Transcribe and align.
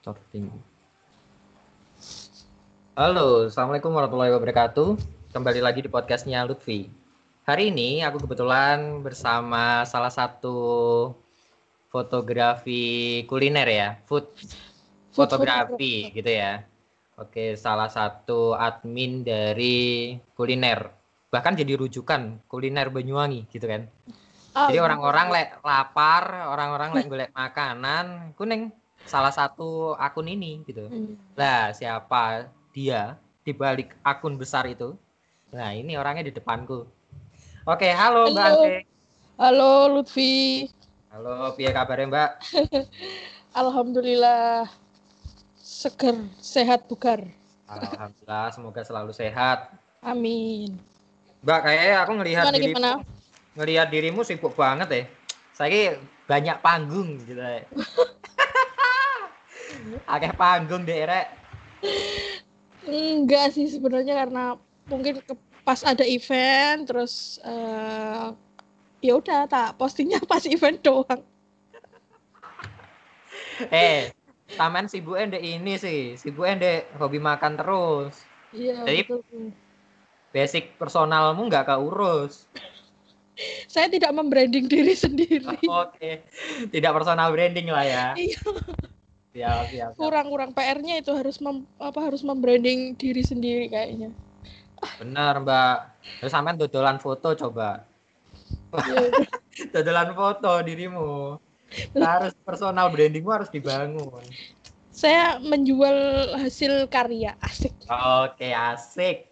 Starting. 0.00 0.48
Halo, 2.96 3.52
Assalamualaikum 3.52 3.92
warahmatullahi 3.92 4.32
wabarakatuh. 4.32 4.96
Kembali 5.28 5.60
lagi 5.60 5.84
di 5.84 5.92
podcastnya 5.92 6.40
Lutfi. 6.48 6.88
Hari 7.44 7.68
ini 7.68 8.00
aku 8.00 8.24
kebetulan 8.24 9.04
bersama 9.04 9.84
salah 9.84 10.08
satu 10.08 10.56
fotografi 11.92 13.20
kuliner 13.28 13.68
ya, 13.68 13.88
food 14.08 14.24
fotografi 15.12 16.08
gitu 16.16 16.32
ya. 16.32 16.64
Oke, 17.20 17.60
salah 17.60 17.92
satu 17.92 18.56
admin 18.56 19.20
dari 19.20 20.16
kuliner. 20.32 20.96
Bahkan 21.28 21.60
jadi 21.60 21.76
rujukan 21.76 22.48
kuliner 22.48 22.88
Banyuwangi 22.88 23.52
gitu 23.52 23.68
kan. 23.68 23.84
Oh, 24.56 24.66
Jadi 24.66 24.80
iya. 24.80 24.86
orang-orang 24.88 25.28
lek 25.28 25.50
lapar, 25.60 26.48
orang-orang 26.48 26.90
lek 26.96 27.06
golek 27.06 27.30
makanan, 27.36 28.32
kuning 28.34 28.79
salah 29.06 29.32
satu 29.32 29.94
akun 29.96 30.28
ini 30.28 30.60
gitu. 30.66 30.88
Hmm. 30.88 31.14
Lah, 31.36 31.72
siapa 31.72 32.50
dia 32.74 33.16
di 33.44 33.52
balik 33.52 33.96
akun 34.04 34.36
besar 34.36 34.66
itu? 34.68 34.96
Nah, 35.50 35.74
ini 35.74 35.96
orangnya 35.98 36.28
di 36.28 36.34
depanku. 36.34 36.86
Oke, 37.66 37.90
halo 37.92 38.30
Mbak 38.32 38.44
Halo. 38.44 38.62
Andre. 38.64 38.78
Halo 39.40 39.72
Lutfi. 39.88 40.68
Halo, 41.10 41.56
piye 41.56 41.70
kabarnya 41.72 42.06
Mbak? 42.06 42.30
Alhamdulillah 43.60 44.70
seger, 45.58 46.16
sehat 46.38 46.86
bugar. 46.86 47.24
Alhamdulillah, 47.66 48.52
semoga 48.54 48.82
selalu 48.86 49.10
sehat. 49.16 49.74
Amin. 50.04 50.76
Mbak, 51.42 51.60
kayaknya 51.66 51.96
aku 52.04 52.12
ngelihat 52.20 52.44
Gimana 52.46 52.58
dirimu, 52.60 52.76
gimana? 52.76 52.92
ngelihat 53.56 53.88
dirimu 53.90 54.20
sibuk 54.22 54.54
banget 54.54 54.88
ya. 54.92 55.02
Saya 55.56 55.98
banyak 56.30 56.56
panggung 56.62 57.18
gitu. 57.26 57.40
Akeh 60.06 60.32
panggung 60.34 60.82
deh, 60.84 61.06
Rek. 61.06 61.26
Enggak 62.84 63.54
sih 63.54 63.68
sebenarnya 63.68 64.14
karena 64.26 64.44
mungkin 64.88 65.20
ke- 65.20 65.38
pas 65.60 65.84
ada 65.84 66.02
event 66.02 66.88
terus 66.88 67.36
eh, 67.44 68.26
ya 69.00 69.12
udah 69.16 69.44
tak 69.46 69.76
postingnya 69.76 70.18
pas 70.30 70.42
event 70.44 70.80
doang. 70.80 71.22
Eh, 73.68 74.08
taman 74.56 74.88
sibuknya 74.88 75.36
ndek 75.36 75.44
ini 75.44 75.76
sih, 75.76 76.00
sibuknya 76.16 76.54
ndek 76.56 76.80
hobi 76.96 77.20
makan 77.20 77.60
terus. 77.60 78.14
Iya 78.50 78.82
Jadi- 78.84 79.04
betul. 79.06 79.52
Basic 80.30 80.78
personalmu 80.78 81.50
nggak 81.50 81.66
keurus. 81.66 82.46
Saya 83.66 83.90
tidak 83.90 84.14
membranding 84.14 84.70
diri 84.70 84.94
sendiri. 84.94 85.58
Oke, 85.82 86.22
tidak 86.70 86.92
personal 86.94 87.34
branding 87.34 87.66
lah 87.66 87.82
ya. 87.82 88.06
Iya. 88.14 88.38
Kurang-kurang 89.94 90.50
PR-nya 90.50 90.98
itu 90.98 91.14
harus 91.14 91.38
mem- 91.38 91.68
apa 91.78 92.00
harus 92.02 92.26
membranding 92.26 92.98
diri 92.98 93.22
sendiri 93.22 93.70
kayaknya. 93.70 94.10
Benar, 94.98 95.38
Mbak. 95.40 95.76
Terus 96.20 96.32
sampean 96.34 96.58
dodolan 96.58 96.98
foto 96.98 97.32
coba. 97.38 97.86
Iya, 98.84 99.14
Dodolan 99.74 100.10
foto 100.18 100.50
dirimu. 100.66 101.38
Harus 101.94 102.34
personal 102.42 102.90
brandingmu 102.90 103.30
harus 103.30 103.48
dibangun. 103.48 104.24
Saya 104.90 105.38
menjual 105.38 106.34
hasil 106.42 106.90
karya 106.90 107.38
asik. 107.38 107.72
Oke, 108.26 108.50
asik. 108.50 109.30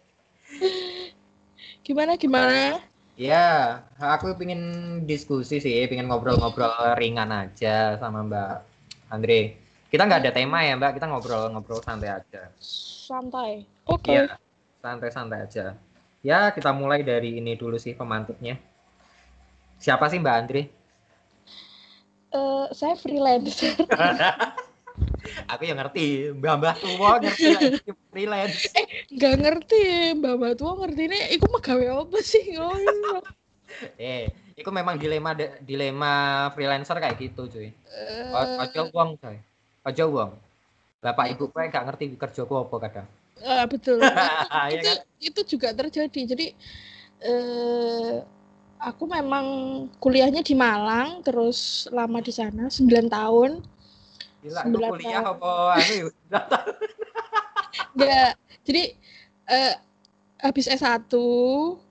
Gimana 1.82 2.14
gimana? 2.14 2.78
Ya, 3.18 3.82
aku 3.98 4.30
pengen 4.38 4.62
diskusi 5.02 5.58
sih, 5.58 5.90
pengen 5.90 6.06
ngobrol-ngobrol 6.06 6.94
ringan 6.94 7.34
aja 7.34 7.98
sama 7.98 8.22
Mbak 8.22 8.54
Andre. 9.10 9.67
Kita 9.88 10.04
nggak 10.04 10.20
ada 10.20 10.32
tema 10.36 10.60
ya, 10.64 10.76
Mbak. 10.76 11.00
Kita 11.00 11.06
ngobrol-ngobrol 11.08 11.80
santai 11.80 12.12
aja. 12.12 12.52
Santai. 13.08 13.64
Oke. 13.88 14.12
Iya, 14.12 14.36
santai-santai 14.84 15.48
aja. 15.48 15.66
Ya, 16.20 16.52
kita 16.52 16.70
mulai 16.76 17.00
dari 17.00 17.40
ini 17.40 17.56
dulu 17.56 17.80
sih 17.80 17.96
pemantiknya. 17.96 18.60
Siapa 19.80 20.10
sih 20.12 20.20
Mbak 20.20 20.36
Andre? 20.36 20.62
Eh, 22.28 22.66
saya 22.76 22.94
freelancer. 23.00 23.72
Aku 25.52 25.62
yang 25.64 25.80
ngerti, 25.80 26.34
mbah-mbah 26.36 26.76
tua 26.76 27.16
ngerti 27.22 27.48
freelance. 28.12 28.76
Nggak 29.08 29.34
ngerti, 29.40 29.82
Mbak 30.20 30.34
Mbak 30.36 30.52
tua 30.60 30.72
ngerti 30.84 31.02
ini. 31.08 31.18
Iku 31.38 31.44
mah 31.48 31.62
gawe 31.64 31.84
apa 32.04 32.18
sih? 32.20 32.44
Oh, 32.60 32.76
iya. 32.76 33.18
Eh, 34.00 34.22
itu 34.58 34.70
memang 34.74 34.96
dilema 34.98 35.36
dilema 35.62 36.12
freelancer 36.52 36.96
kayak 36.98 37.16
gitu, 37.20 37.46
cuy. 37.48 37.68
Eh, 37.70 38.32
O- 38.34 38.50
Ojo 38.64 38.82
wong, 38.92 39.10
coy. 39.20 39.36
Ojo 39.86 40.04
wong. 40.10 40.30
Bapak 40.98 41.30
ibu 41.30 41.46
kowe 41.48 41.62
gak 41.70 41.86
ngerti 41.86 42.18
kerja 42.18 42.42
apa 42.42 42.76
kadang. 42.82 43.06
eh, 43.38 43.64
betul. 43.70 44.02
Iya 44.68 44.74
itu 44.74 44.88
kan? 44.90 44.98
itu 45.22 45.40
juga 45.56 45.68
terjadi. 45.70 46.20
Jadi 46.26 46.46
eh 47.22 48.14
aku 48.78 49.04
memang 49.06 49.46
kuliahnya 49.98 50.42
di 50.42 50.54
Malang, 50.54 51.22
terus 51.22 51.86
lama 51.90 52.18
di 52.18 52.30
sana 52.34 52.66
9 52.70 53.06
tahun. 53.06 53.62
Gila, 54.42 54.60
itu 54.62 54.66
Sembilan 54.66 54.90
kuliah 54.90 55.22
tahun. 55.22 55.34
apa 55.38 55.50
anu 55.74 55.94
yuk? 56.02 56.12
Enggak. 57.94 58.30
Jadi 58.66 58.82
eh 59.48 59.74
habis 60.38 60.66
S1 60.70 61.10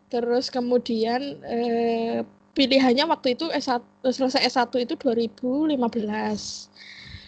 terus 0.08 0.48
kemudian 0.48 1.20
eh 1.44 2.24
pilihannya 2.56 3.08
waktu 3.08 3.36
itu 3.36 3.52
S1 3.52 3.84
selesai 4.04 4.44
S1 4.48 4.72
itu 4.84 4.96
2015. 4.96 5.76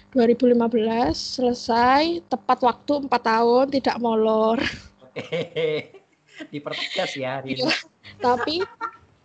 2015 0.09 1.13
selesai 1.13 2.25
tepat 2.25 2.59
waktu 2.65 3.05
4 3.05 3.21
tahun 3.21 3.65
tidak 3.69 3.97
molor. 4.01 4.57
Dipertegas 6.53 7.13
ya 7.13 7.37
hari 7.37 7.59
ini. 7.59 7.69
Tapi 8.17 8.63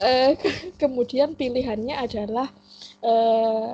eh 0.03 0.37
ke- 0.37 0.75
kemudian 0.77 1.33
pilihannya 1.33 1.97
adalah 1.97 2.53
eh 3.01 3.73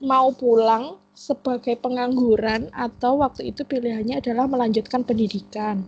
mau 0.00 0.28
pulang 0.32 1.00
sebagai 1.16 1.80
pengangguran 1.80 2.68
atau 2.76 3.24
waktu 3.24 3.52
itu 3.52 3.64
pilihannya 3.64 4.20
adalah 4.20 4.44
melanjutkan 4.48 5.04
pendidikan. 5.04 5.84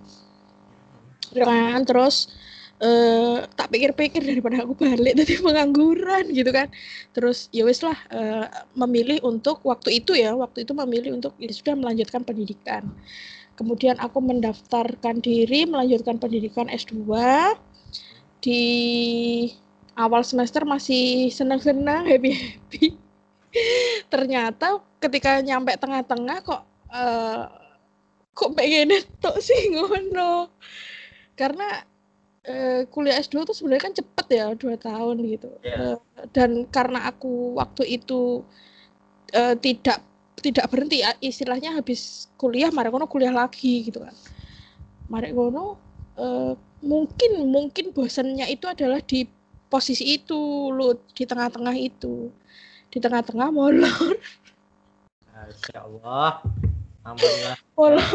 Kan 1.37 1.85
terus 1.85 2.33
eh 2.79 3.43
tak 3.59 3.75
pikir-pikir 3.75 4.23
daripada 4.23 4.63
aku 4.63 4.79
balik 4.79 5.19
tadi 5.19 5.35
pengangguran 5.43 6.31
gitu 6.31 6.51
kan. 6.55 6.71
Terus 7.15 7.51
ya 7.51 7.67
wis 7.67 7.83
lah 7.83 7.99
eh, 8.15 8.47
memilih 8.79 9.19
untuk 9.27 9.59
waktu 9.67 9.99
itu 10.03 10.15
ya, 10.15 10.35
waktu 10.39 10.63
itu 10.63 10.73
memilih 10.75 11.19
untuk 11.19 11.35
ya 11.43 11.51
sudah 11.51 11.75
melanjutkan 11.75 12.23
pendidikan. 12.23 12.87
Kemudian 13.59 13.99
aku 13.99 14.23
mendaftarkan 14.23 15.19
diri 15.19 15.67
melanjutkan 15.67 16.23
pendidikan 16.23 16.71
S2 16.71 16.95
di 18.39 18.63
awal 19.99 20.23
semester 20.23 20.63
masih 20.63 21.27
senang-senang, 21.35 22.07
happy-happy. 22.07 22.95
Ternyata 24.13 24.79
ketika 25.03 25.43
nyampe 25.43 25.75
tengah-tengah 25.75 26.39
kok 26.47 26.63
eh, 26.95 27.43
kok 28.39 28.55
pengen 28.55 28.95
tok 29.23 29.43
sih 29.43 29.75
ngono. 29.75 30.55
Karena 31.35 31.83
eh, 32.49 32.83
kuliah 32.89 33.21
S2 33.21 33.45
tuh 33.45 33.55
sebenarnya 33.55 33.85
kan 33.85 33.95
cepet 33.95 34.27
ya, 34.33 34.47
dua 34.57 34.75
tahun 34.81 35.17
gitu. 35.29 35.51
Iya. 35.61 35.77
Eh, 35.95 35.97
dan 36.33 36.65
karena 36.73 37.05
aku 37.13 37.61
waktu 37.61 38.01
itu 38.01 38.43
eh, 39.37 39.55
tidak 39.61 40.01
tidak 40.41 40.67
berhenti 40.71 41.05
ya, 41.05 41.13
istilahnya 41.21 41.77
habis 41.77 42.31
kuliah 42.41 42.73
marek 42.73 42.95
ngono 42.95 43.07
kuliah 43.11 43.35
lagi 43.35 43.87
gitu 43.91 44.01
kan. 44.01 44.15
Marek 45.13 45.37
ngono 45.37 45.77
eh, 46.17 46.53
mungkin 46.81 47.31
mungkin 47.47 47.93
bosannya 47.93 48.49
itu 48.49 48.65
adalah 48.65 49.03
di 49.05 49.27
posisi 49.69 50.17
itu 50.17 50.73
lu 50.73 50.97
di 51.13 51.29
tengah-tengah 51.29 51.77
itu 51.77 52.33
di 52.89 52.99
tengah-tengah 53.05 53.53
molor 53.53 54.17
Masya 55.29 55.79
Allah. 55.85 56.43
Alhamdulillah. 57.05 57.57
molor 57.79 58.11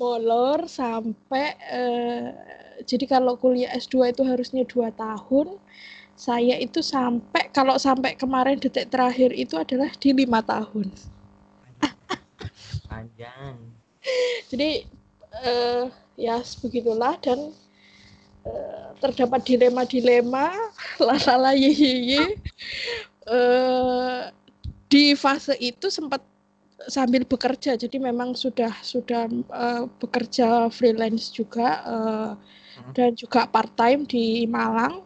molor 0.00 0.58
sampai 0.70 1.46
eh, 1.68 2.28
jadi 2.84 3.04
kalau 3.06 3.36
kuliah 3.36 3.70
S2 3.74 4.12
itu 4.12 4.22
harusnya 4.24 4.62
dua 4.64 4.90
tahun 4.94 5.56
saya 6.20 6.60
itu 6.60 6.84
sampai 6.84 7.48
kalau 7.48 7.80
sampai 7.80 8.12
kemarin 8.12 8.60
detik 8.60 8.92
terakhir 8.92 9.32
itu 9.32 9.56
adalah 9.56 9.88
di 9.96 10.12
lima 10.12 10.44
tahun 10.44 10.92
Panjang. 12.84 13.56
jadi 14.50 14.84
eh, 15.46 15.84
ya 16.20 16.42
begitulah 16.60 17.16
dan 17.24 17.54
eh, 18.44 18.86
terdapat 19.00 19.40
dilema-dilema 19.46 20.52
lalala 21.06 21.56
ye 21.56 21.72
ye 21.72 21.92
ye. 22.12 22.24
Eh, 23.30 24.20
di 24.90 25.14
fase 25.14 25.54
itu 25.56 25.88
sempat 25.88 26.20
sambil 26.88 27.22
bekerja 27.24 27.76
jadi 27.76 27.96
memang 27.96 28.36
sudah 28.36 28.72
sudah 28.84 29.24
eh, 29.32 29.84
bekerja 30.00 30.68
freelance 30.68 31.32
juga 31.32 31.80
Mhm. 31.80 32.36
Dan 32.96 33.14
juga 33.14 33.46
part 33.46 33.72
time 33.76 34.04
di 34.08 34.44
Malang 34.48 35.04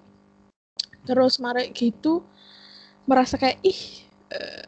terus 1.04 1.36
marek 1.36 1.76
gitu 1.76 2.24
merasa 3.04 3.36
kayak 3.36 3.60
ih 3.60 3.80
eh, 4.32 4.64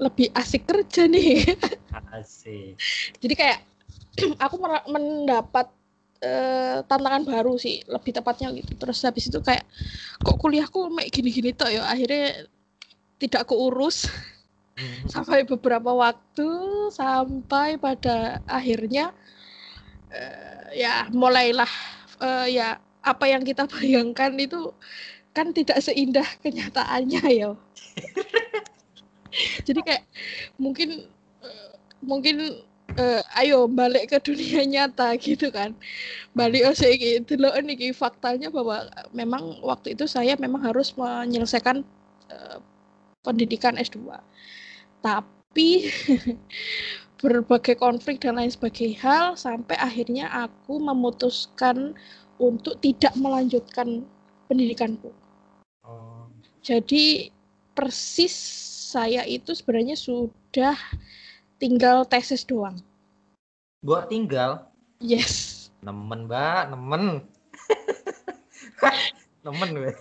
lebih 0.00 0.32
asik 0.32 0.64
kerja 0.64 1.04
nih. 1.04 1.44
Asik. 2.16 2.80
Jadi 3.20 3.34
kayak 3.36 3.60
aku 4.44 4.56
mendapat 4.88 5.68
eh, 6.24 6.80
tantangan 6.88 7.28
baru 7.28 7.60
sih, 7.60 7.84
lebih 7.84 8.16
tepatnya 8.16 8.48
gitu. 8.56 8.72
Terus 8.80 9.04
habis 9.04 9.28
itu 9.28 9.38
kayak 9.44 9.66
kok 10.24 10.40
kuliahku 10.40 10.88
kayak 10.96 11.10
gini-gini 11.12 11.52
toh 11.52 11.68
ya 11.68 11.84
akhirnya 11.84 12.48
tidak 13.20 13.44
keurus 13.44 14.08
sampai 15.12 15.44
beberapa 15.44 15.92
waktu 15.92 16.48
sampai 16.88 17.76
pada 17.76 18.40
akhirnya 18.48 19.12
eh, 20.08 20.80
ya 20.80 21.12
mulailah 21.12 21.68
eh, 22.20 22.46
ya 22.60 22.78
apa 23.00 23.24
yang 23.28 23.42
kita 23.44 23.64
bayangkan 23.74 24.32
itu 24.36 24.72
kan 25.32 25.54
tidak 25.54 25.78
seindah 25.80 26.26
kenyataannya 26.42 27.22
ya. 27.30 27.50
Jadi 29.66 29.80
kayak 29.86 30.04
mungkin 30.58 31.06
eh, 31.42 31.72
mungkin 32.02 32.36
eh, 32.98 33.22
ayo 33.40 33.70
balik 33.70 34.10
ke 34.10 34.18
dunia 34.20 34.66
nyata 34.72 35.14
gitu 35.16 35.48
kan. 35.54 35.74
Balik 36.34 36.70
oh 36.70 36.74
gitu 36.76 37.32
loh 37.38 37.54
ini 37.58 37.90
faktanya 37.94 38.50
bahwa 38.50 38.86
memang 39.14 39.62
waktu 39.62 39.94
itu 39.98 40.06
saya 40.06 40.34
memang 40.38 40.62
harus 40.66 40.94
menyelesaikan 40.94 41.82
eh, 42.30 42.58
pendidikan 43.24 43.76
S2 43.76 44.16
tapi 45.00 45.88
berbagai 47.20 47.76
konflik 47.76 48.24
dan 48.24 48.40
lain 48.40 48.48
sebagainya 48.48 48.96
hal 49.04 49.26
sampai 49.36 49.76
akhirnya 49.76 50.26
aku 50.32 50.80
memutuskan 50.80 51.92
untuk 52.40 52.80
tidak 52.80 53.12
melanjutkan 53.20 54.08
pendidikanku. 54.48 55.12
Oh. 55.84 56.24
Jadi 56.64 57.28
persis 57.76 58.32
saya 58.90 59.22
itu 59.28 59.52
sebenarnya 59.52 59.94
sudah 59.94 60.74
tinggal 61.60 62.08
tesis 62.08 62.42
doang. 62.42 62.80
Buat 63.84 64.08
tinggal 64.08 64.66
Yes. 65.00 65.68
nemen, 65.80 66.28
Mbak, 66.28 66.76
nemen. 66.76 67.04
nemen 69.44 69.68
gue. 69.72 69.92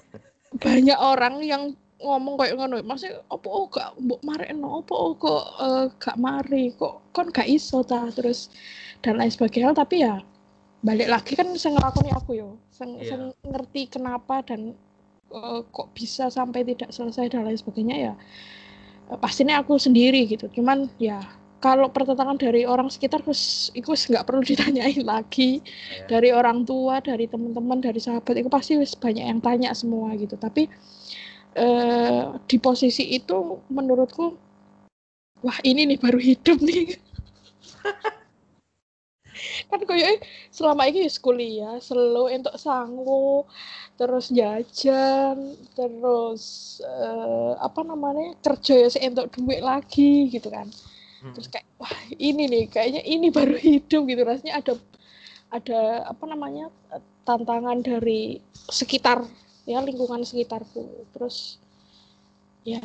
Banyak 0.60 1.00
orang 1.00 1.40
yang 1.40 1.64
ngomong 2.00 2.40
kayak 2.40 2.56
ngono, 2.56 2.80
maksudnya 2.88 3.20
opo 3.28 3.68
gak 3.68 3.92
mbok 4.00 4.24
marekno, 4.24 4.80
opo 4.80 5.20
kok 5.20 5.44
eh, 5.60 5.86
gak 6.00 6.16
mari, 6.16 6.72
kok 6.74 7.04
kon 7.12 7.28
gak 7.30 7.48
iso 7.48 7.84
ta 7.84 8.08
terus 8.10 8.48
dan 9.04 9.20
lain 9.20 9.32
sebagainya 9.32 9.76
tapi 9.76 10.04
ya 10.08 10.24
balik 10.80 11.12
lagi 11.12 11.36
kan 11.36 11.52
saya 11.60 11.76
ngelakoni 11.76 12.12
aku 12.16 12.32
yo, 12.40 12.56
saya 12.72 12.88
Iya. 13.04 13.36
ngerti 13.44 13.92
kenapa 13.92 14.40
dan 14.48 14.72
eh, 15.30 15.60
kok 15.76 15.92
bisa 15.92 16.32
sampai 16.32 16.64
tidak 16.64 16.90
selesai 16.96 17.28
dan 17.36 17.44
lain 17.44 17.60
sebagainya 17.60 17.96
ya 18.00 18.14
eh, 19.12 19.20
pastinya 19.20 19.60
aku 19.60 19.76
sendiri 19.76 20.24
gitu. 20.24 20.48
Cuman 20.56 20.88
ya 21.04 21.20
kalau 21.60 21.92
pertentangan 21.92 22.40
dari 22.40 22.64
orang 22.64 22.88
sekitar 22.88 23.20
terus 23.20 23.68
itu 23.76 23.92
nggak 23.92 24.24
perlu 24.24 24.40
ditanyain 24.48 25.04
lagi 25.04 25.60
Ya. 25.92 26.08
dari 26.08 26.32
orang 26.32 26.64
tua, 26.64 27.04
dari 27.04 27.28
teman-teman, 27.28 27.84
dari 27.84 28.00
sahabat 28.00 28.40
itu 28.40 28.48
pasti 28.48 28.80
banyak 28.80 29.26
yang 29.36 29.40
tanya 29.44 29.76
semua 29.76 30.16
gitu. 30.16 30.40
Tapi 30.40 30.72
eh, 31.56 32.24
di 32.46 32.58
posisi 32.62 33.16
itu 33.16 33.64
menurutku 33.70 34.36
wah 35.40 35.60
ini 35.64 35.88
nih 35.88 36.00
baru 36.00 36.20
hidup 36.20 36.60
nih. 36.60 37.00
kan 39.72 39.80
koyo 39.88 40.20
selama 40.52 40.84
ini 40.92 41.08
kuliah 41.24 41.80
selalu 41.80 42.28
entuk 42.28 42.60
sangu 42.60 43.48
terus 43.96 44.28
jajan 44.36 45.56
terus 45.80 46.44
eh, 46.84 47.54
apa 47.56 47.80
namanya 47.88 48.36
kerja 48.44 48.84
ya 48.84 48.88
sih 48.92 49.00
entuk 49.00 49.32
duit 49.40 49.64
lagi 49.64 50.28
gitu 50.28 50.52
kan 50.52 50.68
Hmm. 51.20 51.36
terus 51.36 51.52
kayak 51.52 51.68
wah 51.76 51.92
ini 52.16 52.48
nih 52.48 52.64
kayaknya 52.72 53.04
ini 53.04 53.28
baru 53.28 53.60
hidup 53.60 54.08
gitu 54.08 54.22
rasanya 54.24 54.64
ada 54.64 54.74
ada 55.52 55.80
apa 56.08 56.24
namanya 56.24 56.72
tantangan 57.28 57.84
dari 57.84 58.40
sekitar 58.72 59.28
ya 59.70 59.86
lingkungan 59.86 60.26
sekitarku 60.26 61.06
terus 61.14 61.62
ya 62.66 62.82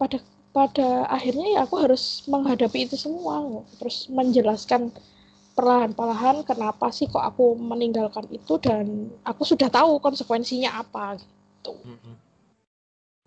pada 0.00 0.16
pada 0.56 1.04
akhirnya 1.12 1.60
ya 1.60 1.60
aku 1.68 1.76
harus 1.76 2.24
menghadapi 2.24 2.88
itu 2.88 2.96
semua 2.96 3.44
terus 3.76 4.08
menjelaskan 4.08 4.88
perlahan-perlahan 5.52 6.48
kenapa 6.48 6.88
sih 6.88 7.04
kok 7.12 7.20
aku 7.20 7.52
meninggalkan 7.60 8.24
itu 8.32 8.56
dan 8.56 9.12
aku 9.28 9.44
sudah 9.44 9.68
tahu 9.68 10.00
konsekuensinya 10.00 10.80
apa 10.80 11.20
gitu 11.20 11.76
Mm-mm. 11.84 12.16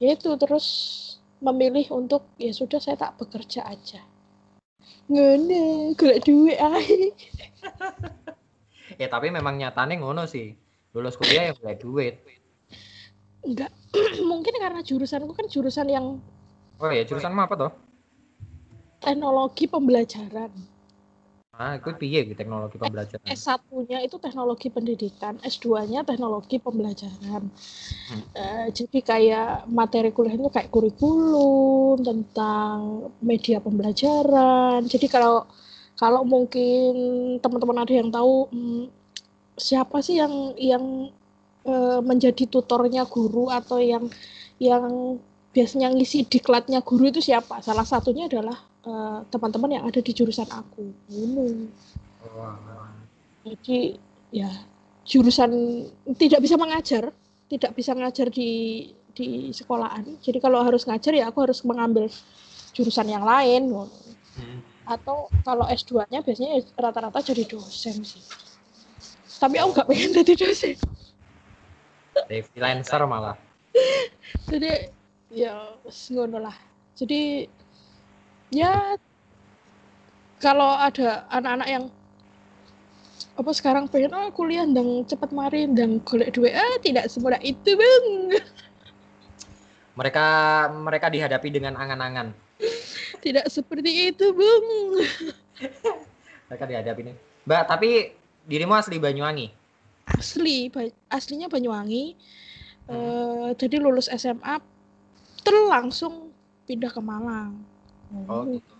ya 0.01 0.18
itu 0.18 0.33
terus 0.42 0.65
memilih 1.45 1.85
untuk 1.94 2.25
ya 2.42 2.50
sudah 2.50 2.81
saya 2.81 2.97
tak 2.97 3.21
bekerja 3.21 3.69
aja 3.69 4.01
ngene 5.06 5.94
golek 5.94 6.25
duit 6.25 6.57
ae 6.57 7.13
Ya 8.97 9.07
tapi 9.12 9.30
memang 9.30 9.56
nyatanya 9.59 9.95
ngono 10.01 10.25
sih. 10.25 10.57
Lulus 10.95 11.15
kuliah 11.19 11.51
ya 11.51 11.53
boleh 11.53 11.77
duit. 11.77 12.15
Enggak 13.45 13.71
mungkin 14.30 14.53
karena 14.59 14.81
jurusanku 14.83 15.31
kan 15.33 15.47
jurusan 15.47 15.88
yang 15.89 16.06
Oh 16.80 16.88
ya 16.88 17.03
jurusan 17.03 17.36
apa 17.36 17.56
toh? 17.59 17.71
teknologi 19.03 19.68
pembelajaran 19.68 20.51
Ah, 21.59 21.75
itu 21.75 21.91
piye 21.91 22.24
gitu 22.24 22.39
teknologi 22.39 22.80
pembelajaran. 22.80 23.19
S1-nya 23.27 24.00
itu 24.00 24.15
teknologi 24.15 24.71
pendidikan, 24.71 25.36
S2-nya 25.44 26.07
teknologi 26.07 26.56
pembelajaran. 26.56 27.51
Hmm. 28.07 28.24
Eh, 28.31 28.68
jadi 28.71 29.00
kayak 29.03 29.68
materi 29.68 30.15
kuliahnya 30.15 30.47
kayak 30.56 30.71
kurikulum 30.71 32.00
tentang 32.00 33.12
media 33.19 33.59
pembelajaran. 33.59 34.88
Jadi 34.88 35.12
kalau 35.12 35.44
kalau 36.00 36.24
mungkin 36.24 36.95
teman-teman 37.44 37.83
ada 37.83 37.92
yang 37.92 38.07
tahu 38.07 38.47
hmm, 38.56 38.88
siapa 39.59 40.00
sih 40.00 40.15
yang 40.24 40.56
yang 40.56 41.12
eh, 41.69 42.00
menjadi 42.01 42.50
tutornya 42.50 43.06
guru 43.06 43.54
atau 43.54 43.77
yang 43.77 44.10
yang 44.57 45.16
biasanya 45.54 45.94
ngisi 45.94 46.25
diklatnya 46.25 46.81
guru 46.81 47.13
itu 47.13 47.21
siapa? 47.21 47.62
Salah 47.62 47.86
satunya 47.86 48.25
adalah 48.25 48.57
eh, 48.86 49.19
teman-teman 49.30 49.77
yang 49.77 49.83
ada 49.86 50.01
di 50.01 50.12
jurusan 50.12 50.50
aku. 50.50 50.89
Ini. 51.13 51.69
Jadi 53.45 53.95
ya 54.33 54.50
jurusan 55.07 55.51
tidak 56.19 56.39
bisa 56.45 56.56
mengajar, 56.60 57.10
tidak 57.50 57.71
bisa 57.74 57.92
ngajar 57.98 58.27
di 58.30 58.50
di 59.13 59.51
sekolahan. 59.51 60.06
Jadi 60.21 60.38
kalau 60.39 60.62
harus 60.62 60.86
ngajar 60.86 61.13
ya 61.18 61.27
aku 61.27 61.44
harus 61.50 61.66
mengambil 61.66 62.07
jurusan 62.71 63.10
yang 63.10 63.25
lain. 63.25 63.74
Hmm. 63.74 64.59
Atau 64.90 65.30
kalau 65.45 65.69
S2-nya 65.69 66.26
biasanya 66.26 66.66
rata-rata 66.78 67.21
jadi 67.21 67.45
dosen 67.45 68.02
sih. 68.02 68.23
Tapi 69.40 69.56
aku 69.59 69.69
nggak 69.76 69.88
pengen 69.88 70.11
jadi 70.23 70.33
dosen. 70.35 70.76
Jadi 72.28 72.40
freelancer 72.49 73.02
malah. 73.06 73.38
Jadi 74.49 74.90
ya 75.31 75.78
ngono 75.85 76.42
lah. 76.42 76.56
Jadi 76.97 77.47
ya 78.52 78.97
kalau 80.42 80.76
ada 80.76 81.28
anak-anak 81.30 81.68
yang 81.69 81.85
apa 83.40 83.52
sekarang 83.56 83.88
pengen 83.88 84.11
ah 84.11 84.28
kuliah 84.35 84.68
dan 84.68 85.07
cepat 85.07 85.31
mari 85.31 85.64
dan 85.71 86.04
golek 86.04 86.35
duit 86.35 86.52
ah 86.52 86.76
tidak 86.83 87.07
semudah 87.07 87.40
itu 87.40 87.71
bang 87.76 88.07
Mereka 89.95 90.28
mereka 90.76 91.07
dihadapi 91.11 91.47
dengan 91.52 91.76
angan-angan. 91.76 92.31
tidak 93.23 93.47
seperti 93.52 94.11
itu 94.11 94.31
bang 94.35 94.66
Mereka 96.49 96.66
dihadapi 96.66 97.02
ini. 97.06 97.14
Mbak, 97.45 97.64
tapi 97.69 97.90
dirimu 98.49 98.73
asli 98.73 98.97
Banyuwangi. 98.97 99.54
Asli 100.19 100.68
aslinya 101.09 101.47
Banyuwangi 101.47 102.19
Eh, 102.90 103.49
jadi 103.54 103.78
lulus 103.78 104.09
SMA 104.09 104.57
terus 105.45 105.69
langsung 105.69 106.33
pindah 106.66 106.90
ke 106.90 106.97
Malang 106.97 107.54
Oh, 108.26 108.49
gitu. 108.49 108.73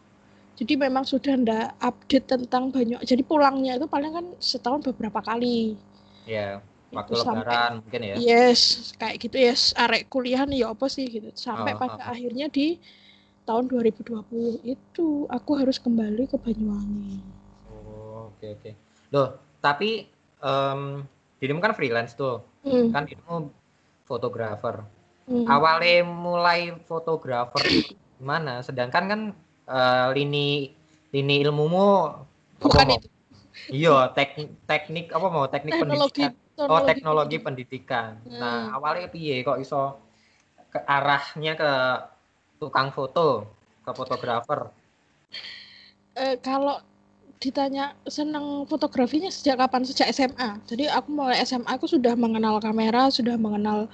jadi 0.58 0.74
memang 0.81 1.05
sudah 1.05 1.38
ndak 1.38 1.77
update 1.77 2.25
tentang 2.25 2.74
Banyuwangi 2.74 3.05
jadi 3.05 3.22
pulangnya 3.22 3.77
itu 3.77 3.86
paling 3.86 4.10
kan 4.10 4.25
setahun 4.41 4.81
beberapa 4.81 5.22
kali 5.22 5.77
Ya, 6.25 6.58
waktu 6.89 7.13
Itu 7.13 7.22
sampai- 7.22 7.41
lebaran 7.46 7.72
mungkin 7.81 8.01
ya. 8.05 8.15
Yes, 8.17 8.93
kayak 8.98 9.17
gitu 9.17 9.38
ya. 9.38 9.53
Arek 9.77 10.10
kuliah 10.10 10.46
nih 10.46 10.62
ya 10.62 10.74
apa 10.74 10.86
sih 10.86 11.05
gitu. 11.05 11.29
Sampai 11.34 11.74
Oh, 11.74 11.81
pada 11.81 12.05
oh. 12.05 12.13
akhirnya 12.13 12.50
di 12.50 12.77
tahun 13.46 13.65
2020 13.65 14.62
itu 14.62 15.25
aku 15.25 15.51
harus 15.58 15.81
kembali 15.81 16.29
ke 16.29 16.38
Banyuwangi. 16.38 17.17
Oh, 17.65 18.29
oke 18.29 18.46
oke. 18.46 18.72
Loh, 19.10 19.38
tapi 19.58 20.05
em, 20.38 20.81
dirimu 21.39 21.60
kan 21.60 21.74
freelance 21.74 22.13
tuh. 22.13 22.43
Hmm, 22.62 22.91
Kan 22.91 23.08
dirimu 23.08 23.50
fotografer. 24.03 24.84
hmm. 25.25 25.46
Awalnya 25.46 26.03
mulai 26.03 26.60
fotografer 26.84 27.63
gimana? 28.19 28.60
Sedangkan 28.60 29.03
kan 29.08 29.22
eh, 29.65 30.08
lini 30.13 30.75
lini 31.10 31.36
ilmumu 31.41 32.13
Bukan 32.60 32.86
mau? 32.86 32.98
itu. 32.98 33.08
Iya, 33.69 34.12
teknik 34.12 34.50
teknik 34.65 35.05
apa 35.10 35.27
mau 35.27 35.46
teknik 35.46 35.74
Teknologi. 35.77 36.25
pendidikan. 36.27 36.67
Oh, 36.67 36.81
teknologi 36.84 37.38
pendidikan. 37.39 38.19
Hmm. 38.27 38.36
Nah, 38.36 38.75
awalnya 38.75 39.08
piye 39.08 39.39
kok 39.41 39.58
iso 39.58 39.96
ke 40.69 40.79
arahnya 40.84 41.55
ke 41.55 41.72
tukang 42.60 42.91
foto, 42.91 43.48
ke 43.81 43.91
fotografer? 43.96 44.67
Eh, 46.13 46.36
kalau 46.43 46.84
ditanya 47.39 47.96
senang 48.03 48.67
fotografinya 48.67 49.31
sejak 49.31 49.63
kapan? 49.63 49.88
Sejak 49.88 50.12
SMA. 50.12 50.60
Jadi 50.67 50.91
aku 50.91 51.08
mulai 51.15 51.39
SMA 51.48 51.72
aku 51.72 51.88
sudah 51.88 52.13
mengenal 52.19 52.60
kamera, 52.60 53.08
sudah 53.08 53.39
mengenal 53.39 53.88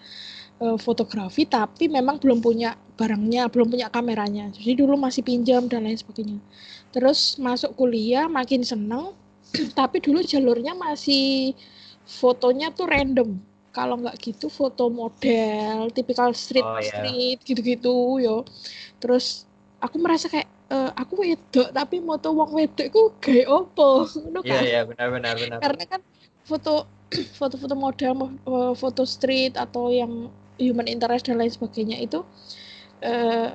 uh, 0.60 0.78
fotografi, 0.82 1.46
tapi 1.46 1.86
memang 1.86 2.18
belum 2.18 2.42
punya 2.42 2.74
barangnya, 2.98 3.46
belum 3.54 3.70
punya 3.70 3.88
kameranya. 3.94 4.50
Jadi 4.50 4.82
dulu 4.82 4.98
masih 4.98 5.22
pinjam 5.22 5.70
dan 5.70 5.86
lain 5.86 5.96
sebagainya. 5.96 6.42
Terus 6.90 7.38
masuk 7.38 7.78
kuliah 7.78 8.25
makin 8.25 8.66
seneng, 8.66 9.14
tapi 9.80 10.02
dulu 10.02 10.25
jalurnya 10.25 10.74
masih 10.74 11.54
fotonya 12.04 12.74
tuh 12.74 12.90
random. 12.90 13.38
Kalau 13.75 14.00
nggak 14.00 14.16
gitu 14.24 14.48
foto 14.48 14.88
model, 14.88 15.92
tipikal 15.92 16.32
street 16.32 16.64
Oh 16.64 16.80
ya. 16.80 16.88
street 16.88 17.44
gitu-gitu 17.44 18.24
yo. 18.24 18.48
Terus 19.04 19.44
aku 19.84 20.00
merasa 20.00 20.32
kayak 20.32 20.55
eh, 20.75 20.89
aku 21.01 21.13
wedok 21.24 21.67
tapi 21.77 21.96
moto 22.10 22.27
wong 22.39 22.51
wedok 22.60 22.88
ku 22.96 23.01
gawe 23.24 23.44
opo? 23.60 23.89
Ngono 24.22 24.39
Iya 24.46 24.53
kan? 24.60 24.63
iya 24.70 24.79
benar 24.89 25.08
benar 25.15 25.34
benar. 25.41 25.60
karena 25.63 25.84
kan 25.91 26.01
foto 26.50 26.72
foto-foto 27.39 27.75
model 27.86 28.12
mo- 28.20 28.38
eh, 28.53 28.74
foto 28.82 29.03
street 29.05 29.53
atau 29.63 29.84
yang 29.94 30.12
human 30.60 30.88
interest 30.94 31.27
dan 31.27 31.38
lain 31.39 31.51
sebagainya 31.51 31.98
itu 32.05 32.20
eh, 33.03 33.50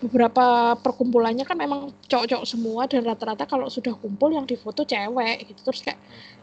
beberapa 0.00 0.44
perkumpulannya 0.80 1.44
kan 1.44 1.56
memang 1.60 1.92
cowok-cowok 2.08 2.46
semua 2.48 2.82
dan 2.88 3.04
rata-rata 3.04 3.44
kalau 3.44 3.68
sudah 3.68 3.92
kumpul 4.00 4.32
yang 4.32 4.48
difoto 4.48 4.82
cewek 4.88 5.44
gitu. 5.52 5.60
Terus 5.68 5.80
kayak 5.84 6.00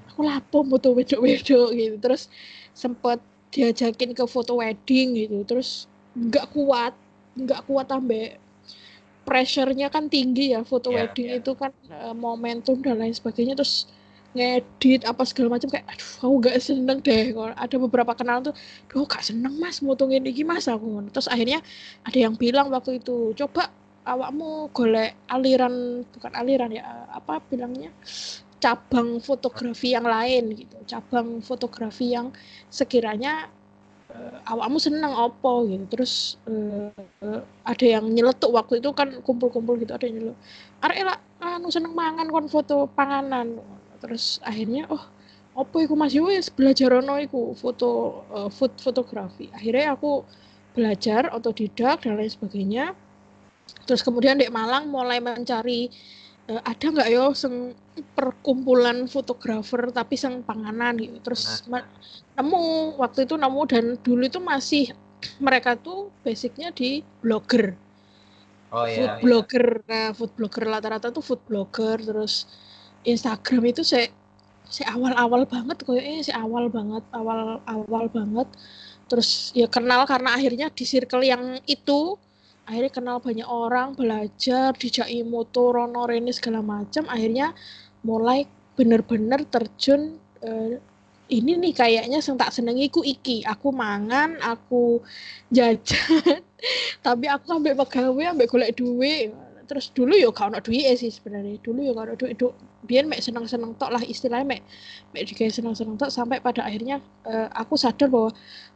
aku 0.10 0.22
lapo 0.30 0.58
foto 0.62 0.88
wedok-wedok 0.94 1.68
gitu. 1.74 1.96
Terus 1.98 2.30
sempet 2.78 3.20
diajakin 3.50 4.14
ke 4.14 4.24
foto 4.30 4.62
wedding 4.62 5.08
gitu. 5.18 5.38
Terus 5.50 5.90
nggak 6.14 6.54
kuat 6.54 6.94
nggak 7.38 7.62
kuat 7.70 7.88
ambek 7.94 8.42
pressure-nya 9.28 9.92
kan 9.92 10.08
tinggi 10.08 10.56
ya 10.56 10.64
foto 10.64 10.96
Iya, 10.96 11.12
wedding 11.12 11.28
iya. 11.36 11.40
itu 11.44 11.52
kan 11.60 11.72
eh, 11.92 12.16
momentum 12.16 12.80
dan 12.80 12.96
lain 13.04 13.12
sebagainya 13.12 13.60
terus 13.60 13.92
ngedit 14.36 15.02
apa 15.04 15.24
segala 15.28 15.58
macam 15.58 15.68
kayak 15.72 15.88
aduh 15.90 16.12
aku 16.24 16.36
gak 16.46 16.58
seneng 16.62 17.00
deh 17.04 17.34
Kalau 17.36 17.52
ada 17.58 17.76
beberapa 17.82 18.12
kenalan 18.16 18.44
tuh 18.52 18.56
duh 18.92 19.06
gak 19.10 19.24
seneng 19.26 19.54
mas 19.60 19.82
motongin 19.84 20.24
ini 20.24 20.44
mas 20.48 20.68
aku 20.72 20.88
terus 21.12 21.28
akhirnya 21.28 21.60
ada 22.08 22.18
yang 22.18 22.36
bilang 22.38 22.70
waktu 22.72 23.02
itu 23.04 23.34
coba 23.36 23.74
awakmu 24.08 24.72
golek 24.72 25.20
aliran 25.28 26.06
bukan 26.16 26.32
aliran 26.38 26.72
ya 26.72 26.84
eh, 26.86 27.08
apa 27.20 27.44
bilangnya 27.52 27.92
cabang 28.58 29.22
fotografi 29.22 29.94
yang 29.94 30.08
lain 30.08 30.44
gitu 30.58 30.78
cabang 30.90 31.42
fotografi 31.46 32.16
yang 32.16 32.34
sekiranya 32.74 33.52
awakmu 34.48 34.78
seneng 34.80 35.12
opo 35.12 35.68
gitu. 35.68 35.86
Terus 35.92 36.40
eh, 36.48 36.90
eh, 37.24 37.42
ada 37.68 37.86
yang 37.86 38.08
nyeletuk 38.08 38.52
waktu 38.56 38.80
itu 38.80 38.90
kan 38.96 39.20
kumpul-kumpul 39.22 39.76
gitu 39.80 39.94
ada 39.94 40.06
yang 40.08 40.18
nyeletuk. 40.20 40.40
Arek 40.84 41.00
lah 41.04 41.18
anu 41.44 41.68
seneng 41.70 41.94
mangan 41.94 42.28
kon 42.32 42.48
foto 42.48 42.88
panganan. 42.96 43.60
Terus 44.00 44.40
akhirnya 44.46 44.88
oh 44.88 45.04
opo 45.58 45.82
iku 45.84 45.98
Mas? 45.98 46.14
Yo 46.16 46.30
wis 46.30 46.48
belajar 46.54 46.94
ono 46.96 47.20
iku 47.20 47.54
foto 47.58 48.24
eh, 48.32 48.50
food 48.54 48.74
fotografi. 48.80 49.52
Akhirnya 49.52 49.98
aku 49.98 50.24
belajar 50.78 51.34
otodidak 51.34 52.06
dan 52.06 52.16
lain 52.16 52.32
sebagainya. 52.32 52.86
Terus 53.84 54.00
kemudian 54.00 54.40
di 54.40 54.48
Malang 54.48 54.88
mulai 54.88 55.20
mencari 55.20 55.92
eh, 56.52 56.62
ada 56.64 56.86
nggak 56.94 57.10
yo 57.12 57.26
seng 57.36 57.76
perkumpulan 58.14 59.06
fotografer 59.10 59.90
tapi 59.90 60.16
seng 60.20 60.42
panganan 60.46 60.94
gitu 60.98 61.18
terus 61.24 61.66
me- 61.72 61.88
nemu 62.38 62.96
waktu 63.02 63.26
itu 63.26 63.36
nemu 63.36 63.62
dan 63.70 63.86
dulu 64.02 64.24
itu 64.26 64.40
masih 64.42 64.84
mereka 65.42 65.74
tuh 65.78 66.14
basicnya 66.22 66.70
di 66.74 67.02
blogger 67.22 67.74
Oh 68.68 68.84
food 68.84 68.92
iya. 69.00 69.16
iya. 69.16 69.24
blogger 69.24 69.66
nah 69.88 70.12
food 70.12 70.32
blogger 70.36 70.64
rata-rata 70.68 71.08
tuh 71.16 71.24
food 71.24 71.42
blogger 71.48 71.98
terus 72.04 72.46
Instagram 73.08 73.64
itu 73.72 73.82
saya 73.88 74.12
saya 74.68 75.00
awal-awal 75.00 75.48
banget 75.48 75.80
kayaknya 75.88 76.28
saya 76.28 76.44
awal 76.44 76.68
banget 76.68 77.04
awal 77.16 77.64
awal 77.64 78.06
banget 78.12 78.48
terus 79.08 79.56
ya 79.56 79.72
kenal 79.72 80.04
karena 80.04 80.36
akhirnya 80.36 80.68
di 80.68 80.84
circle 80.84 81.24
yang 81.24 81.64
itu 81.64 82.20
akhirnya 82.68 82.92
kenal 82.92 83.18
banyak 83.24 83.48
orang 83.48 83.96
belajar 83.96 84.76
dijai 84.76 85.24
moto 85.24 85.72
rono 85.72 86.04
rene 86.04 86.36
segala 86.36 86.60
macam. 86.60 87.08
Akhirnya 87.08 87.56
mulai 88.04 88.44
bener-bener 88.76 89.48
terjun 89.48 90.20
eh, 90.44 90.78
ini 91.28 91.60
nih 91.60 91.74
kayaknya 91.76 92.20
sing 92.20 92.36
tak 92.36 92.52
senengi 92.52 92.92
ku 92.92 93.00
iki. 93.08 93.48
Aku 93.48 93.72
mangan 93.72 94.36
aku 94.44 95.00
jajan 95.48 96.44
tapi 97.08 97.26
aku 97.32 97.56
ambek 97.56 97.80
pegawai 97.80 98.36
ambek 98.36 98.52
golek 98.52 98.76
duit. 98.76 99.32
Terus 99.68 99.92
dulu 99.92 100.16
yo 100.16 100.32
gak 100.32 100.52
ono 100.52 100.60
duit 100.64 100.88
sih 101.00 101.12
sebenarnya. 101.12 101.60
Dulu 101.64 101.80
yo 101.84 101.92
gak 101.96 102.12
ono 102.12 102.16
duit 102.20 102.36
du, 102.36 102.52
biar 102.84 103.04
mek 103.08 103.24
seneng-seneng 103.24 103.76
tok 103.80 103.96
lah 103.96 104.04
istilahnya 104.04 104.48
mek 104.48 104.62
mek 105.12 105.28
digawe 105.28 105.52
seneng-seneng 105.52 106.00
tok 106.00 106.12
sampai 106.12 106.40
pada 106.40 106.64
akhirnya 106.68 107.04
eh, 107.28 107.48
aku 107.52 107.76
sadar 107.80 108.08
bahwa 108.08 108.32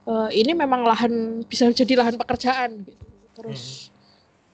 eh, 0.07 0.29
ini 0.39 0.51
memang 0.55 0.83
lahan 0.83 1.43
bisa 1.48 1.71
jadi 1.71 2.00
lahan 2.00 2.19
pekerjaan 2.19 2.83
gitu 2.88 3.11
terus 3.41 3.89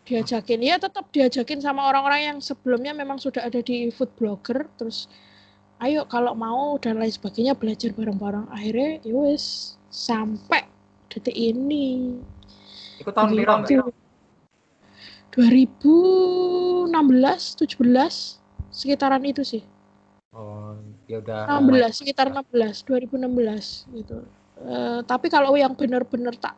diajakin. 0.07 0.63
Ya 0.63 0.79
tetap 0.79 1.11
diajakin 1.11 1.59
sama 1.59 1.83
orang-orang 1.91 2.21
yang 2.23 2.37
sebelumnya 2.39 2.95
memang 2.95 3.19
sudah 3.19 3.43
ada 3.43 3.59
di 3.59 3.91
food 3.91 4.07
blogger. 4.15 4.65
Terus 4.79 5.11
ayo 5.83 6.07
kalau 6.07 6.31
mau 6.31 6.79
dan 6.79 6.97
lain 6.97 7.11
sebagainya 7.11 7.53
belajar 7.53 7.91
bareng-bareng. 7.91 8.47
Akhirnya 8.49 9.03
ya 9.03 9.13
wes 9.13 9.75
sampai 9.91 10.63
detik 11.11 11.35
ini. 11.35 12.17
Iku 13.03 13.11
tahun 13.11 13.35
piro 13.35 13.53
Mbak? 13.61 13.93
2016 15.37 16.89
17 16.89 17.77
sekitaran 18.73 19.21
itu 19.21 19.45
sih. 19.45 19.61
Oh, 20.33 20.73
ya 21.05 21.21
udah. 21.21 21.61
16 21.61 22.01
sekitar 22.01 22.33
16 22.33 22.81
2016 22.89 23.85
gitu. 24.01 24.25
Eh, 24.57 24.99
tapi 25.05 25.29
kalau 25.29 25.53
yang 25.53 25.77
benar-benar 25.77 26.33
tak 26.41 26.57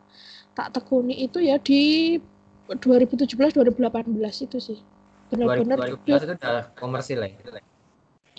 tak 0.56 0.74
tekuni 0.74 1.14
itu 1.26 1.38
ya 1.40 1.56
di 1.56 2.16
2017 2.70 3.54
2018 3.54 4.46
itu 4.46 4.58
sih 4.58 4.78
benar-benar 5.30 5.78
2012 5.78 6.26
itu 6.26 6.34
udah 6.38 6.62
komersil 6.78 7.18
ya. 7.22 7.30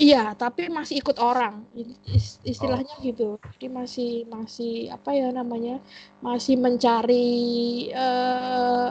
Iya, 0.02 0.24
tapi 0.40 0.72
masih 0.72 1.04
ikut 1.04 1.20
orang. 1.20 1.68
Is- 2.10 2.40
Istilahnya 2.42 2.96
gitu. 3.04 3.38
Jadi 3.54 3.68
masih 3.70 4.12
masih 4.32 4.90
apa 4.90 5.14
ya 5.14 5.30
namanya? 5.30 5.78
Masih 6.24 6.56
mencari 6.58 7.92
eh 7.92 8.88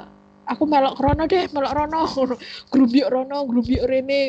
aku 0.46 0.64
melok 0.68 1.00
rono 1.00 1.24
deh, 1.26 1.48
melok 1.50 1.72
rono. 1.72 2.02
Grup 2.72 2.90
yuk 2.94 3.08
rono, 3.10 3.42
grup 3.48 3.66
yuk 3.66 3.84
rene. 3.88 4.20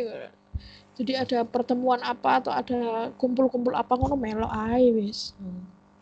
Jadi 0.98 1.18
ada 1.18 1.40
pertemuan 1.46 2.02
apa 2.04 2.44
atau 2.44 2.52
ada 2.54 3.10
kumpul-kumpul 3.16 3.74
apa 3.78 3.94
ngono 3.96 4.16
melok 4.18 4.52
ae 4.72 4.90
wis. 4.96 5.36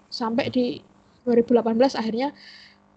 Sampai 0.10 0.50
di 0.50 0.80
2018 1.28 1.94
akhirnya 1.94 2.34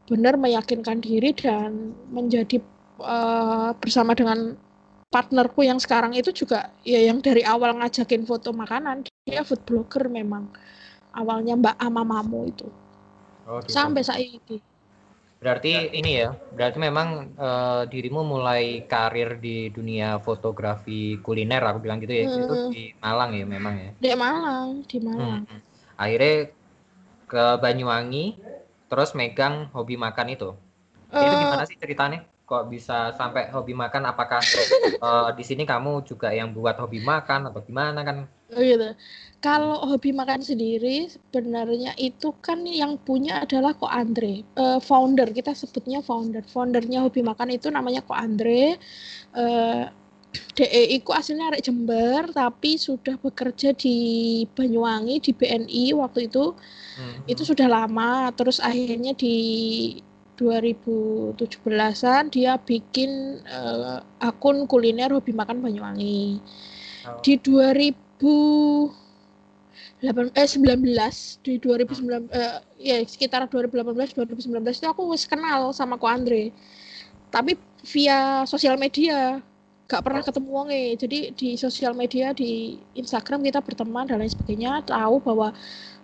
benar 0.09 0.35
meyakinkan 0.37 0.99
diri 1.03 1.31
dan 1.37 1.95
menjadi 2.11 2.57
eh, 3.03 3.71
bersama 3.79 4.13
dengan 4.19 4.39
partnerku 5.13 5.61
yang 5.65 5.79
sekarang 5.85 6.13
itu 6.17 6.33
juga 6.33 6.73
ya 6.83 7.01
yang 7.09 7.21
dari 7.21 7.43
awal 7.45 7.77
ngajakin 7.79 8.25
foto 8.25 8.51
makanan 8.57 9.05
dia 9.29 9.45
food 9.45 9.61
blogger 9.69 10.09
memang 10.09 10.49
awalnya 11.15 11.55
Mbak 11.61 11.77
Amamamu 11.81 12.41
itu 12.49 12.67
Oh, 13.47 13.59
gitu. 13.61 13.75
sampai 13.75 14.03
saat 14.07 14.23
ini 14.23 14.63
Berarti 15.43 15.91
ini 15.99 16.23
ya, 16.23 16.39
berarti 16.55 16.79
memang 16.79 17.09
eh, 17.35 17.83
dirimu 17.91 18.23
mulai 18.23 18.87
karir 18.87 19.43
di 19.43 19.75
dunia 19.75 20.23
fotografi 20.23 21.19
kuliner, 21.19 21.63
aku 21.67 21.83
bilang 21.83 21.99
gitu 21.99 22.15
ya, 22.15 22.25
itu 22.31 22.55
Hmm. 22.55 22.71
di 22.71 22.83
Malang 23.03 23.31
ya 23.35 23.45
memang 23.45 23.75
ya. 23.75 23.91
di 23.99 24.11
Malang 24.15 24.69
di 24.87 24.99
Malang 25.03 25.43
Hmm. 25.43 25.59
Akhirnya 25.99 26.35
ke 27.27 27.45
Banyuwangi, 27.59 28.25
terus 28.93 29.11
megang 29.19 29.55
hobi 29.77 29.97
makan 30.05 30.29
itu. 30.37 30.49
Itu 31.25 31.35
Eh, 31.35 31.41
gimana 31.43 31.65
sih 31.71 31.77
ceritanya? 31.83 32.19
Kok 32.51 32.63
bisa 32.75 32.95
sampai 33.21 33.43
hobi 33.55 33.73
makan? 33.83 34.03
Apakah 34.13 34.43
eh, 35.07 35.29
di 35.39 35.45
sini 35.49 35.63
kamu 35.73 35.91
juga 36.11 36.29
yang 36.39 36.49
buat 36.57 36.77
hobi 36.83 36.99
makan 37.13 37.41
atau 37.51 37.61
gimana 37.69 38.01
kan? 38.09 38.19
Oh 38.53 38.61
gitu. 38.61 38.89
Kalau 39.47 39.81
hobi 39.91 40.11
makan 40.21 40.41
sendiri 40.51 41.09
sebenarnya 41.15 41.91
itu 41.97 42.29
kan 42.47 42.59
yang 42.69 42.93
punya 43.07 43.33
adalah 43.45 43.73
Ko 43.81 43.87
Andre, 43.89 44.45
Eh, 44.63 44.79
founder 44.89 45.29
kita 45.39 45.51
sebutnya 45.57 45.99
founder. 46.09 46.45
Foundernya 46.55 46.99
hobi 47.05 47.21
makan 47.31 47.49
itu 47.57 47.67
namanya 47.77 48.01
Ko 48.09 48.13
Andre. 48.25 48.77
Eh, 49.43 49.83
DE 50.57 50.83
iku 50.97 51.13
aslinya 51.13 51.53
arek 51.53 51.65
Jember 51.65 52.29
tapi 52.33 52.81
sudah 52.81 53.17
bekerja 53.21 53.77
di 53.77 53.97
Banyuwangi 54.53 55.21
di 55.21 55.33
BNI 55.37 55.85
waktu 55.97 56.29
itu. 56.29 56.57
Hmm. 56.97 57.25
Itu 57.29 57.45
sudah 57.45 57.69
lama 57.69 58.33
terus 58.37 58.61
akhirnya 58.61 59.13
di 59.17 59.37
2017-an 60.41 62.33
dia 62.33 62.57
bikin 62.57 63.43
eh, 63.45 63.99
akun 64.25 64.65
kuliner 64.65 65.13
hobi 65.13 65.37
makan 65.37 65.61
Banyuwangi 65.61 66.41
Oh. 67.03 67.19
di 67.19 67.35
2008 67.35 67.99
eh 70.39 70.47
19 70.47 71.43
di 71.43 71.59
2019 71.59 72.31
eh, 72.31 72.63
ya 72.79 72.97
sekitar 73.03 73.51
2018 73.51 74.15
2019 74.15 74.63
itu 74.71 74.87
aku 74.87 75.11
wis 75.11 75.27
kenal 75.27 75.75
sama 75.75 75.99
Ko 75.99 76.07
Andre 76.07 76.55
tapi 77.35 77.59
via 77.83 78.47
sosial 78.47 78.79
media 78.79 79.43
gak 79.93 80.09
pernah 80.09 80.25
ketemu 80.25 80.49
wonge. 80.49 80.85
Jadi 80.97 81.19
di 81.37 81.49
sosial 81.61 81.93
media 81.93 82.33
di 82.33 82.81
Instagram 82.97 83.45
kita 83.45 83.61
berteman 83.61 84.09
dan 84.09 84.25
lain 84.25 84.33
sebagainya 84.33 84.81
tahu 84.89 85.21
bahwa 85.21 85.53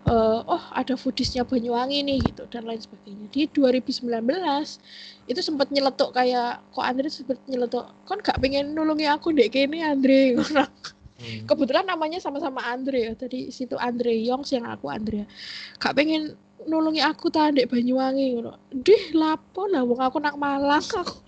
uh, 0.05 0.41
oh 0.45 0.65
ada 0.77 0.93
foodisnya 0.93 1.49
Banyuwangi 1.49 2.05
nih 2.05 2.21
gitu 2.21 2.45
dan 2.53 2.69
lain 2.69 2.85
sebagainya. 2.85 3.33
Di 3.33 3.49
2019 3.49 4.05
itu 5.33 5.41
sempat 5.41 5.73
nyeletuk 5.73 6.13
kayak 6.13 6.61
kok 6.77 6.85
Andre 6.85 7.09
sempat 7.09 7.41
nyeletuk 7.49 7.89
kan 8.05 8.21
gak 8.21 8.37
pengen 8.45 8.77
nulungi 8.77 9.09
aku 9.09 9.33
dek 9.33 9.57
ini 9.57 9.81
Andre? 9.81 10.37
Hmm. 11.19 11.51
kebetulan 11.51 11.83
namanya 11.83 12.23
sama-sama 12.23 12.63
Andre 12.63 13.11
ya 13.11 13.13
tadi 13.19 13.51
situ 13.51 13.75
Andre 13.75 14.15
Yongs 14.23 14.55
yang 14.55 14.71
aku 14.71 14.87
Andrea. 14.87 15.27
Gak 15.83 15.99
pengen 15.99 16.39
nulungi 16.63 17.03
aku 17.03 17.27
tadi 17.27 17.67
Banyuwangi? 17.67 18.39
Ngono. 18.39 18.55
Dih 18.71 19.19
lapo 19.19 19.67
lah 19.67 19.83
wong 19.83 19.99
aku 19.99 20.23
nak 20.23 20.39
Malang. 20.39 20.79
Aku 20.79 21.19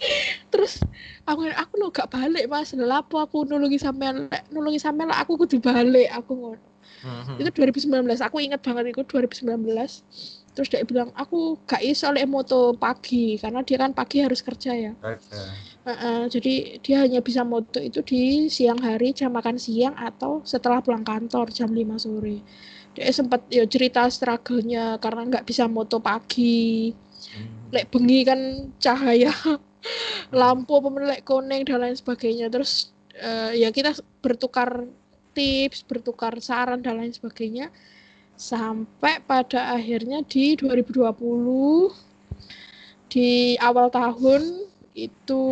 terus 0.50 0.82
aku 1.32 1.48
aku 1.54 1.72
lo 1.78 1.86
gak 1.94 2.10
balik 2.10 2.44
mas. 2.50 2.74
Lapo 2.74 3.22
aku 3.22 3.46
nulungi 3.46 3.78
sampean? 3.78 4.28
Nulungi 4.50 4.82
sampean 4.82 5.08
lah 5.10 5.22
aku 5.22 5.38
kudu 5.38 5.62
balik 5.62 6.10
aku 6.10 6.32
ngono. 6.34 6.70
Hmm. 7.00 7.40
itu 7.40 7.48
2019 7.56 8.04
aku 8.20 8.44
ingat 8.44 8.60
banget 8.60 8.92
itu 8.92 9.00
2019 9.08 9.56
terus 10.52 10.68
dia 10.68 10.84
bilang 10.84 11.08
aku 11.16 11.56
gak 11.64 11.80
iso 11.80 12.12
oleh 12.12 12.28
moto 12.28 12.76
pagi 12.76 13.40
karena 13.40 13.64
dia 13.64 13.80
kan 13.80 13.96
pagi 13.96 14.20
harus 14.20 14.44
kerja 14.44 14.76
ya. 14.76 14.92
Okay. 15.00 15.48
uh, 15.86 15.90
uh, 15.90 16.20
jadi 16.28 16.76
dia 16.84 17.00
hanya 17.00 17.24
bisa 17.24 17.40
moto 17.40 17.80
itu 17.80 18.04
di 18.04 18.52
siang 18.52 18.76
hari 18.82 19.16
jam 19.16 19.32
makan 19.32 19.56
siang 19.56 19.96
atau 19.96 20.44
setelah 20.44 20.84
pulang 20.84 21.06
kantor 21.06 21.48
jam 21.48 21.72
5 21.72 21.96
sore. 21.96 22.44
Dia 22.92 23.08
sempat 23.14 23.46
ya 23.48 23.64
cerita 23.64 24.04
struggle-nya 24.10 24.98
karena 25.00 25.30
nggak 25.30 25.46
bisa 25.48 25.70
moto 25.70 26.02
pagi. 26.02 26.92
Hmm. 27.20 27.68
lek 27.70 27.92
bengi 27.92 28.24
kan 28.24 28.40
cahaya 28.80 29.28
lampu 30.40 30.80
pemelek 30.80 31.24
kuning 31.24 31.64
dan 31.66 31.80
lain 31.82 31.96
sebagainya. 31.96 32.48
Terus 32.52 32.92
uh, 33.20 33.52
ya 33.54 33.70
kita 33.72 33.96
bertukar 34.20 34.86
tips 35.32 35.86
bertukar 35.86 36.36
saran 36.42 36.82
dan 36.82 36.98
lain 37.00 37.14
sebagainya. 37.14 37.70
Sampai 38.40 39.20
pada 39.20 39.76
akhirnya 39.76 40.24
di 40.24 40.56
2020 40.56 41.92
di 43.10 43.58
awal 43.60 43.92
tahun 43.92 44.64
itu 44.96 45.44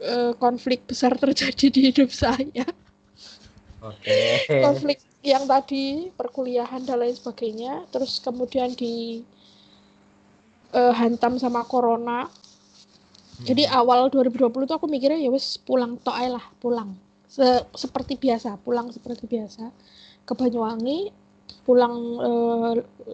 uh, 0.00 0.32
konflik 0.40 0.86
besar 0.88 1.12
terjadi 1.18 1.68
di 1.68 1.80
hidup 1.92 2.08
saya. 2.08 2.64
Okay. 3.78 4.46
konflik 4.66 4.98
yang 5.20 5.44
tadi 5.44 6.08
perkuliahan 6.14 6.86
dan 6.88 7.02
lain 7.02 7.14
sebagainya. 7.14 7.84
Terus 7.92 8.22
kemudian 8.24 8.72
di 8.72 9.20
uh, 10.72 10.94
hantam 10.96 11.36
sama 11.36 11.66
corona 11.68 12.30
jadi 13.38 13.70
hmm. 13.70 13.78
awal 13.78 14.10
2020 14.10 14.66
tuh 14.66 14.76
aku 14.76 14.90
mikirnya 14.90 15.22
ya 15.22 15.30
wes 15.30 15.62
pulang 15.62 15.94
tok 16.02 16.18
lah, 16.18 16.42
pulang. 16.58 16.98
Se 17.30 17.62
seperti 17.76 18.18
biasa, 18.18 18.58
pulang 18.66 18.90
seperti 18.90 19.30
biasa 19.30 19.70
ke 20.26 20.32
Banyuwangi, 20.34 21.12
pulang 21.62 21.94
e, 22.18 22.30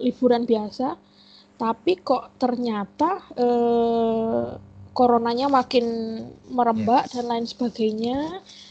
liburan 0.00 0.48
biasa. 0.48 0.96
Tapi 1.60 1.92
kok 2.00 2.40
ternyata 2.40 3.20
e, 3.36 3.46
coronanya 4.96 5.50
makin 5.52 5.86
merebak 6.48 7.10
yes. 7.10 7.12
dan 7.18 7.24
lain 7.28 7.46
sebagainya 7.46 8.18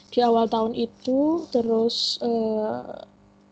di 0.10 0.20
awal 0.26 0.50
tahun 0.50 0.74
itu 0.74 1.46
terus 1.54 2.18
e, 2.18 2.32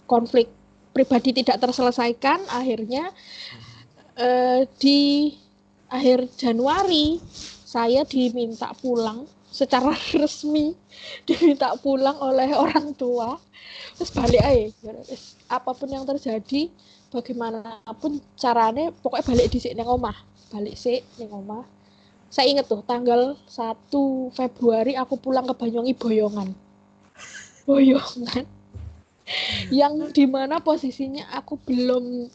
konflik 0.10 0.50
pribadi 0.92 1.38
tidak 1.38 1.62
terselesaikan 1.62 2.50
akhirnya 2.50 3.14
e, 4.18 4.30
di 4.82 5.32
akhir 5.92 6.32
Januari 6.40 7.20
saya 7.72 8.04
diminta 8.04 8.76
pulang 8.84 9.24
secara 9.48 9.96
resmi 10.20 10.76
diminta 11.24 11.72
pulang 11.80 12.20
oleh 12.20 12.52
orang 12.52 12.92
tua. 13.00 13.40
Terus 13.96 14.12
balik 14.12 14.44
aja 14.44 14.92
apa 15.48 15.72
pun 15.72 15.88
yang 15.88 16.04
terjadi 16.04 16.68
bagaimanapun 17.16 18.20
caranya 18.36 18.92
pokoknya 19.00 19.24
balik 19.24 19.48
di 19.56 19.60
sini 19.64 19.80
omah. 19.88 20.20
Balik 20.52 20.76
nih 20.84 21.32
omah. 21.32 21.64
Saya 22.32 22.52
inget 22.52 22.68
tuh 22.68 22.84
tanggal 22.84 23.40
1 23.48 24.36
Februari 24.36 24.96
aku 24.96 25.20
pulang 25.20 25.48
ke 25.48 25.56
Banyuwangi 25.56 25.96
Boyongan. 25.96 26.52
Boyongan. 27.68 28.48
Yang 29.72 30.12
di 30.12 30.28
mana 30.28 30.60
posisinya 30.60 31.28
aku 31.36 31.56
belum 31.64 32.28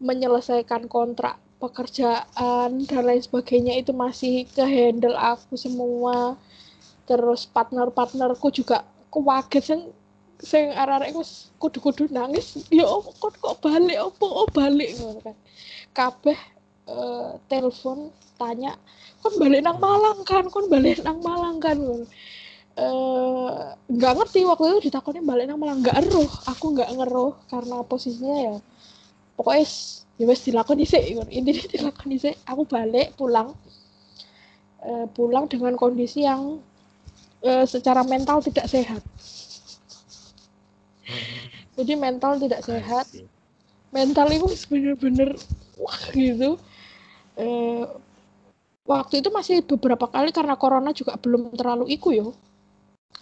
menyelesaikan 0.00 0.88
kontrak 0.88 1.36
pekerjaan 1.64 2.84
dan 2.84 3.02
lain 3.02 3.22
sebagainya 3.24 3.80
itu 3.80 3.96
masih 3.96 4.44
ke 4.52 4.60
handle 4.60 5.16
aku 5.16 5.56
semua. 5.56 6.36
Terus 7.08 7.48
partner-partnerku 7.48 8.52
juga 8.52 8.84
aku 9.08 9.24
kaget 9.24 9.64
sing 9.64 9.80
sing 10.44 10.64
arek-arek 10.76 11.16
wis 11.16 11.48
kudu-kudu 11.56 12.12
nangis. 12.12 12.60
Ya 12.68 12.84
kok 12.84 13.32
kok 13.40 13.56
balik 13.64 13.98
opo 14.12 14.26
oh 14.44 14.48
balik 14.52 14.92
ngono 15.00 15.20
kan. 15.24 15.36
Kabeh 15.96 16.38
uh, 16.88 17.40
telepon 17.48 18.12
tanya 18.36 18.76
kon 19.24 19.34
balik 19.40 19.64
nang 19.64 19.80
Malang 19.80 20.20
kan? 20.28 20.44
Kon 20.52 20.68
balik 20.68 21.00
nang 21.00 21.24
Malang 21.24 21.56
kan? 21.64 21.78
Eh 22.74 23.56
nggak 23.88 24.12
ngerti 24.20 24.44
waktu 24.44 24.64
itu 24.76 24.92
ditakoni 24.92 25.24
balik 25.24 25.48
nang 25.48 25.60
Malang. 25.60 25.80
Nggak 25.80 25.96
eruh 26.04 26.30
aku 26.44 26.76
nggak 26.76 26.90
ngeruh 26.92 27.32
karena 27.48 27.80
posisinya 27.84 28.36
ya 28.52 28.56
pokoknya 29.34 29.66
ya 30.14 30.24
wes 30.30 30.46
dilakoni 30.46 30.86
sih 30.86 31.18
ini 31.18 31.50
dilakoni 31.74 32.16
sih 32.22 32.34
aku 32.46 32.62
balik 32.66 33.18
pulang 33.18 33.50
uh, 34.84 35.06
pulang 35.10 35.50
dengan 35.50 35.74
kondisi 35.74 36.22
yang 36.22 36.60
uh, 37.42 37.64
secara 37.66 38.04
mental 38.06 38.44
tidak 38.44 38.68
sehat. 38.70 39.02
Hmm. 41.04 41.44
jadi 41.76 41.92
mental 42.00 42.40
tidak 42.40 42.64
sehat. 42.64 43.06
mental 43.94 44.26
itu 44.34 44.50
bener-bener 44.66 45.38
wah 45.78 46.02
gitu. 46.10 46.58
Uh, 47.38 47.86
waktu 48.82 49.22
itu 49.22 49.30
masih 49.30 49.62
beberapa 49.62 50.10
kali 50.10 50.34
karena 50.34 50.58
corona 50.58 50.90
juga 50.90 51.14
belum 51.14 51.54
terlalu 51.54 51.94
iku 51.94 52.10
yo. 52.10 52.34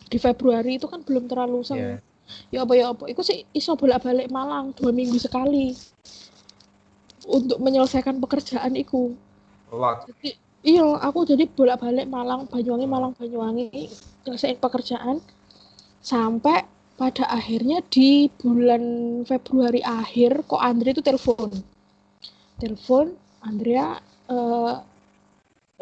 Di 0.08 0.16
Februari 0.16 0.80
itu 0.80 0.88
kan 0.88 1.04
belum 1.04 1.28
terlalu 1.28 1.60
sang 1.60 1.76
yeah. 1.76 2.00
ya 2.48 2.58
apa 2.64 2.72
ya 2.72 2.96
apa. 2.96 3.04
Itu 3.04 3.20
sih 3.20 3.44
iso 3.52 3.76
bolak 3.76 4.00
balik 4.00 4.32
Malang 4.32 4.72
dua 4.72 4.96
minggu 4.96 5.20
sekali 5.20 5.76
untuk 7.26 7.58
menyelesaikan 7.62 8.18
pekerjaan 8.18 8.74
itu. 8.74 9.14
Jadi, 9.72 10.36
iya, 10.66 10.84
aku 11.00 11.24
jadi 11.24 11.48
bolak-balik 11.48 12.06
Malang, 12.10 12.44
Banyuwangi, 12.50 12.86
Malang, 12.86 13.12
Banyuwangi, 13.16 13.88
selesaiin 14.26 14.60
pekerjaan 14.60 15.22
sampai 16.02 16.66
pada 16.98 17.24
akhirnya 17.30 17.80
di 17.88 18.28
bulan 18.36 18.82
Februari 19.24 19.80
akhir 19.80 20.44
kok 20.44 20.60
Andre 20.60 20.92
itu 20.92 21.02
telepon. 21.02 21.50
Telepon, 22.60 23.16
Andrea, 23.42 23.98
uh, 24.30 24.84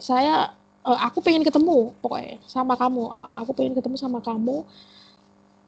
saya 0.00 0.55
uh, 0.87 0.98
aku 1.05 1.20
pengen 1.20 1.44
ketemu 1.44 1.92
pokoknya 2.00 2.40
sama 2.46 2.79
kamu. 2.79 3.12
Aku 3.37 3.50
pengen 3.53 3.74
ketemu 3.76 3.96
sama 3.98 4.22
kamu. 4.22 4.64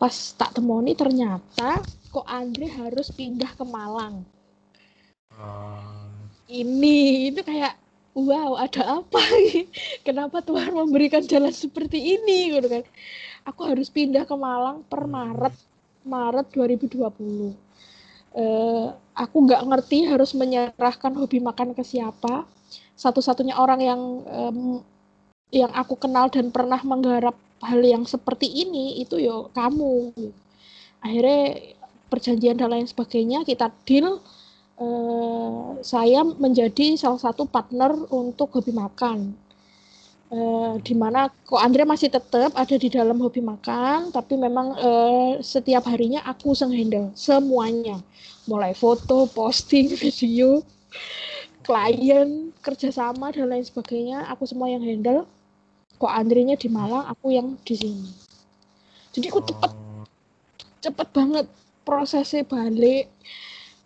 Pas 0.01 0.15
tak 0.35 0.57
temoni 0.57 0.97
ternyata 0.97 1.83
kok 2.11 2.27
Andre 2.27 2.71
harus 2.71 3.13
pindah 3.13 3.51
ke 3.53 3.65
Malang 3.67 4.25
ini 6.53 7.33
itu 7.33 7.41
kayak 7.41 7.75
wow 8.13 8.61
ada 8.61 9.01
apa 9.01 9.23
kenapa 10.07 10.45
Tuhan 10.45 10.77
memberikan 10.77 11.25
jalan 11.25 11.53
seperti 11.53 12.21
ini 12.21 12.59
gitu 12.59 12.69
kan 12.69 12.85
aku 13.49 13.67
harus 13.67 13.89
pindah 13.89 14.29
ke 14.29 14.37
Malang 14.37 14.85
per 14.87 15.09
hmm. 15.09 15.13
Maret 15.13 15.55
Maret 16.05 16.47
2020 16.55 17.73
Uh, 18.33 18.97
aku 19.13 19.45
nggak 19.45 19.61
ngerti 19.69 20.09
harus 20.09 20.33
menyerahkan 20.33 21.13
hobi 21.21 21.37
makan 21.45 21.77
ke 21.77 21.85
siapa. 21.85 22.49
Satu-satunya 22.97 23.61
orang 23.61 23.81
yang 23.85 24.01
um, 24.25 24.59
yang 25.53 25.69
aku 25.77 26.01
kenal 26.01 26.33
dan 26.33 26.49
pernah 26.49 26.81
menggarap 26.81 27.37
hal 27.61 27.81
yang 27.85 28.09
seperti 28.09 28.49
ini 28.49 29.05
itu 29.05 29.21
yo 29.21 29.53
kamu. 29.53 30.17
Akhirnya 31.05 31.77
perjanjian 32.09 32.57
dan 32.57 32.73
lain 32.73 32.89
sebagainya 32.89 33.45
kita 33.45 33.69
deal 33.85 34.25
Eh, 34.81 35.69
saya 35.85 36.25
menjadi 36.25 36.97
salah 36.97 37.21
satu 37.21 37.45
partner 37.45 37.93
untuk 38.09 38.57
hobi 38.57 38.73
makan. 38.73 39.37
Uh, 40.33 40.81
di 40.81 40.97
mana 40.97 41.29
kok 41.45 41.61
Andre 41.61 41.85
masih 41.85 42.09
tetap 42.09 42.57
ada 42.57 42.73
di 42.81 42.89
dalam 42.89 43.21
hobi 43.21 43.45
makan, 43.45 44.09
tapi 44.17 44.41
memang 44.41 44.73
uh, 44.81 45.37
setiap 45.45 45.85
harinya 45.85 46.25
aku 46.25 46.57
handle 46.57 47.13
semuanya, 47.13 48.01
mulai 48.49 48.73
foto, 48.73 49.29
posting, 49.29 49.93
video, 50.01 50.65
klien, 51.61 52.49
kerjasama 52.65 53.29
dan 53.29 53.53
lain 53.53 53.61
sebagainya, 53.61 54.25
aku 54.33 54.49
semua 54.49 54.73
yang 54.73 54.81
handle. 54.81 55.29
Kok 56.01 56.09
Andre-nya 56.09 56.57
di 56.57 56.73
Malang, 56.73 57.13
aku 57.13 57.37
yang 57.37 57.61
di 57.69 57.77
sini. 57.77 58.09
Jadi 59.13 59.29
aku 59.29 59.45
cepet, 59.53 59.69
oh. 59.69 60.09
cepet 60.81 61.09
banget 61.13 61.47
prosesnya 61.85 62.41
balik 62.49 63.13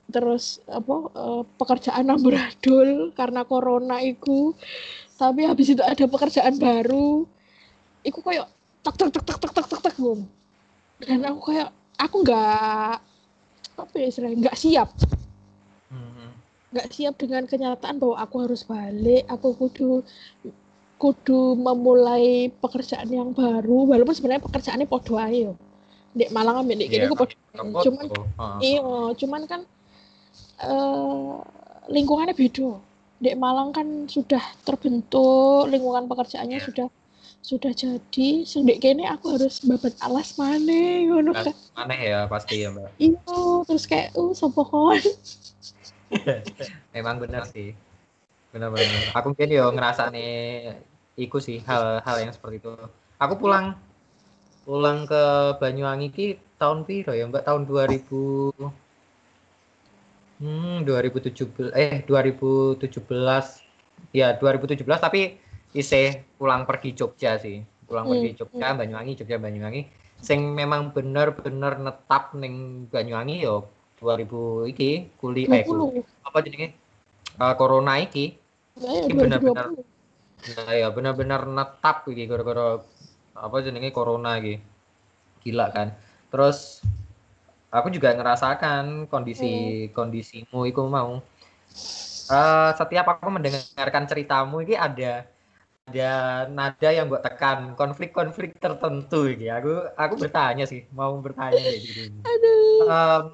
terus 0.07 0.63
apa 0.67 1.11
uh, 1.13 1.43
pekerjaan 1.57 2.07
amburadul 2.07 3.11
karena 3.13 3.43
corona 3.43 3.99
itu 3.99 4.55
tapi 5.17 5.43
habis 5.43 5.67
itu 5.69 5.83
ada 5.83 6.07
pekerjaan 6.07 6.55
baru 6.57 7.27
iku 8.03 8.23
kayak 8.23 8.47
tak 8.81 8.95
tak 8.95 9.11
tak 9.11 9.25
tak 9.27 9.39
tak 9.43 9.53
tak 9.53 9.67
tak 9.67 9.81
tak 9.83 9.95
ngono 9.99 10.27
dan 11.01 11.27
aku 11.27 11.51
kayak 11.51 11.69
aku 11.97 12.17
nggak 12.23 12.95
apa 13.77 13.95
ya 13.95 14.07
istilahnya 14.07 14.39
nggak 14.43 14.57
siap 14.57 14.91
Hmm. 15.87 16.35
nggak 16.71 16.91
siap 16.91 17.15
dengan 17.15 17.47
kenyataan 17.47 18.03
bahwa 18.03 18.19
aku 18.19 18.43
harus 18.43 18.63
balik 18.63 19.23
aku 19.27 19.55
kudu 19.55 20.03
kudu 20.97 21.55
memulai 21.55 22.51
pekerjaan 22.53 23.07
yang 23.07 23.31
baru 23.31 23.87
walaupun 23.87 24.11
sebenarnya 24.11 24.43
pekerjaannya 24.43 24.87
podo 24.87 25.15
ayo 25.15 25.55
dek 26.11 26.33
Malang 26.33 26.67
ambil 26.67 26.81
dek 26.81 26.89
Iya, 26.89 27.07
kene 27.07 27.07
ku 27.07 27.17
podo 27.17 27.35
cuman. 27.87 28.05
Ah. 28.35 28.59
iya 28.59 28.83
cuman 29.15 29.43
kan 29.47 29.61
eh 30.61 31.35
lingkungannya 31.91 32.35
beda 32.35 32.81
dek 33.17 33.37
Malang 33.41 33.73
kan 33.73 34.05
sudah 34.09 34.41
terbentuk 34.65 35.69
lingkungan 35.73 36.05
pekerjaannya 36.09 36.61
Iya. 36.61 36.67
sudah 36.69 36.89
sudah 37.41 37.73
jadi 37.73 38.29
sing 38.43 38.67
dek 38.67 38.83
kene 38.83 39.07
aku 39.07 39.39
harus 39.39 39.63
babat 39.63 39.95
alas 40.03 40.35
maneh 40.37 41.07
ngono 41.07 41.31
kan 41.33 41.55
aneh 41.79 42.01
ya 42.13 42.27
pasti 42.27 42.67
ya 42.67 42.75
mbak 42.75 42.91
iya 42.99 43.39
terus 43.65 43.87
kayak 43.87 44.13
uh 44.19 44.33
sapa 44.35 44.63
kon 44.67 45.01
Memang 46.95 47.19
benar 47.19 47.43
sih. 47.51 47.75
Benar-benar. 48.55 49.11
Aku 49.11 49.35
mungkin 49.35 49.51
yo 49.51 49.75
ngerasane 49.75 50.27
iku 51.19 51.43
sih 51.43 51.59
hal-hal 51.67 52.17
yang 52.23 52.31
seperti 52.31 52.63
itu. 52.63 52.73
Aku 53.19 53.35
pulang 53.35 53.75
pulang 54.63 55.03
ke 55.03 55.23
Banyuwangi 55.59 56.09
ki 56.15 56.27
tahun 56.57 56.87
piro 56.87 57.11
ya, 57.11 57.27
Mbak? 57.27 57.43
Tahun 57.43 57.63
2000 57.67 58.86
Hmm, 60.37 60.85
2017 60.85 61.73
eh 61.73 62.05
2017 62.05 62.85
ya 64.13 64.37
2017 64.37 64.85
tapi 65.01 65.41
isih 65.73 66.21
pulang 66.37 66.69
pergi 66.69 66.93
Jogja 66.93 67.41
sih. 67.41 67.65
Pulang 67.89 68.05
Hmm, 68.05 68.13
pergi 68.19 68.31
Jogja, 68.43 68.75
Banyuwangi, 68.77 69.13
Jogja, 69.17 69.37
Banyuwangi. 69.41 69.89
Sing 70.21 70.53
memang 70.53 70.93
bener-bener 70.93 71.81
netap 71.81 72.37
ning 72.37 72.85
Banyuwangi 72.93 73.45
yo 73.45 73.69
2000 74.01 74.69
iki 74.73 75.09
kuli 75.17 75.49
eh 75.49 75.65
kuli. 75.65 76.05
20 76.05 76.29
apa 76.29 76.39
jenenge? 76.45 76.69
Eh, 77.37 77.55
corona 77.57 77.97
iki. 78.01 78.37
Ya 78.77 79.09
Ini 79.09 79.13
benar-benar. 79.17 79.73
2020 79.73 79.95
nah 80.47 80.69
ya 80.77 80.93
benar-benar 80.93 81.49
netap 81.49 82.05
iki 82.13 82.29
gara-gara 82.29 82.85
apa 83.33 83.57
jenenge 83.65 83.89
corona 83.93 84.37
iki. 84.37 84.61
Gila 85.45 85.73
kan. 85.73 85.97
Terus 86.29 86.85
aku 87.71 87.89
juga 87.93 88.15
ngerasakan 88.15 89.11
kondisi 89.11 89.87
kondisimu 89.93 90.67
itu 90.67 90.83
mau. 90.87 91.21
Eh, 92.27 92.71
setiap 92.75 93.07
aku 93.07 93.31
mendengarkan 93.31 94.05
ceritamu 94.11 94.59
ini 94.67 94.75
ada 94.75 95.31
ada 95.87 96.11
nada 96.51 96.91
yang 96.91 97.07
buat 97.07 97.23
tekan 97.23 97.79
konflik-konflik 97.79 98.59
tertentu 98.59 99.31
iki. 99.31 99.47
Aku 99.47 99.87
aku 99.95 100.15
bertanya 100.19 100.67
sih 100.67 100.83
mau 100.91 101.15
bertanya 101.23 101.63
gitu. 101.79 102.11
Aduh. 102.27 102.83
Em, 102.91 103.25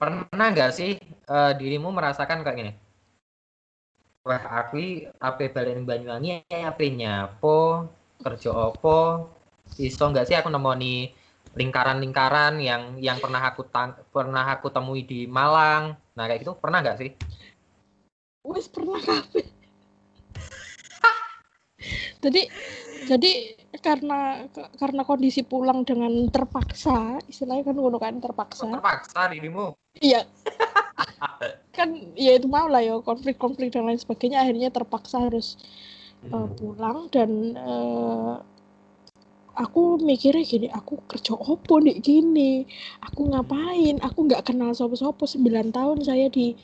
pernah 0.00 0.46
nggak 0.48 0.72
sih 0.72 0.96
eh, 1.28 1.52
dirimu 1.60 1.92
merasakan 1.92 2.40
kayak 2.40 2.56
gini? 2.56 2.72
Wah, 4.20 4.64
aku 4.64 4.76
i 4.76 4.90
ape 5.16 5.48
balen 5.48 5.88
Banyuwangi 5.88 6.44
ape 6.48 6.86
nyapo 6.92 7.88
kerja 8.20 8.52
opo 8.52 9.28
iso 9.80 10.04
nggak 10.12 10.28
sih 10.28 10.36
aku 10.36 10.52
nemoni 10.52 11.08
lingkaran-lingkaran 11.58 12.62
yang 12.62 12.94
yang 13.02 13.18
pernah 13.18 13.42
aku 13.42 13.66
tang- 13.66 13.98
pernah 14.14 14.46
aku 14.54 14.70
temui 14.70 15.02
di 15.02 15.26
Malang. 15.26 15.98
Nah, 16.14 16.24
kayak 16.30 16.46
gitu 16.46 16.54
pernah 16.58 16.82
nggak 16.82 16.98
sih? 16.98 17.10
wes 18.44 18.66
pernah 18.72 19.00
kabeh 19.00 19.44
jadi 22.24 22.42
jadi 23.08 23.32
karena 23.80 24.44
karena 24.76 25.02
kondisi 25.04 25.44
pulang 25.44 25.84
dengan 25.84 26.28
terpaksa 26.28 27.20
istilahnya 27.28 27.72
kan 27.72 27.76
ngono 27.76 27.96
kan 27.96 28.14
terpaksa 28.20 28.68
terpaksa 28.68 29.20
dirimu? 29.32 29.72
iya 30.00 30.24
kan 31.76 31.88
ya 32.16 32.36
itu 32.36 32.48
mau 32.48 32.68
lah 32.68 32.84
ya 32.84 33.00
konflik-konflik 33.00 33.72
dan 33.72 33.88
lain 33.88 34.00
sebagainya 34.00 34.44
akhirnya 34.44 34.68
terpaksa 34.72 35.30
harus 35.30 35.56
uh, 36.28 36.48
pulang 36.60 37.08
dan 37.08 37.56
uh, 37.56 38.44
aku 39.56 39.98
mikirnya 40.02 40.44
gini 40.46 40.68
aku 40.70 41.00
kerja 41.10 41.34
opo 41.34 41.82
nih 41.82 41.98
gini. 41.98 42.64
Aku 43.06 43.30
ngapain? 43.30 43.98
Aku 44.04 44.26
nggak 44.26 44.50
kenal 44.50 44.74
sopo-sopo. 44.76 45.26
9 45.26 45.72
tahun 45.74 45.98
saya 46.04 46.26
di 46.30 46.54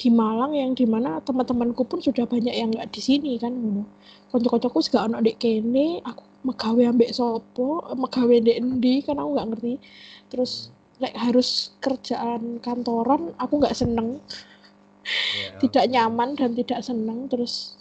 di 0.00 0.08
Malang 0.10 0.52
yang 0.52 0.72
di 0.76 0.84
mana 0.84 1.22
teman-temanku 1.24 1.86
pun 1.86 2.02
sudah 2.02 2.28
banyak 2.28 2.52
yang 2.52 2.72
nggak 2.74 2.90
di 2.92 3.00
sini 3.00 3.38
kan. 3.40 3.54
Ngono 3.54 3.84
konco-koncoku 4.34 4.78
juga 4.82 5.06
ono 5.06 5.22
dek 5.22 5.38
kene 5.38 6.02
aku 6.02 6.22
megawe 6.44 6.82
ambek 6.90 7.14
sopo 7.14 7.86
megawe 7.94 8.34
dek 8.42 8.58
endi 8.60 8.94
kan 9.06 9.16
aku 9.20 9.30
nggak 9.38 9.48
ngerti. 9.54 9.74
Terus 10.28 10.74
like, 10.98 11.16
harus 11.16 11.72
kerjaan 11.78 12.58
kantoran 12.60 13.32
aku 13.38 13.62
nggak 13.62 13.76
seneng. 13.76 14.18
Iya. 15.04 15.60
tidak 15.60 15.84
nyaman 15.92 16.32
dan 16.32 16.56
tidak 16.56 16.80
senang 16.80 17.28
terus 17.28 17.76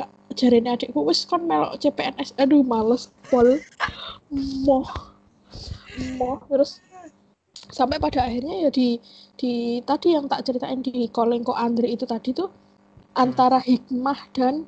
eh 0.00 0.08
jarene 0.38 0.72
adikku. 0.72 1.00
Wis 1.04 1.24
kon 1.28 1.44
melok 1.44 1.76
CPNS 1.82 2.36
aduh 2.40 2.64
males 2.64 3.12
pol. 3.28 3.60
Moh. 4.64 4.88
Moh. 6.16 6.38
Terus 6.48 6.80
sampai 7.68 8.00
pada 8.00 8.24
akhirnya 8.24 8.68
ya 8.68 8.70
di 8.72 8.96
di 9.36 9.80
tadi 9.84 10.16
yang 10.16 10.28
tak 10.28 10.44
ceritain 10.48 10.80
di 10.80 11.08
calling 11.12 11.44
kok 11.44 11.56
Andre 11.56 11.88
itu 11.92 12.04
tadi 12.08 12.32
tuh 12.32 12.48
antara 13.16 13.60
hikmah 13.60 14.18
dan 14.32 14.64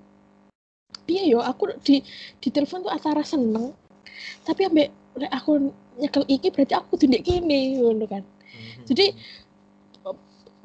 piye 1.04 1.32
yo 1.32 1.40
aku 1.40 1.72
di 1.84 2.00
di 2.40 2.48
telepon 2.48 2.84
tuh 2.84 2.92
antara 2.92 3.20
seneng 3.24 3.72
tapi 4.44 4.68
ambek 4.68 4.88
aku 5.32 5.72
nyekel 6.00 6.24
iki 6.28 6.48
berarti 6.48 6.74
aku 6.76 6.96
tindak 6.96 7.24
gini 7.24 7.76
ngono 7.80 8.04
kan. 8.08 8.22
Mhm. 8.24 8.84
jadi 8.88 9.06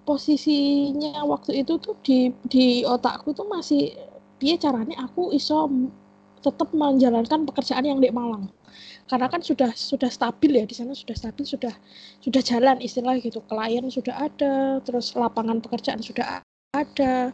posisinya 0.09 1.21
waktu 1.21 1.61
itu 1.61 1.77
tuh 1.77 1.93
di 2.01 2.33
di 2.49 2.81
otakku 2.81 3.29
tuh 3.29 3.45
masih 3.45 3.93
piye 4.39 4.55
caranya 4.57 4.95
aku 5.05 5.35
iso 5.35 5.67
tetap 6.39 6.71
menjalankan 6.71 7.43
pekerjaan 7.43 7.83
yang 7.83 7.99
di 7.99 8.09
Malang. 8.11 8.47
Karena 9.09 9.27
kan 9.27 9.41
sudah 9.43 9.73
sudah 9.75 10.07
stabil 10.07 10.61
ya 10.61 10.65
di 10.69 10.75
sana 10.77 10.93
sudah 10.95 11.15
stabil 11.17 11.43
sudah 11.43 11.73
sudah 12.23 12.41
jalan 12.45 12.77
istilah 12.79 13.19
gitu. 13.19 13.43
Klien 13.49 13.85
sudah 13.91 14.15
ada 14.29 14.79
terus 14.85 15.11
lapangan 15.17 15.59
pekerjaan 15.59 15.99
sudah 15.99 16.39
ada 16.77 17.33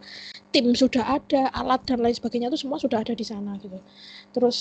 tim 0.56 0.72
sudah 0.72 1.20
ada 1.20 1.52
alat 1.52 1.84
dan 1.84 2.00
lain 2.00 2.16
sebagainya 2.16 2.48
itu 2.48 2.64
semua 2.64 2.80
sudah 2.80 3.04
ada 3.04 3.14
di 3.14 3.26
sana 3.28 3.60
gitu. 3.60 3.78
Terus 4.34 4.58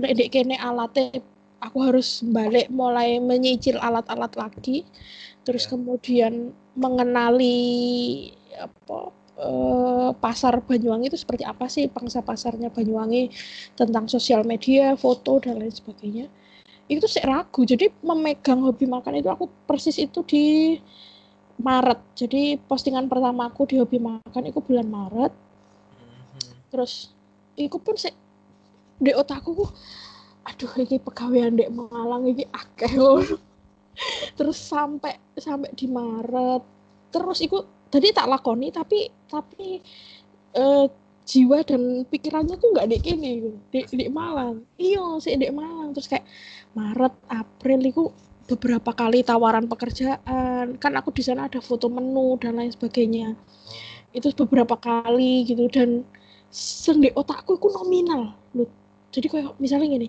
dek 0.00 0.32
kene 0.32 0.56
alatnya 0.58 1.20
aku 1.62 1.78
harus 1.84 2.24
balik 2.24 2.68
mulai 2.72 3.20
menyicil 3.20 3.76
alat-alat 3.78 4.32
lagi. 4.34 4.84
Terus 5.44 5.68
Ya. 5.68 5.76
kemudian 5.76 6.56
mengenali 6.74 7.60
apa 8.56 9.12
eh, 9.38 10.10
pasar 10.18 10.62
Banyuwangi 10.62 11.10
itu 11.12 11.18
seperti 11.18 11.44
apa 11.46 11.66
sih 11.66 11.86
pangsa 11.90 12.20
pasarnya 12.22 12.70
Banyuwangi 12.70 13.30
tentang 13.78 14.06
sosial 14.06 14.42
media, 14.46 14.94
foto 14.94 15.38
dan 15.42 15.58
lain 15.60 15.72
sebagainya. 15.74 16.26
Itu 16.86 17.08
saya 17.08 17.40
ragu. 17.40 17.64
Jadi 17.64 17.88
memegang 18.04 18.60
hobi 18.62 18.84
makan 18.84 19.18
itu 19.20 19.28
aku 19.32 19.48
persis 19.64 19.96
itu 19.96 20.20
di 20.26 20.76
Maret. 21.60 22.00
Jadi 22.18 22.58
postingan 22.60 23.08
pertama 23.08 23.48
aku 23.48 23.64
di 23.64 23.80
hobi 23.80 23.98
makan 24.02 24.42
itu 24.50 24.60
bulan 24.60 24.86
Maret. 24.90 25.32
Mhm. 25.32 26.70
Terus 26.74 27.14
iku 27.56 27.78
pun 27.78 27.94
sik 27.94 28.14
di 28.98 29.10
otakku 29.10 29.58
ku, 29.58 29.66
aduh 30.44 30.72
ini 30.80 30.96
pegawaian 31.00 31.56
dek 31.56 31.72
Malang 31.72 32.28
ini 32.28 32.44
akeh 32.52 32.94
terus 34.38 34.58
sampai 34.58 35.16
sampai 35.38 35.72
di 35.72 35.86
Maret 35.88 36.62
terus 37.08 37.38
iku 37.40 37.64
tadi 37.88 38.10
tak 38.10 38.26
lakoni 38.28 38.68
tapi 38.74 39.06
tapi 39.34 39.82
eh, 40.54 40.86
jiwa 41.24 41.64
dan 41.64 42.04
pikirannya 42.12 42.56
tuh 42.60 42.68
nggak 42.76 42.88
di 42.92 42.98
kini 43.00 43.32
di, 43.72 43.80
di 43.88 44.06
Malang. 44.12 44.60
Iya 44.76 45.18
sih 45.24 45.34
di 45.40 45.48
Malang. 45.48 45.96
Terus 45.96 46.08
kayak 46.08 46.26
Maret 46.76 47.14
April 47.32 47.80
itu 47.80 48.02
beberapa 48.44 48.92
kali 48.92 49.24
tawaran 49.24 49.66
pekerjaan. 49.66 50.76
Kan 50.76 50.92
aku 51.00 51.10
di 51.16 51.24
sana 51.24 51.48
ada 51.48 51.60
foto 51.64 51.88
menu 51.88 52.36
dan 52.36 52.60
lain 52.60 52.72
sebagainya. 52.72 53.32
Itu 54.12 54.30
beberapa 54.36 54.76
kali 54.76 55.48
gitu. 55.48 55.64
Dan 55.72 56.04
sing 56.52 57.00
di 57.00 57.10
otakku 57.16 57.56
itu 57.56 57.68
nominal 57.72 58.36
loh. 58.54 58.70
Jadi 59.10 59.26
kayak 59.32 59.56
misalnya 59.58 59.88
gini 59.90 60.08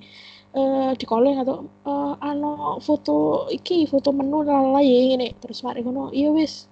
eh 0.56 0.92
di 0.96 1.04
calling 1.04 1.44
atau 1.44 1.68
eh 1.84 2.14
ano 2.24 2.80
foto 2.80 3.48
iki 3.52 3.84
foto 3.92 4.12
menu 4.12 4.44
lala 4.44 4.80
ya 4.84 5.16
ini. 5.16 5.32
Terus 5.40 5.64
mari 5.64 5.80
ngono 5.84 6.12
iya 6.12 6.32
wis 6.32 6.68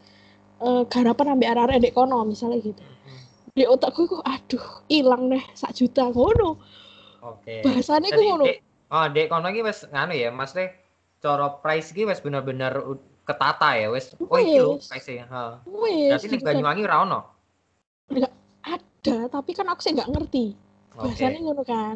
eh 0.63 0.81
garapan 0.87 1.27
ambek 1.33 1.49
arek-arek 1.49 1.77
dek 1.81 1.93
kono 1.93 2.23
misalnya 2.23 2.59
gitu 2.59 2.79
Mhm. 2.79 3.19
di 3.51 3.63
otakku 3.65 4.07
kok 4.07 4.23
aduh 4.23 4.65
hilang 4.87 5.27
deh 5.27 5.43
sak 5.53 5.71
juta 5.73 6.07
ngono 6.07 6.55
Oke. 7.21 7.59
bahasanya 7.61 8.09
ku 8.09 8.21
ngono 8.21 8.45
oh, 8.89 9.05
Dek 9.09 9.27
kono 9.27 9.47
iki 9.47 9.61
wis 9.61 9.83
nganu 9.85 10.13
ya, 10.13 10.29
maksudnya 10.29 10.71
cara 11.17 11.49
price 11.57 11.91
iki 11.91 12.03
wis 12.03 12.19
bener-bener 12.19 12.77
u- 12.79 12.99
ketata 13.23 13.73
ya, 13.73 13.87
wis. 13.87 14.11
Oh 14.19 14.35
iki 14.35 14.59
lho 14.59 14.75
Wis. 14.75 14.85
price-e. 14.85 15.23
Heeh. 15.23 15.51
wis 15.65 16.11
Berarti 16.11 16.27
ning 16.27 16.33
gitu 16.33 16.43
kan. 16.43 16.47
Banyuwangi 16.51 16.81
ora 16.83 16.97
ono. 17.01 17.19
ada 18.63 19.15
tapi 19.27 19.51
kan 19.51 19.67
aku 19.67 19.79
sih 19.81 19.91
nggak 19.91 20.11
ngerti 20.11 20.45
bahasanya 20.99 21.39
Oke. 21.39 21.45
ngono 21.45 21.63
kan. 21.65 21.95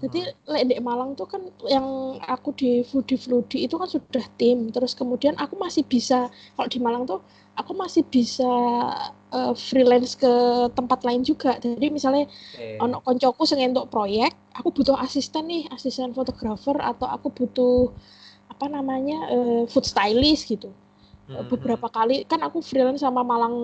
Jadi 0.00 0.20
lek 0.48 0.64
di 0.72 0.76
Malang 0.80 1.12
tuh 1.12 1.28
kan 1.28 1.42
yang 1.68 2.16
aku 2.24 2.56
di 2.56 2.80
Foodie 2.88 3.20
Floody 3.20 3.68
itu 3.68 3.76
kan 3.76 3.88
sudah 3.88 4.24
tim. 4.40 4.72
Terus 4.72 4.92
kemudian 4.96 5.36
aku 5.36 5.54
masih 5.60 5.84
bisa 5.84 6.32
kalau 6.56 6.68
di 6.68 6.80
Malang 6.80 7.04
tuh 7.04 7.20
aku 7.60 7.72
masih 7.76 8.02
bisa 8.08 8.48
eh, 9.32 9.54
freelance 9.56 10.16
ke 10.16 10.32
tempat 10.72 11.04
lain 11.04 11.22
juga. 11.24 11.56
Jadi 11.60 11.86
misalnya 11.92 12.24
Oke. 12.26 12.80
ono 12.80 12.96
koncoku 13.04 13.42
sing 13.44 13.60
entuk 13.60 13.92
proyek 13.92 14.32
aku 14.56 14.68
butuh 14.74 14.96
asisten 14.98 15.46
nih 15.46 15.68
asisten 15.70 16.10
fotografer 16.16 16.76
atau 16.80 17.06
aku 17.06 17.28
butuh 17.30 17.92
apa 18.50 18.66
namanya 18.66 19.18
eh, 19.30 19.62
food 19.70 19.86
stylist 19.86 20.48
gitu. 20.50 20.70
Mhm. 21.30 21.46
beberapa 21.46 21.86
kali 21.86 22.26
kan 22.26 22.42
aku 22.42 22.58
freelance 22.58 23.06
sama 23.06 23.22
Malang 23.22 23.54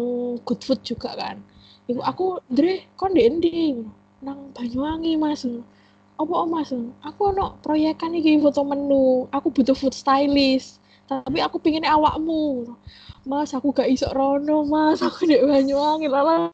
Good 0.46 0.62
Food 0.62 0.80
juga 0.86 1.18
kan. 1.18 1.42
Iku 1.90 1.98
aku 2.02 2.38
Dre 2.46 2.86
kon 2.94 3.10
di 3.14 3.82
nang 4.26 4.50
Banyuwangi 4.50 5.14
Mas. 5.14 5.46
Apa 6.18 6.32
oh, 6.34 6.48
Mas? 6.50 6.74
Aku 7.06 7.30
ono 7.30 7.54
proyekan 7.62 8.10
iki 8.18 8.42
foto 8.42 8.66
menu. 8.66 9.30
Aku 9.30 9.54
butuh 9.54 9.78
food 9.78 9.94
stylist 9.94 10.82
tapi 11.06 11.38
aku 11.38 11.62
pinginnya 11.62 11.94
awakmu. 11.94 12.74
Mas 13.22 13.54
aku 13.54 13.70
gak 13.70 13.86
iso 13.86 14.10
rono 14.10 14.66
Mas. 14.66 14.98
Aku 14.98 15.30
di 15.30 15.38
Banyuwangi 15.38 16.10
lala. 16.10 16.50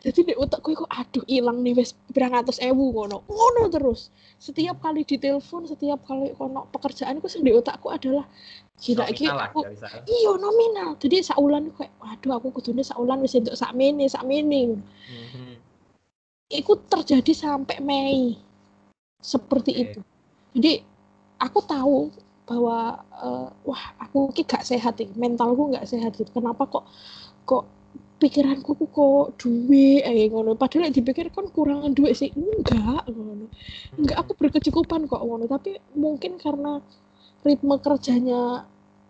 Jadi 0.00 0.32
di 0.32 0.34
otakku 0.38 0.72
iku 0.72 0.88
aduh 0.88 1.20
ilang 1.28 1.60
nih 1.60 1.76
wes 1.76 1.92
berang 2.14 2.38
atas 2.38 2.62
ewu 2.62 2.94
ngono. 2.94 3.26
Ngono 3.26 3.68
terus. 3.68 4.08
Setiap 4.38 4.80
kali 4.80 5.02
ditelepon 5.04 5.66
setiap 5.66 6.00
kali 6.06 6.32
kono 6.38 6.70
pekerjaan 6.72 7.20
ku 7.20 7.28
sing 7.28 7.44
di 7.44 7.52
otakku 7.52 7.92
adalah 7.92 8.24
gila 8.80 9.04
iki 9.12 9.28
aku 9.28 9.66
iya 10.08 10.32
nominal. 10.40 10.96
Jadi 10.96 11.20
saulan 11.20 11.68
kayak 11.74 11.92
waduh 12.00 12.38
aku 12.40 12.48
kudune 12.54 12.80
saulan 12.80 13.20
wis 13.20 13.36
entuk 13.36 13.58
sak 13.58 13.74
mene 13.76 14.06
sak 14.08 14.24
mene 14.24 14.78
Mhm. 15.06 15.55
Itu 16.50 16.72
terjadi 16.86 17.32
sampai 17.34 17.76
Mei. 17.82 18.38
Seperti 19.18 19.72
Oke. 19.74 19.82
itu. 19.82 20.00
Jadi 20.56 20.72
aku 21.42 21.58
tahu 21.66 21.96
bahwa 22.46 23.02
eh, 23.18 23.48
wah 23.66 23.84
aku 23.98 24.30
ki 24.30 24.46
gak 24.46 24.62
sehat 24.62 25.02
iki 25.02 25.14
mentalku 25.18 25.74
gak 25.74 25.88
sehat 25.88 26.14
gitu. 26.14 26.30
Kenapa 26.30 26.70
kok 26.70 26.86
kok 27.42 27.66
pikiranku 28.22 28.78
kok 28.78 29.34
duit? 29.42 30.06
Eh 30.06 30.30
ngono. 30.30 30.54
Padahal 30.54 30.88
lek 30.88 30.94
dipikir 31.02 31.28
kan 31.34 31.50
kurangan 31.50 31.90
duit 31.92 32.14
sih. 32.14 32.30
Enggak 32.32 33.02
ngono. 33.10 33.50
Enggak 33.98 34.18
aku 34.22 34.32
berkecukupan 34.38 35.10
kok 35.10 35.22
ngono. 35.22 35.50
Tapi 35.50 35.76
mungkin 35.98 36.38
karena 36.38 36.78
ritme 37.42 37.78
kerjanya 37.82 38.66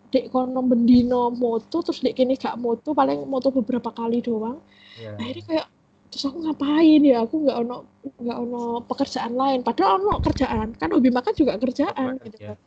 dek 0.07 0.31
kono 0.31 0.63
bendino 0.63 1.27
moto 1.35 1.83
terus 1.83 1.99
dek 1.99 2.15
kini 2.15 2.39
gak 2.39 2.55
moto 2.57 2.95
paling 2.95 3.27
moto 3.29 3.53
beberapa 3.53 3.93
kali 3.93 4.23
doang. 4.25 4.57
Iya. 4.97 5.13
akhirnya 5.13 5.43
kayak 5.45 5.67
terus 6.09 6.23
aku 6.27 6.37
ngapain 6.45 7.01
ya? 7.03 7.23
Aku 7.25 7.35
nggak 7.43 7.57
ono 7.63 7.75
nggak 8.23 8.37
ono 8.45 8.61
pekerjaan 8.87 9.33
lain. 9.35 9.59
Padahal 9.67 9.99
ono 10.01 10.19
kerjaan. 10.23 10.67
Kan 10.79 10.89
hobi 10.95 11.09
makan 11.11 11.33
juga 11.35 11.59
kerjaan 11.59 12.17
gitu 12.23 12.37
kan. 12.53 12.57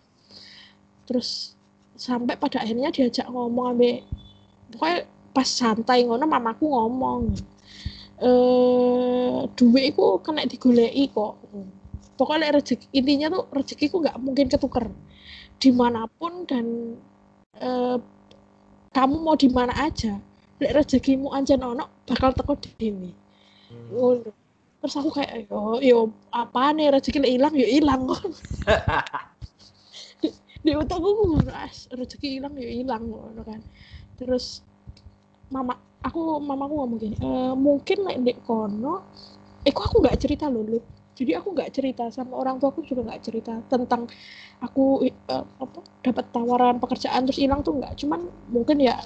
Terus 1.09 1.59
sampai 1.97 2.37
pada 2.41 2.65
akhirnya 2.65 2.89
diajak 2.89 3.29
ngomong 3.29 3.77
ambek 3.77 4.09
pokoknya 4.73 5.05
pas 5.37 5.45
santai 5.49 6.09
ngono 6.09 6.25
mamaku 6.25 6.65
ngomong 6.65 7.21
eh 8.25 9.39
duit 9.57 9.85
iku 9.93 10.21
kena 10.25 10.45
digoleki 10.49 11.09
kok. 11.13 11.35
Pokoknya 12.17 12.53
rezeki 12.61 12.87
intinya 12.93 13.27
tuh 13.33 13.45
rezekiku 13.53 13.97
nggak 14.05 14.17
mungkin 14.21 14.47
ketuker. 14.53 14.87
Di 15.61 15.71
mana 15.73 16.05
pun 16.09 16.45
dan 16.45 16.97
eh, 17.57 17.97
kamu 18.93 19.17
mau 19.25 19.37
di 19.39 19.49
mana 19.49 19.73
aja 19.77 20.21
lek 20.61 20.73
rezekimu 20.77 21.33
ancen 21.33 21.65
ono 21.65 22.05
bakal 22.05 22.37
teko 22.37 22.55
Mhm. 22.81 23.20
Ngono. 23.91 24.31
Terus 24.81 24.95
aku 24.97 25.11
kayak 25.13 25.51
yo 25.51 25.77
yo 25.85 25.99
apa 26.33 26.73
nih 26.73 26.89
rezeki 26.95 27.21
hilang 27.21 27.53
yo 27.53 27.67
hilang 27.69 28.03
di, 30.23 30.29
di 30.65 30.71
otakku 30.73 31.05
aku 31.05 31.23
ngono 31.31 31.53
as 31.53 31.85
rezeki 31.93 32.41
hilang 32.41 32.55
yo 32.57 32.69
hilang 32.69 33.03
ngono 33.11 33.41
kan. 33.45 33.61
Terus 34.17 34.65
mama 35.53 35.77
aku 36.01 36.41
mamaku 36.41 36.75
ngomong 36.81 36.99
gini 37.03 37.17
e, 37.21 37.29
mungkin 37.59 37.99
lek 38.07 38.17
ndek 38.23 38.39
kono 38.47 39.05
eh 39.67 39.73
kok 39.75 39.85
aku 39.91 39.97
nggak 40.01 40.17
cerita 40.23 40.47
loh 40.49 40.65
Lut. 40.65 40.85
jadi 41.19 41.37
aku 41.43 41.53
nggak 41.53 41.71
cerita 41.77 42.09
sama 42.09 42.39
orang 42.41 42.57
tua 42.57 42.73
aku 42.73 42.81
juga 42.87 43.05
nggak 43.05 43.21
cerita 43.27 43.53
tentang 43.69 44.09
aku 44.61 45.09
eh, 45.09 45.15
apa 45.65 45.79
dapat 46.05 46.25
tawaran 46.35 46.77
pekerjaan 46.83 47.23
terus 47.29 47.41
hilang 47.41 47.61
tuh 47.67 47.77
nggak. 47.81 47.93
Cuman 48.01 48.21
mungkin 48.53 48.77
ya 48.81 48.97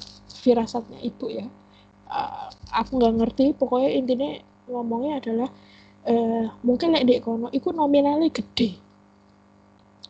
firasatnya 0.43 0.99
ibu 1.03 1.27
ya. 1.31 1.47
Eh, 2.11 2.47
aku 2.81 2.91
nggak 3.01 3.15
ngerti 3.23 3.45
pokoknya 3.59 3.91
intinya 3.99 4.31
ngomongnya 4.67 5.21
adalah 5.21 5.49
eh, 6.05 6.47
mungkin 6.63 6.93
lek 6.93 7.05
ndek 7.05 7.21
kono 7.25 7.49
iku 7.51 7.73
nominalnya 7.73 8.29
gede 8.29 8.77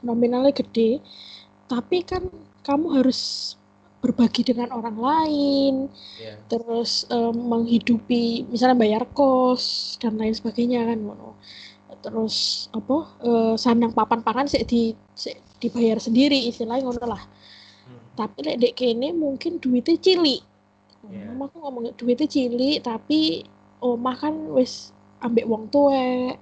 nominalnya 0.04 0.52
gede 0.52 1.00
tapi 1.66 2.04
kan 2.04 2.28
kamu 2.62 3.00
harus 3.00 3.54
berbagi 4.04 4.44
dengan 4.44 4.68
orang 4.76 4.98
lain 5.00 5.74
Iya. 6.20 6.36
terus 6.46 7.08
em, 7.08 7.32
menghidupi 7.32 8.44
misalnya 8.52 8.76
bayar 8.76 9.08
kos 9.16 9.96
dan 9.96 10.20
lain 10.20 10.36
sebagainya 10.36 10.84
kan 10.84 11.00
ngono 11.00 11.32
terus 12.04 12.68
apa 12.70 12.96
eh, 13.24 13.54
sandang 13.56 13.96
papan 13.96 14.20
pangan 14.20 14.44
sih 14.44 14.60
di 14.68 14.92
sik 15.16 15.40
dibayar 15.56 15.96
sendiri 15.96 16.36
istilahnya 16.52 16.84
ngono 16.84 17.04
lah 17.08 17.24
Mhm. 17.84 18.00
tapi 18.16 18.38
lek 18.44 18.56
dek 18.60 18.74
kene 18.76 19.08
mungkin 19.12 19.56
duitnya 19.56 19.96
cilik 19.96 20.42
Iya. 21.04 21.28
Mama 21.32 21.52
aku 21.52 21.60
ngomong 21.60 21.92
duitnya 21.96 22.24
cilik 22.24 22.80
tapi 22.80 23.44
omah 23.80 24.16
kan 24.18 24.34
wis 24.54 24.94
ambek 25.24 25.48
wong 25.48 25.70
tuwek 25.72 26.38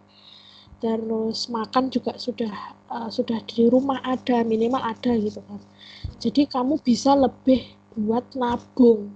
terus 0.83 1.47
makan 1.47 1.95
juga 1.95 2.19
sudah 2.19 2.53
eh, 2.91 3.09
sudah 3.13 3.39
di 3.47 3.71
rumah 3.71 4.03
ada 4.03 4.43
minimal 4.43 4.83
ada 4.83 5.15
gitu 5.15 5.39
kan. 5.47 5.63
Jadi 6.19 6.51
kamu 6.51 6.83
bisa 6.83 7.15
lebih 7.15 7.63
buat 7.95 8.27
nabung. 8.35 9.15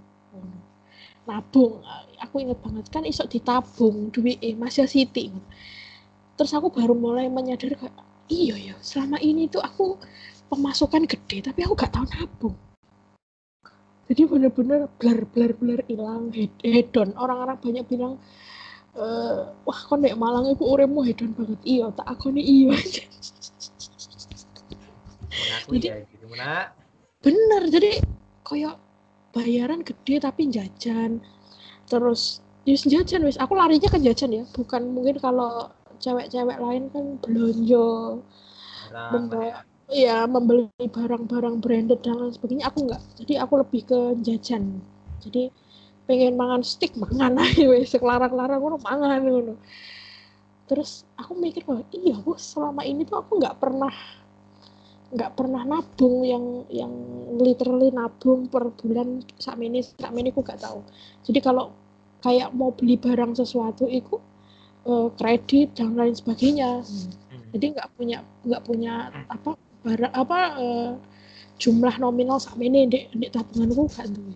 Nabung. 1.27 1.83
Aku 2.23 2.39
inget 2.39 2.59
banget 2.63 2.87
kan 2.95 3.03
iso 3.03 3.27
ditabung 3.27 4.15
duit 4.15 4.39
eh 4.41 4.55
masih 4.55 4.87
siti 4.87 5.29
terus 6.37 6.53
aku 6.53 6.69
baru 6.69 6.93
mulai 6.93 7.33
menyadari 7.33 7.75
kayak 7.75 7.97
iya 8.29 8.55
ya 8.73 8.75
selama 8.85 9.17
ini 9.25 9.49
tuh 9.49 9.65
aku 9.65 9.97
pemasukan 10.53 11.09
gede 11.09 11.49
tapi 11.49 11.65
aku 11.65 11.75
gak 11.75 11.97
tahu 11.97 12.05
nabung 12.13 12.57
jadi 14.07 14.23
bener-bener 14.25 14.87
blur 14.99 15.21
blur 15.31 15.53
blur 15.59 15.81
hilang 15.91 16.31
hed- 16.31 16.63
hedon. 16.63 17.11
Orang-orang 17.19 17.59
banyak 17.59 17.85
bilang 17.91 18.23
eh 18.97 19.39
wah 19.67 19.81
kok 19.83 19.99
nek 20.01 20.17
Malang 20.17 20.49
iku 20.51 20.65
uripmu 20.73 21.03
hedon 21.05 21.35
banget? 21.35 21.61
Iya 21.67 21.91
tak 21.93 22.07
aku 22.07 22.33
nih 22.33 22.45
iya 22.45 22.73
Jadi- 25.69 25.91
ya 25.91 25.97
gitu 26.07 26.27
nak. 26.33 26.73
bener 27.21 27.63
jadi 27.67 27.99
kayak 28.47 28.79
bayaran 29.35 29.83
gede 29.83 30.23
tapi 30.23 30.49
jajan. 30.49 31.21
Terus 31.91 32.41
Yus 32.67 32.83
jajan 32.83 33.23
wis. 33.23 33.39
Aku 33.39 33.55
larinya 33.55 33.87
ke 33.87 33.99
jajan 34.03 34.31
ya 34.33 34.43
bukan 34.51 34.91
mungkin 34.91 35.19
kalau 35.23 35.71
cewek-cewek 35.99 36.59
lain 36.59 36.91
kan 36.91 37.05
belanja 37.23 38.19
membawa 39.13 39.63
ya 39.87 40.27
membeli 40.27 40.67
barang-barang 40.83 41.63
branded 41.63 42.03
dan 42.03 42.19
lain 42.19 42.35
sebagainya 42.35 42.67
aku 42.67 42.91
enggak 42.91 43.03
jadi 43.23 43.33
aku 43.47 43.55
lebih 43.63 43.83
ke 43.87 43.99
jajan. 44.27 44.83
Jadi 45.23 45.51
pengen 46.07 46.35
mangan 46.39 46.63
stick 46.67 46.95
mangan 46.99 47.39
aja 47.43 47.65
wes. 47.71 47.95
Kelarang-larang 47.95 48.59
ngono 48.59 48.79
mangan 48.83 49.23
ngono. 49.23 49.55
Terus 50.67 51.07
aku 51.15 51.39
mikir 51.39 51.63
bahwa 51.63 51.87
iya 51.95 52.19
bos 52.19 52.43
selama 52.43 52.83
ini 52.83 53.07
tuh 53.07 53.23
aku 53.23 53.39
nggak 53.39 53.57
pernah 53.63 53.95
nggak 55.07 55.39
pernah 55.39 55.63
nabung 55.63 56.27
yang 56.27 56.67
yang 56.67 56.91
literally 57.39 57.95
nabung 57.95 58.51
per 58.51 58.75
bulan. 58.75 59.23
Sak 59.39 59.55
ini 59.63 59.87
sak 59.87 60.11
ini 60.11 60.35
aku 60.35 60.43
nggak 60.43 60.61
tahu. 60.67 60.83
Jadi 61.23 61.39
kalau 61.39 61.71
kayak 62.27 62.51
mau 62.59 62.75
beli 62.75 62.99
barang 62.99 63.39
sesuatu 63.39 63.87
itu 63.87 64.19
eh, 64.87 65.09
kredit 65.15 65.79
dan 65.79 65.95
lain 65.95 66.15
sebagainya. 66.15 66.83
Mhm. 66.83 67.11
jadi 67.55 67.67
nggak 67.79 67.89
punya 67.97 68.19
nggak 68.45 68.63
punya 68.69 68.95
apa 69.31 69.57
barang 69.87 70.13
apa 70.13 70.39
eh, 70.59 70.91
jumlah 71.63 71.95
nominal 72.03 72.43
sak 72.43 72.59
ini 72.59 72.91
di, 72.91 73.07
di 73.15 73.27
tabunganku 73.31 73.87
gak 73.87 74.11
duwe 74.11 74.35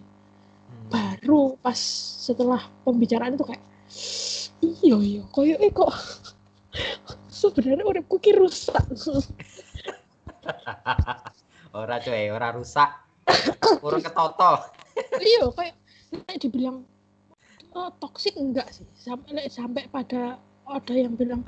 Mhm. 0.71 0.87
baru 0.95 1.59
pas 1.59 1.75
setelah 2.23 2.63
pembicaraan 2.87 3.35
itu 3.35 3.43
kayak 3.43 3.65
iya 4.63 4.97
iya 5.03 5.23
koyo 5.35 5.59
eh 5.59 5.75
kok 5.75 5.91
sebenarnya 7.43 7.83
uripku 7.83 8.23
ki 8.23 8.39
rusak 8.39 8.79
ora 11.71 12.03
coy, 12.03 12.31
ora 12.31 12.51
rusak. 12.51 12.91
Kurang 13.79 14.03
ketoto. 14.03 14.53
iya 15.23 15.47
kayak 15.55 15.77
kayak 16.27 16.39
dibilang 16.43 16.83
oh, 17.75 17.91
toksik 18.03 18.35
enggak 18.35 18.67
sih 18.75 18.87
sampai 18.99 19.47
sampai 19.47 19.87
pada 19.87 20.39
ada 20.67 20.95
yang 20.95 21.15
bilang 21.15 21.47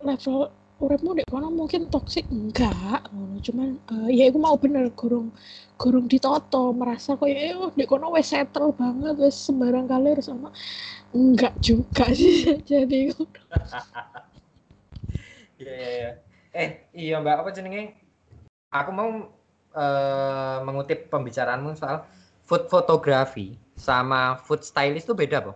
level 0.00 0.48
uripmu 0.80 1.12
dek 1.12 1.28
kono 1.28 1.52
mungkin 1.52 1.92
toksik 1.92 2.24
enggak 2.32 3.04
ngono 3.12 3.36
cuman 3.44 3.68
uh, 3.92 4.08
ya 4.08 4.32
aku 4.32 4.40
mau 4.40 4.56
bener 4.56 4.88
gorong 4.96 5.28
gorong 5.76 6.08
ditoto 6.08 6.72
merasa 6.72 7.20
kok 7.20 7.28
ya 7.28 7.52
oh 7.60 7.68
dek 7.76 7.84
kono 7.84 8.08
wes 8.16 8.32
settle 8.32 8.72
banget 8.72 9.12
wes 9.20 9.36
sembarang 9.36 9.84
kali 9.84 10.16
sama 10.24 10.48
enggak 11.12 11.52
juga 11.60 12.08
sih 12.16 12.56
jadi 12.70 13.12
Iya 15.60 15.76
iya 15.76 15.90
iya. 15.92 16.10
Eh 16.56 16.70
iya 16.96 17.20
Mbak 17.20 17.44
apa 17.44 17.50
jenenge? 17.52 17.92
Aku 18.72 18.96
mau 18.96 19.28
uh, 19.76 20.58
mengutip 20.64 21.12
pembicaraanmu 21.12 21.76
soal 21.76 22.08
food 22.48 22.64
fotografi 22.72 23.60
sama 23.76 24.40
food 24.40 24.64
stylist 24.64 25.04
itu 25.04 25.12
beda, 25.12 25.44
Po? 25.44 25.52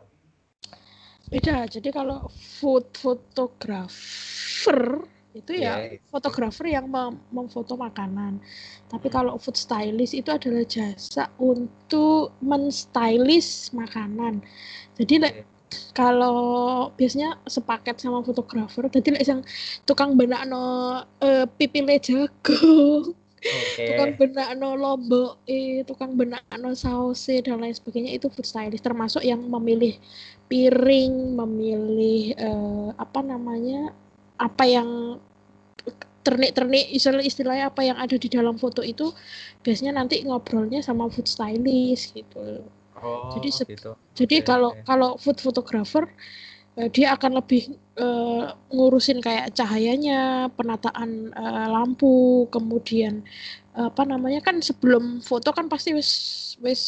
Beda. 1.32 1.64
Jadi 1.64 1.88
kalau 1.88 2.28
food 2.28 2.84
photographer 3.00 5.08
itu 5.34 5.58
ya 5.58 5.90
yeah. 5.90 5.98
fotografer 6.08 6.70
yang 6.70 6.86
mem 6.86 7.18
memfoto 7.34 7.74
makanan. 7.74 8.38
Tapi 8.86 9.10
kalau 9.10 9.34
food 9.34 9.58
stylist 9.58 10.14
itu 10.14 10.30
adalah 10.30 10.62
jasa 10.62 11.26
untuk 11.42 12.30
menstylish 12.38 13.74
makanan. 13.74 14.38
Jadi 14.94 15.14
okay. 15.26 15.42
kalau 15.90 16.38
biasanya 16.94 17.34
sepaket 17.50 17.98
sama 17.98 18.22
fotografer, 18.22 18.86
jadi 18.86 19.18
yang 19.26 19.42
tukang 19.82 20.14
benak 20.14 20.46
no 20.46 21.02
uh, 21.02 21.44
pipile 21.58 21.98
jagung. 21.98 23.18
Okay. 23.44 23.92
tukang 23.92 24.16
benak 24.16 24.56
no 24.56 24.72
lombok, 24.72 25.36
eh, 25.44 25.84
tukang 25.84 26.16
benak 26.16 26.40
no 26.56 26.72
saus 26.72 27.28
dan 27.28 27.60
lain 27.60 27.76
sebagainya 27.76 28.16
itu 28.16 28.32
food 28.32 28.48
stylist 28.48 28.80
termasuk 28.80 29.20
yang 29.20 29.44
memilih 29.44 30.00
piring, 30.48 31.36
memilih 31.36 32.32
uh, 32.40 32.88
apa 32.96 33.20
namanya 33.20 33.92
apa 34.38 34.64
yang 34.66 35.20
ternik-ternik 36.24 36.88
istilah 36.88 37.20
istilahnya 37.20 37.68
apa 37.68 37.84
yang 37.84 38.00
ada 38.00 38.16
di 38.16 38.28
dalam 38.32 38.56
foto 38.56 38.80
itu 38.80 39.12
biasanya 39.60 40.00
nanti 40.00 40.24
ngobrolnya 40.24 40.80
sama 40.80 41.12
food 41.12 41.28
stylist 41.28 42.16
gitu. 42.16 42.64
Oh, 43.04 43.28
jadi 43.36 43.48
gitu. 43.68 43.92
jadi 44.16 44.36
okay, 44.40 44.48
kalau 44.48 44.70
okay. 44.72 44.82
kalau 44.88 45.10
food 45.20 45.36
photographer 45.36 46.08
uh, 46.80 46.88
dia 46.88 47.12
akan 47.12 47.36
lebih 47.36 47.76
uh, 48.00 48.56
ngurusin 48.72 49.20
kayak 49.20 49.52
cahayanya, 49.52 50.48
penataan 50.56 51.28
uh, 51.36 51.68
lampu, 51.68 52.48
kemudian 52.48 53.20
uh, 53.76 53.92
apa 53.92 54.08
namanya 54.08 54.40
kan 54.40 54.64
sebelum 54.64 55.20
foto 55.20 55.52
kan 55.52 55.68
pasti 55.68 55.92
wis 55.92 56.10
wis 56.64 56.82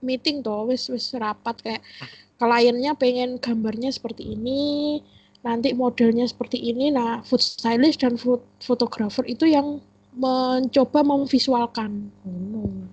meeting 0.00 0.40
toh, 0.40 0.64
wis 0.64 0.88
wis 0.88 1.12
rapat 1.12 1.60
kayak 1.60 1.82
hmm. 1.84 2.08
kliennya 2.40 2.92
pengen 2.96 3.36
gambarnya 3.36 3.92
seperti 3.92 4.32
ini, 4.32 5.04
nanti 5.42 5.74
modelnya 5.74 6.26
seperti 6.26 6.58
ini 6.58 6.94
nah 6.94 7.20
food 7.26 7.42
stylist 7.42 8.02
dan 8.02 8.14
food 8.14 8.42
photographer 8.62 9.26
itu 9.26 9.50
yang 9.50 9.82
mencoba 10.14 11.02
memvisualkan 11.02 12.12
hmm. 12.22 12.86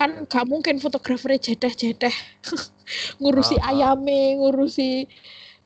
kan 0.00 0.26
nggak 0.26 0.46
mungkin 0.48 0.80
fotografernya 0.82 1.52
jedeh-jedeh 1.52 2.14
ngurusi 3.22 3.60
ah, 3.62 3.70
ayame 3.70 4.40
ngurusi 4.40 5.06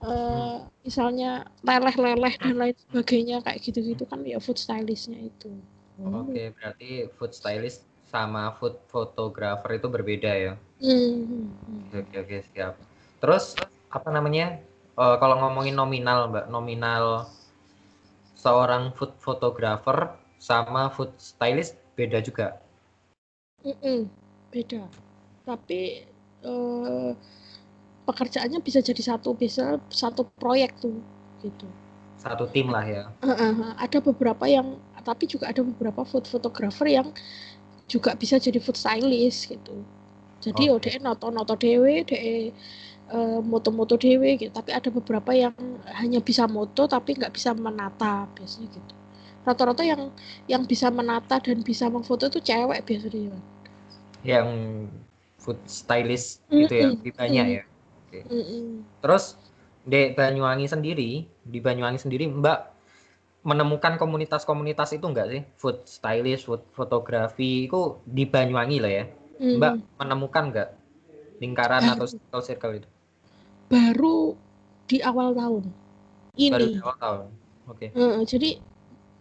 uh, 0.03 0.11
hmm. 0.11 0.57
misalnya 0.85 1.47
leleh-leleh 1.63 2.35
dan 2.37 2.55
lain 2.59 2.77
sebagainya 2.91 3.41
kayak 3.47 3.63
gitu-gitu 3.63 4.05
kan 4.05 4.21
ya 4.27 4.43
food 4.43 4.59
stylistnya 4.59 5.31
itu 5.31 5.55
hmm. 6.03 6.13
oke 6.13 6.35
okay, 6.35 6.53
berarti 6.53 6.91
food 7.17 7.33
stylist 7.33 7.87
sama 8.11 8.55
food 8.59 8.77
photographer 8.91 9.71
itu 9.79 9.87
berbeda 9.89 10.33
ya 10.35 10.53
hmm. 10.83 11.95
oke 11.95 12.15
oke 12.21 12.37
siap 12.53 12.75
terus 13.23 13.55
apa 13.95 14.09
namanya 14.11 14.59
uh, 14.97 15.17
kalau 15.21 15.37
ngomongin 15.41 15.77
nominal 15.77 16.29
mbak 16.33 16.49
nominal 16.49 17.29
seorang 18.37 18.93
food 18.97 19.13
photographer 19.21 20.13
sama 20.37 20.93
food 20.93 21.13
stylist 21.17 21.81
beda 21.97 22.21
juga? 22.21 22.61
Mm 23.65 23.77
-mm, 23.81 24.01
beda. 24.53 24.85
Tapi 25.47 26.05
uh, 26.45 27.17
pekerjaannya 28.07 28.61
bisa 28.61 28.85
jadi 28.85 29.03
satu 29.03 29.35
bisa 29.35 29.81
satu 29.89 30.29
proyek 30.37 30.77
tuh 30.79 30.95
gitu. 31.41 31.67
Satu 32.21 32.49
tim 32.51 32.71
lah 32.71 32.85
ya? 32.85 33.05
Uh, 33.21 33.33
uh, 33.33 33.55
ada 33.81 33.99
beberapa 34.01 34.45
yang 34.47 34.79
tapi 35.07 35.31
juga 35.31 35.51
ada 35.51 35.63
beberapa 35.63 36.03
food 36.03 36.27
photographer 36.27 36.87
yang 36.91 37.09
juga 37.87 38.15
bisa 38.19 38.39
jadi 38.39 38.59
food 38.59 38.79
stylist 38.79 39.51
gitu. 39.51 39.83
Jadi 40.43 40.69
okay. 40.69 40.99
ODN 40.99 41.03
noto 41.07 41.33
noto 41.33 41.55
dewe 41.57 42.05
de 42.05 42.53
uh, 43.13 43.41
moto-moto 43.43 43.95
dewe 43.99 44.39
gitu 44.39 44.51
tapi 44.51 44.75
ada 44.75 44.89
beberapa 44.91 45.31
yang 45.35 45.55
hanya 45.99 46.19
bisa 46.19 46.47
moto 46.51 46.87
tapi 46.91 47.15
nggak 47.15 47.35
bisa 47.35 47.55
menata 47.55 48.27
biasanya 48.35 48.69
gitu 48.73 48.93
rata-rata 49.47 49.83
yang 49.87 50.11
yang 50.51 50.63
bisa 50.67 50.91
menata 50.91 51.39
dan 51.39 51.63
bisa 51.63 51.87
memfoto 51.87 52.27
itu 52.27 52.43
cewek 52.43 52.83
biasanya 52.83 53.39
yang 54.27 54.49
food 55.39 55.59
stylist 55.71 56.43
mm 56.51 56.51
-mm. 56.51 56.59
gitu 56.67 56.75
ya 56.75 56.89
banyak 57.15 57.47
mm 57.47 57.53
-mm. 57.55 57.59
ya 57.59 57.63
okay. 58.11 58.23
mm 58.27 58.43
-mm. 58.43 58.67
terus 59.03 59.39
di 59.87 60.11
Banyuwangi 60.19 60.67
sendiri 60.67 61.11
di 61.47 61.59
Banyuwangi 61.63 62.03
sendiri 62.03 62.27
Mbak 62.27 62.75
menemukan 63.47 63.95
komunitas-komunitas 64.03 64.99
itu 64.99 65.07
enggak 65.07 65.31
sih 65.31 65.43
food 65.55 65.79
stylist 65.87 66.51
food 66.51 66.67
fotografi 66.75 67.71
itu 67.71 68.03
di 68.03 68.27
Banyuwangi 68.27 68.79
lah 68.83 68.93
ya 68.93 69.05
mm. 69.39 69.63
Mbak 69.63 69.73
menemukan 70.03 70.45
enggak 70.51 70.69
lingkaran 71.39 71.87
atau 71.87 72.43
circle 72.47 72.83
itu 72.83 72.89
baru 73.67 74.35
di 74.87 75.03
awal 75.03 75.35
tahun 75.35 75.65
ini. 76.39 76.53
Baru 76.53 76.67
di 76.71 76.81
awal 76.81 76.97
tahun. 77.01 77.21
Oke. 77.67 77.87
Okay. 77.91 77.99
Uh, 77.99 78.23
jadi 78.23 78.51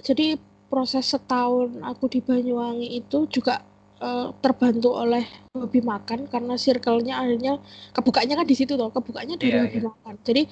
jadi 0.06 0.28
proses 0.70 1.08
setahun 1.10 1.82
aku 1.82 2.12
di 2.12 2.20
Banyuwangi 2.22 3.00
itu 3.02 3.26
juga 3.32 3.64
uh, 4.04 4.30
terbantu 4.44 4.94
oleh 4.94 5.24
hobi 5.56 5.82
makan 5.82 6.28
karena 6.28 6.60
circle-nya 6.60 7.22
akhirnya 7.22 7.58
kebukanya 7.96 8.44
kan 8.44 8.48
di 8.48 8.56
situ 8.58 8.76
toh, 8.76 8.92
kebukanya 8.92 9.40
dari 9.40 9.56
yeah, 9.56 9.64
hobi 9.66 9.80
yeah. 9.82 9.88
makan. 9.90 10.16
Jadi 10.22 10.44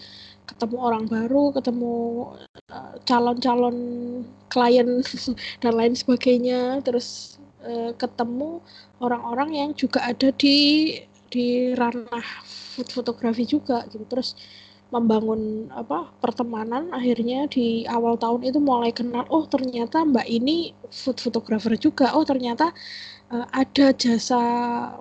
ketemu 0.43 0.77
orang 0.79 1.03
baru, 1.07 1.43
ketemu 1.55 1.95
calon 3.07 3.37
calon-calon 3.39 3.77
klien 4.51 4.89
dan 5.61 5.73
lain 5.75 5.93
sebagainya, 5.93 6.81
terus 6.81 7.37
uh, 7.63 7.91
ketemu 7.95 8.59
orang-orang 8.99 9.49
yang 9.53 9.69
juga 9.75 10.03
ada 10.03 10.31
di 10.35 10.57
di 11.33 11.73
ranah 11.73 12.45
food 12.73 12.89
fotografi 12.89 13.45
juga 13.45 13.85
gitu 13.93 14.03
terus 14.09 14.33
membangun 14.93 15.73
apa 15.73 16.13
pertemanan 16.21 16.93
akhirnya 16.93 17.49
di 17.49 17.81
awal 17.89 18.13
tahun 18.13 18.45
itu 18.45 18.61
mulai 18.61 18.93
kenal 18.93 19.25
oh 19.33 19.45
ternyata 19.49 20.05
mbak 20.05 20.29
ini 20.29 20.77
food 20.93 21.17
photographer 21.17 21.73
juga 21.73 22.13
oh 22.13 22.21
ternyata 22.21 22.69
uh, 23.33 23.45
ada 23.49 23.89
jasa 23.97 24.41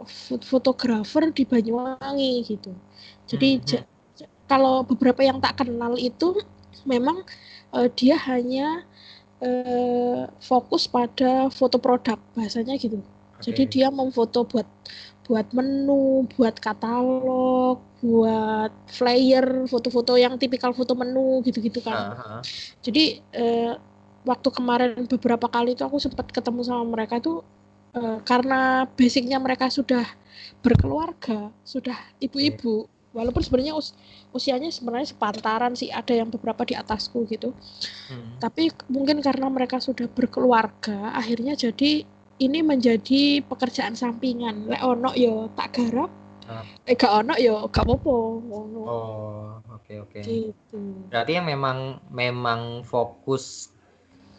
food 0.08 0.44
photographer 0.48 1.28
di 1.28 1.44
Banyuwangi 1.44 2.40
gitu 2.48 2.72
jadi 3.28 3.60
mm 3.60 3.64
-hmm. 3.68 3.84
kalau 4.48 4.80
beberapa 4.80 5.20
yang 5.20 5.36
tak 5.44 5.60
kenal 5.60 5.92
itu 6.00 6.40
memang 6.88 7.20
uh, 7.76 7.88
dia 7.92 8.16
hanya 8.16 8.88
uh, 9.44 10.24
fokus 10.40 10.88
pada 10.88 11.52
foto 11.52 11.76
produk 11.76 12.16
bahasanya 12.32 12.80
gitu 12.80 12.96
okay. 13.36 13.52
jadi 13.52 13.62
dia 13.68 13.86
memfoto 13.92 14.48
buat 14.48 14.64
buat 15.22 15.46
menu, 15.54 16.26
buat 16.34 16.58
katalog, 16.58 17.78
buat 18.02 18.72
flyer, 18.90 19.70
foto-foto 19.70 20.18
yang 20.18 20.34
tipikal 20.34 20.74
foto 20.74 20.98
menu 20.98 21.40
gitu-gitu 21.46 21.78
kan. 21.78 21.98
Uh 21.98 22.18
-huh. 22.18 22.40
Jadi 22.82 23.22
eh, 23.30 23.72
waktu 24.26 24.48
kemarin 24.50 25.06
beberapa 25.06 25.46
kali 25.46 25.78
itu 25.78 25.86
aku 25.86 26.02
sempat 26.02 26.30
ketemu 26.30 26.66
sama 26.66 26.84
mereka 26.98 27.22
itu 27.22 27.42
eh, 27.94 28.18
karena 28.26 28.90
basicnya 28.98 29.38
mereka 29.38 29.70
sudah 29.70 30.02
berkeluarga, 30.62 31.54
sudah 31.62 31.98
ibu-ibu. 32.18 32.90
Walaupun 33.12 33.44
sebenarnya 33.44 33.76
us 33.76 33.92
usianya 34.32 34.72
sebenarnya 34.72 35.12
sepantaran 35.12 35.76
sih, 35.76 35.92
ada 35.92 36.16
yang 36.16 36.32
beberapa 36.32 36.64
di 36.64 36.72
atasku 36.72 37.28
gitu. 37.28 37.52
Hmm. 38.08 38.40
Tapi 38.40 38.72
mungkin 38.88 39.20
karena 39.20 39.52
mereka 39.52 39.76
sudah 39.84 40.08
berkeluarga, 40.08 41.12
akhirnya 41.12 41.52
jadi 41.52 42.08
ini 42.40 42.64
menjadi 42.64 43.44
pekerjaan 43.44 43.92
sampingan. 43.98 44.70
Lek 44.70 44.80
ono 44.80 45.12
yo 45.12 45.52
tak 45.58 45.76
garap. 45.76 46.08
Ah. 46.48 46.64
Eh 46.88 46.98
gak 46.98 47.12
ono 47.22 47.34
yo 47.38 47.70
gak 47.70 47.86
apa-apa 47.86 48.10
Oh, 48.10 49.62
oke 49.62 49.78
okay, 49.78 49.96
oke. 50.02 50.10
Okay. 50.20 50.22
Gitu. 50.50 50.80
Berarti 51.12 51.32
yang 51.38 51.46
memang 51.46 52.02
memang 52.10 52.82
fokus 52.82 53.70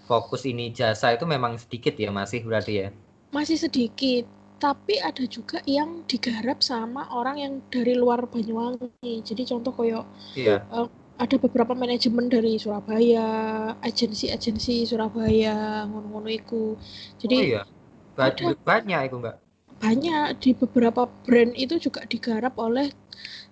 fokus 0.03 0.43
ini 0.43 0.75
jasa 0.75 1.15
itu 1.15 1.23
memang 1.23 1.55
sedikit 1.55 1.95
ya 1.95 2.11
masih 2.11 2.43
berarti 2.43 2.87
ya? 2.87 2.89
Masih 3.31 3.55
sedikit. 3.55 4.27
Tapi 4.59 4.95
ada 4.95 5.27
juga 5.27 5.59
yang 5.67 6.07
digarap 6.07 6.63
sama 6.63 7.03
orang 7.11 7.35
yang 7.35 7.53
dari 7.67 7.99
luar 7.99 8.23
Banyuwangi. 8.31 9.19
Jadi 9.23 9.43
contoh 9.43 9.75
koyo 9.75 10.07
iya. 10.39 10.63
Uh, 10.71 10.87
ada 11.19 11.35
beberapa 11.37 11.77
manajemen 11.77 12.25
dari 12.31 12.57
Surabaya, 12.57 13.27
agensi-agensi 13.85 14.87
Surabaya, 14.87 15.85
ngono-ngono 15.85 16.29
iku. 16.31 16.73
Jadi 17.19 17.35
oh, 17.35 17.43
iya 17.43 17.61
banyak, 18.13 18.57
banyak 18.63 18.99
itu 19.09 19.15
mbak 19.19 19.35
banyak 19.83 20.39
di 20.39 20.51
beberapa 20.55 21.11
brand 21.27 21.51
itu 21.59 21.75
juga 21.75 22.07
digarap 22.07 22.55
oleh 22.55 22.87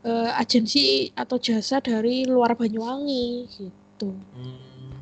uh, 0.07 0.31
agensi 0.39 1.11
atau 1.11 1.35
jasa 1.35 1.83
dari 1.83 2.23
luar 2.23 2.55
Banyuwangi 2.55 3.51
gitu. 3.51 4.15
Hmm. 4.31 4.95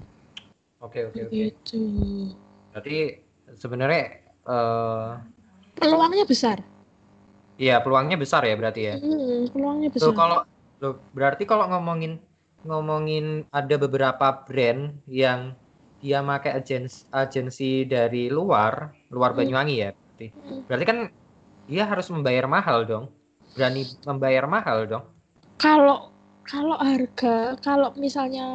Oke 0.81 1.05
oke 1.05 1.29
oke. 1.29 1.33
Gitu. 1.33 1.83
Berarti 2.73 2.97
sebenarnya 3.53 4.03
eh 4.49 5.11
Peluangnya 5.79 6.25
besar. 6.27 6.59
iya 7.59 7.79
peluangnya 7.79 8.17
besar 8.19 8.43
ya 8.43 8.55
berarti 8.57 8.81
ya. 8.83 8.95
Hmm, 8.97 9.47
peluangnya 9.53 9.89
besar. 9.93 10.15
kalau 10.17 10.39
berarti 11.13 11.43
kalau 11.43 11.69
ngomongin 11.69 12.17
ngomongin 12.67 13.47
ada 13.53 13.75
beberapa 13.79 14.43
brand 14.43 14.97
yang 15.07 15.55
dia 16.03 16.17
pakai 16.29 16.51
agensi, 16.59 16.97
agensi 17.21 17.63
dari 17.93 18.17
luar, 18.37 18.73
luar 19.15 19.31
Hmm. 19.31 19.37
Banyuwangi 19.39 19.75
ya. 19.83 19.89
Berarti. 19.95 20.25
Hmm. 20.33 20.61
Berarti 20.67 20.85
kan 20.91 20.97
dia 21.71 21.83
harus 21.91 22.07
membayar 22.13 22.45
mahal 22.55 22.79
dong. 22.89 23.05
Berani 23.55 23.79
membayar 24.09 24.45
mahal 24.55 24.77
dong. 24.91 25.05
Kalau 25.63 25.97
kalau 26.51 26.77
harga, 26.81 27.33
kalau 27.65 27.89
misalnya 28.05 28.45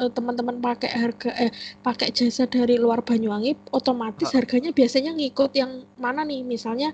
eh, 0.00 0.10
teman-teman 0.16 0.56
pakai 0.66 0.90
harga 1.02 1.30
eh 1.44 1.50
pakai 1.86 2.08
jasa 2.18 2.44
dari 2.48 2.74
luar 2.80 3.00
Banyuwangi, 3.04 3.52
otomatis 3.78 4.32
Ah. 4.32 4.40
harganya 4.40 4.70
biasanya 4.78 5.12
ngikut 5.18 5.52
yang 5.60 5.70
mana 6.04 6.24
nih? 6.24 6.40
Misalnya 6.54 6.88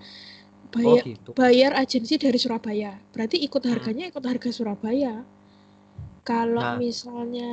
Oh 0.74 0.74
bayar 0.74 1.04
gitu. 1.06 1.30
bayar 1.40 1.72
agensi 1.82 2.14
dari 2.24 2.38
Surabaya, 2.44 2.92
berarti 3.14 3.36
ikut 3.46 3.62
Hmm. 3.64 3.72
harganya 3.72 4.04
ikut 4.10 4.24
harga 4.30 4.50
Surabaya. 4.58 5.14
Kalau 6.28 6.64
Nah. 6.64 6.78
misalnya 6.82 7.50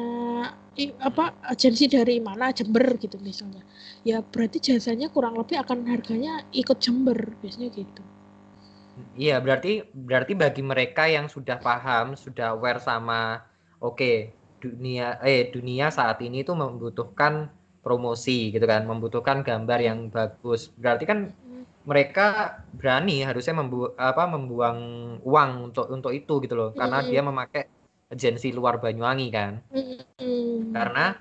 i- 0.84 0.98
apa 1.10 1.26
agensi 1.54 1.86
dari 1.96 2.16
mana 2.28 2.46
Jember 2.58 2.86
gitu 3.04 3.18
misalnya, 3.30 3.64
ya 4.10 4.18
berarti 4.32 4.58
jasanya 4.70 5.08
kurang 5.16 5.36
lebih 5.42 5.58
akan 5.64 5.80
harganya 5.92 6.34
ikut 6.62 6.78
Jember 6.86 7.20
biasanya 7.42 7.70
gitu. 7.80 8.02
Iya, 9.22 9.34
berarti 9.44 9.70
berarti 10.08 10.34
bagi 10.44 10.62
mereka 10.72 11.02
yang 11.16 11.28
sudah 11.36 11.58
paham, 11.66 12.06
sudah 12.24 12.46
aware 12.56 12.80
sama 12.88 13.16
oke, 13.84 14.06
dunia 14.64 15.04
eh 15.28 15.40
dunia 15.56 15.86
saat 15.98 16.18
ini 16.26 16.38
tuh 16.48 16.56
membutuhkan 16.64 17.34
promosi 17.84 18.32
gitu 18.54 18.66
kan, 18.72 18.82
membutuhkan 18.92 19.38
gambar 19.48 19.80
yang 19.88 20.00
bagus. 20.16 20.60
Berarti 20.82 21.04
kan 21.12 21.20
mereka 21.90 22.22
berani 22.78 23.12
harusnya 23.28 23.54
membu 23.60 23.78
apa 24.10 24.24
membuang 24.34 24.78
uang 25.30 25.50
untuk 25.68 25.86
untuk 25.96 26.12
itu 26.20 26.32
gitu 26.44 26.54
loh, 26.60 26.70
karena 26.80 26.98
dia 27.10 27.20
memakai 27.30 27.62
agensi 28.16 28.56
luar 28.56 28.80
Banyuwangi 28.80 29.28
kan. 29.30 29.60
Mm-mm. 29.76 30.72
Karena 30.72 31.20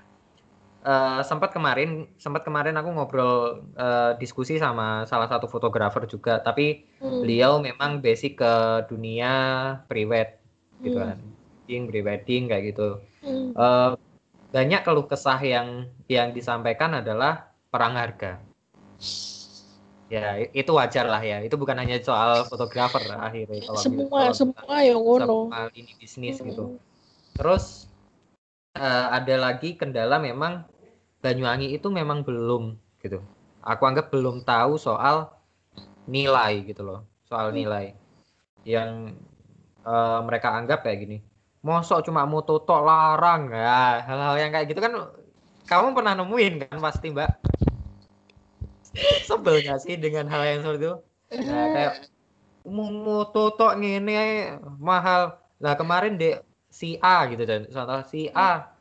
eh, 0.85 1.21
sempat 1.27 1.51
kemarin 1.51 2.07
sempat 2.15 2.47
kemarin 2.47 2.79
aku 2.79 2.89
ngobrol 2.95 3.67
eh, 3.75 4.15
diskusi 4.15 4.55
sama 4.55 5.03
salah 5.05 5.27
satu 5.27 5.51
fotografer 5.51 6.07
juga, 6.07 6.39
tapi 6.39 6.87
Mm. 7.03 7.19
beliau 7.21 7.51
memang 7.59 7.99
basic 8.01 8.39
ke 8.39 8.53
dunia 8.87 9.33
prewed 9.91 10.31
gitu 10.81 10.97
Mm. 10.97 11.05
kan 11.05 11.19
wedding 11.65 11.83
prewedding 11.89 12.43
kayak 12.49 12.63
gitu 12.73 12.89
Mm. 13.21 13.51
Eh, 13.53 13.91
banyak 14.55 14.81
keluh 14.87 15.03
kesah 15.05 15.41
yang 15.43 15.89
yang 16.07 16.31
disampaikan 16.31 17.01
adalah 17.03 17.51
perang 17.67 17.99
harga 17.99 18.39
ya 20.05 20.37
itu 20.53 20.71
wajar 20.71 21.05
lah 21.09 21.21
ya. 21.21 21.41
Itu 21.41 21.57
bukan 21.57 21.77
hanya 21.81 21.97
soal 22.01 22.45
fotografer 22.45 23.01
akhirnya 23.09 23.61
kalau 23.65 23.81
semua 23.81 24.05
kalau 24.09 24.33
semua 24.37 24.75
ya 24.85 24.95
ngono. 24.95 25.49
ini 25.73 25.91
bisnis 25.97 26.37
Mm. 26.41 26.47
gitu 26.53 26.63
terus 27.35 27.89
eh, 28.77 29.05
ada 29.11 29.35
lagi 29.35 29.75
kendala 29.75 30.17
memang 30.21 30.63
Banyuwangi 31.25 31.73
itu 31.73 31.89
memang 31.89 32.21
belum 32.21 32.77
gitu. 33.01 33.17
Aku 33.65 33.81
anggap 33.89 34.13
belum 34.13 34.45
tahu 34.45 34.77
soal 34.77 35.33
nilai 36.05 36.61
gitu 36.69 36.85
loh 36.85 37.01
soal 37.25 37.49
Hmm. 37.49 37.57
nilai 37.65 37.85
yang 38.61 39.09
eh, 39.85 40.19
mereka 40.21 40.53
anggap 40.53 40.85
kayak 40.85 40.99
gini. 41.01 41.17
Mosok 41.65 42.05
cuma 42.05 42.29
moto 42.29 42.61
tok 42.61 42.85
larang. 42.85 43.49
Ya 43.49 44.05
hal-hal 44.05 44.35
yang 44.37 44.51
kayak 44.53 44.69
gitu 44.69 44.81
kan 44.85 44.93
kamu 45.65 45.97
pernah 45.97 46.13
nemuin 46.13 46.53
kan 46.69 46.77
pasti 46.77 47.09
mbak 47.09 47.29
sebel 49.27 49.61
gak 49.61 49.83
sih 49.83 49.95
dengan 49.99 50.25
hal 50.31 50.43
yang 50.43 50.59
seperti 50.63 50.83
itu? 50.87 50.95
Ya 51.35 51.61
kayak 51.73 51.93
mau 52.65 52.89
moto 52.89 53.53
tok 53.53 53.77
ngene 53.77 54.57
mahal. 54.79 55.37
Lah 55.59 55.73
kemarin 55.77 56.17
dek 56.19 56.43
si 56.67 56.99
A 56.99 57.27
gitu 57.31 57.43
dan 57.47 57.67
contoh 57.71 58.01
si 58.07 58.27
A 58.33 58.71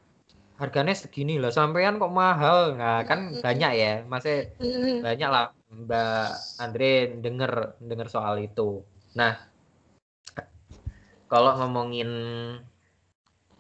harganya 0.55 0.95
segini 0.95 1.39
lah 1.39 1.51
sampean 1.51 1.99
kok 1.99 2.15
mahal? 2.15 2.79
Nah 2.79 3.03
kan 3.05 3.39
banyak 3.43 3.73
ya. 3.75 3.93
Masih 4.07 4.55
banyak 5.03 5.31
lah. 5.31 5.51
Mbak 5.75 6.27
Andre 6.63 6.93
denger 7.19 7.53
denger 7.83 8.07
soal 8.07 8.39
itu. 8.39 8.87
Nah, 9.19 9.35
kalau 11.27 11.59
ngomongin 11.59 12.11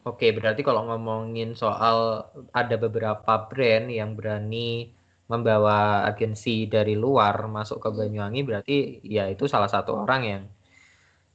Oke, 0.04 0.36
berarti 0.36 0.60
kalau 0.60 0.84
ngomongin 0.84 1.56
soal 1.56 2.28
ada 2.52 2.76
beberapa 2.76 3.48
brand 3.48 3.88
yang 3.88 4.12
berani 4.12 4.92
membawa 5.24 6.04
agensi 6.04 6.68
dari 6.68 6.92
luar 6.94 7.48
masuk 7.48 7.80
ke 7.80 7.88
Banyuwangi 7.88 8.40
berarti 8.44 8.76
ya 9.00 9.24
itu 9.26 9.48
salah 9.48 9.68
satu 9.68 10.04
orang 10.04 10.22
yang 10.22 10.42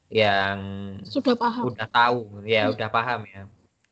yang 0.10 0.58
sudah 1.06 1.34
paham 1.38 1.70
udah 1.70 1.88
tahu 1.90 2.42
ya 2.46 2.70
Hmm. 2.70 2.74
udah 2.78 2.90
paham 2.90 3.22
ya. 3.26 3.42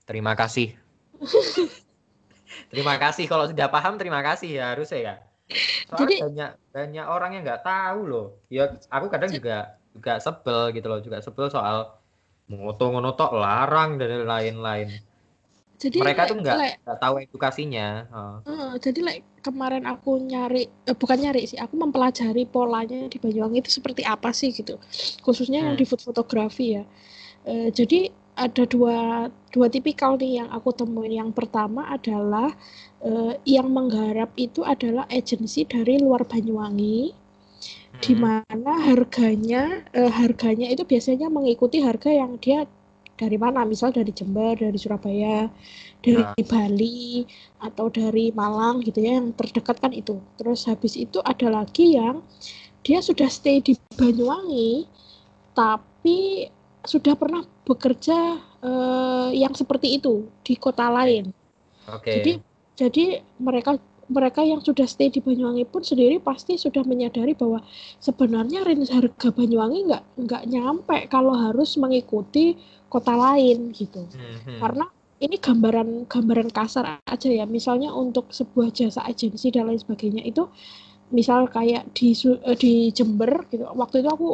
Terima 0.06 0.34
kasih. 0.34 0.74
terima 2.74 2.96
kasih 2.98 3.26
kalau 3.28 3.46
sudah 3.46 3.68
paham 3.70 3.98
terima 4.02 4.22
kasih 4.22 4.50
ya 4.58 4.74
harusnya 4.74 5.00
ya. 5.00 5.16
Soalnya 5.88 6.00
Jadi- 6.04 6.18
banyak 6.26 6.52
banyak 6.74 7.06
orang 7.06 7.32
yang 7.38 7.44
nggak 7.46 7.64
tahu 7.64 8.00
loh. 8.06 8.28
Ya 8.50 8.74
aku 8.90 9.08
kadang 9.08 9.32
juga 9.32 9.78
juga 9.94 10.22
sebel 10.22 10.74
gitu 10.78 10.88
loh, 10.90 11.00
juga 11.02 11.18
sebel 11.22 11.50
soal 11.50 11.90
moto 12.48 12.86
ngono 12.88 13.12
tok 13.14 13.34
larang 13.34 13.98
dan 13.98 14.24
lain-lain. 14.26 14.90
Jadi 15.78 15.98
Mereka 16.02 16.22
like- 16.26 16.30
tuh 16.30 16.38
nggak 16.42 16.58
like, 16.58 16.78
tahu 16.98 17.14
edukasinya. 17.22 17.88
Oh. 18.10 18.36
eh, 18.44 18.74
jadi 18.82 19.00
like 19.02 19.24
kemarin 19.40 19.86
aku 19.86 20.18
nyari 20.20 20.66
eh, 20.66 20.96
bukan 20.98 21.18
nyari 21.22 21.46
sih 21.46 21.56
aku 21.56 21.78
mempelajari 21.78 22.44
polanya 22.46 23.06
di 23.06 23.18
Banyuwangi 23.18 23.62
itu 23.62 23.72
seperti 23.72 24.02
apa 24.02 24.34
sih 24.34 24.50
gitu 24.52 24.76
khususnya 25.22 25.62
yang 25.64 25.74
Hmm. 25.74 25.80
di 25.80 25.86
food 25.86 26.02
fotografi 26.02 26.82
ya 26.82 26.84
Eh, 27.48 27.72
jadi 27.72 28.12
ada 28.36 28.68
dua 28.68 29.32
dua 29.50 29.72
tipikal 29.72 30.20
nih 30.20 30.44
yang 30.44 30.50
aku 30.52 30.76
temuin 30.76 31.16
yang 31.16 31.32
pertama 31.32 31.88
adalah 31.88 32.52
eh, 33.00 33.40
yang 33.48 33.72
menggarap 33.72 34.36
itu 34.36 34.68
adalah 34.68 35.08
agensi 35.08 35.64
dari 35.64 35.96
luar 35.96 36.28
Banyuwangi 36.28 37.16
di 37.98 38.14
Hmm. 38.14 38.22
mana 38.44 38.74
harganya 38.84 39.88
eh, 39.96 40.12
harganya 40.12 40.68
itu 40.68 40.84
biasanya 40.84 41.32
mengikuti 41.32 41.80
harga 41.80 42.12
yang 42.12 42.36
dia 42.38 42.68
dari 43.18 43.36
mana 43.36 43.66
misal 43.66 43.90
dari 43.90 44.14
Jember 44.14 44.56
dari 44.56 44.78
Surabaya 44.78 45.50
dari 46.06 46.22
Ya. 46.22 46.46
Bali 46.46 47.26
atau 47.60 47.90
dari 47.90 48.30
Malang 48.32 48.86
gitu 48.86 49.02
ya 49.02 49.18
yang 49.18 49.34
terdekat 49.34 49.82
kan 49.82 49.92
itu 49.92 50.22
terus 50.38 50.70
habis 50.70 50.94
itu 50.94 51.18
ada 51.26 51.50
lagi 51.50 51.98
yang 51.98 52.22
dia 52.86 53.02
sudah 53.02 53.28
stay 53.28 53.60
di 53.60 53.74
Banyuwangi 53.98 54.86
tapi 55.58 56.48
sudah 56.86 57.18
pernah 57.18 57.44
bekerja 57.66 58.40
eh, 58.64 59.30
yang 59.36 59.58
seperti 59.58 59.98
itu 59.98 60.30
di 60.46 60.54
kota 60.56 60.88
lain 60.88 61.34
Oke. 61.90 62.22
jadi 62.22 62.32
jadi 62.78 63.06
mereka 63.42 63.82
mereka 64.08 64.40
yang 64.40 64.64
sudah 64.64 64.88
stay 64.88 65.12
di 65.12 65.20
Banyuwangi 65.20 65.68
pun 65.68 65.84
sendiri 65.84 66.24
pasti 66.24 66.56
sudah 66.56 66.86
menyadari 66.88 67.36
bahwa 67.36 67.60
sebenarnya 68.00 68.64
range 68.64 68.88
harga 68.88 69.30
Banyuwangi 69.36 69.92
nggak 69.92 70.04
nggak 70.24 70.44
nyampe 70.48 70.98
kalau 71.12 71.36
harus 71.36 71.76
mengikuti 71.76 72.56
kota 72.88 73.14
lain 73.14 73.72
gitu. 73.76 74.08
Hmm, 74.08 74.38
hmm. 74.44 74.60
Karena 74.60 74.86
ini 75.18 75.36
gambaran 75.38 75.90
gambaran 76.08 76.50
kasar 76.52 77.02
aja 77.04 77.30
ya. 77.30 77.46
Misalnya 77.46 77.94
untuk 77.94 78.32
sebuah 78.32 78.72
jasa 78.74 79.04
agensi 79.06 79.52
dan 79.52 79.70
lain 79.70 79.82
sebagainya 79.82 80.24
itu 80.24 80.48
misal 81.12 81.48
kayak 81.48 81.92
di 81.96 82.12
eh, 82.16 82.58
di 82.58 82.74
Jember 82.92 83.48
gitu. 83.52 83.68
Waktu 83.68 84.04
itu 84.04 84.10
aku 84.12 84.30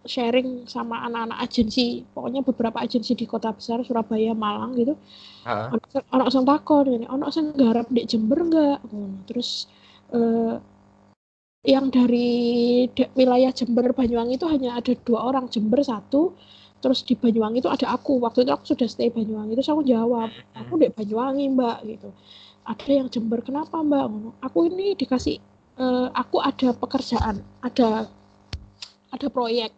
sharing 0.00 0.64
sama 0.64 1.04
anak-anak 1.04 1.44
agensi, 1.44 2.00
pokoknya 2.16 2.40
beberapa 2.40 2.80
agensi 2.80 3.12
di 3.12 3.28
kota 3.28 3.52
besar 3.52 3.84
Surabaya, 3.84 4.32
Malang 4.32 4.72
gitu 4.80 4.96
sing- 5.92 6.08
ono 6.14 6.24
sing 6.32 6.44
takon 6.46 6.86
ini 6.90 7.06
ono 7.06 7.26
sing 7.30 7.54
garap 7.54 7.86
di 7.90 8.02
Jember 8.10 8.38
enggak 8.42 8.78
terus 9.28 9.70
eh, 10.14 10.54
yang 11.60 11.92
dari 11.92 12.28
wilayah 13.12 13.52
Jember 13.52 13.92
Banyuwangi 13.92 14.40
itu 14.40 14.46
hanya 14.48 14.80
ada 14.80 14.92
dua 14.96 15.28
orang 15.28 15.46
Jember 15.52 15.84
satu 15.84 16.32
terus 16.80 17.04
di 17.04 17.14
Banyuwangi 17.14 17.60
itu 17.60 17.70
ada 17.70 17.92
aku. 17.92 18.18
Waktu 18.20 18.44
itu 18.44 18.50
aku 18.52 18.64
sudah 18.76 18.88
stay 18.88 19.12
Banyuwangi. 19.12 19.52
Terus 19.54 19.68
aku 19.68 19.84
jawab 19.84 20.28
aku 20.56 20.72
di 20.80 20.88
Banyuwangi 20.88 21.44
mbak 21.52 21.78
gitu. 21.86 22.08
Ada 22.64 22.90
yang 22.90 23.06
Jember 23.12 23.40
kenapa 23.40 23.80
mbak? 23.80 24.08
Aku 24.44 24.66
ini 24.68 24.96
dikasih 24.96 25.36
eh, 25.80 26.06
aku 26.12 26.40
ada 26.40 26.72
pekerjaan 26.72 27.40
ada 27.60 28.08
ada 29.10 29.26
proyek. 29.28 29.72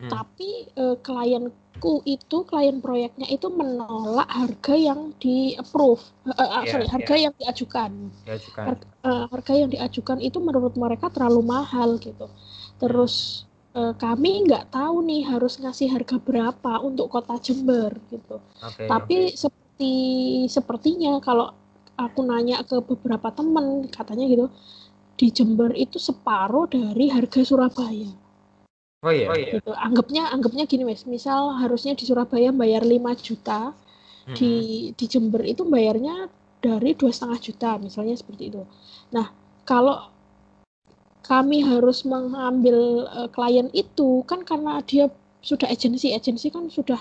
Hmm. 0.00 0.08
tapi 0.08 0.64
eh, 0.80 0.96
klienku 1.04 2.00
itu 2.08 2.48
klien 2.48 2.80
proyeknya 2.80 3.28
itu 3.28 3.52
menolak 3.52 4.24
harga 4.32 4.72
yang 4.72 5.12
di 5.20 5.52
approve 5.60 6.00
Eh, 6.24 6.32
eh, 6.32 6.48
Iya, 6.64 6.72
sorry 6.72 6.86
harga 6.88 7.14
yang 7.20 7.34
diajukan. 7.36 7.90
Ya 8.24 8.36
juga. 8.40 8.60
Har- 8.64 8.88
eh, 9.04 9.24
harga 9.28 9.52
yang 9.60 9.68
diajukan 9.68 10.18
itu 10.24 10.40
menurut 10.40 10.72
mereka 10.80 11.12
terlalu 11.12 11.44
mahal 11.44 12.00
gitu. 12.00 12.32
Terus 12.80 13.44
eh, 13.76 13.94
kami 13.94 14.30
nggak 14.46 14.72
tahu 14.74 15.02
nih 15.06 15.22
harus 15.28 15.58
ngasih 15.62 15.88
harga 15.92 16.16
berapa 16.18 16.72
untuk 16.82 17.10
kota 17.12 17.38
Jember 17.38 17.94
gitu 18.10 18.40
Oke. 18.62 18.84
tapi 18.88 19.34
seperti 19.34 19.92
sepertinya 20.50 21.18
kalau 21.22 21.54
aku 21.96 22.20
nanya 22.24 22.64
ke 22.64 22.80
beberapa 22.80 23.28
temen 23.30 23.86
katanya 23.88 24.24
gitu 24.26 24.46
di 25.20 25.28
Jember 25.28 25.70
itu 25.76 26.00
separuh 26.00 26.66
dari 26.70 27.12
harga 27.12 27.44
Surabaya 27.44 28.10
Oh 29.00 29.08
iya. 29.08 29.32
Oh, 29.32 29.36
iya. 29.36 29.56
gitu 29.56 29.72
anggapnya 29.72 30.28
anggapnya 30.28 30.68
gini 30.68 30.84
wes 30.84 31.08
misal 31.08 31.56
harusnya 31.56 31.96
di 31.96 32.04
Surabaya 32.04 32.52
bayar 32.52 32.84
5 32.84 33.16
juta 33.16 33.72
Hmm. 34.28 34.36
di 34.36 34.52
di 34.94 35.04
Jember 35.08 35.42
itu 35.42 35.64
bayarnya 35.64 36.28
dari 36.60 36.92
dua 36.92 37.08
setengah 37.08 37.40
juta 37.40 37.70
misalnya 37.80 38.14
seperti 38.14 38.52
itu. 38.52 38.62
Nah 39.16 39.32
kalau 39.64 40.12
kami 41.24 41.62
harus 41.62 42.02
mengambil 42.08 43.06
uh, 43.08 43.28
klien 43.30 43.68
itu 43.76 44.24
kan 44.24 44.42
karena 44.42 44.80
dia 44.84 45.12
sudah 45.40 45.68
agensi 45.68 46.12
agensi 46.12 46.52
kan 46.52 46.68
sudah 46.68 47.00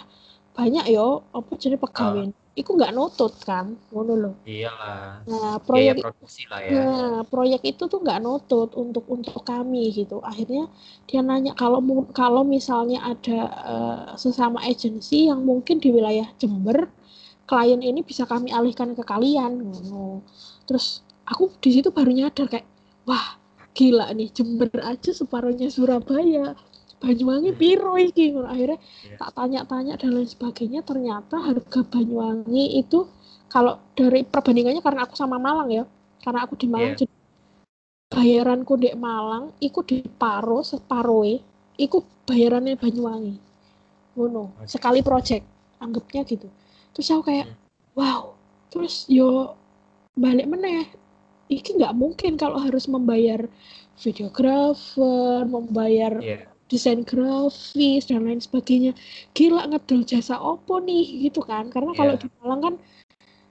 banyak 0.60 0.92
yo 0.92 1.24
apa 1.32 1.56
jadi 1.56 1.80
pegawai. 1.80 2.36
Iku 2.60 2.76
nggak 2.76 2.92
nutut 2.92 3.32
kan, 3.48 3.80
ngono 3.88 4.14
loh. 4.20 4.36
Iyalah. 4.44 5.24
Nah 5.24 5.56
Biaya 5.64 5.64
proyek 5.64 5.96
produksi 6.04 6.44
lah 6.52 6.60
ya. 6.60 6.72
Nah, 6.76 7.18
proyek 7.24 7.62
itu 7.64 7.88
tuh 7.88 8.04
nggak 8.04 8.20
nutut 8.20 8.76
untuk 8.76 9.08
untuk 9.08 9.40
kami 9.48 9.96
gitu. 9.96 10.20
Akhirnya 10.20 10.68
dia 11.08 11.24
nanya 11.24 11.56
kalau 11.56 11.80
kalau 12.12 12.44
misalnya 12.44 13.00
ada 13.08 13.40
eh, 13.48 14.00
sesama 14.20 14.60
agensi 14.68 15.32
yang 15.32 15.48
mungkin 15.48 15.80
di 15.80 15.88
wilayah 15.96 16.28
Jember, 16.36 16.92
klien 17.48 17.80
ini 17.80 18.04
bisa 18.04 18.28
kami 18.28 18.52
alihkan 18.52 18.92
ke 18.92 19.08
kalian. 19.08 19.64
ngono. 19.64 20.28
Terus 20.68 21.00
aku 21.24 21.56
di 21.64 21.80
situ 21.80 21.96
baru 21.96 22.12
nyadar 22.12 22.52
kayak, 22.52 22.68
wah 23.08 23.39
gila 23.74 24.12
nih 24.14 24.30
Jember 24.34 24.70
aja 24.82 25.12
separuhnya 25.14 25.70
Surabaya. 25.70 26.56
Banyuwangi 27.00 27.56
piro 27.56 27.96
iki 27.96 28.36
akhirnya 28.36 28.76
Iya. 29.08 29.16
tak 29.24 29.32
tanya-tanya 29.32 29.96
dan 29.96 30.20
lain 30.20 30.28
sebagainya 30.28 30.84
ternyata 30.84 31.40
harga 31.40 31.80
Banyuwangi 31.88 32.76
itu 32.76 33.08
kalau 33.48 33.80
dari 33.96 34.28
perbandingannya 34.28 34.84
karena 34.84 35.08
aku 35.08 35.16
sama 35.16 35.40
Malang 35.40 35.72
ya 35.72 35.88
karena 36.20 36.44
aku 36.44 36.60
di 36.60 36.68
Malang 36.68 37.00
jadi 37.00 37.08
bayaranku 38.12 38.76
di 38.76 38.92
Malang 39.00 39.56
iku 39.64 39.80
di 39.80 40.04
paro 40.04 40.60
separoe 40.60 41.40
iku 41.80 42.04
bayarannya 42.28 42.76
Banyuwangi 42.76 43.36
ngono 44.20 44.60
sekali 44.68 45.00
project 45.00 45.48
anggapnya 45.80 46.28
gitu 46.28 46.52
terus 46.92 47.08
aku 47.16 47.32
kayak 47.32 47.48
Hmm. 47.48 47.56
wow 47.96 48.22
terus 48.68 49.08
yo 49.08 49.56
balik 50.20 50.52
meneh 50.52 50.84
iki 51.50 51.76
nggak 51.76 51.98
mungkin 51.98 52.38
kalau 52.38 52.62
harus 52.62 52.86
membayar 52.86 53.50
videografer 54.00 55.44
membayar 55.50 56.14
Iya. 56.22 56.46
desain 56.70 57.02
grafis 57.02 58.06
dan 58.06 58.30
lain 58.30 58.38
sebagainya 58.38 58.94
gila 59.34 59.66
ngedol 59.68 60.06
jasa 60.06 60.38
opo 60.38 60.78
nih 60.78 61.26
gitu 61.28 61.42
kan 61.42 61.74
karena 61.74 61.92
kalau 61.98 62.14
Iya. 62.16 62.22
di 62.22 62.28
Malang 62.40 62.62
kan 62.62 62.76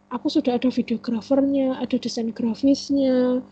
aku 0.09 0.27
sudah 0.31 0.57
ada 0.57 0.71
videografernya 0.71 1.77
ada 1.83 1.97
desain 1.99 2.31
grafisnya 2.31 3.43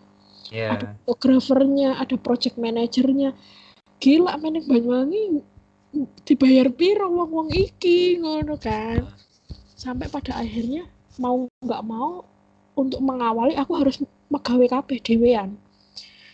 Iya. 0.54 0.78
ada 0.78 0.84
fotografernya 1.02 1.98
ada 1.98 2.14
project 2.14 2.54
manajernya 2.56 3.34
gila 3.98 4.38
meneng 4.38 4.70
Banyuwangi 4.70 5.42
dibayar 6.28 6.68
piro 6.70 7.08
wong 7.10 7.30
wong 7.32 7.48
iki 7.50 8.20
ngono 8.22 8.54
kan 8.60 9.10
sampai 9.74 10.06
pada 10.06 10.38
akhirnya 10.38 10.86
mau 11.18 11.48
nggak 11.64 11.82
mau 11.82 12.22
untuk 12.76 13.00
mengawali 13.00 13.56
aku 13.56 13.72
harus 13.80 13.98
megawe 14.28 14.66
kabeh 14.68 15.00
dewean 15.00 15.56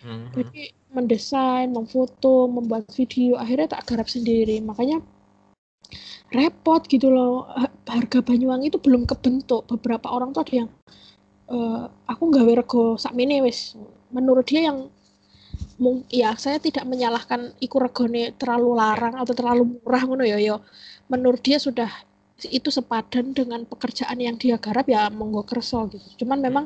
Mhm. 0.03 0.34
jadi 0.34 0.62
mendesain, 0.93 1.72
memfoto, 1.72 2.47
membuat 2.53 2.84
video, 2.93 3.40
akhirnya 3.40 3.72
tak 3.72 3.88
garap 3.88 4.09
sendiri. 4.12 4.61
Makanya 4.61 5.01
repot 6.32 6.84
gitu 6.88 7.09
loh. 7.09 7.49
Ha- 7.49 7.72
Harga 7.88 8.20
Banyuwangi 8.24 8.72
itu 8.72 8.78
belum 8.80 9.09
kebentuk. 9.09 9.64
Beberapa 9.68 10.12
orang 10.12 10.32
tuh 10.36 10.45
ada 10.45 10.55
yang 10.64 10.70
eh, 11.53 11.84
aku 12.09 12.22
nggak 12.32 12.64
rego 12.64 12.97
sakmene 13.01 13.40
wis. 13.45 13.76
Menurut 14.12 14.45
dia 14.49 14.68
yang 14.72 14.88
ya 16.12 16.32
saya 16.38 16.62
tidak 16.62 16.84
menyalahkan 16.86 17.53
iku 17.59 17.82
regone 17.82 18.32
terlalu 18.38 18.78
larang 18.78 19.18
atau 19.18 19.34
terlalu 19.36 19.80
murah 19.82 20.03
ngono 20.07 20.24
ya 20.24 20.38
yo. 20.40 20.57
Menurut 21.12 21.40
dia 21.45 21.59
sudah 21.61 21.88
itu 22.51 22.72
sepadan 22.72 23.36
dengan 23.36 23.62
pekerjaan 23.68 24.18
yang 24.18 24.34
dia 24.40 24.57
garap 24.59 24.88
ya 24.88 25.07
monggo 25.12 25.47
kerso 25.47 25.86
gitu. 25.93 26.24
Cuman 26.24 26.43
memang 26.43 26.64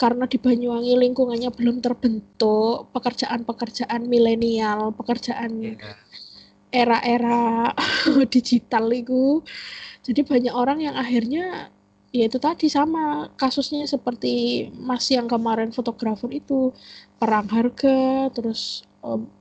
karena 0.00 0.24
di 0.24 0.40
Banyuwangi 0.40 0.96
lingkungannya 0.96 1.52
belum 1.52 1.84
terbentuk, 1.84 2.88
pekerjaan-pekerjaan 2.96 4.08
milenial, 4.08 4.96
pekerjaan 4.96 5.76
Iya. 5.76 5.92
era-era 6.72 7.76
digital 8.34 8.88
itu. 8.96 9.44
Jadi 10.00 10.24
banyak 10.24 10.54
orang 10.56 10.80
yang 10.80 10.96
akhirnya 10.96 11.68
ya 12.10 12.26
itu 12.26 12.40
tadi 12.40 12.66
sama 12.72 13.28
kasusnya 13.36 13.84
seperti 13.86 14.66
Mas 14.74 15.06
yang 15.12 15.28
kemarin 15.28 15.70
fotografer 15.70 16.32
itu 16.32 16.72
perang 17.20 17.46
harga, 17.52 18.32
terus 18.32 18.88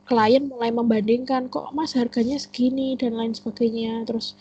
klien 0.08 0.44
mulai 0.48 0.72
membandingkan 0.72 1.48
kok 1.48 1.72
Mas 1.72 1.96
harganya 1.96 2.36
segini 2.36 3.00
dan 3.00 3.16
lain 3.16 3.32
sebagainya. 3.32 4.04
Terus 4.04 4.36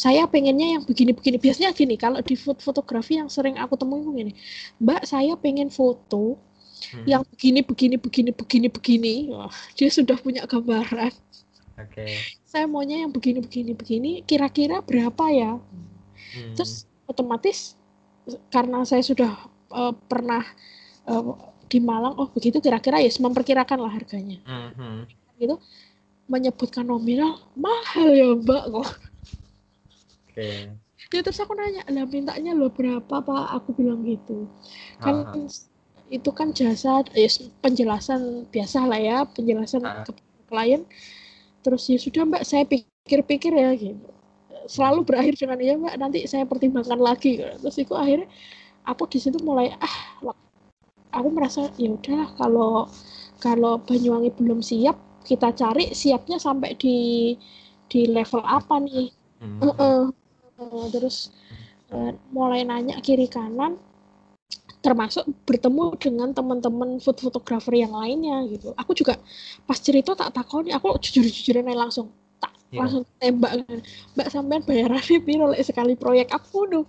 saya 0.00 0.24
pengennya 0.24 0.80
yang 0.80 0.82
begini-begini. 0.88 1.36
Biasanya 1.36 1.76
gini, 1.76 2.00
kalau 2.00 2.24
di 2.24 2.32
food 2.32 2.56
fotografi 2.64 3.20
yang 3.20 3.28
sering 3.28 3.60
aku 3.60 3.76
temui 3.76 4.00
gini, 4.16 4.32
Mbak 4.80 5.04
saya 5.04 5.36
pengen 5.36 5.68
foto 5.68 6.40
Mhm. 6.80 7.04
yang 7.04 7.22
begini 7.28 7.60
begini 7.60 7.96
begini 8.00 8.30
begini 8.32 8.66
begini 8.72 9.14
Wah, 9.28 9.52
dia 9.76 9.92
sudah 9.92 10.16
punya 10.16 10.48
gambaran 10.48 11.12
Oke. 11.76 12.08
saya 12.40 12.64
maunya 12.64 13.04
yang 13.04 13.12
begini 13.12 13.44
begini 13.44 13.76
begini 13.76 14.10
kira-kira 14.24 14.80
berapa 14.80 15.24
ya 15.28 15.60
Mhm. 15.60 16.56
terus 16.56 16.88
otomatis 17.04 17.76
karena 18.48 18.80
saya 18.88 19.04
sudah 19.04 19.32
eh, 19.70 19.94
pernah 20.08 20.40
eh, 21.04 21.22
di 21.68 21.78
Malang 21.84 22.16
oh 22.16 22.32
begitu 22.32 22.58
kira-kira 22.58 22.96
ya 22.96 23.12
memperkirakan 23.12 23.76
lah 23.76 23.92
harganya 23.92 24.40
Mhm. 24.48 25.04
gitu 25.36 25.60
menyebutkan 26.26 26.88
nominal 26.88 27.44
mahal 27.52 28.08
ya 28.08 28.40
mbak 28.40 28.72
kok 28.72 28.88
Oke. 30.40 31.16
ya 31.16 31.20
terus 31.24 31.40
aku 31.40 31.52
nanya 31.56 31.82
lah 31.88 32.04
mintanya 32.04 32.52
lo 32.52 32.68
berapa 32.68 33.20
pak 33.20 33.44
aku 33.56 33.72
bilang 33.72 34.04
gitu 34.04 34.44
kan 35.00 35.24
Aha. 35.24 35.48
itu 36.08 36.30
kan 36.30 36.52
jasa 36.52 37.04
ya 37.16 37.28
penjelasan 37.60 38.44
biasa 38.48 38.84
lah 38.84 39.00
ya 39.00 39.16
penjelasan 39.24 39.80
Ah. 39.84 40.04
ke 40.04 40.12
klien 40.48 40.84
terus 41.60 41.88
ya 41.88 41.96
sudah 41.96 42.24
mbak 42.24 42.44
saya 42.44 42.64
pikir-pikir 42.64 43.52
ya 43.52 43.72
gitu 43.76 44.08
selalu 44.68 45.02
berakhir 45.08 45.34
dengan 45.40 45.58
ya 45.58 45.74
mbak 45.76 45.94
nanti 45.96 46.24
saya 46.28 46.44
pertimbangkan 46.44 47.00
lagi 47.00 47.40
terus 47.58 47.80
itu 47.80 47.96
akhirnya 47.96 48.28
aku 48.84 49.08
di 49.08 49.18
situ 49.20 49.40
mulai 49.40 49.72
ah 49.80 49.96
aku 51.10 51.28
merasa 51.32 51.72
ya 51.74 51.90
udahlah 51.90 52.28
kalau 52.36 52.86
kalau 53.40 53.80
Banyuwangi 53.82 54.30
belum 54.36 54.60
siap 54.60 54.94
kita 55.24 55.52
cari 55.52 55.90
siapnya 55.90 56.36
sampai 56.36 56.76
di 56.76 57.34
di 57.88 58.04
level 58.06 58.44
apa 58.44 58.78
nih 58.78 59.10
Mhm. 59.40 59.60
Heeh. 59.64 60.00
Terus 60.92 61.32
eh, 61.92 62.12
mulai 62.34 62.62
nanya 62.68 63.00
kiri 63.00 63.26
kanan 63.26 63.80
termasuk 64.80 65.28
bertemu 65.44 65.92
dengan 66.00 66.32
teman-teman 66.32 66.96
food 67.04 67.20
photographer 67.20 67.76
yang 67.76 67.92
lainnya 67.92 68.48
gitu. 68.48 68.72
Aku 68.80 68.96
juga 68.96 69.20
pas 69.68 69.76
cerita 69.76 70.16
tak 70.16 70.32
takoni 70.32 70.72
aku 70.72 70.96
jujur-jujuran 71.04 71.68
langsung 71.76 72.08
tak 72.40 72.52
Iya. 72.72 72.86
langsung 72.86 73.02
tembak 73.20 73.52
mbak 74.16 74.28
sampean 74.32 74.62
bayarannya 74.64 75.18
piro 75.20 75.52
lek 75.52 75.66
sekali 75.66 75.92
proyek? 75.98 76.32
Aku 76.32 76.64
tuh 76.70 76.84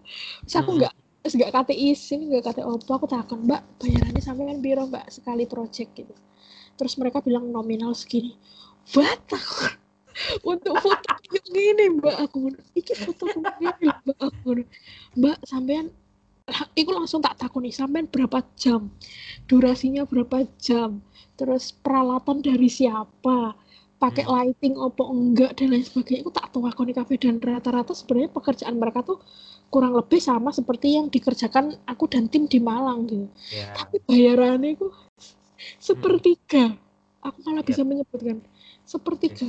terus 0.45 0.55
aku 0.55 0.71
nggak 0.79 0.93
terus 1.21 1.33
nggak 1.37 1.51
kate 1.51 1.73
izin 1.75 2.31
nggak 2.31 2.43
kate 2.47 2.61
opo 2.63 2.91
aku 2.95 3.05
takon 3.11 3.43
mbak 3.43 3.61
bayarannya 3.81 4.21
sampean 4.23 4.63
piro 4.63 4.87
mbak 4.87 5.09
sekali 5.11 5.43
project? 5.43 5.91
gitu. 5.97 6.13
Terus 6.79 6.95
mereka 6.95 7.19
bilang 7.19 7.51
nominal 7.51 7.91
segini. 7.91 8.39
What? 8.95 9.19
Aku 9.29 9.80
untuk 10.43 10.75
foto 10.79 11.11
yang 11.31 11.45
gini 11.49 11.85
mbak. 11.97 12.15
Aku 12.27 12.51
iki 12.73 12.93
foto 12.95 13.25
gini 13.29 13.87
mbak. 13.87 14.17
Aku 14.19 14.49
mbak 15.15 15.37
sampean 15.45 15.89
Iku 16.75 16.91
langsung 16.91 17.23
tak 17.23 17.39
takoni. 17.39 17.71
Sampean 17.71 18.11
berapa 18.11 18.43
jam? 18.59 18.91
Durasinya 19.47 20.03
berapa 20.03 20.43
jam? 20.59 20.99
Terus 21.39 21.71
peralatan 21.71 22.43
dari 22.43 22.67
siapa? 22.67 23.55
Pakai 23.95 24.25
Hmm. 24.27 24.51
lighting 24.51 24.75
opo 24.75 25.07
enggak? 25.15 25.55
Dan 25.55 25.71
lain 25.71 25.85
sebagainya. 25.85 26.27
Itu 26.27 26.31
tak 26.33 26.51
takoni 26.51 26.91
kabeh 26.91 27.15
dan 27.15 27.39
rata-rata 27.39 27.95
sebenarnya 27.95 28.35
pekerjaan 28.35 28.75
mereka 28.75 28.99
tuh 28.99 29.21
kurang 29.71 29.95
lebih 29.95 30.19
sama 30.19 30.51
seperti 30.51 30.99
yang 30.99 31.07
dikerjakan 31.07 31.79
aku 31.87 32.11
dan 32.11 32.27
tim 32.27 32.43
di 32.51 32.59
Malang 32.59 33.07
gitu. 33.07 33.31
Iya. 33.55 33.71
tapi 33.71 33.95
bayarannya 34.03 34.75
itu 34.75 34.91
sepertiga. 35.79 36.75
Aku 37.21 37.37
malah 37.47 37.63
Iya. 37.63 37.69
bisa 37.69 37.81
menyebutkan 37.87 38.41
sepertiga 38.83 39.47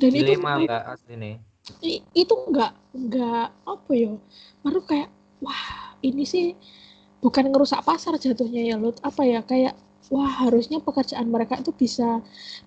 dan 0.00 0.12
itu 0.14 0.32
Dilema 0.32 0.50
nggak 0.64 0.82
asli 0.92 1.14
nih? 1.22 1.34
i- 1.92 2.04
itu 2.22 2.34
nggak 2.50 2.72
nggak 3.06 3.44
apa 3.72 3.92
ya 4.02 4.12
baru 4.64 4.80
kayak 4.90 5.08
wah 5.44 5.62
ini 6.08 6.22
sih 6.32 6.44
bukan 7.24 7.44
ngerusak 7.50 7.80
pasar 7.88 8.12
jatuhnya 8.24 8.62
ya 8.70 8.76
Lut 8.82 8.96
apa 9.08 9.22
ya 9.32 9.40
kayak 9.50 9.74
wah 10.14 10.30
harusnya 10.46 10.78
pekerjaan 10.86 11.28
mereka 11.34 11.54
itu 11.62 11.72
bisa 11.82 12.08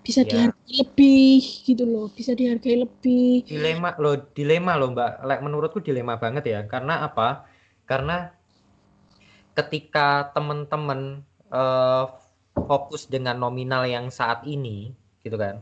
bisa 0.06 0.20
Ya. 0.22 0.30
dihargai 0.30 0.74
lebih 0.82 1.40
gitu 1.68 1.84
loh 1.92 2.06
bisa 2.18 2.32
dihargai 2.40 2.76
lebih 2.84 3.42
Dilema 3.50 3.90
loh, 4.02 4.14
dilema 4.36 4.72
loh 4.80 4.88
Mbak. 4.94 5.10
Like, 5.28 5.42
menurutku 5.46 5.78
dilema 5.82 6.14
banget 6.22 6.44
ya. 6.52 6.60
Karena 6.72 6.94
apa? 7.06 7.44
Karena 7.90 8.30
ketika 9.52 10.32
teman-teman 10.32 11.00
uh, 11.52 12.04
fokus 12.56 13.04
dengan 13.08 13.36
nominal 13.36 13.84
yang 13.84 14.08
saat 14.08 14.44
ini 14.48 14.92
gitu 15.20 15.36
kan 15.36 15.60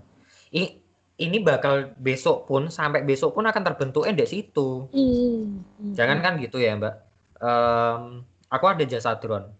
ini 0.54 0.79
ini 1.20 1.44
bakal 1.44 1.92
besok 2.00 2.48
pun 2.48 2.72
sampai 2.72 3.04
besok 3.04 3.36
pun 3.36 3.44
akan 3.44 3.60
terbentuk 3.60 4.08
indeks 4.08 4.32
itu 4.32 4.88
mm. 4.88 5.92
jangan 5.92 6.24
kan 6.24 6.40
gitu 6.40 6.56
ya 6.56 6.72
mbak? 6.80 6.96
Um, 7.40 8.24
aku 8.48 8.64
ada 8.68 8.84
jasa 8.88 9.16
drone. 9.20 9.52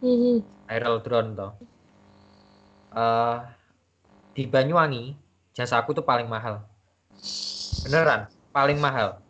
Mm. 0.00 0.40
aerial 0.68 1.00
drone 1.04 1.36
toh. 1.36 1.52
Uh, 2.92 3.44
di 4.32 4.48
Banyuwangi 4.48 5.12
jasa 5.52 5.80
aku 5.80 5.92
tuh 5.92 6.04
paling 6.04 6.26
mahal. 6.26 6.64
Beneran 7.84 8.26
paling 8.50 8.80
mahal. 8.80 9.20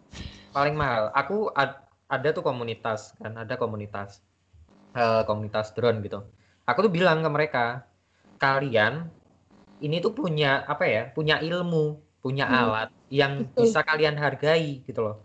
Paling 0.55 0.79
mahal. 0.79 1.11
Aku 1.11 1.51
ad, 1.59 1.83
ada 2.07 2.29
tuh 2.31 2.47
komunitas 2.47 3.19
kan 3.19 3.35
ada 3.35 3.59
komunitas 3.59 4.23
uh, 4.95 5.27
komunitas 5.27 5.75
drone 5.75 5.99
gitu. 6.07 6.23
Aku 6.65 6.87
tuh 6.87 6.93
bilang 6.93 7.21
ke 7.21 7.31
mereka 7.31 7.65
kalian 8.39 9.11
ini 9.85 10.01
tuh 10.01 10.17
punya 10.17 10.65
apa 10.65 10.85
ya 10.89 11.03
punya 11.13 11.45
ilmu 11.45 12.01
punya 12.25 12.49
hmm. 12.49 12.57
alat 12.57 12.91
yang 13.13 13.45
Betul. 13.45 13.69
bisa 13.69 13.81
kalian 13.85 14.17
hargai 14.17 14.81
gitu 14.89 15.05
loh. 15.05 15.17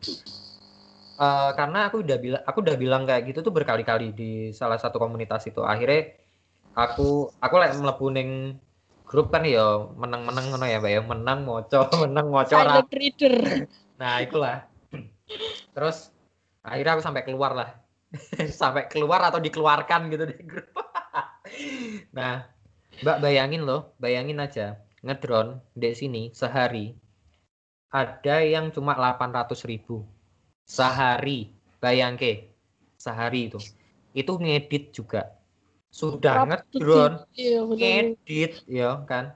Uh, 1.16 1.51
karena 1.55 1.88
aku 1.88 2.03
udah 2.03 2.18
bilang 2.20 2.43
aku 2.43 2.57
udah 2.60 2.76
bilang 2.76 3.03
kayak 3.07 3.24
gitu 3.32 3.39
tuh 3.39 3.55
berkali-kali 3.55 4.12
di 4.12 4.32
salah 4.51 4.76
satu 4.76 4.99
komunitas 4.99 5.47
itu. 5.47 5.64
Akhirnya 5.64 6.12
aku 6.76 7.32
aku 7.39 7.55
like 7.55 7.76
melepuning 7.80 8.60
grup 9.07 9.32
kan 9.32 9.47
ya 9.47 9.88
menang-menang 9.95 10.51
ngono 10.51 10.66
ya 10.68 10.84
mbak 10.84 10.91
ya. 10.91 11.01
Menang 11.07 11.39
moco 11.47 11.80
menang 12.03 12.28
moco 12.28 12.51
silent 12.51 12.91
reader. 12.91 13.36
Nah 13.95 14.20
itulah 14.20 14.68
terus 15.76 16.12
akhirnya 16.60 16.99
aku 16.99 17.03
sampai 17.07 17.24
keluar 17.24 17.55
lah. 17.55 17.70
Sampai 18.49 18.89
keluar 18.89 19.22
atau 19.22 19.38
dikeluarkan 19.39 20.12
gitu 20.12 20.28
di 20.28 20.36
grup. 20.43 20.68
Nah 22.18 22.59
mbak 23.04 23.18
bayangin 23.24 23.64
loh 23.64 23.95
bayangin 24.00 24.39
aja. 24.39 24.80
Ngedrone 25.00 25.64
di 25.76 25.91
sini 25.95 26.24
sehari. 26.36 26.91
Ada 27.89 28.43
yang 28.43 28.70
cuma 28.76 28.93
800 28.93 29.64
ribu. 29.66 30.04
Sehari. 30.68 31.56
Bayangke 31.80 32.52
sehari 33.00 33.47
itu. 33.47 33.60
Itu 34.12 34.36
ngedit 34.36 34.91
juga. 34.91 35.39
Sudah 35.89 36.45
ngedrone 36.45 37.26
iya, 37.34 37.64
ngedit 37.64 38.68
ya 38.68 39.00
kan? 39.08 39.34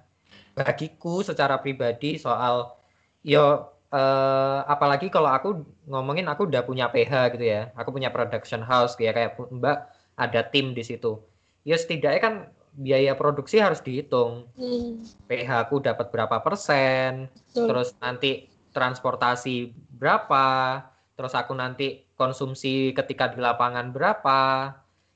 Bagiku 0.53 1.24
secara 1.24 1.57
pribadi 1.57 2.20
soal 2.20 2.76
yo 3.24 3.72
eh, 3.89 4.59
apalagi 4.68 5.07
kalau 5.07 5.32
aku 5.32 5.64
ngomongin 5.88 6.28
aku 6.28 6.51
udah 6.51 6.61
punya 6.68 6.91
PH 6.91 7.39
gitu 7.39 7.45
ya. 7.47 7.72
Aku 7.80 7.95
punya 7.95 8.11
production 8.11 8.59
house 8.61 8.99
kayak 8.99 9.16
kayak 9.16 9.32
mbak 9.49 9.88
ada 10.20 10.43
tim 10.51 10.76
di 10.76 10.84
situ. 10.84 11.24
Ya 11.64 11.80
setidaknya 11.80 12.20
kan 12.20 12.36
biaya 12.74 13.13
produksi 13.13 13.61
harus 13.61 13.82
dihitung 13.86 14.49
hmm. 14.57 15.26
PH 15.30 15.49
aku 15.69 15.82
dapat 15.82 16.09
berapa 16.09 16.41
persen 16.41 17.30
Betul. 17.51 17.69
terus 17.69 17.89
nanti 18.01 18.49
transportasi 18.74 19.69
berapa 19.97 20.82
terus 21.13 21.38
aku 21.38 21.53
nanti 21.53 22.09
konsumsi 22.17 22.93
ketika 22.97 23.30
di 23.30 23.38
lapangan 23.38 23.93
berapa 23.93 24.74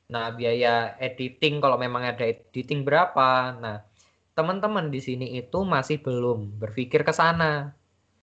Nah, 0.08 0.32
biaya 0.32 0.96
editing 1.04 1.60
kalau 1.60 1.76
memang 1.76 2.04
ada 2.08 2.24
editing 2.24 2.88
berapa. 2.88 3.52
Nah, 3.60 3.84
teman-teman 4.40 4.88
di 4.88 5.04
sini 5.04 5.36
itu 5.36 5.68
masih 5.68 6.00
belum 6.00 6.56
berpikir 6.64 7.04
ke 7.04 7.12
sana. 7.12 7.76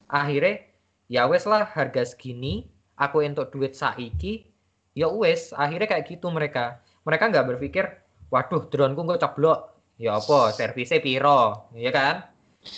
Akhirnya 0.06 0.62
ya 1.10 1.26
wes 1.26 1.50
lah 1.50 1.66
harga 1.66 2.06
segini, 2.06 2.70
aku 3.02 3.26
untuk 3.26 3.50
duit 3.50 3.74
saiki, 3.74 4.46
ya 4.94 5.10
wes 5.10 5.50
akhirnya 5.58 5.90
kayak 5.90 6.06
gitu 6.06 6.30
mereka. 6.30 6.78
Mereka 7.02 7.34
nggak 7.34 7.48
berpikir, 7.58 7.86
waduh 8.32 8.64
drone 8.72 8.96
ku 8.96 9.04
nggak 9.04 9.22
ceblok, 9.22 9.60
ya 10.00 10.18
apa 10.18 10.56
servisnya 10.56 11.04
piro, 11.04 11.70
ya 11.76 11.92
kan? 11.92 12.26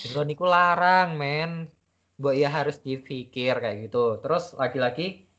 Drone 0.10 0.34
itu 0.34 0.44
larang 0.44 1.14
men, 1.16 1.70
buat 2.18 2.36
ya 2.36 2.50
harus 2.50 2.82
dipikir 2.82 3.62
kayak 3.62 3.88
gitu. 3.88 4.18
Terus 4.20 4.58
lagi-lagi 4.58 5.30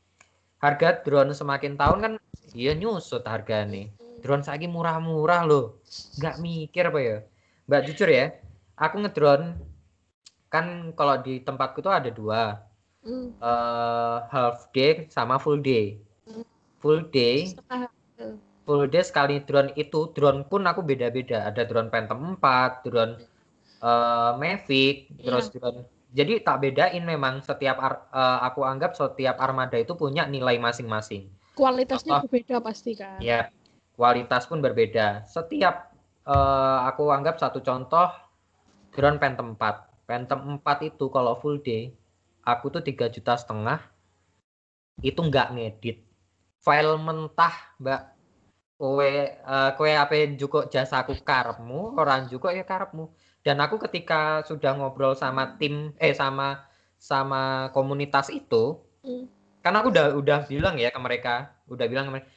harga 0.63 1.03
drone 1.03 1.35
semakin 1.35 1.75
tahun 1.75 1.99
kan 1.99 2.13
Iya 2.55 2.71
nyusut 2.79 3.27
harga 3.27 3.67
nih. 3.67 3.91
Drone 4.23 4.47
lagi 4.47 4.67
murah-murah 4.71 5.43
loh. 5.43 5.83
Nggak 6.15 6.39
mikir 6.39 6.87
apa 6.87 6.99
ya. 7.03 7.17
Mbak 7.67 7.81
jujur 7.91 8.07
ya, 8.07 8.25
aku 8.79 9.03
ngedrone 9.03 9.59
kan 10.47 10.95
kalau 10.95 11.19
di 11.19 11.43
tempatku 11.43 11.83
tuh 11.83 11.91
ada 11.91 12.07
dua. 12.07 12.63
Mm. 13.03 13.37
Uh, 13.37 14.17
half 14.31 14.71
day 14.71 15.05
sama 15.11 15.35
full 15.35 15.59
day. 15.59 15.99
Mm. 16.25 16.47
Full 16.79 17.11
day. 17.11 17.53
Full 18.65 18.89
day 18.89 19.05
sekali 19.05 19.45
drone 19.45 19.71
itu, 19.77 20.09
drone 20.17 20.45
pun 20.49 20.65
aku 20.65 20.81
beda-beda. 20.81 21.45
Ada 21.45 21.69
drone 21.69 21.93
Phantom 21.93 22.33
4, 22.41 22.85
drone 22.85 23.13
uh, 23.85 24.33
Mavic, 24.41 25.13
yeah. 25.21 25.29
terus 25.29 25.53
drone. 25.53 25.85
Jadi 26.15 26.41
tak 26.41 26.63
bedain 26.63 27.03
memang 27.03 27.43
setiap 27.45 27.77
uh, 28.09 28.39
aku 28.41 28.63
anggap 28.65 28.97
setiap 28.97 29.35
armada 29.37 29.75
itu 29.75 29.93
punya 29.93 30.25
nilai 30.25 30.57
masing-masing. 30.57 31.27
Kualitasnya 31.53 32.19
Contoh, 32.19 32.23
berbeda 32.31 32.55
pasti 32.63 32.91
kan? 32.95 33.19
Ya 33.19 33.51
kualitas 33.95 34.47
pun 34.47 34.59
berbeda. 34.59 35.23
Setiap 35.27 35.91
uh, 36.27 36.87
aku 36.87 37.11
anggap 37.11 37.39
satu 37.39 37.63
contoh 37.63 38.11
drone 38.95 39.19
Phantom 39.19 39.55
4 39.59 40.05
Phantom 40.05 40.61
4 40.61 40.89
itu 40.93 41.05
kalau 41.09 41.35
full 41.41 41.57
day 41.59 41.89
aku 42.45 42.69
tuh 42.69 42.83
tiga 42.85 43.09
juta 43.09 43.33
setengah 43.35 43.81
itu 45.01 45.17
nggak 45.17 45.51
ngedit. 45.55 45.97
File 46.61 46.95
mentah 47.01 47.75
mbak 47.81 48.14
kowe 48.75 49.11
uh, 49.47 49.71
kowe 49.79 49.91
apa 49.91 50.13
juga 50.35 50.67
jasa 50.67 51.03
aku 51.03 51.15
karepmu 51.23 51.95
orang 51.95 52.27
juga 52.27 52.51
ya 52.51 52.63
karepmu. 52.67 53.11
Dan 53.45 53.61
aku 53.61 53.77
ketika 53.77 54.41
sudah 54.43 54.73
ngobrol 54.73 55.13
sama 55.13 55.55
tim 55.61 55.93
eh 56.01 56.13
sama 56.13 56.65
sama 56.99 57.69
komunitas 57.71 58.31
itu 58.33 58.79
mm 59.05 59.35
karena 59.65 59.81
aku 59.81 59.89
udah 59.89 60.13
udah 60.21 60.39
bilang 60.45 60.77
ya 60.77 60.93
ke 60.93 60.99
mereka 61.01 61.49
udah 61.65 61.89
bilang 61.89 62.05
ke 62.05 62.11
mereka 62.13 62.29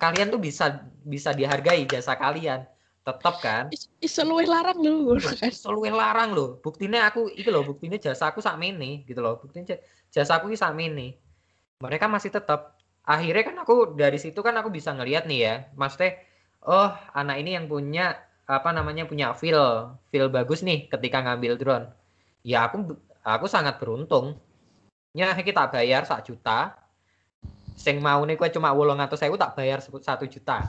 kalian 0.00 0.32
tuh 0.32 0.40
bisa 0.40 0.80
bisa 1.04 1.36
dihargai 1.36 1.84
jasa 1.84 2.16
kalian. 2.16 2.64
Tetap 3.04 3.36
kan? 3.44 3.68
Iso 4.00 4.24
luwih 4.24 4.48
larang 4.48 4.80
lu 4.80 5.20
iso 5.20 5.68
luwih 5.72 5.92
larang 5.92 6.32
lo 6.32 6.56
buktinya 6.64 7.04
aku 7.04 7.28
itu 7.36 7.52
loh 7.52 7.68
buktinya 7.68 8.00
jasa 8.00 8.32
aku 8.32 8.40
sak 8.40 8.56
mene 8.56 9.04
gitu 9.04 9.20
loh 9.20 9.36
buktinya 9.36 9.76
jasa 10.08 10.40
aku 10.40 10.48
sak 10.56 10.72
mene. 10.72 11.20
Mereka 11.84 12.08
masih 12.08 12.32
tetap 12.32 12.79
akhirnya 13.10 13.42
kan 13.42 13.56
aku 13.66 13.98
dari 13.98 14.22
situ 14.22 14.38
kan 14.38 14.54
aku 14.54 14.70
bisa 14.70 14.94
ngelihat 14.94 15.26
nih 15.26 15.40
ya 15.42 15.54
maksudnya 15.74 16.22
oh 16.62 16.94
anak 17.10 17.42
ini 17.42 17.58
yang 17.58 17.66
punya 17.66 18.14
apa 18.46 18.70
namanya 18.70 19.06
punya 19.06 19.34
feel 19.34 19.94
feel 20.14 20.30
bagus 20.30 20.62
nih 20.62 20.90
ketika 20.90 21.22
ngambil 21.22 21.54
drone. 21.58 21.86
Ya 22.46 22.66
aku 22.66 22.98
aku 23.22 23.46
sangat 23.46 23.78
beruntung. 23.78 24.38
Nya 25.14 25.34
kita 25.38 25.70
bayar 25.70 26.06
sak 26.06 26.26
juta. 26.26 26.74
Sing 27.78 28.02
mau 28.02 28.22
nih 28.26 28.34
kue 28.34 28.50
cuma 28.50 28.74
wolong 28.74 28.98
atau 28.98 29.14
saya 29.14 29.30
tak 29.38 29.54
bayar 29.54 29.78
satu 29.82 30.26
juta. 30.26 30.66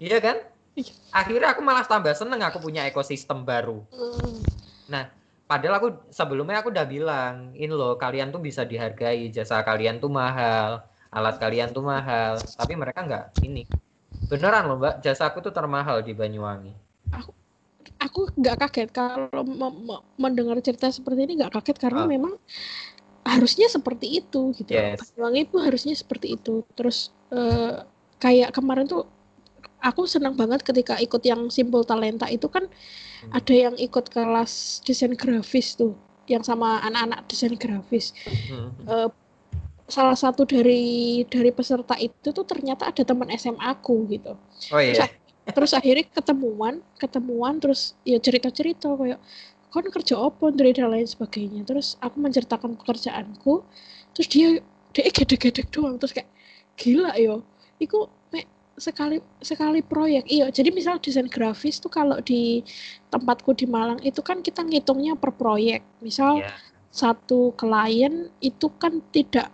Iya 0.00 0.18
kan? 0.20 0.36
Iya. 0.74 0.90
akhirnya 1.14 1.54
aku 1.54 1.62
malah 1.62 1.86
tambah 1.86 2.10
seneng 2.18 2.42
aku 2.42 2.58
punya 2.58 2.82
ekosistem 2.90 3.46
baru. 3.46 3.86
Hmm. 3.94 4.42
nah 4.90 5.06
padahal 5.46 5.78
aku 5.78 5.88
sebelumnya 6.10 6.66
aku 6.66 6.74
udah 6.74 6.82
bilang 6.82 7.54
ini 7.54 7.70
loh 7.70 7.94
kalian 7.94 8.34
tuh 8.34 8.42
bisa 8.42 8.66
dihargai 8.66 9.30
jasa 9.30 9.62
kalian 9.62 10.02
tuh 10.02 10.10
mahal 10.10 10.82
alat 11.14 11.38
kalian 11.38 11.70
tuh 11.70 11.86
mahal 11.86 12.36
tapi 12.58 12.74
mereka 12.74 13.06
nggak 13.06 13.24
ini 13.46 13.64
beneran 14.26 14.66
loh 14.66 14.76
mbak 14.82 15.00
jasa 15.00 15.30
aku 15.30 15.40
tuh 15.40 15.54
termahal 15.54 16.02
di 16.02 16.12
Banyuwangi 16.12 16.74
aku 17.14 17.30
aku 18.02 18.20
nggak 18.36 18.56
kaget 18.60 18.90
kalau 18.92 19.42
mendengar 20.20 20.58
cerita 20.60 20.92
seperti 20.92 21.24
ini 21.24 21.40
nggak 21.40 21.54
kaget 21.54 21.78
karena 21.78 22.04
oh. 22.04 22.10
memang 22.10 22.34
harusnya 23.24 23.72
seperti 23.72 24.20
itu 24.20 24.52
gitu. 24.52 24.70
Yes. 24.70 25.00
Banyuwangi 25.16 25.48
itu 25.48 25.56
harusnya 25.56 25.94
seperti 25.96 26.36
itu. 26.36 26.60
Terus 26.76 27.10
uh, 27.32 27.88
kayak 28.20 28.52
kemarin 28.52 28.84
tuh 28.84 29.08
aku 29.80 30.04
senang 30.04 30.36
banget 30.36 30.60
ketika 30.60 31.00
ikut 31.00 31.24
yang 31.24 31.48
Simple 31.48 31.84
Talenta 31.88 32.28
itu 32.28 32.46
kan 32.52 32.68
hmm. 32.68 33.32
ada 33.32 33.54
yang 33.56 33.74
ikut 33.80 34.12
kelas 34.12 34.84
desain 34.84 35.16
grafis 35.16 35.76
tuh, 35.76 35.96
yang 36.28 36.44
sama 36.44 36.84
anak-anak 36.84 37.24
desain 37.28 37.56
grafis. 37.56 38.12
Hmm. 38.52 38.70
Uh, 38.84 39.08
salah 39.84 40.16
satu 40.16 40.48
dari 40.48 41.22
dari 41.28 41.50
peserta 41.52 41.94
itu 42.00 42.32
tuh 42.32 42.46
ternyata 42.48 42.88
ada 42.88 43.02
teman 43.04 43.28
SMA 43.36 43.60
aku 43.60 44.08
gitu. 44.08 44.32
Oh 44.72 44.80
iya. 44.80 44.96
Terus, 44.96 45.10
terus 45.52 45.72
akhirnya 45.76 46.08
ketemuan, 46.08 46.80
ketemuan 46.96 47.60
terus 47.60 47.92
ya 48.04 48.16
cerita-cerita 48.16 48.96
kayak 48.96 49.20
kan 49.74 49.90
kerja 49.90 50.14
apa 50.14 50.54
dari 50.54 50.70
dan 50.70 50.94
lain 50.94 51.02
sebagainya 51.02 51.66
terus 51.66 51.98
aku 51.98 52.22
menceritakan 52.22 52.78
pekerjaanku 52.78 53.66
terus 54.14 54.28
dia 54.30 54.62
dia 54.94 55.10
gede-gede 55.10 55.66
doang 55.74 55.98
terus 55.98 56.14
kayak 56.14 56.30
gila 56.78 57.10
yo 57.18 57.42
iku 57.82 58.06
me, 58.30 58.46
sekali 58.78 59.18
sekali 59.42 59.82
proyek 59.82 60.30
iya 60.30 60.46
jadi 60.54 60.70
misal 60.70 61.02
desain 61.02 61.26
grafis 61.26 61.82
tuh 61.82 61.90
kalau 61.90 62.22
di 62.22 62.62
tempatku 63.10 63.50
di 63.58 63.66
Malang 63.66 63.98
itu 64.06 64.22
kan 64.22 64.46
kita 64.46 64.62
ngitungnya 64.62 65.18
per 65.18 65.34
proyek 65.34 65.82
misal 65.98 66.38
yeah. 66.38 66.54
satu 66.94 67.50
klien 67.58 68.30
itu 68.38 68.70
kan 68.78 69.02
tidak 69.10 69.50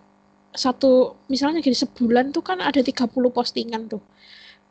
satu 0.55 1.15
misalnya 1.31 1.63
gini 1.63 1.77
sebulan 1.79 2.35
tuh 2.35 2.43
kan 2.43 2.59
ada 2.59 2.83
30 2.83 3.11
postingan 3.31 3.87
tuh. 3.87 4.03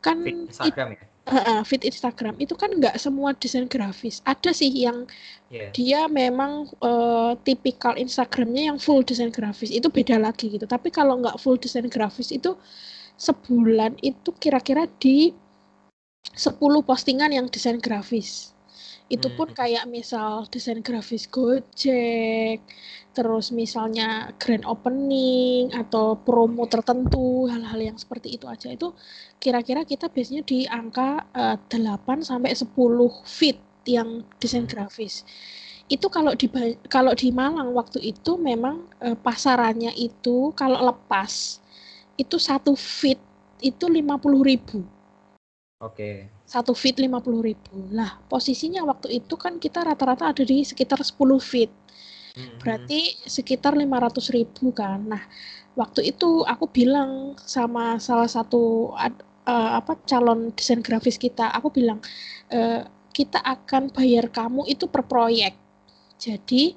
Kan 0.00 0.24
Feed 0.24 0.48
Instagram 0.48 0.88
ya? 0.96 1.02
Uh, 1.30 1.62
feed 1.62 1.84
Instagram. 1.86 2.34
Itu 2.42 2.56
kan 2.58 2.74
nggak 2.74 2.96
semua 2.98 3.36
desain 3.36 3.68
grafis. 3.68 4.24
Ada 4.24 4.50
sih 4.50 4.72
yang 4.72 5.06
yeah. 5.52 5.70
dia 5.70 6.08
memang 6.10 6.66
uh, 6.82 7.36
tipikal 7.46 7.94
Instagramnya 7.94 8.72
yang 8.72 8.78
full 8.80 9.04
desain 9.04 9.30
grafis. 9.30 9.70
Itu 9.70 9.92
beda 9.92 10.18
lagi 10.18 10.50
gitu. 10.50 10.66
Tapi 10.66 10.90
kalau 10.90 11.20
nggak 11.20 11.38
full 11.38 11.60
desain 11.60 11.86
grafis 11.86 12.34
itu 12.34 12.56
sebulan 13.20 14.00
itu 14.00 14.32
kira-kira 14.40 14.88
di 14.98 15.30
10 16.34 16.56
postingan 16.82 17.30
yang 17.30 17.46
desain 17.52 17.76
grafis 17.76 18.56
itu 19.10 19.28
pun 19.36 19.48
Hmm. 19.50 19.58
kayak 19.60 19.84
misal 19.90 20.46
desain 20.52 20.80
grafis 20.86 21.24
Gojek, 21.34 22.62
terus 23.16 23.46
misalnya 23.50 24.08
grand 24.38 24.64
opening 24.64 25.74
atau 25.74 26.14
promo 26.26 26.64
tertentu, 26.70 27.50
hal-hal 27.52 27.80
yang 27.88 27.98
seperti 27.98 28.28
itu 28.38 28.46
aja 28.46 28.68
itu 28.76 28.88
kira-kira 29.42 29.82
kita 29.82 30.06
biasanya 30.14 30.42
di 30.46 30.58
angka 30.70 31.08
eh, 31.34 31.56
8 31.58 32.22
sampai 32.22 32.52
10 32.54 33.10
feet 33.26 33.58
yang 33.88 34.22
desain 34.40 34.64
Hmm. 34.64 34.70
grafis. 34.70 35.26
Itu 35.90 36.06
kalau 36.16 36.32
di 36.38 36.46
kalau 36.86 37.12
di 37.18 37.28
Malang 37.34 37.74
waktu 37.74 37.98
itu 38.12 38.32
memang 38.38 38.76
eh, 39.02 39.16
pasarannya 39.18 39.92
itu 39.98 40.54
kalau 40.54 40.78
lepas 40.90 41.58
itu 42.22 42.36
satu 42.38 42.72
feet 42.78 43.18
itu 43.60 43.84
50.000 43.90 44.78
Oke. 45.80 46.30
Satu 46.50 46.74
feet 46.74 46.98
50.000 46.98 47.46
ribu. 47.46 47.74
Lah, 47.94 48.18
posisinya 48.26 48.82
waktu 48.82 49.22
itu 49.22 49.38
kan 49.38 49.62
kita 49.62 49.86
rata-rata 49.86 50.34
ada 50.34 50.42
di 50.42 50.66
sekitar 50.66 50.98
10 50.98 51.38
feet. 51.38 51.70
Berarti 52.58 53.14
sekitar 53.22 53.78
500.000 53.78 54.34
ribu 54.34 54.74
kan. 54.74 54.98
Nah, 55.06 55.22
waktu 55.78 56.10
itu 56.10 56.42
aku 56.42 56.66
bilang 56.66 57.38
sama 57.38 58.02
salah 58.02 58.26
satu 58.26 58.90
eh, 58.98 59.70
apa 59.78 59.94
calon 60.10 60.50
desain 60.58 60.82
grafis 60.82 61.16
kita, 61.22 61.54
aku 61.54 61.70
bilang 61.70 62.02
eh, 62.50 62.82
kita 63.14 63.38
akan 63.42 63.94
bayar 63.94 64.26
kamu 64.34 64.66
itu 64.66 64.90
per 64.90 65.06
proyek. 65.06 65.54
Jadi, 66.20 66.74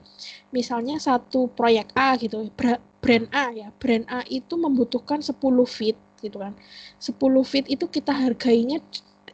misalnya 0.55 1.01
satu 1.01 1.49
proyek 1.51 1.91
A 1.97 2.15
gitu, 2.21 2.47
bra- 2.55 2.80
brand 3.03 3.28
A 3.34 3.51
ya, 3.51 3.67
brand 3.82 4.05
A 4.07 4.21
itu 4.30 4.55
membutuhkan 4.55 5.19
10 5.19 5.65
feet 5.67 5.97
gitu 6.24 6.39
kan. 6.39 6.53
10 7.01 7.43
feet 7.43 7.67
itu 7.67 7.86
kita 7.91 8.15
hargainya 8.15 8.80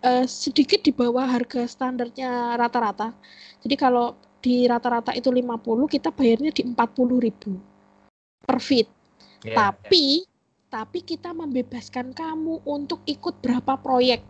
eh, 0.03 0.25
sedikit 0.25 0.79
di 0.83 0.91
bawah 0.95 1.27
harga 1.27 1.67
standarnya 1.67 2.55
rata-rata. 2.55 3.13
Jadi 3.59 3.75
kalau 3.75 4.15
di 4.39 4.65
rata-rata 4.65 5.11
itu 5.11 5.27
50, 5.27 5.59
kita 5.91 6.09
bayarnya 6.15 6.51
di 6.55 6.63
40.000 6.63 7.59
per 8.47 8.59
feet. 8.63 8.87
Iya, 9.43 9.55
Tapi 9.55 10.23
tapi 10.69 11.01
kita 11.01 11.33
membebaskan 11.33 12.13
kamu 12.13 12.61
untuk 12.61 13.01
ikut 13.09 13.41
berapa 13.41 13.73
proyek. 13.81 14.21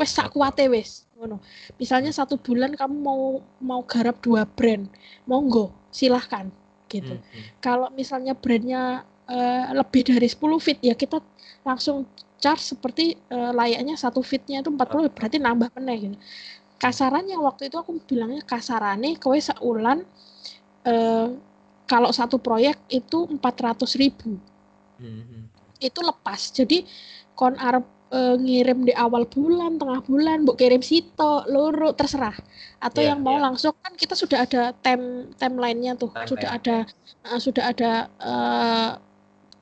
Wes 0.00 0.16
sak 0.16 0.32
kuate 0.32 0.64
wes. 0.72 1.04
Ngono. 1.18 1.44
Misalnya 1.76 2.08
satu 2.08 2.40
bulan 2.40 2.72
kamu 2.72 2.96
mau 2.96 3.44
mau 3.60 3.80
garap 3.84 4.16
dua 4.24 4.48
brand, 4.48 4.88
monggo, 5.28 5.74
silahkan 5.92 6.48
iya. 6.48 6.88
gitu. 6.88 7.14
Mhm. 7.20 7.42
Kalau 7.60 7.92
misalnya 7.92 8.32
brandnya 8.32 9.04
eh, 9.28 9.64
lebih 9.76 10.08
dari 10.08 10.24
10 10.24 10.56
feet 10.56 10.80
ya 10.80 10.94
kita 10.96 11.20
langsung 11.66 12.08
charge 12.42 12.62
seperti 12.74 13.04
eh, 13.34 13.52
layaknya 13.54 13.94
satu 13.98 14.20
feetnya 14.22 14.62
itu 14.62 14.70
40 14.70 15.10
berarti 15.10 15.36
nambah 15.42 15.68
meneh 15.78 15.96
gitu. 16.10 16.16
Kasarannya 16.78 17.36
waktu 17.42 17.62
itu 17.70 17.76
aku 17.82 17.98
bilangnya 18.06 18.42
kasarane 18.46 19.18
kowe 19.18 19.38
seulan 19.38 20.06
eh, 20.86 21.28
kalau 21.88 22.10
satu 22.12 22.36
proyek 22.38 22.76
itu 22.90 23.18
400 23.30 23.96
ribu 23.98 24.38
Mhm. 24.98 25.46
itu 25.78 26.00
lepas 26.02 26.50
jadi 26.50 26.82
kon 27.38 27.54
arep 27.54 27.86
eh, 28.10 28.34
ngirim 28.34 28.82
di 28.88 28.92
awal 28.98 29.22
bulan 29.30 29.78
tengah 29.78 30.00
bulan 30.02 30.42
bu 30.42 30.58
kirim 30.58 30.82
sito 30.82 31.46
loro 31.46 31.94
terserah 31.94 32.34
atau 32.82 33.00
Iya, 33.04 33.14
yang 33.14 33.20
mau 33.22 33.38
iya. 33.38 33.44
langsung 33.46 33.74
kan 33.78 33.94
kita 33.94 34.14
sudah 34.18 34.42
ada 34.42 34.74
time 34.82 35.30
timelinenya 35.38 35.94
tuh 35.94 36.10
Timeline, 36.10 36.30
sudah 36.34 36.48
ada 36.58 36.76
eh, 37.30 37.40
sudah 37.40 37.64
ada 37.70 37.90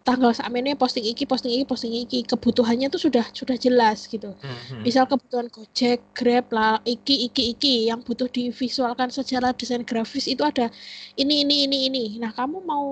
tanggal 0.07 0.31
sakmene 0.31 0.79
posting 0.79 1.03
iki 1.03 1.27
posting 1.27 1.51
iki 1.51 1.67
posting 1.67 1.91
iki 1.91 2.23
kebutuhannya 2.23 2.87
tuh 2.87 3.03
sudah 3.03 3.27
sudah 3.35 3.59
jelas 3.59 4.07
gitu 4.07 4.31
Mhm. 4.39 4.87
misal 4.87 5.03
kebutuhan 5.11 5.51
Gojek, 5.51 5.99
Grab 6.15 6.47
lah, 6.55 6.79
iki 6.87 7.27
iki 7.27 7.51
iki 7.51 7.75
yang 7.91 8.07
butuh 8.07 8.31
divisualkan 8.31 9.11
secara 9.11 9.51
desain 9.51 9.83
grafis 9.83 10.31
itu 10.31 10.47
ada 10.47 10.71
ini 11.19 11.43
ini 11.43 11.67
ini 11.67 11.79
ini. 11.91 12.05
Nah, 12.23 12.31
kamu 12.31 12.63
mau 12.63 12.87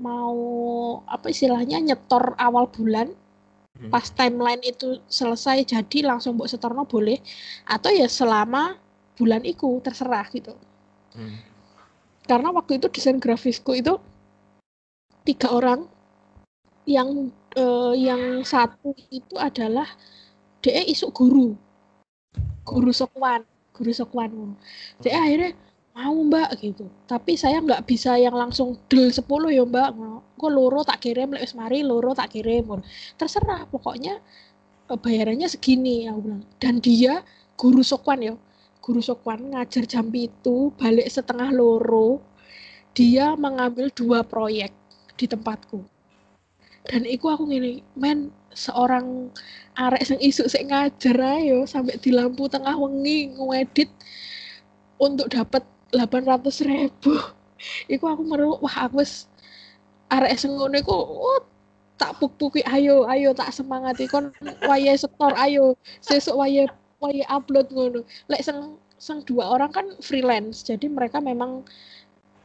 mau 0.00 0.36
apa 1.04 1.28
istilahnya 1.28 1.76
nyetor 1.78 2.32
awal 2.40 2.64
bulan 2.72 3.12
Mhm. 3.76 3.92
pas 3.92 4.08
timeline 4.08 4.64
itu 4.64 5.04
selesai 5.12 5.68
jadi 5.68 5.98
langsung 6.08 6.40
buat 6.40 6.48
setorno 6.48 6.88
boleh 6.88 7.20
atau 7.68 7.92
ya 7.92 8.08
selama 8.08 8.80
bulan 9.20 9.44
itu 9.44 9.68
terserah 9.84 10.24
gitu. 10.32 10.56
Mhm. 11.12 11.36
Karena 12.24 12.48
waktu 12.56 12.80
itu 12.80 12.88
desain 12.88 13.20
grafisku 13.20 13.76
itu 13.76 14.00
tiga 15.28 15.52
orang 15.52 15.91
yang 16.86 17.30
eh, 17.54 17.94
yang 17.98 18.42
satu 18.42 18.94
itu 19.10 19.34
adalah 19.38 19.86
dia 20.62 20.82
isuk 20.86 21.14
guru. 21.14 21.54
Guru 22.62 22.90
sokwan. 22.94 23.42
Guru 23.74 23.92
sokwan. 23.94 24.54
Jadi 25.02 25.10
akhirnya 25.14 25.50
mau 25.92 26.14
mbak 26.14 26.58
gitu. 26.62 26.86
Tapi 27.06 27.34
saya 27.38 27.58
nggak 27.60 27.84
bisa 27.86 28.16
yang 28.16 28.34
langsung 28.34 28.78
del 28.90 29.10
10 29.10 29.26
ya 29.52 29.64
mbak. 29.66 29.88
Kok 30.38 30.50
loro 30.50 30.82
tak 30.82 31.02
kirim 31.02 31.34
lek 31.34 31.46
wis 31.46 31.54
mari 31.54 31.86
loro 31.86 32.14
tak 32.14 32.34
kirim 32.34 32.82
terserah 33.18 33.66
pokoknya 33.70 34.18
eh, 34.90 34.98
bayarannya 34.98 35.46
segini 35.50 36.06
aku 36.10 36.20
bilang. 36.30 36.42
Dan 36.58 36.78
dia 36.82 37.22
guru 37.58 37.82
sokwan 37.82 38.20
ya. 38.22 38.34
Guru 38.82 38.98
sokwan 38.98 39.54
ngajar 39.54 39.86
jam 39.86 40.10
itu 40.10 40.74
balik 40.74 41.06
setengah 41.06 41.54
loro 41.54 42.18
dia 42.92 43.32
mengambil 43.38 43.88
dua 43.94 44.20
proyek 44.20 44.74
di 45.16 45.24
tempatku 45.24 45.80
dan 46.90 47.06
iku 47.06 47.30
aku 47.30 47.46
ngene 47.46 47.82
men 47.94 48.34
seorang 48.52 49.30
arek 49.78 50.02
sing 50.04 50.18
isuk 50.20 50.50
sik 50.50 50.68
ngajar 50.68 51.16
ayo 51.40 51.64
sampai 51.64 51.96
di 52.02 52.10
lampu 52.12 52.50
tengah 52.50 52.74
wengi 52.76 53.32
ngedit 53.32 53.88
untuk 55.00 55.32
dapat 55.32 55.64
800 55.92 56.68
ribu. 56.68 57.12
Iku 57.94 58.04
aku 58.10 58.22
meru 58.26 58.58
wah 58.58 58.86
aku 58.88 59.02
wis 59.02 59.30
arek 60.10 60.34
sing 60.34 60.52
ngono 60.58 60.76
iku 60.82 60.92
oh, 60.94 61.42
tak 61.94 62.18
puk-puki 62.18 62.60
ayo 62.66 63.06
ayo 63.06 63.30
tak 63.32 63.54
semangati 63.54 64.10
kon 64.10 64.34
wayahe 64.66 64.98
setor 64.98 65.32
ayo 65.38 65.78
sesuk 66.02 66.34
wayahe 66.34 66.66
wayahe 66.98 67.26
upload 67.30 67.70
ngono. 67.70 68.00
Lek 68.26 68.42
sing 68.42 68.76
sing 68.98 69.22
dua 69.26 69.54
orang 69.54 69.70
kan 69.70 69.86
freelance 70.02 70.62
jadi 70.66 70.86
mereka 70.90 71.22
memang 71.22 71.62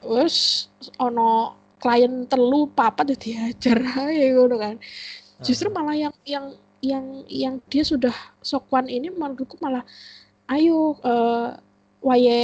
wes 0.06 0.70
ono 1.02 1.58
klien 1.78 2.26
telu 2.32 2.68
papat 2.72 3.14
ya 3.14 3.18
diajar 3.24 3.78
aja 4.10 4.26
ngono 4.36 4.56
kan. 4.58 4.76
Justru 5.46 5.68
malah 5.70 5.94
yang 5.98 6.16
yang 6.26 6.46
yang 6.82 7.06
yang 7.30 7.56
dia 7.70 7.84
sudah 7.86 8.14
sokwan 8.42 8.86
ini 8.90 9.10
menurutku 9.10 9.58
malah 9.62 9.82
ayo 10.50 10.98
eh 11.04 11.50
waye 12.02 12.40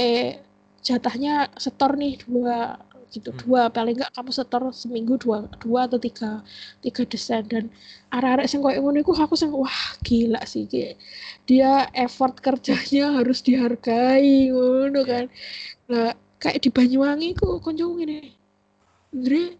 jatahnya 0.84 1.48
setor 1.56 1.94
nih 1.96 2.18
dua 2.26 2.76
gitu 3.14 3.30
Hmm. 3.30 3.40
dua 3.46 3.60
paling 3.70 3.94
enggak 3.94 4.10
kamu 4.10 4.30
setor 4.34 4.62
seminggu 4.74 5.14
dua 5.22 5.46
dua 5.62 5.86
atau 5.86 5.98
tiga 6.02 6.42
tiga 6.82 7.02
desain. 7.06 7.46
Dan 7.46 7.70
arah-arah 8.10 8.46
sing 8.50 8.58
koyo 8.62 8.82
ngono 8.82 8.98
iku 9.02 9.14
aku 9.14 9.34
sing 9.38 9.50
wah 9.54 9.80
gila 10.02 10.42
sih 10.46 10.66
kayak 10.66 10.98
dia 11.46 11.86
effort 11.94 12.34
kerjanya 12.42 13.10
harus 13.22 13.38
dihargai 13.46 14.50
ngono 14.50 15.00
Iya. 15.02 15.10
kan. 15.10 15.24
Nah 15.90 16.10
kayak 16.42 16.58
di 16.64 16.70
Banyuwangi 16.74 17.28
ku 17.38 17.58
konco 17.62 17.86
ngene 17.96 18.34
Andre 19.14 19.54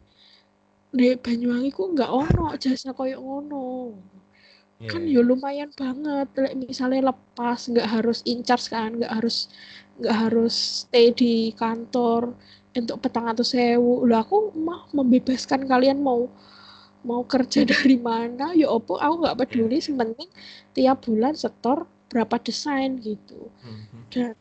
di 0.95 1.15
Banyuwangi 1.15 1.71
ku 1.71 1.95
nggak 1.95 2.11
ono 2.11 2.55
jasa 2.59 2.91
koyo 2.91 3.23
ngono. 3.23 3.95
Iya, 4.83 4.91
kan 4.91 5.03
iya. 5.07 5.23
ya 5.23 5.27
lumayan 5.27 5.71
banget. 5.71 6.29
Lek 6.35 6.55
misalnya 6.59 7.15
lepas 7.15 7.71
nggak 7.71 7.87
harus 7.87 8.19
in 8.27 8.43
charge 8.43 8.67
kan 8.75 8.99
nggak 8.99 9.15
harus 9.15 9.47
nggak 10.03 10.17
harus 10.27 10.55
stay 10.83 11.15
di 11.15 11.55
kantor 11.55 12.35
untuk 12.75 12.99
petang 12.99 13.31
atau 13.31 13.47
sewu. 13.47 14.03
Lah 14.11 14.27
aku 14.27 14.51
mah 14.59 14.91
membebaskan 14.91 15.71
kalian 15.71 16.03
mau 16.03 16.27
mau 17.07 17.23
kerja 17.23 17.63
dari 17.73 17.95
mana? 17.95 18.51
Ya 18.59 18.67
opo 18.71 18.99
aku 18.99 19.23
nggak 19.23 19.39
peduli. 19.39 19.79
Sementing 19.79 20.31
tiap 20.75 21.07
bulan 21.07 21.39
setor 21.39 21.87
berapa 22.11 22.43
desain 22.43 22.99
gitu. 22.99 23.51
Mhm. 23.63 24.35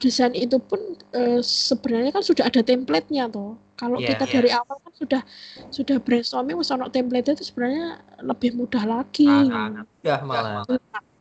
Desain 0.00 0.32
itu 0.32 0.56
pun 0.56 0.80
eh, 1.12 1.44
sebenarnya 1.44 2.10
kan 2.10 2.24
sudah 2.24 2.48
ada 2.48 2.64
template-nya 2.64 3.28
toh. 3.28 3.54
Kalau 3.76 3.96
Iya, 3.96 4.12
kita 4.12 4.24
iya. 4.28 4.32
dari 4.32 4.50
awal 4.52 4.76
kan 4.80 4.92
sudah 4.92 5.22
sudah 5.72 5.96
brainstorming 6.00 6.56
wis 6.56 6.72
ono 6.72 6.88
template 6.88 7.32
itu 7.32 7.44
sebenarnya 7.52 8.00
lebih 8.24 8.56
mudah 8.56 8.84
lagi. 8.84 9.28
Sangat 9.28 9.86
mudah 9.88 10.18
malah 10.24 10.64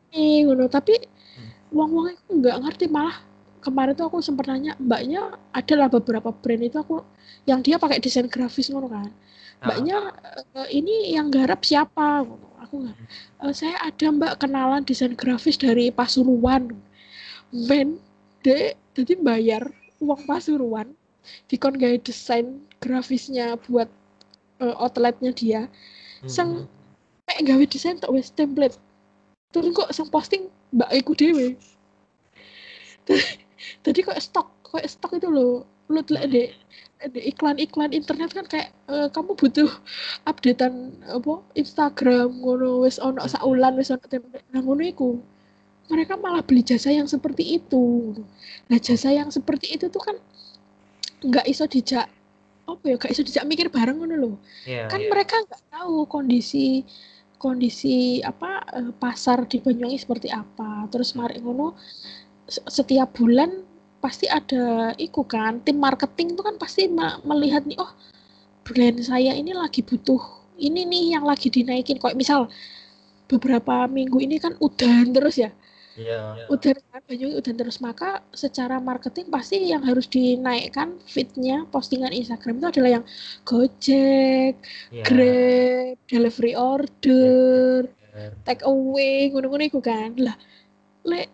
Eh, 0.09 0.41
ngono. 0.41 0.65
Tapi 0.65 0.95
Hmm. 1.37 1.49
wong-wong 1.75 2.17
itu 2.17 2.31
nggak 2.39 2.57
ngerti. 2.65 2.85
Malah 2.89 3.15
kemarin 3.61 3.93
tuh 3.93 4.07
aku 4.07 4.23
sempat 4.23 4.47
nanya 4.47 4.73
mbaknya 4.79 5.37
adalah 5.51 5.91
beberapa 5.91 6.31
brand 6.31 6.63
itu 6.63 6.79
aku 6.79 7.03
yang 7.45 7.59
dia 7.61 7.75
pakai 7.77 7.99
desain 7.99 8.25
grafis 8.27 8.71
ngono 8.71 8.89
kan. 8.89 9.11
Mbaknya 9.59 10.15
uh, 10.55 10.67
ini 10.71 11.13
yang 11.13 11.27
garap 11.29 11.61
siapa? 11.67 12.23
Aku 12.63 12.87
nggak 12.87 12.97
uh, 13.43 13.53
saya 13.55 13.75
ada 13.83 14.07
mbak 14.11 14.39
kenalan 14.39 14.83
desain 14.87 15.13
grafis 15.15 15.59
dari 15.59 15.91
Pasuruan. 15.91 16.75
Men 17.51 17.99
dek 18.45 18.79
jadi 18.95 19.13
bayar 19.19 19.63
uang 19.99 20.23
Pasuruan 20.27 20.95
dikon 21.51 21.75
gaya 21.75 21.99
desain 21.99 22.63
grafisnya 22.79 23.59
buat 23.67 23.91
uh, 24.63 24.75
outletnya 24.79 25.35
dia. 25.35 25.61
Hmm. 26.19 26.29
sang 26.31 26.49
kayak 27.27 27.41
gawe 27.47 27.63
desain 27.67 27.99
tak 27.99 28.11
wes 28.11 28.31
template. 28.33 28.75
Terus 29.51 29.71
kok 29.75 29.91
sang 29.95 30.09
posting 30.11 30.51
mbak 30.69 30.89
iku 30.93 31.17
dewe 31.17 31.57
jadi 33.85 33.99
kok 34.07 34.19
stok 34.21 34.47
kok 34.61 34.85
stok 34.85 35.17
itu 35.17 35.29
loh 35.29 35.65
lu 35.89 36.05
lihat 36.05 36.29
deh 36.29 36.49
iklan-iklan 37.01 37.95
internet 37.95 38.29
kan 38.35 38.45
kayak 38.45 38.69
uh, 38.91 39.09
kamu 39.09 39.33
butuh 39.33 39.71
updatean 40.29 40.93
apa 41.09 41.41
Instagram 41.57 42.43
ngono 42.43 42.85
wis 42.85 43.01
ono 43.01 43.23
hmm. 43.23 43.31
saulan 43.31 43.73
wis 43.79 43.89
ono 43.89 44.05
template. 44.05 44.45
Nah 44.53 44.61
ngono 44.61 44.83
iku 44.85 45.17
mereka 45.89 46.13
malah 46.15 46.45
beli 46.45 46.61
jasa 46.61 46.93
yang 46.93 47.09
seperti 47.09 47.57
itu. 47.57 48.13
Nah 48.69 48.77
jasa 48.77 49.09
yang 49.09 49.33
seperti 49.33 49.73
itu 49.73 49.89
tuh 49.89 50.01
kan 50.01 50.15
nggak 51.25 51.45
iso 51.49 51.65
dijak 51.67 52.07
apa 52.69 52.83
ya 52.85 52.95
nggak 52.95 53.11
iso 53.11 53.25
dijak 53.25 53.43
mikir 53.49 53.67
bareng 53.73 53.97
ngono 53.97 54.15
loh 54.15 54.35
yeah, 54.63 54.85
kan 54.87 55.01
yeah. 55.01 55.09
mereka 55.09 55.41
nggak 55.41 55.63
tahu 55.73 56.05
kondisi 56.05 56.85
kondisi 57.39 58.19
apa 58.21 58.61
uh, 58.75 58.91
pasar 58.99 59.47
di 59.47 59.63
Banyuwangi 59.63 59.97
seperti 59.97 60.27
apa. 60.29 60.85
Terus 60.91 61.15
mari 61.15 61.39
ngono 61.39 61.73
setiap 62.51 63.15
bulan 63.15 63.63
pasti 64.03 64.27
ada 64.27 64.91
iku 64.99 65.23
kan 65.23 65.63
tim 65.63 65.79
marketing 65.79 66.35
itu 66.35 66.43
kan 66.43 66.55
pasti 66.59 66.87
melihat 67.23 67.63
nih 67.67 67.79
oh 67.79 67.91
brand 68.67 68.99
saya 69.03 69.35
ini 69.35 69.55
lagi 69.55 69.81
butuh 69.81 70.19
ini 70.59 70.83
nih 70.83 71.03
yang 71.17 71.23
lagi 71.23 71.47
dinaikin. 71.47 71.97
Kayak 71.97 72.19
misal 72.19 72.51
beberapa 73.31 73.87
minggu 73.87 74.19
ini 74.19 74.37
kan 74.37 74.59
udan 74.59 75.15
terus 75.15 75.39
ya 75.39 75.49
yeah. 75.99 76.47
udan 76.47 76.79
kan 76.89 77.01
banyak 77.03 77.35
udan 77.35 77.55
terus 77.59 77.83
maka 77.83 78.23
secara 78.31 78.79
marketing 78.79 79.27
pasti 79.27 79.67
yang 79.67 79.83
harus 79.83 80.07
dinaikkan 80.07 80.95
fitnya 81.03 81.67
postingan 81.69 82.15
Instagram 82.15 82.63
itu 82.63 82.67
adalah 82.79 82.91
yang 82.99 83.05
Gojek, 83.43 84.55
yeah. 84.89 85.03
Grab, 85.03 85.99
delivery 86.07 86.55
order, 86.55 87.85
yeah. 88.15 88.31
take 88.47 88.63
away, 88.63 89.27
ngono-ngono 89.29 89.67
itu 89.67 89.83
kan 89.83 90.15
lah 90.15 90.39
le 91.03 91.27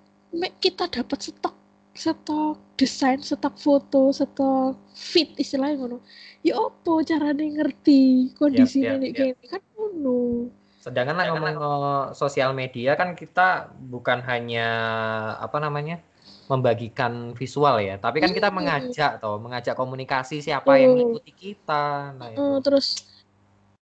kita 0.59 0.89
dapat 0.89 1.31
stok 1.31 1.55
stok 1.95 2.75
desain, 2.75 3.23
stok 3.23 3.55
foto, 3.55 4.11
stok 4.11 4.75
fit 4.91 5.31
istilahnya 5.39 5.79
ngono. 5.79 5.97
Ya 6.43 6.59
opo 6.59 6.99
carane 7.07 7.55
ngerti 7.55 8.35
kondisi 8.35 8.83
yep, 8.83 8.99
yep, 8.99 9.15
yep. 9.15 9.37
kan 9.47 9.63
ngono. 9.73 10.51
Sedangkan 10.85 11.17
lah 11.17 11.25
ngomong 11.33 11.57
sosial 12.13 12.53
media 12.53 12.93
kan 12.93 13.17
kita 13.17 13.73
bukan 13.89 14.21
hanya 14.21 14.69
apa 15.41 15.57
namanya 15.57 15.97
membagikan 16.45 17.33
visual 17.33 17.81
ya, 17.81 17.97
tapi 17.97 18.21
kan 18.21 18.29
kita 18.29 18.53
mengajak 18.53 19.17
toh, 19.17 19.41
mengajak 19.41 19.73
komunikasi 19.73 20.45
siapa 20.45 20.69
uh, 20.69 20.77
yang 20.77 20.93
mengikuti 20.93 21.33
kita. 21.33 22.13
Nah, 22.13 22.37
uh, 22.37 22.61
terus 22.61 23.01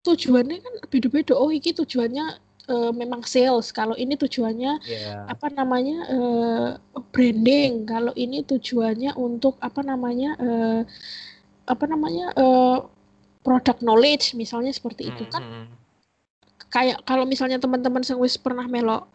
tujuannya 0.04 0.60
kan 0.60 0.74
beda-beda. 0.92 1.40
Oh, 1.40 1.56
iki 1.56 1.72
tujuannya 1.72 2.36
uh, 2.68 2.92
memang 2.92 3.24
sales. 3.24 3.72
Kalau 3.72 3.96
ini 3.96 4.20
tujuannya 4.20 4.84
yeah. 4.84 5.24
apa 5.32 5.48
namanya 5.56 6.04
uh, 6.12 6.70
branding. 7.16 7.88
Kalau 7.88 8.12
ini 8.20 8.44
tujuannya 8.44 9.16
untuk 9.16 9.56
apa 9.64 9.80
namanya 9.80 10.36
uh, 10.36 10.82
apa 11.64 11.86
namanya 11.88 12.36
uh, 12.36 12.84
product 13.40 13.80
knowledge 13.80 14.36
misalnya 14.36 14.76
seperti 14.76 15.16
itu 15.16 15.24
kan. 15.32 15.48
Mm-hmm. 15.48 15.79
Kayak 16.70 17.02
kalau 17.06 17.26
misalnya 17.26 17.58
teman-teman 17.58 18.06
yang 18.06 18.22
wis 18.22 18.38
pernah 18.38 18.66
melok 18.70 19.10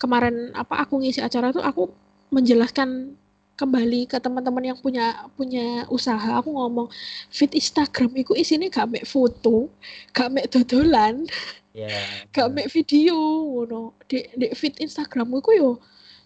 kemarin 0.00 0.54
apa 0.56 0.86
aku 0.86 1.02
ngisi 1.02 1.20
acara 1.20 1.52
itu 1.52 1.60
aku 1.60 1.90
menjelaskan 2.30 3.18
kembali 3.60 4.08
ke 4.08 4.16
teman-teman 4.16 4.72
yang 4.72 4.78
punya 4.80 5.28
punya 5.36 5.84
usaha. 5.92 6.40
Aku 6.40 6.56
ngomong 6.56 6.88
fit 7.28 7.52
Instagram 7.52 8.16
itu 8.16 8.32
isinya 8.32 8.72
gak 8.72 8.88
make 8.88 9.04
foto 9.04 9.68
gak 10.16 10.32
make 10.32 10.48
dodolan 10.48 11.28
yeah. 11.76 11.92
gak 12.34 12.48
make 12.56 12.72
video 12.72 13.12
ngono. 13.44 13.92
Di 14.08 14.24
di 14.40 14.48
feed 14.56 14.80
Instagramku 14.80 15.44
ku 15.44 15.52
yo 15.52 15.70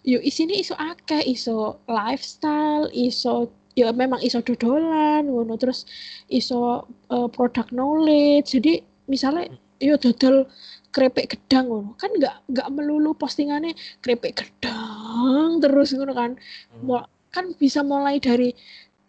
yo 0.07 0.23
isine 0.23 0.55
iso 0.55 0.79
akeh 0.79 1.27
iso 1.27 1.75
lifestyle 1.91 2.87
iso 2.95 3.51
ya 3.75 3.91
memang 3.91 4.23
iso 4.23 4.39
dodolan 4.39 5.27
ngono. 5.27 5.59
Terus 5.59 5.83
iso 6.31 6.87
uh, 7.11 7.27
product 7.27 7.75
knowledge. 7.75 8.55
Jadi 8.55 8.79
misalnya 9.11 9.51
yo 9.83 9.99
dodol 9.99 10.47
krepek 10.95 11.35
gedang 11.35 11.67
ngono. 11.67 11.91
Kan 11.99 12.15
nggak 12.15 12.47
nggak 12.47 12.67
melulu 12.71 13.11
postingannya 13.19 13.75
krepek 13.99 14.39
gedang 14.39 15.59
terus 15.59 15.91
ngono 15.91 16.15
kan. 16.15 16.31
Hmm. 16.71 17.03
kan 17.35 17.51
bisa 17.59 17.83
mulai 17.83 18.15
dari 18.23 18.55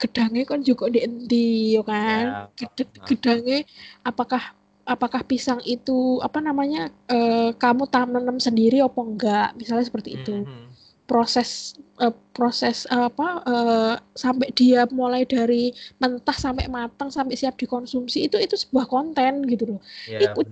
gedangnya 0.03 0.43
kan 0.43 0.61
juga 0.67 0.91
di 0.91 1.07
enti 1.07 1.79
yo 1.79 1.87
kan? 1.87 2.51
Ya, 2.59 2.67
gedangnya 3.07 3.63
apakah 4.03 4.43
apakah 4.87 5.23
pisang 5.27 5.63
itu 5.67 6.23
apa 6.23 6.39
namanya 6.39 6.91
uh, 7.11 7.51
kamu 7.55 7.91
tanam 7.91 8.39
sendiri 8.39 8.83
apa 8.83 9.01
enggak 9.03 9.49
misalnya 9.55 9.87
seperti 9.87 10.19
itu. 10.19 10.43
Mm-hmm. 10.43 10.65
proses 11.07 11.79
uh, 12.03 12.11
proses 12.35 12.83
uh, 12.91 13.07
apa 13.07 13.29
uh, 13.47 13.95
sampai 14.19 14.51
dia 14.51 14.91
mulai 14.91 15.23
dari 15.23 15.71
mentah 16.03 16.35
sampai 16.35 16.67
matang 16.67 17.15
sampai 17.15 17.39
siap 17.39 17.55
dikonsumsi 17.55 18.27
itu 18.27 18.35
itu 18.43 18.59
sebuah 18.59 18.91
konten 18.91 19.47
gitu 19.47 19.71
loh. 19.71 19.81
Yeah, 20.11 20.35
itu 20.35 20.43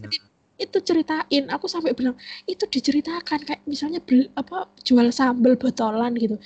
itu 0.58 0.78
ceritain. 0.80 1.44
Aku 1.50 1.66
sampai 1.66 1.92
bilang 1.96 2.14
itu 2.46 2.64
diceritakan 2.66 3.42
kayak 3.42 3.62
misalnya 3.66 3.98
beli, 4.02 4.30
apa 4.38 4.70
jual 4.86 5.10
sambal 5.10 5.58
botolan 5.58 6.14
gitu. 6.18 6.38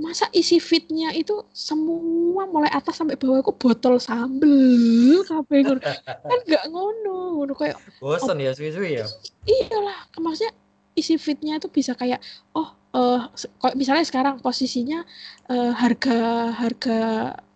Masa 0.00 0.26
isi 0.32 0.56
fitnya 0.58 1.12
itu 1.12 1.44
semua 1.52 2.48
mulai 2.48 2.72
atas 2.72 2.98
sampai 2.98 3.14
bawah 3.14 3.44
aku 3.44 3.52
botol 3.54 4.00
sambel 4.00 5.20
kafe 5.28 5.62
ngono. 5.62 5.80
Kan 6.04 6.38
nggak 6.48 6.64
ngono 6.72 7.38
ngono 7.38 7.52
kayak 7.54 7.76
bosan 8.00 8.40
ya 8.40 8.56
suwi-suwi 8.56 9.04
ya? 9.04 9.06
Iyalah 9.44 10.10
maksudnya 10.16 10.52
isi 10.96 11.16
fitnya 11.20 11.60
itu 11.60 11.68
bisa 11.68 11.92
kayak 11.96 12.20
oh 12.56 12.72
uh, 12.96 13.28
kayak 13.60 13.76
misalnya 13.76 14.04
sekarang 14.04 14.40
posisinya 14.40 15.04
uh, 15.48 15.72
harga 15.76 16.50
harga 16.56 16.98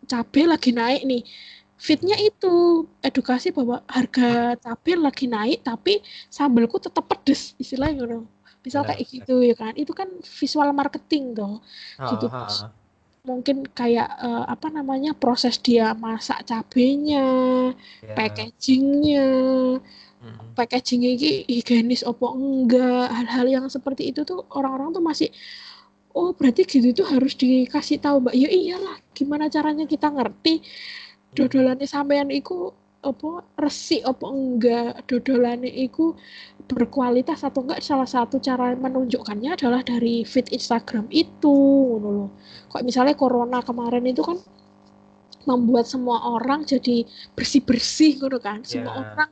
cabai 0.07 0.45
lagi 0.47 0.71
naik 0.73 1.03
nih 1.05 1.23
fitnya 1.77 2.17
itu 2.17 2.85
edukasi 3.05 3.53
bahwa 3.53 3.85
harga 3.87 4.57
cabai 4.61 4.97
lagi 4.97 5.29
naik 5.29 5.61
tapi 5.61 6.01
sambelku 6.33 6.81
tetap 6.81 7.05
pedes 7.07 7.53
istilahnya 7.61 8.05
ngono. 8.05 8.29
Misal 8.65 8.83
ya, 8.83 8.89
kayak 8.93 9.03
gitu 9.07 9.35
ya 9.47 9.55
kan? 9.55 9.73
Itu 9.79 9.93
kan 9.95 10.09
visual 10.21 10.73
marketing 10.75 11.39
dong 11.39 11.63
oh, 12.03 12.11
gitu. 12.17 12.27
oh, 12.27 12.49
mungkin 13.27 13.67
kayak 13.75 14.07
uh, 14.23 14.47
apa 14.47 14.71
namanya 14.71 15.11
proses 15.13 15.59
dia 15.59 15.93
masak 15.99 16.47
cabenya 16.47 17.27
yeah. 18.01 18.17
packagingnya. 18.17 19.29
Hmm. 20.17 20.57
packaging 20.57 21.05
ini 21.05 21.45
higienis 21.45 22.01
opo 22.03 22.33
enggak? 22.33 23.13
Hal-hal 23.13 23.47
yang 23.47 23.67
seperti 23.69 24.11
itu 24.11 24.25
tuh 24.25 24.49
orang-orang 24.49 24.97
tuh 24.97 25.05
masih 25.05 25.29
oh 26.17 26.33
berarti 26.33 26.65
gitu 26.65 26.97
tuh 26.97 27.07
harus 27.07 27.37
dikasih 27.37 28.01
tahu 28.01 28.25
mbak. 28.25 28.35
Ya 28.35 28.49
iyalah 28.49 28.97
gimana 29.13 29.53
caranya 29.53 29.85
kita 29.85 30.09
ngerti 30.09 30.65
dodolannya 31.37 31.85
sampean 31.85 32.33
itu 32.33 32.73
apa 33.07 33.47
resik 33.63 34.03
apa 34.03 34.27
enggak 34.27 35.07
dodolane 35.07 35.71
iku 35.71 36.19
berkualitas 36.67 37.47
atau 37.47 37.63
enggak 37.63 37.79
salah 37.85 38.09
satu 38.09 38.43
cara 38.43 38.75
menunjukkannya 38.75 39.55
adalah 39.55 39.87
dari 39.87 40.27
feed 40.27 40.51
Instagram 40.51 41.07
itu 41.15 41.55
ngono 41.95 42.09
loh. 42.11 42.31
Kok 42.73 42.83
misalnya 42.83 43.15
corona 43.15 43.63
kemarin 43.63 44.03
itu 44.11 44.27
kan 44.27 44.43
membuat 45.47 45.87
semua 45.87 46.19
orang 46.35 46.67
jadi 46.67 47.07
bersih-bersih 47.39 48.19
gitu 48.19 48.39
kan. 48.43 48.67
Semua 48.67 48.91
yeah. 48.91 49.03
orang 49.15 49.31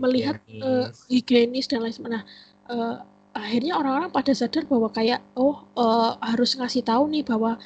melihat 0.00 0.36
higienis. 0.48 0.64
Uh, 0.64 0.86
higienis 1.12 1.66
dan 1.68 1.84
lain 1.84 1.92
sebagainya. 1.92 2.16
Nah, 2.16 2.24
uh, 2.72 2.96
akhirnya 3.30 3.78
orang-orang 3.78 4.10
pada 4.10 4.34
sadar 4.34 4.66
bahwa 4.66 4.90
kayak 4.90 5.22
oh 5.38 5.62
uh, 5.78 6.18
harus 6.22 6.58
ngasih 6.58 6.82
tahu 6.82 7.06
nih 7.10 7.22
bahwa 7.22 7.56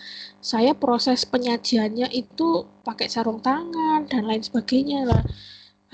saya 0.45 0.77
proses 0.77 1.25
penyajiannya 1.25 2.13
itu 2.13 2.69
pakai 2.85 3.09
sarung 3.09 3.41
tangan 3.41 4.05
dan 4.09 4.29
lain 4.29 4.45
sebagainya 4.45 5.09
lah. 5.09 5.23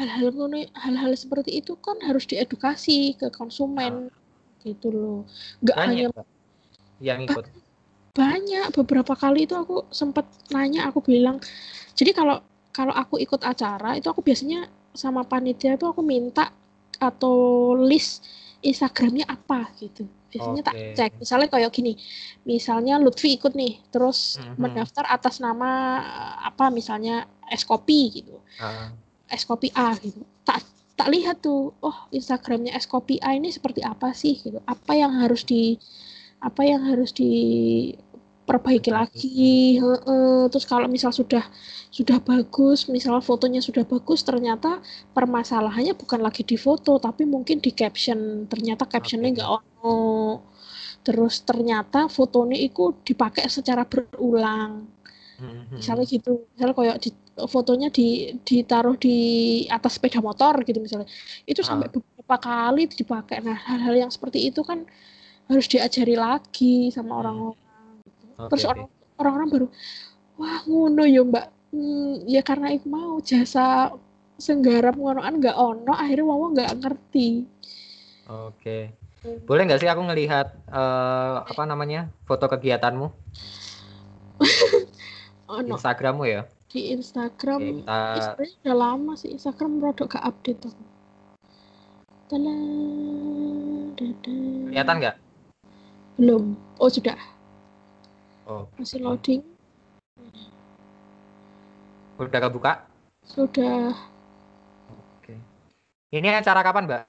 Hal-hal 0.00 0.32
hal-hal 0.80 1.12
seperti 1.12 1.60
itu 1.60 1.76
kan 1.78 2.00
harus 2.02 2.24
diedukasi 2.24 3.14
ke 3.20 3.28
konsumen 3.30 4.08
nah. 4.08 4.64
gitu 4.64 4.88
loh. 4.90 5.18
Nggak 5.60 5.76
hanya 5.76 6.06
yang 7.00 7.24
ikut. 7.24 7.48
banyak 8.12 8.68
beberapa 8.76 9.16
kali 9.16 9.48
itu 9.48 9.56
aku 9.56 9.88
sempat 9.88 10.28
nanya 10.52 10.92
aku 10.92 11.00
bilang 11.00 11.40
jadi 11.96 12.12
kalau 12.12 12.44
kalau 12.70 12.92
aku 12.92 13.16
ikut 13.18 13.40
acara 13.40 13.96
itu 13.96 14.06
aku 14.12 14.20
biasanya 14.20 14.68
sama 14.92 15.24
panitia 15.24 15.78
itu 15.78 15.88
aku 15.88 16.04
minta 16.04 16.52
atau 17.00 17.72
list 17.78 18.26
Instagramnya 18.60 19.24
apa 19.26 19.72
gitu. 19.76 20.04
Biasanya 20.30 20.62
tak 20.62 20.76
Oke. 20.78 20.94
cek. 20.94 21.12
Misalnya 21.18 21.48
kayak 21.50 21.72
gini 21.74 21.92
misalnya 22.46 23.00
Lutfi 23.02 23.34
ikut 23.34 23.52
nih 23.56 23.80
terus 23.90 24.38
Mhm. 24.38 24.56
mendaftar 24.60 25.04
atas 25.08 25.40
nama 25.42 25.70
eh, 26.00 26.34
apa 26.48 26.70
misalnya 26.70 27.26
es 27.50 27.66
kopi 27.66 28.22
gitu. 28.22 28.38
Ah, 28.60 28.92
es 29.26 29.42
kopi 29.42 29.72
A 29.74 29.96
gitu. 29.98 30.22
Tak 30.44 30.62
tak 30.94 31.08
lihat 31.10 31.40
tuh 31.40 31.72
oh 31.80 31.98
Instagramnya 32.12 32.76
es 32.76 32.84
kopi 32.86 33.16
A 33.24 33.32
ini 33.34 33.48
seperti 33.50 33.80
apa 33.82 34.12
sih 34.12 34.36
gitu. 34.38 34.60
Apa 34.64 34.92
yang 34.94 35.16
harus 35.18 35.42
di 35.42 35.80
apa 36.40 36.64
yang 36.64 36.84
harus 36.88 37.12
diperbaiki 37.12 38.09
Perbaiki. 38.50 38.90
lagi 38.98 39.28
Heeh. 39.82 40.50
terus 40.50 40.66
kalau 40.72 40.86
misal 40.90 41.10
sudah 41.20 41.44
sudah 41.98 42.18
bagus 42.28 42.78
misal 42.94 43.14
fotonya 43.28 43.60
sudah 43.68 43.84
bagus 43.92 44.20
ternyata 44.28 44.68
permasalahannya 45.16 45.94
bukan 46.02 46.20
lagi 46.26 46.42
di 46.50 46.56
foto 46.66 46.98
tapi 47.06 47.22
mungkin 47.34 47.56
di 47.64 47.70
caption 47.80 48.20
ternyata 48.50 48.84
captionnya 48.92 49.28
nggak 49.36 49.50
ono 49.58 49.94
terus 51.06 51.34
ternyata 51.48 51.98
fotonya 52.16 52.56
itu 52.66 52.82
dipakai 53.08 53.44
secara 53.56 53.82
berulang 53.92 54.72
mhm. 55.40 55.76
misalnya 55.78 56.04
gitu 56.14 56.30
misalnya 56.54 56.74
kayak 56.78 56.96
di, 57.04 57.10
fotonya 57.54 57.88
di 57.98 58.06
ditaruh 58.48 58.96
di 59.04 59.16
atas 59.76 59.92
sepeda 59.96 60.20
motor 60.28 60.54
gitu 60.68 60.78
misalnya 60.84 61.08
itu 61.50 61.60
sampai 61.64 61.86
Ah. 61.88 61.92
beberapa 61.94 62.36
kali 62.46 62.80
dipakai 62.90 63.36
nah 63.46 63.56
hal-hal 63.68 63.94
yang 64.08 64.10
seperti 64.16 64.38
itu 64.50 64.60
kan 64.70 64.78
harus 65.50 65.66
diajari 65.72 66.14
lagi 66.26 66.90
sama 66.96 67.12
Hmm. 67.14 67.20
orang-orang 67.22 67.59
Oke, 68.46 68.56
terus 68.56 68.64
orang-orang 69.20 69.48
baru 69.52 69.66
wah 70.40 70.58
ngono 70.64 71.04
ya 71.04 71.22
mbak. 71.26 71.46
Hmm, 71.70 72.26
ya 72.26 72.42
karena 72.42 72.74
itu 72.74 72.90
mau 72.90 73.22
jasa 73.22 73.94
senggarap 74.40 74.98
ngonoan 74.98 75.38
nggak 75.38 75.54
ono 75.54 75.92
akhirnya 75.94 76.26
wawa 76.26 76.46
nggak 76.56 76.72
ngerti. 76.80 77.46
Oke. 78.26 78.96
Boleh 79.44 79.68
nggak 79.68 79.84
sih 79.84 79.90
aku 79.90 80.02
ngelihat 80.02 80.56
eh, 80.72 81.36
apa 81.44 81.62
namanya 81.68 82.08
foto 82.24 82.48
kegiatanmu? 82.48 83.06
Ono. 85.60 85.76
Instagrammu 85.76 86.24
ya? 86.24 86.48
di 86.70 86.94
Instagram. 86.94 87.82
Oke, 87.82 87.90
kita 87.90 88.20
sebenarnya 88.30 88.56
udah 88.62 88.76
lama 88.78 89.12
sih 89.18 89.30
Instagram 89.34 89.82
produk 89.82 90.06
gak 90.06 90.24
update 90.24 90.60
aku. 90.70 90.84
Dada. 93.98 94.34
kelihatan 94.70 94.96
nggak? 95.02 95.16
belum. 96.14 96.54
Oh 96.78 96.86
sudah 96.86 97.18
Oh, 98.50 98.66
masih 98.74 98.98
loading 98.98 99.46
udah 102.18 102.40
kebuka? 102.42 102.72
sudah 103.22 103.94
Oke. 104.90 105.38
Ini 106.10 106.42
acara 106.42 106.66
kapan, 106.66 106.84
Mbak? 106.90 107.02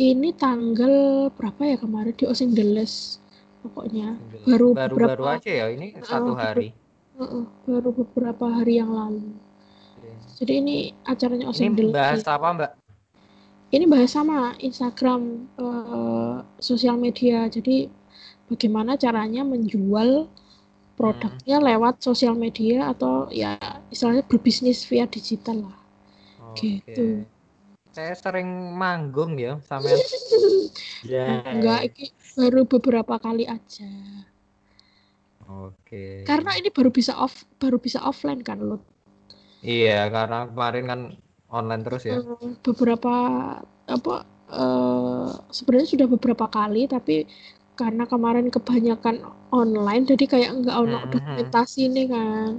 ini 0.00 0.32
tanggal 0.32 1.28
berapa 1.36 1.60
ya 1.60 1.76
kemarin 1.76 2.16
di 2.16 2.24
Osing 2.24 2.56
Deles 2.56 3.20
pokoknya 3.60 4.16
Baru 4.48 4.72
baru, 4.72 4.96
beberapa- 4.96 5.12
baru 5.12 5.24
aja 5.36 5.52
ya 5.52 5.66
ini 5.68 5.92
satu 6.00 6.32
baru- 6.32 6.40
hari. 6.40 6.68
Heeh, 7.20 7.44
baru 7.68 7.90
beberapa 7.92 8.46
hari 8.48 8.80
yang 8.80 8.92
lalu 8.92 9.36
jadi 10.40 10.52
ini 10.56 10.76
acaranya 11.04 11.52
Osing 11.52 11.76
Ini 11.76 11.92
bahas 11.92 12.24
apa, 12.24 12.48
Mbak? 12.48 12.72
ini 13.70 13.84
bahas 13.84 14.10
sama 14.12 14.56
Instagram 14.56 15.48
eh, 15.60 16.36
sosial 16.60 16.96
media 16.96 17.44
jadi 17.48 17.92
bagaimana 18.50 18.98
caranya 18.98 19.46
menjual 19.46 20.26
produknya 20.98 21.56
lewat 21.62 22.02
sosial 22.04 22.36
media 22.36 22.90
atau 22.92 23.30
ya 23.32 23.56
istilahnya 23.88 24.26
berbisnis 24.26 24.84
via 24.84 25.06
digital 25.08 25.70
lah 25.70 25.76
Oke. 26.50 26.82
Gitu. 26.82 27.24
Saya 27.94 28.14
sering 28.18 28.74
manggung 28.74 29.38
ya 29.38 29.62
sama 29.64 29.86
Ya. 31.00 31.40
enggak 31.48 31.90
ini 31.90 32.12
baru 32.36 32.68
beberapa 32.68 33.16
kali 33.16 33.48
aja 33.48 33.88
Oke. 35.48 36.28
karena 36.28 36.52
ini 36.60 36.68
baru 36.68 36.92
bisa 36.92 37.16
off 37.16 37.48
baru 37.56 37.80
bisa 37.80 38.04
offline 38.04 38.44
kan 38.44 38.60
lo 38.60 38.84
Iya, 39.60 40.08
karena 40.08 40.48
kemarin 40.48 40.84
kan 40.88 41.00
online 41.52 41.82
terus 41.84 42.02
ya. 42.08 42.16
Eh, 42.16 42.24
beberapa 42.64 43.12
apa 43.84 44.14
eh, 44.48 45.28
sebenarnya 45.52 45.88
sudah 45.88 46.06
beberapa 46.08 46.46
kali 46.48 46.88
tapi 46.88 47.28
karena 47.80 48.04
kemarin 48.12 48.46
kebanyakan 48.56 49.16
online 49.60 50.04
jadi 50.10 50.24
kayak 50.32 50.50
enggak 50.56 50.76
ono 50.84 50.96
Mhm. 51.00 51.12
dokumentasi 51.16 51.82
nih 51.96 52.06
kan 52.12 52.50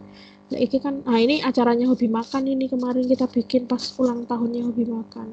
nah, 0.50 0.60
ini 0.66 0.78
kan 0.84 0.94
nah 1.08 1.18
ini 1.26 1.36
acaranya 1.50 1.86
hobi 1.92 2.08
makan 2.10 2.44
ini 2.54 2.66
kemarin 2.74 3.06
kita 3.06 3.26
bikin 3.30 3.62
pas 3.72 3.84
ulang 4.02 4.26
tahunnya 4.26 4.62
hobi 4.68 4.84
makan 4.90 5.30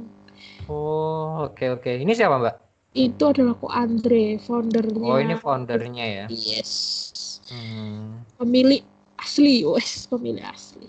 Oh, 0.69 1.49
oke 1.49 1.65
oke. 1.81 1.91
Ini 2.05 2.13
siapa, 2.13 2.37
Mbak? 2.37 2.55
itu 2.93 3.23
adalah 3.25 3.55
ko 3.57 3.67
Andre 3.73 4.37
foundernya 4.43 5.09
Oh, 5.09 5.17
ini 5.17 5.35
foundernya 5.41 6.05
ya. 6.05 6.25
yes 6.29 6.73
Hmm. 7.49 8.21
pemilik 8.37 8.85
asli 9.17 9.65
wes 9.65 10.05
pemilik 10.13 10.45
asli 10.45 10.89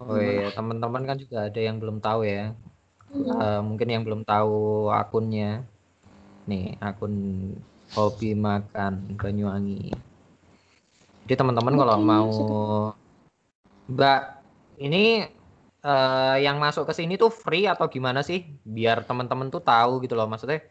Oh 0.00 0.16
iya, 0.20 0.48
teman-teman 0.56 1.02
kan 1.08 1.16
juga 1.16 1.48
ada 1.48 1.60
yang 1.60 1.76
belum 1.80 1.98
tahu 2.04 2.20
ya. 2.28 2.52
Hmm. 3.08 3.40
Eh, 3.40 3.60
mungkin 3.64 3.88
yang 3.88 4.02
belum 4.06 4.22
tahu 4.26 4.88
akunnya. 4.92 5.64
Nih, 6.50 6.76
akun 6.80 7.12
hobi 7.92 8.32
makan 8.32 9.14
Banyuwangi. 9.20 9.92
Jadi 11.24 11.34
teman-teman 11.36 11.74
kalau 11.76 11.96
mau. 12.00 12.32
Mbak, 13.88 14.20
ini 14.80 15.24
eh, 15.84 16.36
yang 16.40 16.56
masuk 16.56 16.88
ke 16.88 16.92
sini 16.96 17.20
tuh 17.20 17.28
free 17.28 17.68
atau 17.68 17.88
gimana 17.88 18.24
sih? 18.24 18.44
Biar 18.64 19.04
teman-teman 19.04 19.52
tuh 19.52 19.60
tahu 19.60 20.00
gitu 20.04 20.16
loh. 20.16 20.24
Maksudnya 20.24 20.64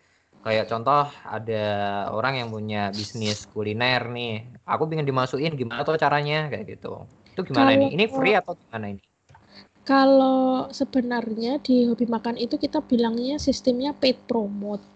kayak 0.44 0.70
contoh 0.70 1.08
ada 1.24 1.66
orang 2.12 2.42
yang 2.42 2.50
punya 2.54 2.90
bisnis 2.94 3.46
kuliner 3.50 4.10
nih. 4.10 4.50
Aku 4.66 4.86
pengen 4.90 5.06
dimasukin 5.06 5.58
gimana 5.58 5.82
tuh 5.82 5.98
caranya 5.98 6.50
kayak 6.50 6.78
gitu. 6.78 7.06
Itu 7.34 7.42
gimana 7.50 7.74
Kalau- 7.74 7.78
ini? 7.82 7.88
Ini 7.98 8.06
free 8.10 8.36
atau 8.38 8.54
gimana 8.58 8.86
ini? 8.94 9.02
Kalau 9.84 10.72
sebenarnya 10.72 11.60
di 11.60 11.84
hobi 11.92 12.08
makan 12.08 12.40
itu 12.40 12.56
kita 12.56 12.80
bilangnya 12.80 13.36
sistemnya 13.36 13.92
paid 13.92 14.16
promote. 14.32 14.93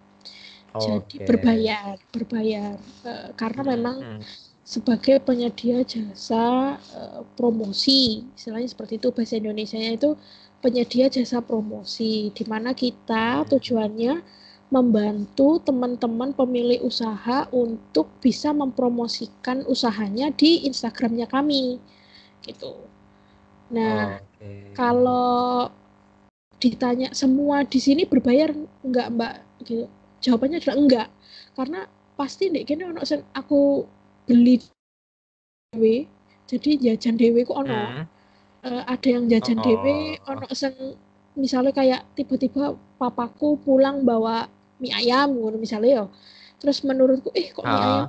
Jadi 0.78 1.16
berbayar, 1.26 1.96
berbayar. 2.14 2.78
Eh, 3.06 3.30
karena 3.34 3.62
memang 3.66 3.98
Hmm. 4.04 4.22
sebagai 4.68 5.18
penyedia 5.24 5.82
jasa 5.82 6.78
eh, 6.78 7.22
promosi, 7.40 8.28
istilahnya 8.38 8.70
seperti 8.70 9.00
itu 9.02 9.10
bahasa 9.16 9.40
Indonesianya 9.40 9.98
itu 9.98 10.14
penyedia 10.62 11.08
jasa 11.10 11.40
promosi, 11.42 12.30
di 12.34 12.44
mana 12.46 12.74
kita 12.74 13.46
Hmm. 13.46 13.50
tujuannya 13.50 14.14
membantu 14.68 15.64
teman-teman 15.64 16.36
pemilik 16.36 16.84
usaha 16.84 17.48
untuk 17.56 18.12
bisa 18.20 18.52
mempromosikan 18.52 19.64
usahanya 19.64 20.28
di 20.36 20.68
Instagramnya 20.68 21.24
kami, 21.32 21.80
gitu. 22.44 22.76
Nah, 23.72 24.20
Oke. 24.20 24.76
kalau 24.76 25.72
ditanya 26.60 27.14
semua 27.16 27.64
di 27.64 27.80
sini 27.80 28.04
berbayar 28.04 28.52
enggak 28.84 29.08
Mbak 29.14 29.34
gitu. 29.64 29.86
Jawabannya 30.24 30.58
adalah 30.62 30.78
enggak. 30.78 31.08
Karena 31.54 31.80
pasti 32.18 32.50
ndek 32.50 32.66
kene 32.66 32.90
ono 32.90 33.02
sen 33.06 33.22
aku 33.34 33.86
beli 34.26 34.58
dewe. 35.74 36.06
Jadi 36.48 36.80
jajan 36.80 37.16
dewe 37.20 37.44
ku 37.44 37.54
ono. 37.54 37.76
Hmm. 37.76 38.04
Eh, 38.66 38.84
ada 38.84 39.08
yang 39.08 39.30
jajan 39.30 39.62
Oh. 39.62 39.64
dewe, 39.64 40.18
ono 40.26 40.48
sing 40.52 40.74
misalnya 41.38 41.70
kayak 41.70 42.02
tiba-tiba 42.18 42.74
papaku 42.98 43.62
pulang 43.62 44.02
bawa 44.02 44.50
mie 44.82 44.94
ayam 44.94 45.38
ngono 45.38 45.62
misalnya 45.62 46.04
ya. 46.04 46.06
Terus 46.58 46.82
menurutku 46.82 47.30
eh 47.38 47.54
kok 47.54 47.62
mie 47.62 47.78
ayam 47.78 48.02
Ah, 48.02 48.06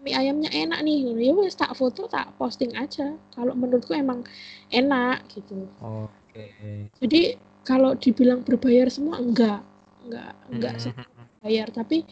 mie 0.00 0.14
ayamnya 0.16 0.50
enak 0.50 0.80
nih. 0.80 1.12
Ya 1.20 1.32
wes 1.36 1.52
tak 1.52 1.76
foto 1.76 2.08
tak 2.08 2.32
posting 2.40 2.72
aja. 2.72 3.12
Kalau 3.36 3.52
menurutku 3.52 3.92
emang 3.92 4.24
enak 4.72 5.28
gitu. 5.28 5.68
Oke. 5.84 6.88
Jadi 6.96 7.36
kalau 7.62 7.94
dibilang 7.94 8.42
berbayar 8.42 8.88
semua 8.90 9.20
enggak, 9.20 9.60
enggak, 10.02 10.32
enggak 10.50 10.74
Hmm. 10.80 11.11
Bayar. 11.42 11.68
Tapi 11.74 12.06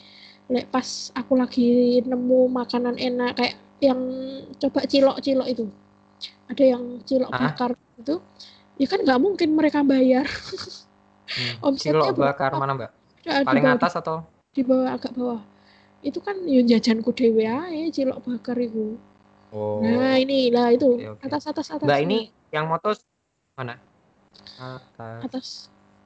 lek 0.50 0.66
pas 0.68 1.14
aku 1.14 1.38
lagi 1.38 2.02
nemu 2.02 2.50
makanan 2.50 2.98
enak 2.98 3.38
kayak 3.38 3.54
yang 3.80 4.00
coba 4.60 4.84
cilok-cilok 4.84 5.46
itu, 5.48 5.64
ada 6.50 6.64
yang 6.66 7.00
cilok 7.06 7.32
Hah? 7.32 7.54
bakar 7.54 7.70
itu, 7.96 8.20
ya 8.76 8.86
kan 8.90 9.00
nggak 9.00 9.20
mungkin 9.22 9.56
mereka 9.56 9.80
bayar. 9.80 10.26
Hmm. 11.30 11.54
Omsetnya 11.70 12.12
Cilok 12.12 12.18
bakar 12.18 12.50
berapa? 12.52 12.60
mana, 12.60 12.72
Mbak? 12.76 12.90
Di 13.22 13.46
Paling 13.46 13.64
bawah, 13.64 13.78
atas 13.78 13.92
atau? 13.96 14.16
di 14.50 14.62
bawah 14.66 14.88
agak 14.90 15.12
bawah. 15.14 15.40
Itu 16.02 16.18
kan 16.20 16.42
yo 16.44 16.60
jajanku 16.66 17.14
dewe 17.14 17.46
ae 17.46 17.88
cilok 17.94 18.18
bakar 18.26 18.58
itu. 18.58 18.98
Oh. 19.54 19.78
Nah 19.80 20.18
ini 20.18 20.50
lah 20.50 20.74
itu 20.74 20.98
Oke, 20.98 21.06
oke. 21.14 21.22
atas 21.24 21.42
atas 21.46 21.66
atas. 21.70 21.86
Mbak 21.86 22.00
ini 22.04 22.18
yang 22.50 22.66
motos 22.66 23.06
mana? 23.54 23.78
Atas. 24.58 25.18
atas 25.24 25.46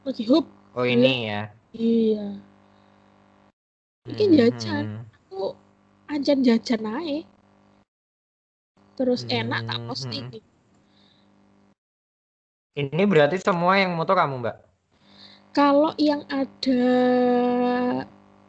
lagi 0.05 0.29
hub. 0.29 0.45
Oh 0.77 0.85
ini 0.87 1.27
ya. 1.33 1.43
Iya. 1.75 2.39
Iki 4.05 4.25
Hmm, 4.29 4.37
jajan. 4.37 4.85
hmm. 4.85 5.01
aku 5.33 5.57
anjan 6.13 6.45
jajan 6.45 6.85
ae 6.85 7.25
terus 9.01 9.25
enak 9.27 9.65
tak 9.65 9.79
Hmm, 9.81 9.89
posting 9.89 10.25
hmm. 10.29 10.53
Ini 12.75 13.07
berarti 13.07 13.39
semua 13.39 13.79
yang 13.79 13.95
moto 13.95 14.13
kamu, 14.13 14.45
Mbak? 14.45 14.57
kalau 15.55 15.95
yang 15.97 16.27
ada 16.27 16.83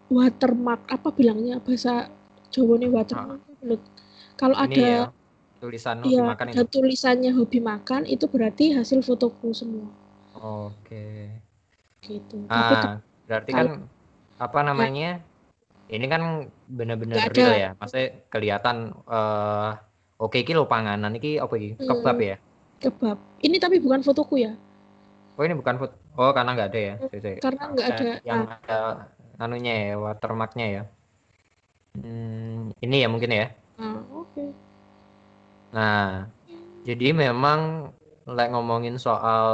watermark 0.10 0.82
apa 0.90 1.14
bilangnya 1.14 1.62
bahasa 1.62 2.10
Jawa 2.50 2.82
nih 2.82 2.90
watermark 2.90 3.42
ah. 3.46 3.78
kalau 4.34 4.58
ada 4.58 4.74
ya, 4.74 5.14
tulisan 5.62 6.02
hobi 6.02 6.18
ya, 6.18 6.26
makan 6.26 6.46
ada 6.50 6.64
itu. 6.66 6.74
tulisannya 6.74 7.32
hobi 7.32 7.62
makan 7.62 8.10
itu 8.10 8.26
berarti 8.26 8.74
hasil 8.74 9.06
fotoku 9.06 9.54
semua 9.54 9.86
oke 10.34 11.30
gitu 12.02 12.42
ah, 12.50 12.58
Tapi 12.58 12.76
berarti 13.30 13.52
kan 13.54 13.68
apa 14.42 14.60
namanya 14.66 15.22
ya, 15.22 15.35
ini 15.90 16.06
kan 16.10 16.50
benar-benar 16.66 17.30
real 17.30 17.54
ya. 17.54 17.70
Maksudnya 17.78 18.26
kelihatan 18.34 18.98
uh, 19.06 19.78
oke 20.18 20.42
iki 20.42 20.58
lo 20.58 20.66
panganan. 20.66 21.14
Iki 21.14 21.38
apa 21.38 21.54
iki? 21.58 21.70
Hmm. 21.78 21.88
kebab 21.90 22.18
ya? 22.22 22.36
Kebab. 22.82 23.18
Ini 23.42 23.58
tapi 23.62 23.78
bukan 23.78 24.02
fotoku 24.02 24.42
ya? 24.42 24.58
Oh 25.36 25.44
ini 25.46 25.54
bukan 25.54 25.78
foto. 25.78 25.96
Oh 26.16 26.32
karena 26.32 26.56
nggak 26.56 26.70
ada 26.74 26.80
ya? 26.80 26.96
Jadi, 27.12 27.32
karena 27.44 27.64
nggak 27.76 27.88
ada 27.92 28.10
yang 28.24 28.42
nah. 28.48 28.58
ada 28.64 28.80
anunya 29.38 29.74
ya 29.92 29.96
watermarknya 30.00 30.68
ya. 30.72 30.84
Hmm, 31.96 32.76
ini 32.84 32.96
ya 33.04 33.08
mungkin 33.08 33.32
ya? 33.32 33.48
Ah, 33.76 34.00
oke. 34.12 34.32
Okay. 34.32 34.50
nah 35.76 36.32
jadi 36.88 37.12
memang 37.12 37.92
like 38.24 38.48
ngomongin 38.56 38.96
soal 38.96 39.50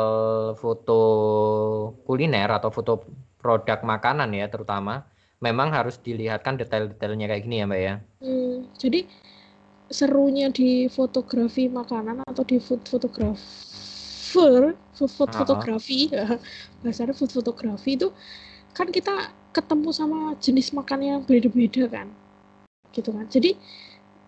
foto 0.53 1.01
kuliner 2.05 2.45
atau 2.45 2.69
foto 2.69 3.01
produk 3.41 3.81
makanan 3.81 4.29
ya 4.37 4.45
terutama 4.47 5.10
memang 5.41 5.73
harus 5.73 5.97
dilihatkan 5.97 6.55
detail-detailnya 6.61 7.25
kayak 7.27 7.43
gini 7.43 7.55
ya 7.59 7.65
mbak 7.65 7.81
ya? 7.81 7.95
Hmm, 8.21 8.69
jadi 8.77 9.09
serunya 9.91 10.47
di 10.53 10.87
fotografi 10.87 11.67
makanan 11.67 12.23
atau 12.23 12.47
di 12.47 12.61
food 12.61 12.79
fotografer 12.87 13.35
food, 14.31 14.77
food 14.95 15.31
fotografi 15.35 16.07
bahasanya 16.85 17.11
food 17.11 17.33
fotografi 17.35 17.99
itu 17.99 18.07
kan 18.71 18.87
kita 18.87 19.35
ketemu 19.51 19.91
sama 19.91 20.31
jenis 20.39 20.71
makan 20.71 20.99
yang 21.03 21.19
beda-beda 21.27 21.91
kan 21.91 22.07
gitu 22.95 23.11
kan? 23.11 23.27
Jadi 23.27 23.59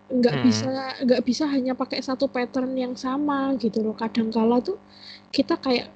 nggak 0.04 0.36
hmm. 0.36 0.44
bisa 0.44 0.68
nggak 1.00 1.22
bisa 1.24 1.44
hanya 1.48 1.72
pakai 1.72 2.04
satu 2.04 2.28
pattern 2.28 2.76
yang 2.76 2.92
sama 2.92 3.56
gitu 3.56 3.80
loh. 3.80 3.96
Kadang 3.96 4.28
kala 4.28 4.60
tuh 4.60 4.76
kita 5.32 5.56
kayak 5.56 5.88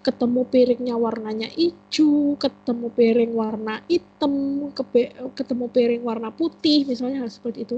ketemu 0.00 0.48
piringnya 0.48 0.96
warnanya 0.96 1.48
hijau, 1.52 2.36
ketemu 2.40 2.88
piring 2.96 3.32
warna 3.36 3.84
hitam, 3.84 4.32
ketemu 5.36 5.66
piring 5.68 6.02
warna 6.02 6.32
putih, 6.32 6.88
misalnya 6.88 7.24
hal 7.24 7.30
seperti 7.30 7.68
itu 7.68 7.76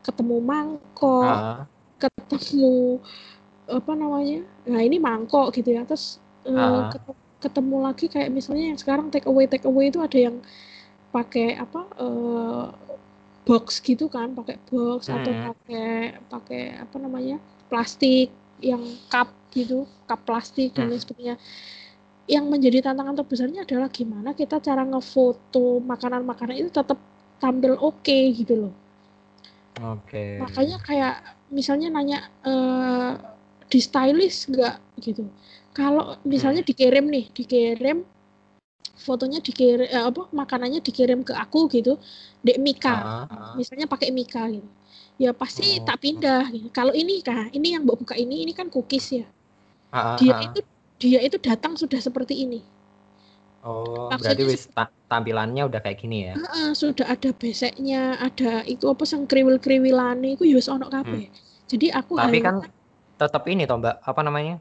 ketemu 0.00 0.36
mangkok, 0.40 1.36
uh. 1.36 1.64
ketemu 2.00 2.98
apa 3.70 3.92
namanya? 3.94 4.40
Nah 4.66 4.80
ini 4.82 4.96
mangkok 4.98 5.54
gitu 5.54 5.76
ya. 5.76 5.84
Terus 5.86 6.18
uh. 6.48 6.90
ketemu, 6.90 7.12
ketemu 7.40 7.76
lagi 7.80 8.06
kayak 8.10 8.30
misalnya 8.32 8.74
yang 8.74 8.78
sekarang 8.80 9.06
take 9.12 9.28
away 9.28 9.46
take 9.46 9.64
away 9.64 9.88
itu 9.88 10.00
ada 10.00 10.18
yang 10.18 10.36
pakai 11.10 11.58
apa 11.58 11.80
uh, 12.00 12.66
box 13.46 13.78
gitu 13.82 14.10
kan, 14.10 14.34
pakai 14.34 14.58
box 14.68 15.06
hmm. 15.06 15.16
atau 15.20 15.32
pakai 15.54 15.88
pakai 16.26 16.62
apa 16.80 16.96
namanya 16.98 17.36
plastik 17.70 18.32
yang 18.60 18.82
cup 19.08 19.39
gitu, 19.52 19.86
cup 20.06 20.20
plastik 20.24 20.72
dan 20.74 20.90
lain 20.90 20.98
hmm. 20.98 21.04
sebagainya. 21.04 21.36
Yang 22.30 22.44
menjadi 22.46 22.78
tantangan 22.90 23.14
terbesarnya 23.18 23.66
adalah 23.66 23.90
gimana 23.90 24.30
kita 24.38 24.62
cara 24.62 24.86
ngefoto 24.86 25.82
makanan-makanan 25.82 26.54
itu 26.62 26.70
tetap 26.70 26.98
tampil 27.42 27.74
oke 27.74 28.04
okay, 28.04 28.30
gitu 28.36 28.68
loh. 28.68 28.74
Oke. 29.80 30.12
Okay. 30.12 30.30
Makanya 30.38 30.76
kayak 30.84 31.14
misalnya 31.50 31.88
nanya 31.90 32.18
uh, 32.46 33.18
di 33.66 33.78
stylist 33.82 34.50
nggak 34.52 34.76
gitu. 35.02 35.26
Kalau 35.72 36.18
misalnya 36.26 36.62
hmm. 36.62 36.70
dikirim 36.70 37.06
nih, 37.08 37.24
dikirim 37.30 37.98
fotonya 39.00 39.40
dikirim 39.40 39.88
eh, 39.88 40.04
apa 40.04 40.28
makanannya 40.28 40.84
dikirim 40.84 41.24
ke 41.24 41.32
aku 41.32 41.70
gitu, 41.72 41.96
dek 42.44 42.60
Mika. 42.60 42.94
Uh, 42.94 43.08
uh. 43.26 43.52
Misalnya 43.56 43.88
pakai 43.88 44.12
Mika 44.12 44.44
gitu. 44.50 44.68
Ya 45.20 45.32
pasti 45.36 45.80
oh. 45.80 45.84
tak 45.84 46.04
pindah 46.04 46.48
gitu. 46.52 46.68
Kalau 46.72 46.92
ini 46.92 47.24
kah, 47.24 47.48
ini 47.52 47.76
yang 47.76 47.84
buka 47.84 48.16
ini 48.16 48.44
ini 48.44 48.52
kan 48.52 48.68
cookies 48.68 49.24
ya. 49.24 49.26
Uh, 49.90 50.14
uh, 50.14 50.16
dia 50.22 50.34
itu 50.46 50.60
dia 51.00 51.18
itu 51.22 51.36
datang 51.42 51.74
sudah 51.74 51.98
seperti 51.98 52.46
ini 52.46 52.60
Oh, 53.60 54.08
Maksudnya 54.08 54.40
berarti 54.40 54.44
wis 54.48 54.62
tampilannya 55.12 55.68
udah 55.68 55.80
kayak 55.84 56.00
gini 56.00 56.32
ya? 56.32 56.34
Uh, 56.40 56.72
sudah 56.72 57.04
ada 57.04 57.28
beseknya, 57.36 58.16
ada 58.16 58.64
itu 58.64 58.88
apa 58.88 59.04
sang 59.04 59.28
kriwil-kriwilan 59.28 60.24
itu 60.24 60.48
ya 60.48 60.56
wis 60.56 60.64
ono 60.72 60.88
kabeh. 60.88 61.28
Hmm. 61.28 61.36
Jadi 61.68 61.92
aku 61.92 62.16
Tapi 62.16 62.40
kan 62.40 62.64
tetap 63.20 63.44
ini 63.52 63.68
toh 63.68 63.76
Mbak, 63.76 64.00
apa 64.00 64.20
namanya? 64.24 64.56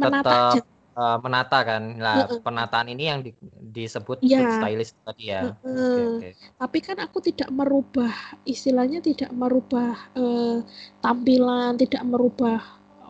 Menata 0.00 0.56
tetap 0.56 0.64
uh, 0.96 1.18
menata 1.20 1.58
kan. 1.60 1.82
Lah, 2.00 2.24
uh, 2.24 2.28
uh. 2.32 2.40
penataan 2.40 2.88
ini 2.88 3.04
yang 3.12 3.20
di, 3.20 3.36
disebut 3.68 4.24
ya. 4.24 4.48
stylist 4.56 4.96
tadi 5.04 5.28
ya. 5.28 5.52
Uh, 5.60 5.68
uh. 5.68 5.76
Okay, 6.16 6.32
okay. 6.32 6.32
Tapi 6.56 6.78
kan 6.80 6.96
aku 7.04 7.20
tidak 7.20 7.52
merubah 7.52 8.16
istilahnya 8.48 9.04
tidak 9.04 9.28
merubah 9.36 9.92
uh, 10.16 10.64
tampilan, 11.04 11.76
tidak 11.76 12.00
merubah 12.00 12.64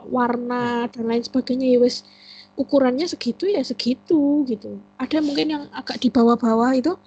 warna 0.09 0.89
hmm. 0.89 0.91
dan 0.97 1.05
lain 1.05 1.23
sebagainya 1.25 1.67
ya 1.77 1.79
wis 1.79 2.03
ukurannya 2.59 3.07
segitu 3.07 3.47
ya 3.47 3.63
segitu 3.63 4.43
gitu 4.49 4.83
ada 4.99 5.23
mungkin 5.23 5.47
yang 5.55 5.65
agak 5.71 6.03
di 6.03 6.11
bawah-bawah 6.11 6.75
itu 6.75 6.99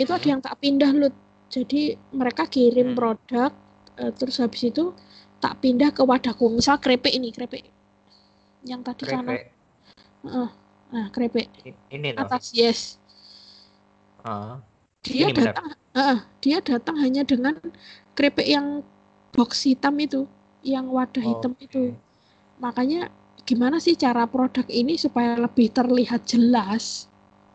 itu 0.00 0.10
hmm. 0.10 0.18
ada 0.18 0.26
yang 0.26 0.40
tak 0.42 0.56
pindah 0.58 0.90
loh 0.90 1.12
jadi 1.52 1.94
mereka 2.10 2.50
kirim 2.50 2.92
hmm. 2.92 2.98
produk 2.98 3.52
uh, 4.00 4.12
terus 4.16 4.42
habis 4.42 4.66
itu 4.66 4.90
tak 5.38 5.60
pindah 5.62 5.92
ke 5.94 6.02
wadahku 6.02 6.50
misal 6.50 6.80
krepek 6.80 7.14
ini 7.14 7.30
krepek 7.30 7.68
yang 8.64 8.80
tadi 8.80 9.04
krepek. 9.04 9.14
sana 9.14 9.32
uh, 10.26 10.50
nah 10.90 11.06
krepek 11.12 11.46
ini 11.92 12.16
atas 12.16 12.50
yes 12.56 12.96
uh, 14.24 14.58
dia 15.04 15.30
datang 15.30 15.76
uh, 15.94 16.18
dia 16.40 16.58
datang 16.64 16.96
hanya 16.98 17.22
dengan 17.22 17.60
krepek 18.16 18.48
yang 18.48 18.80
box 19.36 19.68
hitam 19.68 19.94
itu 20.00 20.24
yang 20.64 20.88
wadah 20.88 21.20
oh, 21.20 21.28
hitam 21.28 21.52
okay. 21.54 21.68
itu 21.68 21.82
makanya 22.58 23.10
gimana 23.44 23.76
sih 23.82 23.94
cara 23.94 24.24
produk 24.24 24.64
ini 24.70 24.96
supaya 24.96 25.36
lebih 25.36 25.70
terlihat 25.70 26.24
jelas? 26.24 27.06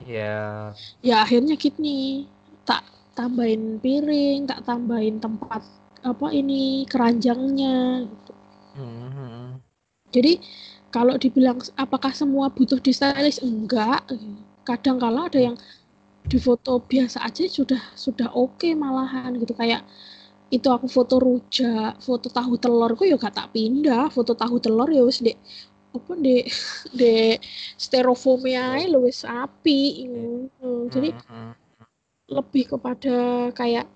Ya 0.03 0.73
ya 1.01 1.25
akhirnya 1.25 1.57
gini. 1.59 2.29
Tak 2.67 2.85
tambahin 3.17 3.81
piring 3.81 4.45
tak 4.45 4.63
tambahin 4.63 5.17
tempat 5.19 5.65
apa 6.05 6.27
ini 6.31 6.87
keranjangnya 6.87 8.07
gitu. 8.07 8.33
Mm-hmm. 8.79 9.59
jadi 10.13 10.39
kalau 10.93 11.17
dibilang 11.19 11.59
apakah 11.75 12.13
semua 12.13 12.49
butuh 12.49 12.79
di 12.81 12.93
stylist 12.93 13.43
enggak. 13.45 14.05
Kadang 14.65 15.01
kala 15.01 15.29
ada 15.29 15.41
yang 15.41 15.57
di 16.29 16.37
foto 16.37 16.77
biasa 16.81 17.25
aja 17.25 17.49
sudah 17.49 17.81
sudah 17.97 18.29
oke 18.33 18.61
okay 18.61 18.73
malahan 18.77 19.37
gitu. 19.41 19.53
Kayak 19.57 19.85
itu 20.49 20.65
aku 20.65 20.89
foto 20.89 21.21
rujak, 21.21 22.01
foto 22.01 22.27
tahu 22.33 22.57
telur, 22.57 22.97
kok 22.97 23.05
ya 23.05 23.17
gak 23.21 23.37
tak 23.37 23.53
pindah, 23.53 24.09
foto 24.09 24.33
tahu 24.33 24.57
telur 24.57 24.89
ya 24.89 25.05
wis 25.05 25.21
dek 25.21 25.37
apa 25.89 26.13
di 26.21 26.45
di 26.93 27.33
styrofoamnya 27.77 28.85
lu 28.93 29.09
wis 29.09 29.25
api 29.25 30.05
hmm. 30.05 30.93
jadi 30.93 31.09
hmm. 31.17 31.53
lebih 32.29 32.77
kepada 32.77 33.49
kayak 33.57 33.89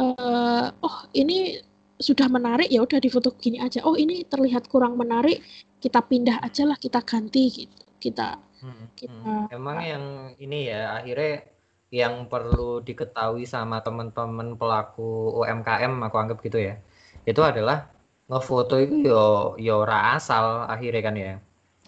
uh, 0.00 0.72
oh 0.80 0.96
ini 1.12 1.60
sudah 2.00 2.24
menarik 2.32 2.72
ya 2.72 2.80
udah 2.80 2.96
difoto 2.96 3.36
gini 3.36 3.60
aja 3.60 3.84
oh 3.84 4.00
ini 4.00 4.24
terlihat 4.24 4.72
kurang 4.72 4.96
menarik 4.96 5.44
kita 5.76 6.00
pindah 6.00 6.40
aja 6.40 6.64
lah 6.64 6.80
kita 6.80 7.04
ganti 7.04 7.52
gitu 7.52 7.84
kita 8.00 8.40
hmm. 8.64 8.84
kita 8.96 9.52
emang 9.52 9.78
yang 9.84 10.04
ini 10.40 10.72
ya 10.72 11.04
akhirnya 11.04 11.44
yang 11.90 12.30
perlu 12.30 12.82
diketahui 12.86 13.46
sama 13.46 13.82
teman-teman 13.82 14.54
pelaku 14.54 15.34
UMKM 15.42 15.98
aku 16.06 16.16
anggap 16.18 16.38
gitu 16.42 16.62
ya 16.62 16.78
itu 17.26 17.42
adalah 17.42 17.90
ngefoto 18.30 18.78
itu 18.78 19.10
yo 19.10 19.58
yo 19.58 19.82
ora 19.82 20.14
asal 20.14 20.70
akhirnya 20.70 21.02
kan 21.02 21.14
ya. 21.18 21.34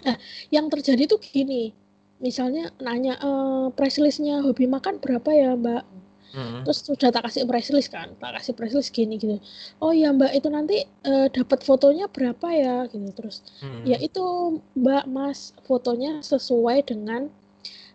Nah, 0.03 0.17
yang 0.51 0.67
terjadi 0.67 1.07
tuh 1.07 1.23
gini, 1.23 1.71
misalnya 2.19 2.75
nanya 2.83 3.15
e, 3.23 3.31
price 3.79 4.03
listnya 4.03 4.43
hobi 4.43 4.67
makan 4.67 4.99
berapa 4.99 5.31
ya 5.31 5.55
mbak? 5.55 5.87
Hmm. 6.33 6.65
Terus 6.67 6.83
sudah 6.83 7.13
tak 7.13 7.29
kasih 7.29 7.45
price 7.45 7.71
list 7.71 7.93
kan, 7.93 8.11
tak 8.19 8.41
kasih 8.41 8.57
price 8.59 8.75
list 8.75 8.91
gini 8.91 9.21
gitu. 9.21 9.39
Oh 9.79 9.95
ya 9.95 10.11
mbak 10.11 10.33
itu 10.33 10.49
nanti 10.49 10.81
uh, 11.05 11.29
dapat 11.29 11.61
fotonya 11.61 12.09
berapa 12.09 12.49
ya 12.57 12.77
gitu 12.89 13.05
terus. 13.13 13.45
Hmm. 13.61 13.85
Ya 13.85 14.01
itu 14.01 14.59
mbak 14.73 15.05
mas 15.13 15.53
fotonya 15.69 16.25
sesuai 16.25 16.89
dengan 16.89 17.29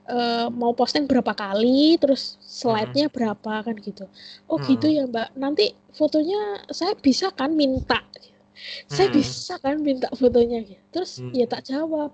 uh, 0.09 0.47
mau 0.51 0.71
posting 0.73 1.05
berapa 1.05 1.31
kali, 1.35 1.99
terus 2.01 2.39
slide-nya 2.43 3.07
hmm. 3.07 3.15
berapa 3.15 3.53
kan 3.63 3.75
gitu. 3.79 4.09
Oh 4.47 4.59
hmm. 4.59 4.67
gitu 4.71 4.88
ya 4.89 5.03
mbak. 5.07 5.35
Nanti 5.38 5.71
fotonya 5.93 6.67
saya 6.71 6.97
bisa 6.97 7.31
kan 7.31 7.53
minta 7.53 8.03
saya 8.89 9.07
hmm. 9.09 9.17
bisa 9.17 9.53
kan 9.61 9.77
minta 9.79 10.07
fotonya 10.17 10.65
gitu. 10.65 10.84
terus 10.93 11.21
hmm. 11.21 11.34
ya 11.34 11.45
tak 11.45 11.65
jawab 11.67 12.13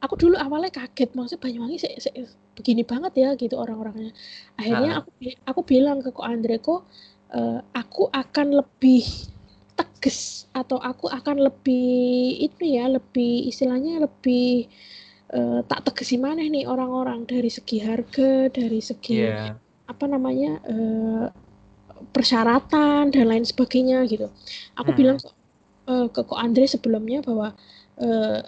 aku 0.00 0.14
dulu 0.16 0.36
awalnya 0.36 0.72
kaget 0.72 1.12
maksudnya 1.12 1.40
Banyuwangi 1.44 1.78
saya, 1.80 1.96
saya, 2.00 2.24
begini 2.56 2.82
banget 2.84 3.12
ya 3.16 3.28
gitu 3.36 3.56
orang-orangnya 3.56 4.12
akhirnya 4.56 5.00
aku 5.00 5.10
aku 5.48 5.60
bilang 5.64 6.04
ke 6.04 6.10
ko 6.12 6.22
Andre 6.24 6.56
kok 6.60 6.84
uh, 7.32 7.60
aku 7.72 8.08
akan 8.12 8.60
lebih 8.60 9.04
tegas 9.76 10.44
atau 10.52 10.76
aku 10.80 11.08
akan 11.08 11.40
lebih 11.40 12.36
itu 12.44 12.76
ya 12.76 12.88
lebih 12.88 13.48
istilahnya 13.48 14.04
lebih 14.04 14.68
uh, 15.34 15.60
tak 15.66 15.90
tegesi 15.90 16.16
mana 16.18 16.42
nih 16.42 16.66
orang-orang 16.66 17.26
dari 17.26 17.50
segi 17.50 17.82
harga 17.82 18.50
dari 18.50 18.80
segi 18.82 19.26
yeah. 19.26 19.54
apa 19.86 20.04
namanya 20.06 20.58
uh, 20.66 21.26
persyaratan 22.10 23.12
dan 23.12 23.24
lain 23.28 23.44
sebagainya 23.44 24.02
gitu. 24.08 24.32
Aku 24.80 24.90
hmm. 24.94 24.98
bilang 24.98 25.18
uh, 25.86 26.08
ke 26.08 26.20
Ko 26.24 26.34
Andre 26.38 26.64
sebelumnya 26.64 27.20
bahwa 27.20 27.52
uh, 28.00 28.40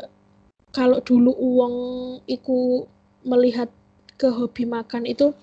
kalau 0.72 0.98
dulu 1.04 1.36
uang 1.36 1.76
itu 2.26 2.88
melihat 3.22 3.68
ke 4.16 4.28
hobi 4.32 4.64
makan 4.64 5.04
itu 5.04 5.36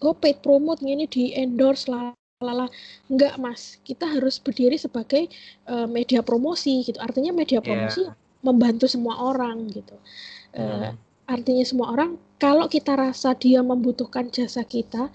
oh 0.00 0.14
paid 0.16 0.40
promote 0.40 0.80
ini 0.80 1.04
di 1.10 1.34
endorse 1.34 1.90
lah 1.90 2.14
lala 2.42 2.68
enggak 3.08 3.40
mas 3.40 3.80
kita 3.82 4.04
harus 4.04 4.36
berdiri 4.36 4.76
sebagai 4.76 5.32
uh, 5.70 5.88
media 5.88 6.20
promosi 6.20 6.84
gitu 6.84 7.00
artinya 7.00 7.32
media 7.32 7.62
iya. 7.62 7.64
promosi 7.64 8.02
yeah. 8.04 8.14
membantu 8.44 8.84
semua 8.84 9.16
orang 9.16 9.72
gitu 9.72 9.96
uh, 10.58 10.90
artinya 11.30 11.64
semua 11.64 11.92
orang 11.94 12.20
kalau 12.38 12.66
kita 12.68 12.94
rasa 12.98 13.32
dia 13.38 13.64
membutuhkan 13.64 14.28
jasa 14.28 14.66
kita 14.66 15.08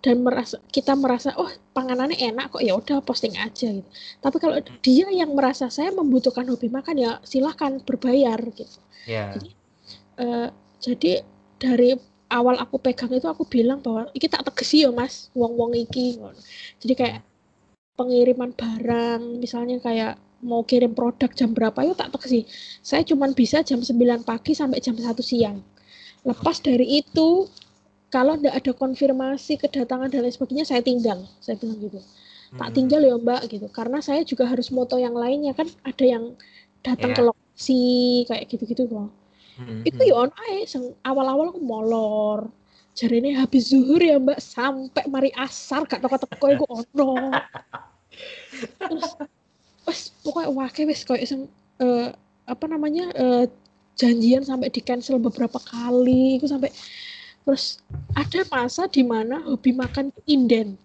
dan 0.00 0.24
merasa 0.24 0.56
kita 0.72 0.96
merasa 0.96 1.36
oh 1.36 1.52
panganannya 1.76 2.16
enak 2.16 2.56
kok 2.56 2.64
ya 2.64 2.72
udah 2.72 3.04
posting 3.04 3.36
aja 3.36 3.68
gitu. 3.68 3.88
Tapi 4.24 4.36
kalau 4.40 4.56
hmm. 4.56 4.80
dia 4.80 5.06
yang 5.12 5.36
merasa 5.36 5.68
saya 5.68 5.92
membutuhkan 5.92 6.48
hobi 6.48 6.72
makan 6.72 6.96
ya 6.96 7.20
silahkan 7.20 7.80
berbayar 7.84 8.40
gitu. 8.56 8.80
Yeah. 9.08 9.36
jadi 9.36 9.50
uh, 10.20 10.48
jadi 10.80 11.12
dari 11.60 11.90
awal 12.32 12.56
aku 12.62 12.80
pegang 12.80 13.12
itu 13.12 13.26
aku 13.26 13.44
bilang 13.44 13.82
bahwa 13.84 14.08
iki 14.16 14.30
tak 14.30 14.46
tegesi 14.46 14.86
ya 14.86 14.90
mas 14.94 15.28
wong 15.34 15.58
wong 15.58 15.72
iki 15.74 16.16
jadi 16.78 16.94
kayak 16.94 17.18
pengiriman 17.98 18.54
barang 18.54 19.42
misalnya 19.42 19.82
kayak 19.82 20.14
mau 20.40 20.64
kirim 20.64 20.96
produk 20.96 21.28
jam 21.36 21.52
berapa 21.52 21.84
yuk 21.84 22.00
tak 22.00 22.16
tegesi 22.16 22.48
saya 22.80 23.04
cuma 23.04 23.28
bisa 23.32 23.60
jam 23.60 23.84
9 23.84 24.24
pagi 24.24 24.52
sampai 24.56 24.80
jam 24.80 24.96
1 24.96 25.04
siang. 25.20 25.60
Lepas 26.24 26.60
dari 26.60 27.00
itu 27.00 27.48
kalau 28.12 28.34
tidak 28.36 28.54
ada 28.60 28.72
konfirmasi 28.74 29.56
kedatangan 29.56 30.10
dan 30.10 30.26
lain 30.26 30.34
sebagainya 30.34 30.66
saya 30.66 30.82
tinggal. 30.82 31.24
Saya 31.40 31.56
bilang 31.56 31.78
gitu. 31.80 32.00
Tak 32.58 32.68
hmm. 32.68 32.76
tinggal 32.76 33.00
ya 33.06 33.14
mbak 33.16 33.42
gitu. 33.46 33.66
Karena 33.70 34.02
saya 34.02 34.26
juga 34.26 34.44
harus 34.50 34.68
moto 34.74 34.98
yang 34.98 35.14
lainnya 35.14 35.54
kan 35.54 35.70
ada 35.86 36.04
yang 36.04 36.34
datang 36.82 37.14
yeah. 37.14 37.16
ke 37.16 37.22
lokasi 37.22 37.84
kayak 38.26 38.44
gitu-gitu 38.50 38.84
loh. 38.90 39.08
Hmm. 39.60 39.84
itu 39.84 40.08
ya 40.08 40.24
on 40.24 40.32
ae 40.48 40.64
awal-awal 41.04 41.52
aku 41.52 41.60
molor. 41.60 42.48
Jadi 42.96 43.22
ini 43.22 43.30
habis 43.36 43.70
zuhur 43.70 44.00
ya 44.00 44.16
mbak 44.16 44.40
sampai 44.40 45.04
mari 45.06 45.30
asar 45.36 45.84
gak 45.86 46.00
toko-toko 46.00 46.46
itu 46.50 46.64
ono. 46.80 47.30
Terus 48.58 49.08
wes 49.88 50.10
pokoknya 50.24 50.50
wakil 50.52 50.84
wes 50.88 51.06
kayak 51.06 51.28
sing 51.28 51.46
uh, 51.80 52.12
apa 52.44 52.64
namanya 52.66 53.12
uh, 53.14 53.44
janjian 53.94 54.42
sampai 54.42 54.72
di 54.72 54.80
cancel 54.80 55.20
beberapa 55.20 55.60
kali 55.60 56.40
itu 56.40 56.48
sampai 56.48 56.72
Terus 57.44 57.80
ada 58.14 58.40
masa 58.52 58.86
di 58.86 59.02
mana 59.02 59.40
hobi 59.42 59.72
makan 59.72 60.12
inden. 60.28 60.76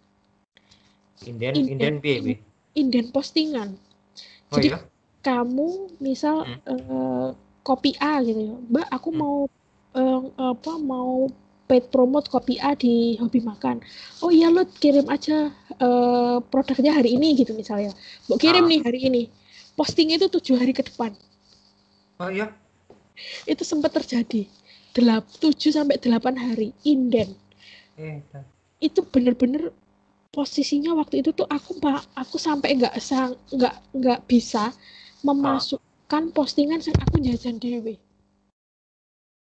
Inden, 1.22 1.53
inden, 1.55 2.01
inden, 2.01 2.39
inden 2.76 3.05
postingan. 3.11 3.77
Oh, 4.51 4.57
Jadi 4.59 4.73
iya? 4.73 4.80
kamu 5.23 5.99
misal 5.99 6.45
hmm. 6.45 6.59
uh, 6.69 7.30
kopi 7.65 7.97
A 7.97 8.22
gitu 8.22 8.41
ya, 8.49 8.55
Mbak 8.72 8.88
aku 8.93 9.09
hmm. 9.09 9.19
mau 9.19 9.38
uh, 9.97 10.22
apa 10.53 10.73
mau 10.77 11.30
paid 11.65 11.89
promote 11.89 12.29
kopi 12.29 12.61
A 12.61 12.77
di 12.77 13.17
hobi 13.17 13.41
makan. 13.41 13.81
Oh 14.21 14.29
iya 14.29 14.53
lo 14.53 14.65
kirim 14.79 15.09
aja 15.09 15.49
uh, 15.81 16.37
produknya 16.53 16.93
hari 16.93 17.17
ini 17.17 17.33
gitu 17.37 17.57
misalnya. 17.57 17.93
Mbak 18.29 18.37
kirim 18.41 18.65
ah. 18.65 18.69
nih 18.69 18.79
hari 18.85 18.99
ini. 19.09 19.23
Posting 19.75 20.15
itu 20.15 20.31
tujuh 20.31 20.55
hari 20.55 20.71
ke 20.71 20.85
depan. 20.85 21.11
Oh 22.21 22.31
iya. 22.31 22.53
Itu 23.43 23.67
sempat 23.67 23.91
terjadi. 23.91 24.47
7 24.95 25.51
sampai 25.75 25.99
8 25.99 26.39
hari 26.39 26.71
inden. 26.87 27.35
Eh, 27.99 28.23
itu 28.79 29.03
bener-bener 29.03 29.75
posisinya 30.31 30.95
waktu 30.95 31.19
itu 31.19 31.35
tuh 31.35 31.47
aku 31.47 31.79
aku 32.15 32.35
sampai 32.39 32.79
nggak 32.79 32.95
sang 32.99 33.35
nggak 33.51 33.75
nggak 33.91 34.19
bisa 34.27 34.71
memasukkan 35.23 36.31
postingan 36.31 36.79
yang 36.79 36.97
aku 37.03 37.15
jajan 37.19 37.59
dewe. 37.59 37.99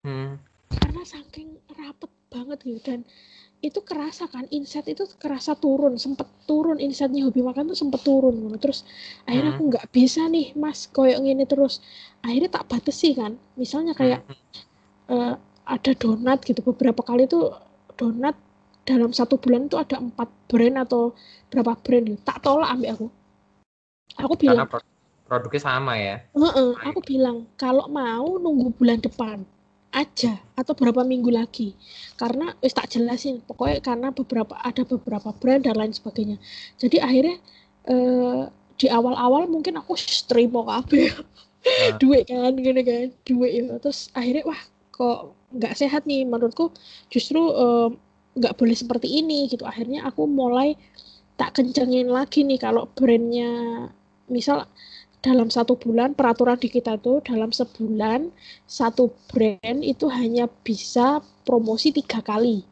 Hmm. 0.06 0.38
Karena 0.70 1.02
saking 1.02 1.58
rapet 1.74 2.10
banget 2.30 2.58
gitu 2.62 2.80
dan 2.86 3.02
itu 3.60 3.84
kerasa 3.84 4.24
kan 4.32 4.48
insight 4.48 4.88
itu 4.88 5.04
kerasa 5.20 5.52
turun 5.52 6.00
sempet 6.00 6.24
turun 6.48 6.80
insightnya 6.80 7.28
hobi 7.28 7.44
makan 7.44 7.68
tuh 7.68 7.76
sempet 7.76 8.00
turun 8.00 8.48
gitu. 8.48 8.56
terus 8.56 8.88
akhirnya 9.28 9.52
aku 9.52 9.62
hmm. 9.68 9.70
nggak 9.76 9.86
bisa 9.92 10.24
nih 10.32 10.56
mas 10.56 10.88
koyok 10.88 11.20
ini 11.20 11.44
terus 11.44 11.84
akhirnya 12.24 12.48
tak 12.48 12.64
batasi 12.72 13.12
kan 13.12 13.36
misalnya 13.60 13.92
kayak 13.92 14.24
uh, 15.12 15.36
ada 15.68 15.92
donat 15.92 16.40
gitu 16.40 16.64
beberapa 16.64 17.04
kali 17.04 17.28
tuh 17.28 17.52
donat 18.00 18.32
dalam 18.88 19.12
satu 19.12 19.36
bulan 19.36 19.68
itu 19.68 19.76
ada 19.76 20.00
empat 20.00 20.28
brand 20.48 20.76
atau 20.80 21.12
berapa 21.52 21.76
brand 21.84 22.04
gitu. 22.16 22.20
tak 22.24 22.40
tolak 22.40 22.72
ambil 22.72 22.88
aku 22.96 23.06
aku 24.16 24.34
bilang 24.40 24.64
Karena 24.64 25.28
produknya 25.28 25.60
sama 25.60 25.92
ya 26.00 26.16
uh 26.32 26.48
-uh, 26.48 26.72
aku 26.80 27.04
bilang 27.04 27.44
kalau 27.60 27.84
mau 27.92 28.40
nunggu 28.40 28.72
bulan 28.72 29.04
depan 29.04 29.44
aja 29.90 30.38
atau 30.54 30.72
berapa 30.74 31.02
minggu 31.02 31.30
lagi. 31.30 31.74
Karena 32.14 32.54
wis 32.62 32.74
tak 32.74 32.90
jelasin 32.94 33.42
pokoknya 33.44 33.82
karena 33.82 34.08
beberapa 34.14 34.54
ada 34.62 34.86
beberapa 34.86 35.34
brand 35.34 35.66
dan 35.66 35.76
lain 35.78 35.94
sebagainya. 35.94 36.36
Jadi 36.78 37.02
akhirnya 37.02 37.36
eh, 37.90 38.42
di 38.80 38.86
awal-awal 38.88 39.50
mungkin 39.50 39.76
aku 39.76 39.98
terima 40.30 40.64
kabeh. 40.64 41.12
Nah. 41.12 41.28
duit 42.00 42.24
kan 42.24 42.56
gini 42.56 42.80
kan 42.80 43.08
duit 43.28 43.52
ya. 43.52 43.76
Terus 43.82 44.08
akhirnya 44.16 44.48
wah 44.48 44.60
kok 44.94 45.36
nggak 45.52 45.74
sehat 45.76 46.08
nih? 46.08 46.24
Menurutku 46.24 46.72
justru 47.12 47.40
nggak 48.38 48.54
uh, 48.54 48.58
boleh 48.58 48.76
seperti 48.78 49.08
ini 49.20 49.50
gitu. 49.50 49.66
Akhirnya 49.68 50.08
aku 50.08 50.24
mulai 50.24 50.78
tak 51.36 51.60
kencengin 51.60 52.08
lagi 52.12 52.44
nih 52.44 52.60
kalau 52.60 52.88
brandnya 52.92 53.48
misal 54.28 54.68
dalam 55.20 55.52
satu 55.52 55.76
bulan 55.76 56.16
peraturan 56.16 56.56
di 56.56 56.72
kita 56.72 56.96
tuh 56.96 57.20
dalam 57.20 57.52
sebulan 57.52 58.32
satu 58.64 59.12
brand 59.28 59.80
itu 59.84 60.08
hanya 60.08 60.48
bisa 60.64 61.20
promosi 61.44 61.92
tiga 61.92 62.24
kali 62.24 62.64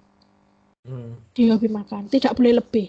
hmm. 0.88 1.36
di 1.36 1.52
hobi 1.52 1.68
makan 1.68 2.08
tidak 2.08 2.32
boleh 2.40 2.56
lebih 2.56 2.88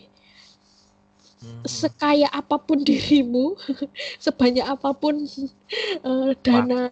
hmm. 1.44 1.68
sekaya 1.68 2.32
apa 2.32 2.56
pun 2.56 2.80
dirimu 2.88 3.60
sebanyak 4.24 4.64
apa 4.64 4.96
pun 4.96 5.28
uh, 6.08 6.32
dana 6.40 6.88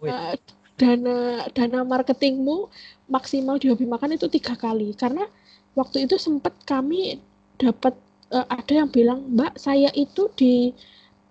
dana 0.76 1.48
dana 1.56 1.80
marketingmu 1.88 2.68
maksimal 3.08 3.56
di 3.56 3.72
hobi 3.72 3.88
makan 3.88 4.20
itu 4.20 4.28
tiga 4.28 4.52
kali 4.54 4.92
karena 4.92 5.24
waktu 5.72 6.04
itu 6.04 6.20
sempat 6.20 6.52
kami 6.68 7.16
dapat 7.56 7.96
uh, 8.28 8.44
ada 8.52 8.84
yang 8.84 8.92
bilang 8.92 9.24
mbak 9.32 9.56
saya 9.56 9.88
itu 9.96 10.28
di 10.36 10.76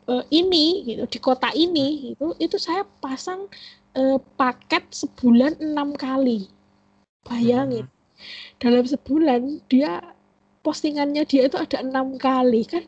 uh, 0.07 0.23
ini 0.31 0.87
gitu 0.87 1.03
di 1.07 1.19
kota 1.19 1.51
ini 1.53 2.15
itu 2.15 2.33
itu 2.39 2.57
saya 2.57 2.87
pasang 3.03 3.45
uh, 3.95 4.17
paket 4.39 4.83
sebulan 4.91 5.59
enam 5.59 5.93
kali. 5.93 6.47
Bayangin. 7.27 7.85
Hmm. 7.85 7.95
dalam 8.57 8.81
sebulan 8.81 9.61
dia 9.69 10.01
postingannya 10.65 11.21
dia 11.29 11.45
itu 11.45 11.53
ada 11.59 11.85
enam 11.85 12.17
kali 12.17 12.65
kan? 12.65 12.81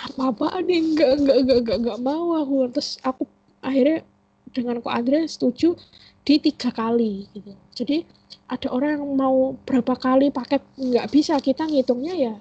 Apa 0.00 0.32
apa 0.32 0.64
nih? 0.64 0.80
Enggak 0.80 1.20
enggak 1.20 1.36
enggak 1.44 1.58
enggak 1.60 1.78
enggak 1.82 1.98
mau 2.00 2.26
aku. 2.40 2.72
Terus 2.72 2.96
aku 3.04 3.28
akhirnya 3.60 4.00
dengan 4.52 4.80
Ko 4.80 4.88
Andre 4.88 5.28
setuju 5.28 5.76
di 6.24 6.40
tiga 6.40 6.72
kali 6.72 7.28
gitu. 7.36 7.52
Jadi 7.76 8.06
ada 8.48 8.68
orang 8.72 9.00
yang 9.00 9.12
mau 9.12 9.58
berapa 9.68 9.92
kali 9.96 10.32
paket 10.32 10.62
nggak 10.78 11.10
bisa 11.12 11.36
kita 11.42 11.68
ngitungnya 11.68 12.14
ya 12.16 12.34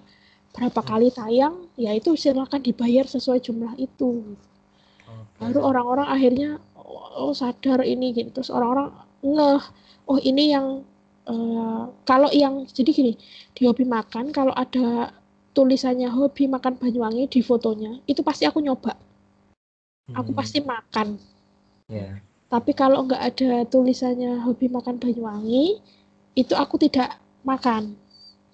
berapa 0.51 0.81
hmm. 0.83 0.89
kali 0.89 1.07
tayang 1.11 1.55
ya 1.79 1.91
itu 1.95 2.15
silakan 2.15 2.61
dibayar 2.63 3.07
sesuai 3.07 3.39
jumlah 3.43 3.73
itu. 3.79 4.35
Okay. 5.07 5.39
Baru 5.39 5.59
orang-orang 5.63 6.07
akhirnya 6.07 6.49
oh, 6.75 7.33
sadar 7.35 7.83
ini 7.83 8.11
gitu 8.15 8.29
terus 8.31 8.51
orang-orang 8.51 8.91
ngeh 9.21 9.63
oh 10.09 10.19
ini 10.19 10.51
yang 10.51 10.83
uh, 11.29 11.87
kalau 12.03 12.27
yang 12.33 12.65
jadi 12.67 12.91
gini 12.91 13.13
di 13.53 13.61
hobi 13.69 13.85
makan 13.85 14.33
kalau 14.33 14.51
ada 14.51 15.13
tulisannya 15.51 16.07
hobi 16.07 16.47
makan 16.47 16.79
Banyuwangi 16.79 17.27
di 17.27 17.39
fotonya 17.43 17.99
itu 18.07 18.23
pasti 18.23 18.47
aku 18.47 18.59
nyoba. 18.63 18.95
Aku 20.11 20.35
hmm. 20.35 20.39
pasti 20.39 20.59
makan 20.59 21.15
Yeah. 21.91 22.23
Tapi 22.47 22.71
kalau 22.71 23.03
nggak 23.03 23.19
ada 23.19 23.51
tulisannya 23.67 24.39
hobi 24.47 24.71
makan 24.71 24.95
Banyuwangi, 24.95 25.83
itu 26.39 26.53
aku 26.55 26.79
tidak 26.79 27.19
makan. 27.43 27.99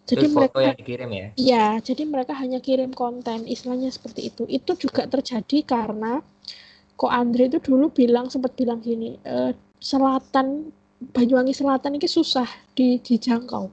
Jadi 0.07 0.23
itu 0.23 0.31
mereka 0.31 0.59
yang 0.63 0.77
dikirim 0.79 1.09
ya? 1.11 1.27
Iya, 1.35 1.65
jadi 1.84 2.03
mereka 2.07 2.31
hanya 2.39 2.63
kirim 2.63 2.95
konten, 2.95 3.43
istilahnya 3.43 3.91
seperti 3.91 4.31
itu. 4.31 4.47
Itu 4.47 4.79
juga 4.79 5.03
terjadi 5.03 5.67
karena 5.67 6.23
kok 6.95 7.11
Andre 7.11 7.51
itu 7.51 7.59
dulu 7.59 7.91
bilang 7.91 8.31
sempat 8.31 8.55
bilang 8.55 8.79
gini, 8.79 9.19
e, 9.21 9.51
selatan 9.84 10.71
Banyuwangi 10.97 11.53
Selatan 11.53 11.99
ini 11.99 12.07
susah 12.09 12.47
di, 12.73 12.97
dijangkau. 13.03 13.67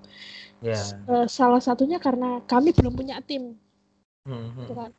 Yeah. 0.60 0.82
Ya. 1.06 1.24
E, 1.24 1.30
salah 1.30 1.62
satunya 1.62 2.02
karena 2.02 2.42
kami 2.50 2.74
belum 2.74 2.98
punya 2.98 3.22
tim, 3.22 3.54
mm 4.26 4.34
-hmm. 4.58 4.66
kan? 4.74 4.90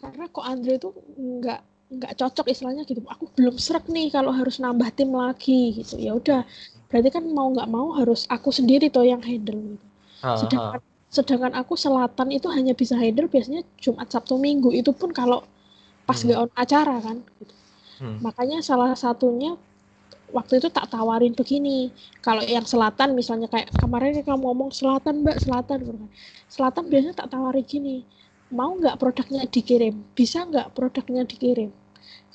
Karena 0.00 0.24
kok 0.32 0.44
Andre 0.48 0.80
itu 0.80 0.88
nggak 1.20 1.60
nggak 1.88 2.20
cocok 2.20 2.52
istilahnya 2.52 2.84
gitu 2.84 3.00
aku 3.08 3.32
belum 3.32 3.56
serak 3.56 3.88
nih 3.88 4.12
kalau 4.12 4.28
harus 4.28 4.60
nambah 4.60 4.92
tim 4.92 5.08
lagi 5.08 5.72
gitu 5.80 5.96
ya 5.96 6.20
udah 6.20 6.44
berarti 6.92 7.08
kan 7.08 7.24
mau 7.32 7.48
nggak 7.48 7.64
mau 7.64 7.96
harus 7.96 8.28
aku 8.28 8.52
sendiri 8.52 8.92
tuh 8.92 9.08
yang 9.08 9.24
handle 9.24 9.56
gitu 9.56 9.87
sedangkan 10.36 10.80
sedangkan 11.08 11.52
aku 11.56 11.74
selatan 11.78 12.28
itu 12.36 12.48
hanya 12.52 12.72
bisa 12.76 12.94
handle 12.98 13.28
biasanya 13.32 13.64
Jumat 13.80 14.08
Sabtu 14.12 14.36
Minggu 14.36 14.70
itu 14.76 14.92
pun 14.92 15.10
kalau 15.14 15.40
pas 16.08 16.18
Hmm. 16.20 16.26
nggak 16.28 16.40
on 16.44 16.50
acara 16.56 16.96
kan 17.00 17.18
gitu. 17.40 17.54
Hmm. 18.00 18.18
makanya 18.22 18.58
salah 18.62 18.92
satunya 18.94 19.56
waktu 20.28 20.60
itu 20.60 20.68
tak 20.68 20.92
tawarin 20.92 21.32
begini 21.32 21.88
kalau 22.20 22.44
yang 22.44 22.64
selatan 22.68 23.16
misalnya 23.16 23.48
kayak 23.48 23.72
kemarin 23.80 24.20
kamu 24.20 24.44
ngomong 24.44 24.70
selatan 24.74 25.24
mbak 25.24 25.40
selatan 25.40 25.78
gitu 25.84 25.96
kan. 25.96 26.10
selatan 26.52 26.84
biasanya 26.92 27.14
tak 27.16 27.28
tawarin 27.32 27.64
gini 27.64 27.96
mau 28.52 28.70
nggak 28.76 28.96
produknya 29.00 29.42
dikirim 29.48 29.94
bisa 30.18 30.44
nggak 30.48 30.72
produknya 30.76 31.24
dikirim 31.24 31.70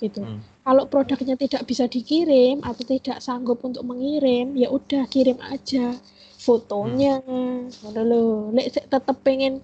gitu 0.02 0.26
Hmm. 0.26 0.42
kalau 0.66 0.84
produknya 0.90 1.36
tidak 1.38 1.64
bisa 1.70 1.86
dikirim 1.86 2.62
atau 2.66 2.84
tidak 2.86 3.18
sanggup 3.22 3.62
untuk 3.66 3.84
mengirim 3.86 4.54
ya 4.58 4.70
udah 4.74 5.06
kirim 5.10 5.38
aja 5.42 5.98
fotonya 6.44 7.24
ngono 7.24 8.02
lho 8.04 8.24
lek 8.52 8.68
sik 8.76 8.86
tetep 8.92 9.18
pengen 9.24 9.64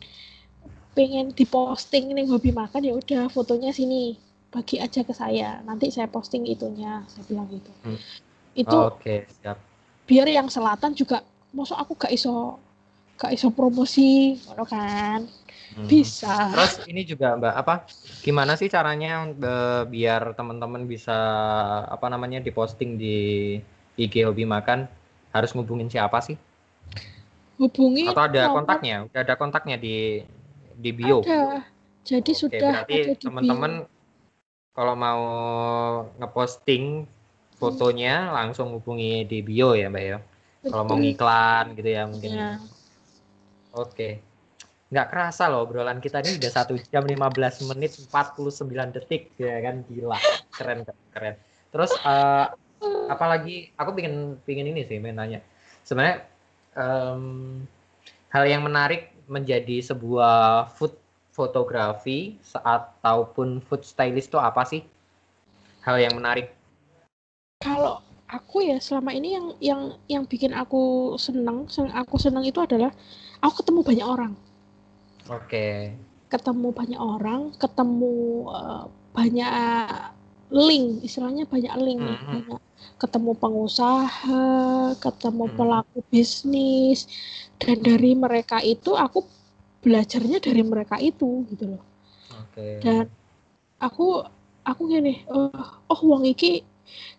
pengen 0.96 1.32
diposting 1.36 2.16
nih 2.16 2.28
hobi 2.32 2.56
makan 2.56 2.88
ya 2.88 2.94
udah 2.96 3.28
fotonya 3.28 3.76
sini 3.76 4.16
bagi 4.50 4.80
aja 4.82 5.04
ke 5.06 5.14
saya 5.14 5.60
nanti 5.68 5.92
saya 5.92 6.08
posting 6.10 6.48
itunya 6.48 7.04
saya 7.12 7.24
bilang 7.28 7.48
gitu 7.52 7.72
Hmm. 7.84 8.00
itu 8.56 8.78
Oke, 8.90 9.28
siap. 9.40 9.58
biar 10.10 10.28
yang 10.28 10.50
selatan 10.50 10.96
juga 10.98 11.22
masuk 11.54 11.78
aku 11.78 11.94
gak 11.96 12.14
iso 12.16 12.58
gak 13.20 13.36
iso 13.36 13.52
promosi 13.52 14.40
ngono 14.48 14.64
kan 14.64 15.22
Hmm. 15.70 15.86
bisa 15.86 16.50
Terus 16.50 16.82
ini 16.90 17.06
juga 17.06 17.38
Mbak 17.38 17.54
apa? 17.62 17.76
Gimana 18.26 18.58
sih 18.58 18.74
caranya 18.74 19.30
eh, 19.30 19.84
biar 19.86 20.34
teman-teman 20.34 20.90
bisa 20.90 21.14
apa 21.86 22.10
namanya 22.10 22.42
diposting 22.42 22.98
di 22.98 23.18
IG 23.94 24.26
hobi 24.26 24.50
makan? 24.50 24.90
Harus 25.30 25.54
ngubungin 25.54 25.86
siapa 25.86 26.18
sih? 26.26 26.34
Hubungi 27.60 28.08
Atau 28.08 28.24
ada 28.24 28.42
nomor- 28.48 28.56
kontaknya? 28.64 28.96
Udah 29.06 29.22
ada 29.22 29.36
kontaknya 29.36 29.76
di 29.76 30.24
di 30.80 30.90
bio. 30.96 31.20
ada 31.24 31.64
jadi 32.08 32.32
Oke, 32.32 32.40
sudah 32.40 32.60
berarti 32.60 33.00
teman-teman 33.20 33.72
kalau 34.72 34.96
mau 34.96 35.22
ngeposting 36.18 37.04
fotonya 37.60 38.32
langsung 38.32 38.72
hubungi 38.72 39.28
di 39.28 39.44
bio 39.44 39.76
ya 39.76 39.92
Mbak 39.92 40.04
ya. 40.04 40.18
Kalau 40.64 40.84
mau 40.88 40.96
ngiklan 40.96 41.76
gitu 41.76 41.90
ya 41.92 42.04
mungkin. 42.08 42.32
Ya. 42.32 42.52
Oke. 43.76 44.24
Nggak 44.90 45.08
kerasa 45.12 45.52
loh 45.52 45.68
obrolan 45.68 46.00
kita 46.02 46.24
ini 46.24 46.40
udah 46.40 46.52
satu 46.52 46.74
jam 46.90 47.06
15 47.06 47.70
menit 47.70 48.00
49 48.00 48.96
detik 48.96 49.36
ya 49.36 49.60
kan 49.60 49.84
gila. 49.86 50.18
Keren 50.50 50.88
keren. 51.12 51.36
Terus 51.70 51.92
eh, 51.94 52.46
apalagi 53.12 53.70
aku 53.76 53.92
pingin 53.94 54.40
pingin 54.48 54.72
ini 54.72 54.88
sih 54.88 54.98
main 54.98 55.14
nanya. 55.14 55.44
Sebenarnya 55.84 56.24
em, 56.78 57.64
hal 58.34 58.46
yang 58.46 58.66
menarik 58.66 59.14
menjadi 59.30 59.82
sebuah 59.94 60.70
food 60.76 60.94
fotografi 61.34 62.36
saat 62.44 62.90
ataupun 63.00 63.64
food 63.64 63.88
stylist 63.88 64.30
itu 64.30 64.38
apa 64.38 64.68
sih? 64.68 64.84
Hal 65.86 65.98
yang 65.98 66.20
menarik. 66.20 66.52
kalau 67.60 68.00
aku 68.30 68.64
ya 68.64 68.80
selama 68.80 69.12
ini 69.12 69.36
yang 69.36 69.48
yang 69.60 69.82
yang 70.08 70.24
bikin 70.24 70.56
aku 70.56 71.16
seneng 71.20 71.68
yang 71.76 71.92
aku 71.92 72.16
seneng 72.16 72.46
itu 72.48 72.62
adalah 72.62 72.94
aku 73.44 73.60
ketemu 73.60 73.80
banyak 73.84 74.08
orang 74.08 74.34
Oke. 75.28 75.92
ketemu 76.30 76.68
banyak 76.72 77.02
orang 77.02 77.42
ketemu 77.58 78.16
eh, 78.54 78.84
banyak 79.12 79.88
link 80.50 81.06
istilahnya 81.06 81.46
banyak 81.46 81.74
link 81.78 82.00
nih, 82.02 82.18
Mhm. 82.18 82.30
banyak 82.34 82.62
ketemu 82.98 83.32
pengusaha 83.38 84.46
ketemu 84.98 85.46
Mhm. 85.48 85.56
pelaku 85.56 85.98
bisnis 86.10 87.06
dan 87.62 87.78
dari 87.84 88.16
mereka 88.16 88.58
itu 88.64 88.96
aku 88.96 89.24
belajarnya 89.80 90.40
dari 90.44 90.64
mereka 90.66 90.98
itu 91.00 91.46
gitu 91.48 91.76
loh 91.78 91.84
Oke. 92.36 92.84
dan 92.84 93.08
aku 93.80 94.24
aku 94.68 94.82
gini 94.92 95.24
oh, 95.32 95.52
oh 95.88 96.02
wong 96.04 96.28
iki 96.28 96.64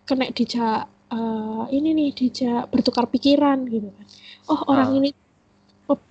kena 0.04 0.28
dijak 0.32 0.84
eh, 1.10 1.64
ini 1.72 1.90
nih 1.96 2.10
dijak 2.14 2.68
bertukar 2.70 3.06
pikiran 3.08 3.64
gitu 3.66 3.88
kan 3.90 4.06
oh 4.50 4.60
orang 4.68 4.90
Ah. 4.92 4.98
ini 5.00 5.10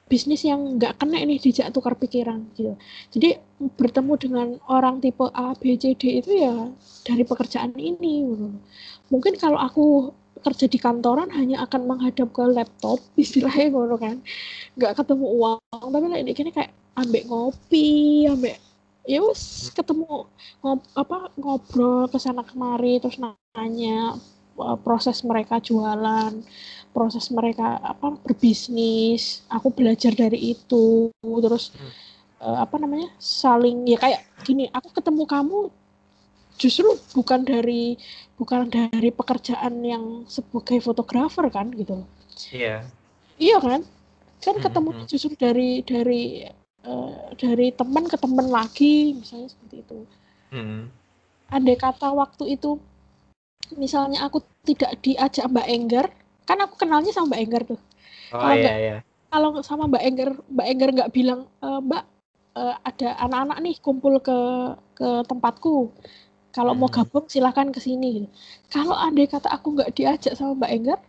bisnis 0.09 0.41
yang 0.41 0.81
nggak 0.81 0.97
kena 0.97 1.21
nih 1.21 1.37
dijak 1.37 1.69
tukar 1.69 1.93
pikiran 1.93 2.49
gitu 2.57 2.73
jadi 3.13 3.37
bertemu 3.77 4.13
dengan 4.17 4.47
orang 4.65 4.97
tipe 4.99 5.29
A 5.31 5.53
B 5.53 5.77
C 5.77 5.93
D 5.93 6.19
itu 6.19 6.33
ya 6.33 6.73
dari 7.05 7.23
pekerjaan 7.23 7.77
ini 7.77 8.25
gitu. 8.25 8.47
mungkin 9.13 9.37
kalau 9.37 9.61
aku 9.61 10.11
kerja 10.39 10.65
di 10.71 10.79
kantoran 10.79 11.29
hanya 11.35 11.61
akan 11.67 11.85
menghadap 11.85 12.33
ke 12.33 12.43
laptop 12.49 12.97
istilahnya 13.23 13.69
ngono 13.69 13.95
kan 14.01 14.17
nggak 14.75 14.97
ketemu 14.97 15.25
uang 15.29 15.59
tapi 15.69 16.05
lah 16.09 16.19
ini 16.19 16.33
kayak 16.33 16.73
ambek 16.97 17.23
ngopi 17.29 18.25
ambek 18.27 18.57
ya 19.09 19.25
wes 19.25 19.73
ketemu 19.73 20.27
ngob 20.61 20.79
apa 20.93 21.33
ngobrol 21.39 22.05
ke 22.11 22.17
sana 22.21 22.45
kemari 22.45 23.01
terus 23.01 23.17
nanya 23.17 24.19
uh, 24.59 24.77
proses 24.77 25.23
mereka 25.25 25.57
jualan 25.57 26.43
proses 26.89 27.29
mereka 27.29 27.77
apa 27.79 28.17
berbisnis 28.21 29.45
aku 29.47 29.69
belajar 29.69 30.11
dari 30.11 30.53
itu 30.53 31.09
terus 31.21 31.71
Hmm. 31.73 31.91
uh, 32.41 32.57
apa 32.63 32.75
namanya 32.79 33.09
saling 33.17 33.85
ya 33.85 33.97
kayak 33.97 34.21
gini 34.41 34.67
aku 34.71 34.89
ketemu 34.91 35.23
kamu 35.23 35.59
justru 36.59 36.87
bukan 37.15 37.47
dari 37.47 37.95
bukan 38.35 38.67
dari 38.67 39.11
pekerjaan 39.11 39.79
yang 39.79 40.03
sebagai 40.25 40.79
fotografer 40.79 41.47
kan 41.47 41.71
gitu 41.71 42.03
loh 42.03 42.07
Iya. 42.51 42.83
iya 43.37 43.57
kan 43.59 43.81
kan 44.39 44.55
Hmm, 44.55 44.63
ketemu 44.63 44.89
hmm. 44.95 45.05
justru 45.07 45.31
dari 45.35 45.83
dari 45.83 46.23
eh, 46.83 47.17
dari 47.35 47.67
teman 47.71 48.07
ke 48.07 48.15
teman 48.15 48.47
lagi 48.47 49.13
misalnya 49.15 49.51
seperti 49.51 49.75
itu 49.83 49.99
Hmm. 50.49 50.89
andai 51.47 51.77
kata 51.77 52.09
waktu 52.09 52.57
itu 52.57 52.79
misalnya 53.75 54.25
aku 54.25 54.41
tidak 54.65 54.97
diajak 54.99 55.45
Mbak 55.45 55.67
Enggar 55.69 56.07
kan 56.49 56.57
aku 56.59 56.75
kenalnya 56.75 57.13
sama 57.13 57.29
Mbak 57.29 57.41
Enggar 57.45 57.63
tuh 57.69 57.79
Oh 58.29 58.41
Kalau 58.41 58.53
iya 58.53 58.61
nggak- 58.65 58.79
iya. 58.81 58.97
kalau 59.29 59.49
sama 59.61 59.83
Mbak 59.85 60.03
Enggar 60.03 60.29
Mbak 60.49 60.67
Enggar 60.67 60.89
nggak 60.97 61.11
bilang 61.13 61.39
"E, 61.61 61.67
Mbak 61.79 62.03
eh, 62.57 62.75
ada 62.81 63.07
anak-anak 63.23 63.57
nih 63.61 63.75
kumpul 63.77 64.17
ke 64.19 64.37
ke 64.93 65.09
tempatku 65.23 65.93
kalau 66.49 66.73
mau 66.73 66.89
Hmm. 66.89 66.97
gabung 66.97 67.29
silahkan 67.29 67.69
ke 67.69 67.77
sini 67.77 68.07
gitu. 68.17 68.27
kalau 68.67 68.97
andai 68.97 69.25
kata 69.25 69.47
aku 69.47 69.77
nggak 69.77 69.93
diajak 69.93 70.33
sama 70.33 70.57
Mbak 70.57 70.71
Enggar 70.73 70.99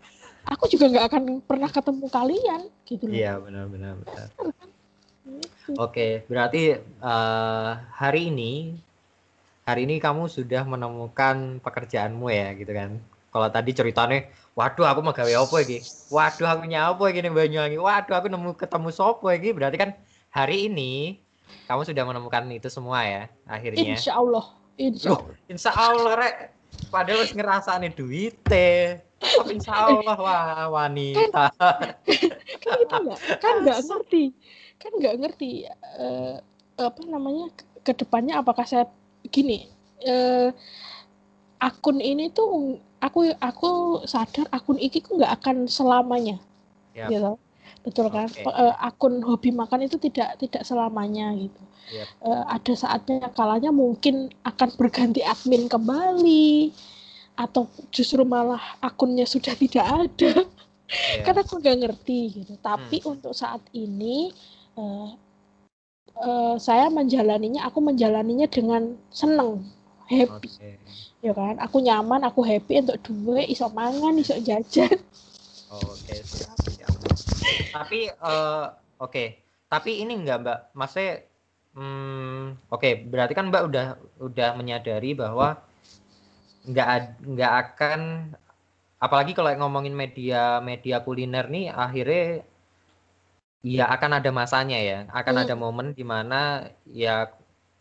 aku 0.44 0.68
juga 0.68 0.84
nggak 0.88 1.06
akan 1.08 1.22
pernah 1.40 1.68
ketemu 1.68 2.06
kalian 2.08 2.60
gitu 2.84 3.04
loh 3.08 3.16
Iya 3.16 3.32
benar 3.40 3.64
benar 3.66 3.92
benar. 3.98 4.28
Gitu. 5.30 5.72
Oke, 5.76 6.24
berarti 6.26 6.76
eh, 6.76 7.70
hari 7.94 8.28
ini 8.28 8.74
hari 9.62 9.86
ini 9.86 9.96
kamu 9.96 10.26
sudah 10.26 10.66
menemukan 10.66 11.36
pekerjaanmu 11.60 12.26
ya 12.28 12.48
gitu 12.52 12.72
kan. 12.72 12.90
Kalau 13.30 13.48
tadi 13.50 13.70
ceritanya, 13.70 14.26
waduh 14.58 14.86
aku 14.90 15.00
mau 15.06 15.14
gawe 15.14 15.30
apa 15.30 15.56
iki? 15.62 15.78
Waduh 16.10 16.48
aku 16.50 16.64
nyapa 16.66 17.04
iki 17.14 17.22
ning 17.22 17.34
Banyuwangi. 17.34 17.78
Waduh 17.78 18.14
aku 18.18 18.26
nemu 18.26 18.58
ketemu 18.58 18.88
sopo 18.90 19.30
iki. 19.30 19.54
Berarti 19.54 19.78
kan 19.78 19.90
hari 20.34 20.66
ini 20.66 21.22
kamu 21.70 21.86
sudah 21.86 22.02
menemukan 22.06 22.46
itu 22.50 22.66
semua 22.66 23.06
ya 23.06 23.22
akhirnya. 23.46 23.94
Insya 23.94 24.18
Allah 24.18 24.60
Insya 24.80 25.12
Loh, 25.12 25.20
insya 25.44 25.70
Allah 25.76 26.12
rek. 26.16 26.34
Padahal 26.88 27.20
harus 27.20 27.36
ngerasane 27.36 27.92
duite. 27.92 29.04
Kok 29.20 29.52
insya 29.52 29.76
Allah 29.76 30.16
wah 30.16 30.64
wanita. 30.72 31.52
kan 32.64 32.76
kita 32.80 32.96
nggak 33.04 33.20
kan 33.44 33.54
nggak 33.60 33.80
ngerti 33.84 34.24
kan 34.80 34.92
nggak 34.96 35.16
ngerti 35.20 35.50
eh, 36.00 36.34
apa 36.80 37.00
namanya 37.04 37.52
ke 37.84 37.92
depannya 37.92 38.40
apakah 38.40 38.64
saya 38.64 38.88
gini 39.28 39.68
eh, 40.00 40.48
akun 41.60 42.00
ini 42.00 42.32
tuh 42.32 42.80
aku 43.00 43.32
aku 43.40 43.70
sadar 44.04 44.46
akun 44.52 44.76
ini 44.76 45.00
tuh 45.00 45.16
nggak 45.16 45.32
akan 45.40 45.56
selamanya 45.66 46.36
Yap. 46.92 47.08
gitu 47.12 47.32
betul 47.80 48.06
kan 48.12 48.28
eh, 48.28 48.74
akun 48.84 49.24
hobi 49.24 49.50
makan 49.56 49.88
itu 49.88 49.96
tidak 49.96 50.36
tidak 50.36 50.62
selamanya 50.68 51.32
gitu 51.36 51.62
Yap. 51.96 52.06
Eh, 52.22 52.44
ada 52.54 52.72
saatnya 52.76 53.28
kalanya 53.32 53.72
mungkin 53.72 54.28
akan 54.44 54.68
berganti 54.76 55.24
admin 55.24 55.66
kembali 55.66 56.70
atau 57.40 57.64
justru 57.88 58.20
malah 58.22 58.60
akunnya 58.84 59.24
sudah 59.24 59.56
tidak 59.56 59.86
ada 59.88 60.44
Iya. 60.90 61.22
kan 61.22 61.38
aku 61.38 61.62
nggak 61.62 61.78
ngerti 61.86 62.42
gitu 62.42 62.54
tapi 62.58 62.98
Hmm. 62.98 63.14
untuk 63.14 63.30
saat 63.30 63.62
ini 63.70 64.34
eh, 64.74 65.08
eh, 66.18 66.54
saya 66.58 66.90
menjalaninya 66.90 67.62
aku 67.62 67.78
menjalaninya 67.78 68.50
dengan 68.50 68.98
seneng 69.14 69.62
happy 70.10 70.50
Oke. 70.50 70.70
Ya 71.26 71.32
kan? 71.36 71.54
Aku 71.64 71.76
nyaman 71.86 72.22
aku 72.28 72.40
happy 72.50 72.74
untuk 72.82 72.96
duit 73.04 73.46
iso 73.52 73.66
mangan 73.72 74.14
iso 74.22 74.36
jajan. 74.40 74.96
Oke, 75.70 76.16
siap, 76.26 76.58
siap. 76.74 76.92
Tapi 77.70 78.10
eh, 78.10 78.64
oke, 78.98 79.24
tapi 79.70 79.90
ini 80.02 80.12
enggak 80.18 80.38
Mbak, 80.42 80.58
maksudnya 80.74 81.12
hmm, 81.78 82.66
oke, 82.74 82.90
berarti 83.06 83.32
kan 83.38 83.46
Mbak 83.50 83.62
udah 83.70 83.86
udah 84.18 84.48
menyadari 84.58 85.14
bahwa 85.14 85.48
nggak 86.70 86.88
nggak 87.24 87.52
akan 87.64 88.00
apalagi 89.00 89.32
kalau 89.32 89.48
ngomongin 89.56 89.96
media 89.96 90.60
media 90.60 91.00
kuliner 91.00 91.48
nih 91.48 91.72
akhirnya 91.72 92.44
ya 93.60 93.84
akan 93.94 94.10
ada 94.20 94.30
masanya 94.32 94.78
ya, 94.80 94.98
akan 95.12 95.34
Hmm. 95.36 95.42
ada 95.44 95.54
momen 95.56 95.86
di 95.98 96.04
mana 96.04 96.68
ya 96.88 97.28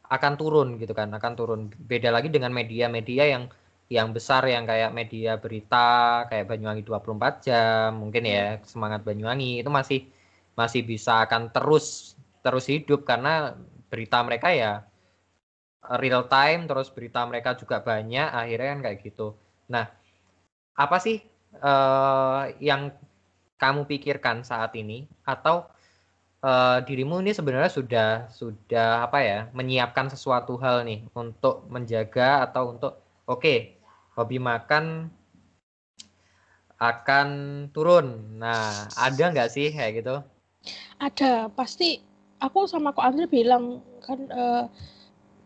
akan 0.10 0.34
turun 0.36 0.68
gitu 0.81 0.94
kan, 0.98 1.10
akan 1.14 1.34
turun. 1.38 1.61
Beda 1.77 2.10
lagi 2.10 2.34
dengan 2.34 2.49
media-media 2.49 3.30
yang 3.30 3.44
yang 3.90 4.14
besar 4.14 4.45
yang 4.45 4.69
kayak 4.69 4.94
media 4.94 5.38
berita 5.41 6.26
kayak 6.30 6.45
Banyuwangi 6.49 6.86
24 6.86 7.45
jam, 7.45 7.90
mungkin 7.98 8.23
ya 8.26 8.61
semangat 8.65 9.02
Banyuwangi 9.06 9.61
itu 9.61 9.69
masih 9.69 10.06
masih 10.53 10.81
bisa 10.86 11.26
akan 11.26 11.49
terus 11.49 12.18
terus 12.45 12.65
hidup 12.69 13.06
karena 13.06 13.57
berita 13.90 14.22
mereka 14.22 14.53
ya 14.53 14.86
real 15.98 16.30
time 16.30 16.69
terus 16.69 16.94
berita 16.94 17.26
mereka 17.26 17.57
juga 17.57 17.81
banyak 17.81 18.30
akhirnya 18.30 18.68
kan 18.77 18.80
kayak 18.86 18.99
gitu. 19.02 19.34
Nah, 19.73 19.90
apa 20.77 20.98
sih 21.02 21.18
eh, 21.57 22.41
yang 22.61 22.94
kamu 23.60 23.90
pikirkan 23.90 24.45
saat 24.45 24.72
ini 24.77 25.10
atau 25.26 25.68
eh, 26.44 26.78
dirimu 26.84 27.20
ini 27.24 27.32
sebenarnya 27.36 27.72
sudah 27.72 28.10
sudah 28.32 29.06
apa 29.07 29.20
ya 29.24 29.40
menyiapkan 29.52 30.11
sesuatu 30.11 30.56
hal 30.60 30.84
nih 30.88 31.06
untuk 31.16 31.68
menjaga 31.68 32.48
atau 32.48 32.76
untuk 32.76 32.94
oke 33.28 33.80
hobi 34.16 34.38
makan 34.41 35.14
akan 36.80 37.28
turun. 37.76 38.40
Nah, 38.40 38.88
ada 38.95 39.24
nggak 39.36 39.52
sih 39.52 39.68
kayak 39.76 39.99
gitu? 39.99 40.16
Ada, 40.99 41.52
pasti 41.52 41.99
aku 42.40 42.66
sama 42.68 42.95
Ko 42.95 43.03
Andre 43.03 43.28
bilang 43.28 43.84
kan 43.99 44.20
eh, 44.32 44.64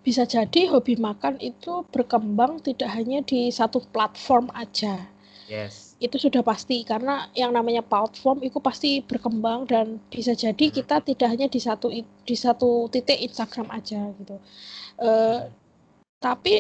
bisa 0.06 0.30
jadi 0.30 0.70
hobi 0.70 0.94
makan 1.00 1.42
itu 1.42 1.82
berkembang 1.90 2.62
tidak 2.62 2.94
hanya 2.94 3.26
di 3.26 3.50
satu 3.50 3.82
platform 3.90 4.54
aja. 4.54 5.10
Yes. 5.50 5.93
Itu 6.06 6.18
sudah 6.20 6.42
pasti 6.52 6.78
karena 6.92 7.32
yang 7.42 7.52
namanya 7.58 7.80
platform 7.92 8.38
itu 8.48 8.60
pasti 8.68 9.00
berkembang 9.10 9.60
dan 9.72 9.86
bisa 10.14 10.32
jadi 10.44 10.66
Hmm. 10.70 10.76
kita 10.78 10.96
tidak 11.10 11.28
hanya 11.34 11.48
di 11.56 11.60
satu 11.68 11.88
di 12.28 12.36
satu 12.46 12.70
titik 12.94 13.20
Instagram 13.28 13.68
aja 13.80 14.02
gitu. 14.20 14.36
Eh, 15.00 15.40
tapi 16.26 16.54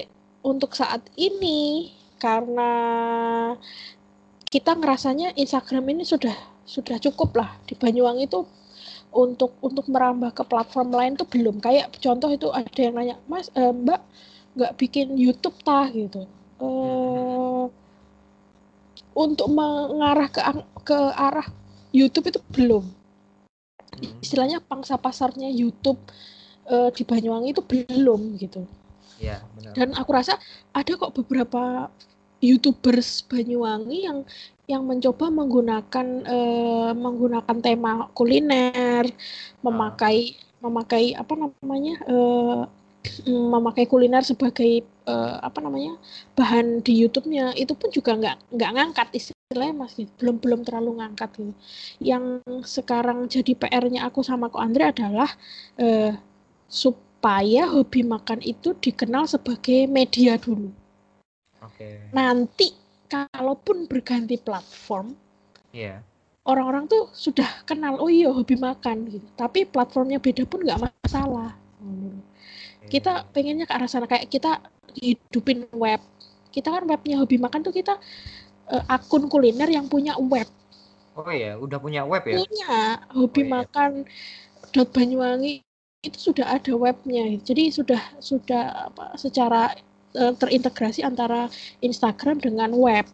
untuk 0.51 0.71
saat 0.81 1.01
ini 1.27 1.91
karena 2.23 2.71
kita 4.53 4.71
ngerasanya 4.79 5.27
Instagram 5.35 5.85
ini 5.93 6.03
sudah 6.05 6.35
sudah 6.63 6.97
cukup 7.01 7.29
lah. 7.39 7.49
Di 7.67 7.73
Banyuwangi 7.75 8.23
itu 8.29 8.39
untuk 9.13 9.51
untuk 9.67 9.85
merambah 9.93 10.31
ke 10.37 10.43
platform 10.51 10.89
lain 10.93 11.13
tuh 11.19 11.27
belum. 11.29 11.55
Kayak 11.65 11.85
contoh 12.01 12.29
itu 12.37 12.47
ada 12.53 12.79
yang 12.79 12.95
nanya 12.97 13.15
Mas 13.31 13.47
eh, 13.57 13.73
Mbak 13.73 14.01
nggak 14.57 14.73
bikin 14.79 15.07
YouTube 15.17 15.57
tah? 15.67 15.85
gitu. 15.91 16.21
Eh 16.61 17.63
untuk 19.13 19.47
mengarah 19.49 20.29
ke 20.29 20.41
ke 20.83 20.97
arah 21.15 21.47
YouTube 21.93 22.29
itu 22.29 22.39
belum 22.51 22.83
Hmm. 23.93 24.17
istilahnya 24.25 24.57
pangsa 24.57 24.97
pasarnya 24.97 25.53
YouTube 25.53 26.01
eh, 26.65 26.89
di 26.97 27.05
Banyuwangi 27.05 27.53
itu 27.53 27.61
belum 27.61 28.41
gitu 28.41 28.65
Ya, 29.21 29.39
benar. 29.53 29.71
dan 29.77 29.89
aku 29.93 30.09
rasa 30.11 30.41
ada 30.73 30.91
kok 30.97 31.13
beberapa 31.13 31.87
youtubers 32.41 33.21
Banyuwangi 33.29 34.09
yang 34.09 34.25
yang 34.65 34.83
mencoba 34.83 35.29
menggunakan 35.29 36.07
eh, 36.25 36.91
menggunakan 36.97 37.57
tema 37.61 38.09
kuliner 38.17 39.05
memakai 39.61 40.35
memakai 40.59 41.13
apa 41.13 41.33
namanya 41.37 41.95
eh, 42.03 42.61
memakai 43.27 43.83
kuliner 43.85 44.23
sebagai 44.23 44.81
eh, 44.83 45.35
apa 45.43 45.59
namanya 45.59 45.99
bahan 46.39 46.79
di 46.79 47.03
YouTube-nya 47.03 47.51
itu 47.59 47.75
pun 47.75 47.91
juga 47.91 48.15
nggak 48.15 48.55
nggak 48.55 48.71
ngangkat 48.73 49.07
istilahnya 49.11 49.75
masih 49.75 50.07
belum 50.17 50.39
belum 50.39 50.61
terlalu 50.63 51.03
ngangkat 51.03 51.29
gitu. 51.35 51.53
Yang 51.99 52.23
sekarang 52.63 53.27
jadi 53.27 53.51
PR-nya 53.53 54.07
aku 54.07 54.23
sama 54.23 54.47
Ko 54.47 54.63
Andre 54.63 54.95
adalah 54.95 55.29
eh, 55.77 56.15
supaya 56.71 57.67
hobi 57.69 58.01
makan 58.07 58.39
itu 58.41 58.73
dikenal 58.79 59.27
sebagai 59.27 59.85
media 59.87 60.39
dulu. 60.39 60.71
Oke. 61.61 62.11
Nanti 62.11 62.73
kalaupun 63.07 63.85
berganti 63.85 64.41
platform, 64.41 65.13
Iya. 65.69 66.01
orang-orang 66.43 66.89
tuh 66.89 67.13
sudah 67.13 67.45
kenal 67.63 68.01
oh 68.01 68.09
iya 68.09 68.33
hobi 68.33 68.57
makan 68.57 69.05
gitu. 69.11 69.27
Tapi 69.37 69.69
platformnya 69.69 70.17
beda 70.17 70.43
pun 70.49 70.65
nggak 70.65 70.81
masalah. 70.81 71.53
Kita 72.89 73.27
pengennya 73.31 73.65
ke 73.67 73.73
arah 73.73 73.89
sana 73.89 74.07
kayak 74.07 74.27
kita 74.27 74.59
hidupin 74.97 75.65
web. 75.73 76.01
Kita 76.53 76.69
kan 76.69 76.83
webnya 76.85 77.17
hobi 77.21 77.41
makan 77.41 77.65
tuh 77.65 77.73
kita 77.73 77.97
eh, 78.69 78.83
akun 78.91 79.27
kuliner 79.27 79.69
yang 79.69 79.89
punya 79.89 80.13
web. 80.19 80.45
Oh 81.13 81.29
iya, 81.29 81.57
udah 81.57 81.77
punya 81.77 82.01
web 82.05 82.25
ya? 82.25 82.41
Punya 82.41 82.75
hobi 83.13 83.41
Oh, 83.41 83.45
iya. 83.45 83.53
makan 83.61 83.91
dot 84.73 84.89
Banyuwangi 84.89 85.61
itu 86.03 86.17
sudah 86.33 86.49
ada 86.57 86.73
webnya. 86.73 87.37
Jadi 87.41 87.69
sudah 87.69 88.01
sudah 88.17 88.89
apa 88.91 89.13
secara 89.15 89.73
eh, 90.17 90.33
terintegrasi 90.33 91.05
antara 91.05 91.47
Instagram 91.85 92.41
dengan 92.41 92.73
web 92.73 93.05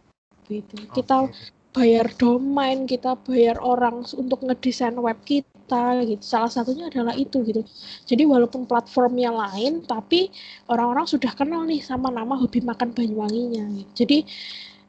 gitu. 0.48 0.80
Kita 0.96 1.28
Oke. 1.28 1.36
bayar 1.76 2.10
domain, 2.18 2.88
kita 2.90 3.20
bayar 3.28 3.60
orang 3.62 4.08
untuk 4.18 4.42
ngedesain 4.42 4.98
web 4.98 5.20
kita 5.28 5.59
gitu. 6.06 6.24
Salah 6.26 6.50
satunya 6.50 6.90
adalah 6.90 7.14
itu 7.14 7.42
gitu. 7.46 7.62
Jadi 8.10 8.24
walaupun 8.26 8.66
platformnya 8.66 9.30
lain, 9.30 9.86
tapi 9.86 10.34
orang-orang 10.68 11.06
sudah 11.06 11.32
kenal 11.38 11.64
nih 11.66 11.82
sama 11.86 12.10
nama 12.10 12.34
hobi 12.34 12.60
makan 12.66 12.92
Banyuwanginya. 12.92 13.66
Gitu. 13.78 13.92
Jadi 14.06 14.18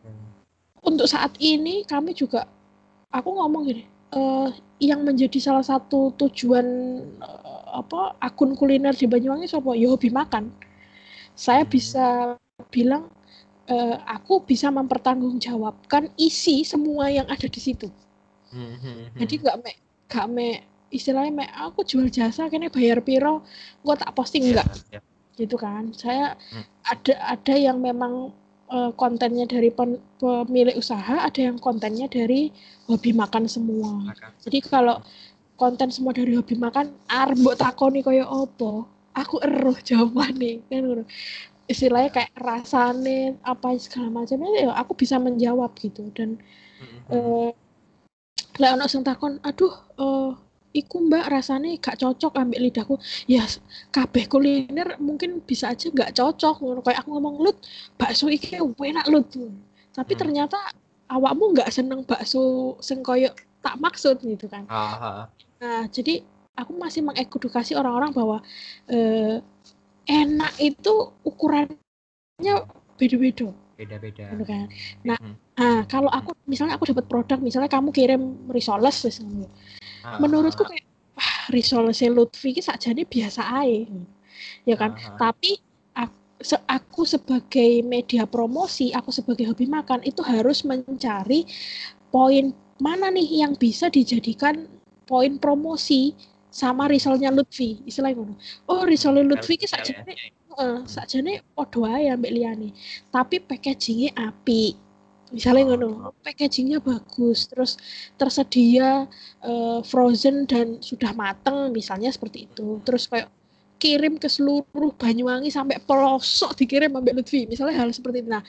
Hmm. 0.00 0.32
untuk 0.80 1.04
saat 1.04 1.36
ini 1.36 1.84
kami 1.84 2.16
juga, 2.16 2.48
aku 3.12 3.28
ngomong 3.36 3.68
gini, 3.68 3.84
eh, 4.16 4.48
yang 4.80 5.04
menjadi 5.04 5.36
salah 5.36 5.64
satu 5.64 6.16
tujuan 6.16 6.66
eh, 7.20 7.62
apa 7.70 8.16
akun 8.18 8.56
kuliner 8.56 8.96
di 8.96 9.04
Banyuwangi 9.06 9.46
sopo 9.46 9.76
ya 9.76 9.92
hobi 9.92 10.08
makan. 10.08 10.48
Saya 11.36 11.62
Hmm. 11.64 11.72
bisa 11.72 12.06
bilang 12.72 13.08
eh, 13.70 13.96
aku 14.02 14.42
bisa 14.42 14.66
mempertanggungjawabkan 14.74 16.10
isi 16.18 16.66
semua 16.66 17.06
yang 17.06 17.26
ada 17.30 17.46
di 17.46 17.60
situ. 17.62 17.86
Hmm, 18.50 18.74
hmm, 18.82 19.14
hmm. 19.14 19.18
Jadi 19.22 19.34
nggak 19.46 19.56
me, 19.62 19.72
nggak 20.10 20.26
me, 20.26 20.48
istilahnya 20.90 21.32
me, 21.32 21.46
aku 21.48 21.82
jual 21.82 22.10
jasa, 22.10 22.46
kayaknya 22.46 22.70
bayar 22.70 22.98
piro, 23.00 23.46
gua 23.80 23.94
tak 23.94 24.10
posting 24.12 24.42
Iya, 24.44 24.60
nggak, 24.60 24.68
iya. 24.90 25.00
gitu 25.34 25.56
kan. 25.56 25.94
Saya 25.94 26.34
Hmm. 26.50 26.66
ada 26.84 27.14
ada 27.38 27.54
yang 27.54 27.78
memang 27.78 28.34
eh, 28.70 28.90
kontennya 28.94 29.50
dari 29.50 29.74
pen- 29.74 29.98
pemilik 30.18 30.78
usaha, 30.78 31.26
ada 31.26 31.40
yang 31.42 31.58
kontennya 31.58 32.06
dari 32.06 32.54
hobi 32.86 33.10
makan 33.10 33.50
semua. 33.50 34.06
Makan. 34.06 34.30
Jadi 34.46 34.58
kalau 34.62 35.02
konten 35.58 35.90
semua 35.90 36.14
dari 36.14 36.38
hobi 36.38 36.54
makan, 36.54 36.94
arep 37.10 37.34
mbok 37.34 37.58
takoni 37.58 37.98
koyo 37.98 38.30
opo, 38.30 38.86
aku 39.10 39.42
eruh 39.42 39.74
jawabannya 39.74 40.62
kan. 40.70 41.02
Istilahnya 41.66 42.10
kayak 42.10 42.30
rasane 42.38 43.34
apa 43.42 43.74
segala 43.78 44.22
macamnya 44.22 44.50
ya 44.54 44.70
aku 44.74 44.94
bisa 44.94 45.18
menjawab 45.18 45.74
gitu 45.74 46.06
dan 46.14 46.38
Hmm, 46.78 46.86
hmm. 47.10 47.10
eh 47.10 47.50
lek 48.54 48.70
ono 48.72 48.86
sing 48.86 49.02
takon, 49.02 49.42
aduh 49.42 49.74
eh 49.98 50.30
iku 50.70 51.02
mbak 51.02 51.26
rasane 51.30 51.78
gak 51.82 51.98
cocok 51.98 52.36
ambek 52.38 52.60
lidahku. 52.62 52.94
Ya 53.26 53.44
kabeh 53.90 54.30
kuliner 54.30 54.96
mungkin 55.02 55.42
bisa 55.42 55.74
aja 55.74 55.90
gak 55.90 56.14
cocok 56.14 56.82
kayak 56.86 57.02
aku 57.02 57.10
ngomong 57.16 57.42
lut 57.42 57.58
bakso 57.98 58.30
iki 58.30 58.58
enak 58.60 59.06
lut. 59.10 59.26
Tapi 59.90 60.12
Hmm. 60.14 60.20
ternyata 60.22 60.58
awakmu 61.10 61.58
nggak 61.58 61.70
seneng 61.74 62.06
bakso 62.06 62.74
sing 62.78 63.02
koyo 63.02 63.34
tak 63.60 63.76
maksud 63.82 64.22
gitu 64.22 64.46
kan. 64.46 64.64
Ah, 64.70 64.94
ah. 64.96 65.24
Nah, 65.60 65.84
jadi 65.90 66.22
aku 66.56 66.72
masih 66.78 67.04
mengedukasi 67.04 67.74
orang-orang 67.76 68.14
bahwa 68.14 68.38
eh, 68.88 69.42
enak 70.08 70.54
itu 70.62 71.12
ukurannya 71.26 72.54
beda-beda. 72.96 73.50
Beda-beda. 73.76 74.24
Gitu 74.32 74.44
kan. 74.46 74.66
Nah, 75.04 75.18
Hmm. 75.18 75.34
Nah, 75.60 75.84
kalau 75.84 76.08
aku 76.08 76.32
misalnya 76.48 76.80
aku 76.80 76.88
dapat 76.88 77.04
produk, 77.04 77.36
misalnya 77.36 77.68
kamu 77.68 77.92
kirim 77.92 78.48
risoles 78.48 79.04
ngono. 79.20 79.44
Ah, 80.00 80.16
Menurutku 80.16 80.64
kayak 80.64 80.88
wah 81.12 81.36
risoles 81.52 82.00
Lutfi 82.08 82.56
iki 82.56 82.64
sakjane 82.64 83.04
biasa 83.04 83.44
ae. 83.60 83.84
Ya 84.64 84.80
kan? 84.80 84.96
ah. 84.96 85.28
Tapi 85.28 85.60
aku, 85.92 86.16
aku 86.64 87.02
sebagai 87.04 87.84
media 87.84 88.24
promosi, 88.24 88.88
aku 88.96 89.12
sebagai 89.12 89.44
hobi 89.52 89.68
makan 89.68 90.00
itu 90.08 90.24
harus 90.24 90.64
mencari 90.64 91.44
poin 92.08 92.56
mana 92.80 93.12
nih 93.12 93.44
yang 93.44 93.52
bisa 93.52 93.92
dijadikan 93.92 94.64
poin 95.04 95.36
promosi 95.36 96.16
sama 96.48 96.88
risolnya 96.88 97.28
Lutfi. 97.28 97.84
Istilahnya 97.84 98.16
ngono. 98.16 98.34
Oh, 98.64 98.88
risolnya 98.88 99.28
Lutfi 99.28 99.60
sakjane 99.68 100.08
ya. 100.16 100.32
Heeh, 100.56 100.76
sakjane 100.88 101.44
padha 101.52 102.00
ae 102.00 102.08
ambek 102.08 102.32
liyane. 102.32 102.72
Tapi 103.12 103.44
packagingnya 103.44 104.16
apik. 104.16 104.88
Misalnya 105.30 105.62
Oh. 105.64 105.68
ngono, 105.74 105.88
packagingnya 106.26 106.82
bagus, 106.82 107.46
terus 107.46 107.78
tersedia 108.18 109.06
eh, 109.40 109.80
frozen 109.86 110.44
dan 110.44 110.82
sudah 110.82 111.14
mateng, 111.14 111.70
misalnya 111.70 112.10
seperti 112.10 112.50
itu. 112.50 112.82
Terus 112.84 113.06
kayak 113.06 113.30
kirim 113.80 114.20
ke 114.20 114.28
seluruh 114.28 114.92
Banyuwangi 115.00 115.48
sampai 115.48 115.80
pelosok 115.80 116.52
dikirim 116.58 116.92
ambek 116.92 117.16
Lutfi. 117.16 117.48
Misalnya 117.48 117.80
hal 117.80 117.88
seperti 117.96 118.20
itu. 118.20 118.28
Nah, 118.28 118.44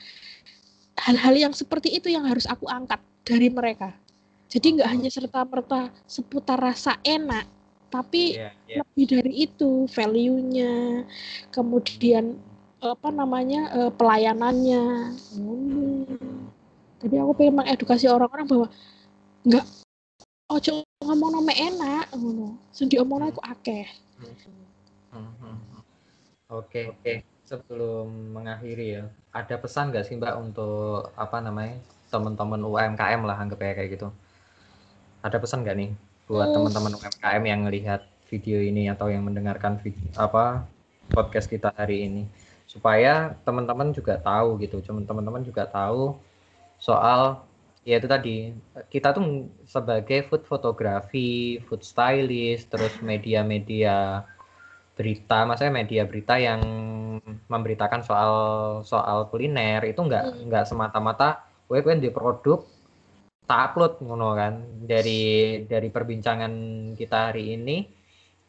hal-hal 1.00 1.34
yang 1.48 1.54
seperti 1.56 1.88
itu 1.96 2.12
yang 2.12 2.28
harus 2.28 2.44
aku 2.44 2.68
angkat 2.68 3.00
dari 3.24 3.48
mereka. 3.48 3.96
Jadi 4.52 4.76
nggak 4.76 4.90
hanya 4.92 5.08
serta 5.08 5.48
merta 5.48 5.88
seputar 6.04 6.60
rasa 6.60 7.00
enak, 7.00 7.48
tapi 7.88 8.36
Iya, 8.36 8.52
iya. 8.68 8.84
lebih 8.84 9.06
dari 9.08 9.32
itu 9.48 9.88
value-nya, 9.88 11.08
kemudian 11.48 12.36
apa 12.84 13.08
namanya 13.08 13.72
eh, 13.72 13.92
pelayanannya. 13.96 14.84
Hmm. 15.32 16.51
Jadi 17.02 17.14
aku 17.18 17.32
pengen 17.34 17.54
mengedukasi 17.58 18.06
orang-orang 18.06 18.46
bahwa 18.46 18.66
nggak 19.42 19.66
ojo 20.54 20.72
ngomong 21.02 21.30
nome 21.34 21.54
enak 21.54 22.06
ngono. 22.14 22.54
Sing 22.70 22.86
diomongno 22.86 23.34
iku 23.34 23.42
akeh. 23.42 23.86
Hmm, 24.22 24.34
hmm, 25.10 25.32
hmm. 25.42 25.82
Oke, 26.52 26.94
oke. 26.94 27.14
Sebelum 27.42 28.06
mengakhiri 28.38 29.02
ya, 29.02 29.04
ada 29.34 29.58
pesan 29.58 29.90
nggak 29.90 30.06
sih 30.06 30.14
Mbak 30.16 30.34
untuk 30.38 31.10
apa 31.18 31.42
namanya 31.42 31.82
teman-teman 32.08 32.60
UMKM 32.62 33.20
lah 33.26 33.36
anggap 33.36 33.58
kayak 33.60 33.98
gitu? 33.98 34.08
Ada 35.26 35.42
pesan 35.42 35.66
nggak 35.66 35.76
nih 35.76 35.90
buat 36.30 36.48
Hmm. 36.48 36.56
teman-teman 36.62 36.92
UMKM 36.96 37.42
yang 37.42 37.60
melihat 37.66 38.00
video 38.30 38.62
ini 38.62 38.88
atau 38.88 39.12
yang 39.12 39.26
mendengarkan 39.26 39.76
video, 39.82 40.06
apa 40.16 40.64
podcast 41.12 41.50
kita 41.50 41.68
hari 41.76 42.08
ini 42.08 42.24
supaya 42.64 43.36
teman-teman 43.44 43.92
juga 43.92 44.16
tahu 44.16 44.56
gitu, 44.64 44.80
Cuman 44.80 45.04
teman-teman 45.04 45.44
juga 45.44 45.68
tahu 45.68 46.16
soal 46.86 47.20
ya 47.88 47.94
itu 48.00 48.08
tadi 48.14 48.36
kita 48.92 49.08
tuh 49.16 49.24
sebagai 49.74 50.18
food 50.28 50.42
fotografi, 50.50 51.58
food 51.66 51.82
stylist, 51.90 52.64
terus 52.72 52.94
media-media 53.10 54.22
berita, 54.98 55.38
maksudnya 55.48 55.72
media 55.80 56.02
berita 56.10 56.34
yang 56.48 56.60
memberitakan 57.52 58.00
soal 58.08 58.32
soal 58.92 59.18
kuliner 59.30 59.80
itu 59.92 60.00
nggak 60.08 60.24
Hmm. 60.26 60.40
nggak 60.50 60.64
semata-mata 60.70 61.28
gue 61.68 61.78
gue 61.84 61.94
di 62.04 62.10
produk 62.12 62.58
tak 63.48 63.60
upload 63.72 63.92
ngono 64.06 64.28
kan? 64.40 64.54
Dari 64.90 65.22
dari 65.72 65.88
perbincangan 65.96 66.52
kita 67.00 67.18
hari 67.32 67.42
ini 67.56 67.76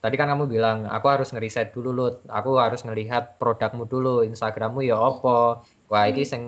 tadi 0.03 0.15
kan 0.19 0.27
kamu 0.31 0.45
bilang 0.53 0.77
aku 0.95 1.07
harus 1.13 1.29
ngeriset 1.33 1.67
dulu 1.75 1.89
Lut. 1.97 2.15
Aku 2.27 2.49
harus 2.63 2.81
ngelihat 2.87 3.23
produkmu 3.41 3.83
dulu 3.93 4.13
Instagrammu 4.27 4.79
ya 4.89 4.97
opo? 4.99 5.63
Wah 5.91 6.03
ini 6.11 6.23
sing 6.31 6.43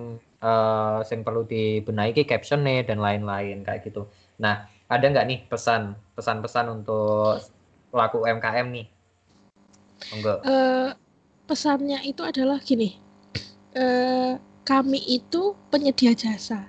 eh, 0.50 0.98
sing 1.10 1.20
perlu 1.26 1.42
dibenahi 1.52 2.12
captionnya 2.32 2.86
dan 2.90 3.00
lain-lain 3.06 3.58
kayak 3.66 3.82
gitu 3.88 4.02
nah 4.44 4.56
ada 4.94 5.06
nggak 5.12 5.26
nih 5.30 5.40
pesan 5.52 5.82
pesan-pesan 6.18 6.66
untuk 6.76 7.42
pelaku 7.92 8.18
UMKM 8.24 8.68
nih 8.76 8.86
enggak 10.14 10.40
Eh, 10.46 10.90
pesannya 11.50 12.00
itu 12.12 12.22
adalah 12.32 12.60
gini. 12.70 12.90
Eh, 13.76 14.34
kami 14.70 15.00
itu 15.18 15.42
penyedia 15.72 16.14
jasa. 16.24 16.60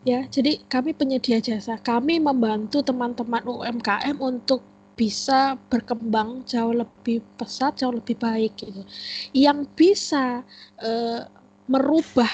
Ya, 0.00 0.24
jadi 0.34 0.64
kami 0.72 0.96
penyedia 0.96 1.38
jasa. 1.44 1.76
Kami 1.76 2.16
membantu 2.28 2.80
teman-teman 2.80 3.44
UMKM 3.44 4.16
untuk 4.16 4.64
bisa 4.96 5.56
berkembang 5.72 6.44
jauh 6.48 6.72
lebih 6.76 7.20
pesat, 7.40 7.72
jauh 7.80 7.92
lebih 7.92 8.16
baik 8.16 8.52
gitu. 8.60 8.80
Yang 9.36 9.58
bisa 9.76 10.44
eh, 10.80 11.20
merubah 11.70 12.30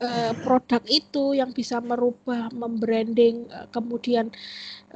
eh, 0.00 0.32
produk 0.42 0.82
itu, 0.88 1.36
yang 1.38 1.54
bisa 1.54 1.78
merubah, 1.78 2.50
membranding, 2.50 3.46
eh, 3.46 3.66
kemudian 3.70 4.32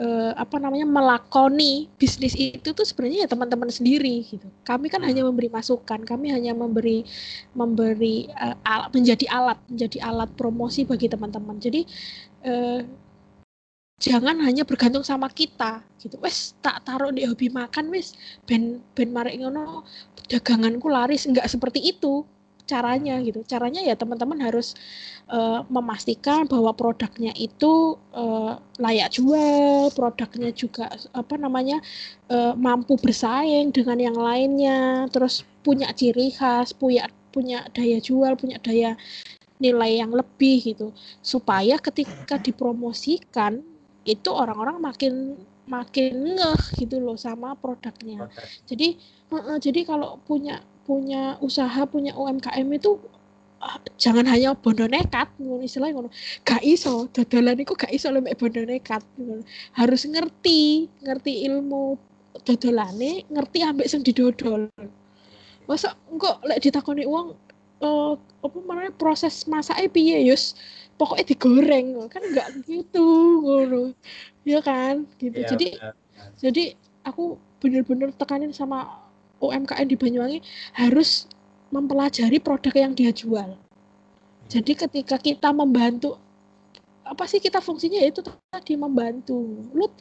eh, 0.01 0.33
apa 0.35 0.57
namanya 0.59 0.89
melakoni 0.89 1.87
bisnis 2.01 2.35
itu 2.35 2.75
tuh 2.75 2.83
sebenarnya 2.83 3.27
ya 3.27 3.29
teman-teman 3.31 3.71
sendiri 3.71 4.27
gitu. 4.27 4.49
Kami 4.67 4.91
kan 4.91 5.05
hanya 5.07 5.23
memberi 5.23 5.49
masukan, 5.53 6.03
kami 6.03 6.35
hanya 6.35 6.53
memberi 6.57 7.07
memberi 7.55 8.27
eh, 8.33 8.57
alat, 8.67 8.91
menjadi 8.97 9.27
alat, 9.31 9.59
menjadi 9.71 9.99
alat 10.03 10.31
promosi 10.35 10.83
bagi 10.89 11.07
teman-teman. 11.07 11.57
Jadi 11.63 11.87
eh, 12.43 12.81
jangan 14.03 14.37
hanya 14.43 14.67
bergantung 14.67 15.07
sama 15.07 15.31
kita 15.31 15.81
gitu. 16.03 16.19
Wes 16.21 16.59
tak 16.61 16.83
taruh 16.85 17.15
di 17.15 17.25
hobi 17.25 17.49
makan 17.49 17.89
wes 17.95 18.19
ben 18.49 18.83
ben 18.93 19.15
marek 19.15 19.39
ngono 19.39 19.87
daganganku 20.29 20.89
laris 20.91 21.29
enggak 21.29 21.47
seperti 21.49 21.81
itu 21.81 22.27
caranya 22.65 23.21
gitu. 23.21 23.45
Caranya 23.45 23.81
ya 23.85 23.95
teman-teman 23.97 24.41
harus 24.41 24.75
eh, 25.29 25.61
memastikan 25.69 26.49
bahwa 26.49 26.73
produknya 26.73 27.33
itu 27.37 27.97
eh, 28.17 28.53
layak 28.81 29.09
jual, 29.15 29.93
produknya 29.93 30.51
juga 30.53 30.89
apa 31.13 31.35
namanya 31.37 31.79
eh, 32.29 32.55
mampu 32.57 32.97
bersaing 33.01 33.71
dengan 33.73 33.99
yang 34.01 34.17
lainnya, 34.17 35.07
terus 35.13 35.45
punya 35.65 35.93
ciri 35.93 36.33
khas, 36.33 36.73
punya 36.77 37.09
punya 37.33 37.67
daya 37.75 37.99
jual, 37.99 38.37
punya 38.39 38.61
daya 38.61 38.97
nilai 39.61 40.01
yang 40.03 40.13
lebih 40.13 40.75
gitu. 40.75 40.93
Supaya 41.25 41.79
ketika 41.81 42.37
dipromosikan 42.41 43.63
itu 44.05 44.29
orang-orang 44.29 44.77
makin 44.85 45.15
makin 45.65 46.37
ngeh 46.37 46.63
gitu 46.77 47.01
loh 47.01 47.17
sama 47.17 47.57
produknya. 47.57 48.29
Jadi 48.69 49.01
heeh, 49.33 49.57
jadi 49.61 49.81
kalau 49.89 50.21
punya 50.21 50.61
punya 50.87 51.37
usaha, 51.41 51.81
punya 51.89 52.13
UMKM 52.15 52.69
itu 52.77 53.01
ah, 53.65 53.81
jangan 53.97 54.29
hanya 54.29 54.53
bondo 54.55 54.85
nekat 54.85 55.29
ngono 55.41 55.65
istilahnya 55.65 55.95
ngono. 55.97 56.11
Gak 56.45 56.63
iso, 56.65 57.09
dodolan 57.11 57.59
iku 57.65 57.73
gak 57.77 57.93
iso 57.93 58.13
lek 58.13 58.37
bondo 58.37 58.61
nekat 58.65 59.03
ngono. 59.17 59.43
Harus 59.77 60.05
ngerti, 60.05 60.87
ngerti 61.05 61.33
ilmu 61.49 61.97
dodolane, 62.45 63.25
ngerti 63.33 63.59
ambek 63.65 63.89
sing 63.89 64.01
didodol. 64.05 64.69
Masa 65.65 65.97
engko 66.13 66.41
lek 66.45 66.61
ditakoni 66.61 67.09
uang 67.09 67.33
eh 67.85 68.13
apa 68.45 68.57
namanya 68.65 68.93
proses 68.95 69.45
masaknya 69.49 69.89
piye 69.91 70.19
yus 70.31 70.55
pokoknya 70.95 71.25
digoreng 71.35 72.07
kan 72.07 72.23
enggak 72.23 72.49
gitu 72.65 73.03
ngono 73.43 73.93
ya 74.47 74.61
kan 74.63 75.05
gitu 75.19 75.43
Iya, 75.43 75.49
jadi 75.53 75.69
benar. 75.81 75.95
jadi 76.39 76.65
aku 77.03 77.37
bener-bener 77.59 78.15
tekanin 78.15 78.53
sama 78.55 79.04
UMKM 79.51 79.87
di 79.89 79.97
Banyuwangi 79.99 80.39
harus 80.79 81.29
mempelajari 81.75 82.39
produk 82.39 82.75
yang 82.75 82.93
dia 82.95 83.11
jual. 83.11 83.59
Jadi 84.47 84.73
ketika 84.77 85.17
kita 85.19 85.51
membantu 85.51 86.21
apa 87.05 87.29
sih 87.29 87.37
kita 87.37 87.61
fungsinya 87.61 88.01
ya 88.01 88.09
itu 88.09 88.25
tadi 88.25 88.75
membantu. 88.81 89.37
Lu 89.77 89.93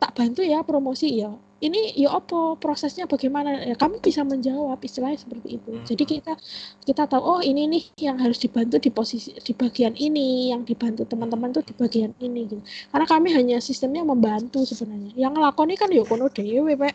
tak 0.00 0.16
bantu 0.16 0.40
ya 0.44 0.64
promosi 0.64 1.20
ya. 1.20 1.32
Ini 1.56 1.96
ya 1.96 2.12
apa 2.20 2.60
prosesnya 2.60 3.08
bagaimana? 3.08 3.64
Ya 3.64 3.72
kamu 3.72 4.04
bisa 4.04 4.20
menjawab 4.20 4.76
istilahnya 4.84 5.16
seperti 5.16 5.56
itu. 5.56 5.70
Jadi 5.88 6.04
kita 6.04 6.36
kita 6.84 7.08
tahu 7.08 7.22
oh 7.24 7.40
ini 7.40 7.64
nih 7.64 7.84
yang 8.04 8.20
harus 8.20 8.36
dibantu 8.36 8.76
di 8.76 8.92
posisi 8.92 9.32
di 9.40 9.52
bagian 9.56 9.96
ini, 9.96 10.52
yang 10.52 10.68
dibantu 10.68 11.08
teman-teman 11.08 11.56
tuh 11.56 11.64
di 11.64 11.72
bagian 11.72 12.12
ini 12.20 12.44
gitu. 12.44 12.60
Karena 12.92 13.06
kami 13.08 13.32
hanya 13.32 13.56
sistemnya 13.64 14.04
membantu 14.04 14.68
sebenarnya. 14.68 15.16
Yang 15.16 15.32
ngelakoni 15.40 15.74
kan 15.80 15.88
ya 15.88 16.04
kono 16.04 16.28
dhewe, 16.28 16.76
Pak. 16.76 16.94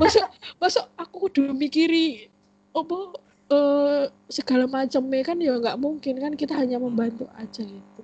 Masuk 0.00 0.24
masuk 0.62 0.84
aku 0.96 1.28
kudu 1.28 1.52
mikiri 1.52 2.28
apa 2.74 2.98
eh, 3.52 4.04
segala 4.32 4.64
macamnya 4.66 5.22
kan 5.22 5.38
ya 5.38 5.54
nggak 5.56 5.78
mungkin 5.78 6.14
kan 6.18 6.32
kita 6.34 6.56
hanya 6.56 6.80
membantu 6.80 7.28
aja 7.38 7.62
gitu. 7.62 8.02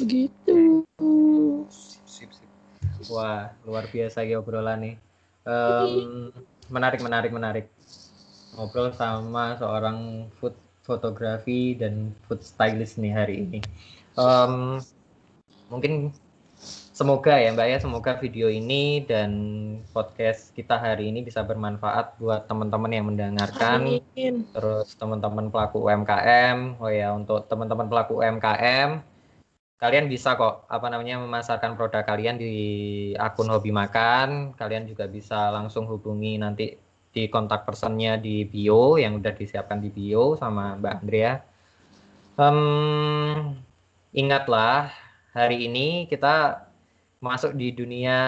Begitu. 0.00 0.84
Sip, 2.06 2.30
sip. 2.30 2.50
Wah, 3.08 3.50
luar 3.64 3.88
biasa 3.88 4.22
ya 4.28 4.38
obrolan 4.38 4.78
nih. 4.84 4.94
Em, 5.48 6.28
menarik, 6.68 7.00
menarik, 7.00 7.32
menarik. 7.32 7.66
Ngobrol 8.54 8.92
sama 8.92 9.56
seorang 9.56 10.28
food 10.36 10.52
fotografi 10.84 11.78
dan 11.78 12.12
food 12.28 12.44
stylist 12.44 13.00
nih 13.00 13.12
hari 13.14 13.34
ini. 13.48 13.60
Em, 14.20 14.78
mungkin 15.72 16.12
semoga 17.00 17.40
ya 17.40 17.48
Mbak 17.56 17.64
ya, 17.72 17.78
semoga 17.80 18.12
video 18.20 18.52
ini 18.52 19.00
dan 19.08 19.32
podcast 19.96 20.52
kita 20.52 20.76
hari 20.76 21.08
ini 21.08 21.24
bisa 21.24 21.40
bermanfaat 21.40 22.20
buat 22.20 22.44
teman-teman 22.44 22.92
yang 22.92 23.08
mendengarkan. 23.08 23.88
Amin. 23.88 24.44
terus 24.52 24.92
teman-teman 25.00 25.48
pelaku 25.48 25.88
UMKM 25.88 26.76
oh 26.76 26.92
ya 26.92 27.16
untuk 27.16 27.48
teman-teman 27.48 27.88
pelaku 27.88 28.20
UMKM 28.20 29.00
kalian 29.80 30.12
bisa 30.12 30.36
kok 30.36 30.68
apa 30.68 30.92
namanya 30.92 31.16
memasarkan 31.24 31.72
produk 31.72 32.04
kalian 32.04 32.36
di 32.36 32.52
akun 33.16 33.48
hobi 33.48 33.72
makan. 33.72 34.52
Kalian 34.52 34.84
juga 34.84 35.08
bisa 35.08 35.48
langsung 35.56 35.88
hubungi 35.88 36.36
nanti 36.36 36.76
di 37.16 37.32
kontak 37.32 37.64
personnya 37.64 38.20
di 38.20 38.44
bio 38.44 39.00
yang 39.00 39.24
udah 39.24 39.32
disiapkan 39.32 39.80
di 39.80 39.88
bio 39.88 40.36
sama 40.36 40.76
Mbak 40.76 40.94
Andrea. 41.00 41.32
Em, 42.36 43.56
ingatlah 44.12 44.92
hari 45.32 45.64
ini 45.64 46.04
kita 46.04 46.68
masuk 47.20 47.52
di 47.54 47.76
dunia 47.76 48.18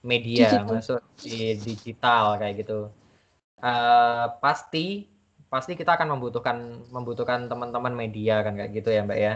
media 0.00 0.48
Digital. 0.48 0.68
masuk 0.68 1.00
di 1.20 1.56
digital 1.60 2.40
kayak 2.40 2.64
gitu 2.64 2.88
Eh, 3.60 4.26
pasti 4.40 5.04
pasti 5.52 5.76
kita 5.76 6.00
akan 6.00 6.16
membutuhkan 6.16 6.56
membutuhkan 6.88 7.44
teman-teman 7.50 7.92
media 7.92 8.40
kan 8.40 8.56
kayak 8.56 8.72
gitu 8.72 8.88
ya 8.88 9.04
Mbak 9.04 9.20
ya. 9.20 9.34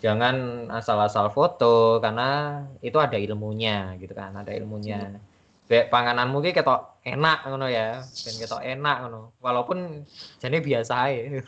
Jangan 0.00 0.66
asal-asal 0.72 1.28
foto 1.34 2.00
karena 2.00 2.62
itu 2.80 2.96
ada 2.96 3.20
ilmunya 3.20 3.98
gitu 4.00 4.14
kan, 4.14 4.32
ada 4.32 4.54
ilmunya. 4.54 5.18
Kayak 5.66 5.90
pangananmu 5.92 6.40
ki 6.40 6.56
ketok 6.56 7.04
enak 7.04 7.46
ngono 7.46 7.66
ya, 7.68 8.00
ben 8.00 8.34
ketok 8.38 8.62
enak 8.62 8.96
ngono. 9.06 9.34
Walaupun 9.42 10.06
jane 10.40 10.58
biasa 10.62 10.92
ae. 11.10 11.26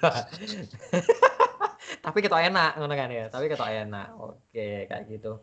tapi 2.04 2.18
kita 2.18 2.42
enak 2.42 2.82
ngono 2.82 2.94
kan 2.98 3.10
ya 3.14 3.30
tapi 3.30 3.46
kita 3.46 3.62
enak 3.62 4.10
oke 4.18 4.66
kayak 4.90 5.06
gitu 5.06 5.38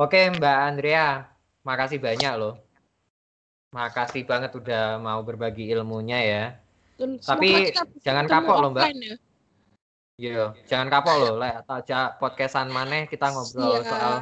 oke 0.00 0.20
Mbak 0.40 0.58
Andrea 0.64 1.28
makasih 1.60 2.00
banyak 2.00 2.32
loh 2.40 2.56
makasih 3.70 4.24
banget 4.24 4.50
udah 4.56 4.96
mau 4.98 5.20
berbagi 5.20 5.68
ilmunya 5.70 6.18
ya 6.24 6.44
Dan 7.00 7.16
Tapi 7.16 7.72
kita 7.72 7.88
bisa 7.88 8.04
jangan 8.04 8.28
kapok 8.28 8.56
loh, 8.60 8.70
Mbak. 8.76 8.84
ya. 8.92 9.16
Iya, 10.20 10.52
jangan 10.68 10.92
kapok 10.92 11.16
loh, 11.16 11.32
lek 11.40 11.64
tajak 11.64 12.20
podcastan 12.20 12.68
maneh 12.68 13.08
kita 13.08 13.32
ngobrol 13.32 13.80
Iya. 13.80 13.88
soal 13.88 14.14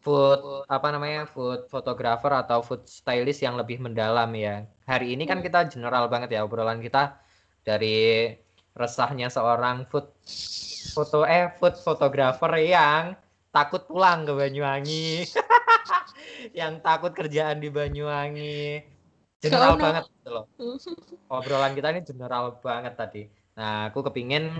food 0.00 0.64
apa 0.64 0.88
namanya 0.96 1.28
food 1.28 1.68
photographer 1.68 2.32
atau 2.32 2.64
food 2.64 2.88
stylist 2.88 3.44
yang 3.44 3.60
lebih 3.60 3.84
mendalam 3.84 4.32
ya. 4.32 4.64
Hari 4.88 5.12
ini 5.12 5.28
kan 5.28 5.44
kita 5.44 5.68
general 5.68 6.08
banget 6.08 6.32
ya 6.32 6.46
obrolan 6.48 6.80
kita 6.80 7.20
dari 7.68 8.32
resahnya 8.72 9.28
seorang 9.28 9.84
food 9.92 10.08
foto 10.96 11.28
eh 11.28 11.52
food 11.60 11.76
photographer 11.84 12.56
yang 12.56 13.12
takut 13.56 13.82
pulang 13.88 14.28
ke 14.28 14.32
Banyuwangi. 14.36 15.24
yang 16.60 16.84
takut 16.84 17.16
kerjaan 17.16 17.64
di 17.64 17.72
Banyuwangi. 17.72 18.84
General 19.40 19.72
Seono. 19.72 19.84
banget 19.84 20.04
gitu 20.12 20.30
loh. 20.32 20.44
Obrolan 21.36 21.72
kita 21.72 21.88
ini 21.96 22.04
general 22.04 22.60
banget 22.60 22.94
tadi. 23.00 23.22
Nah, 23.56 23.88
aku 23.88 24.04
kepingin 24.04 24.52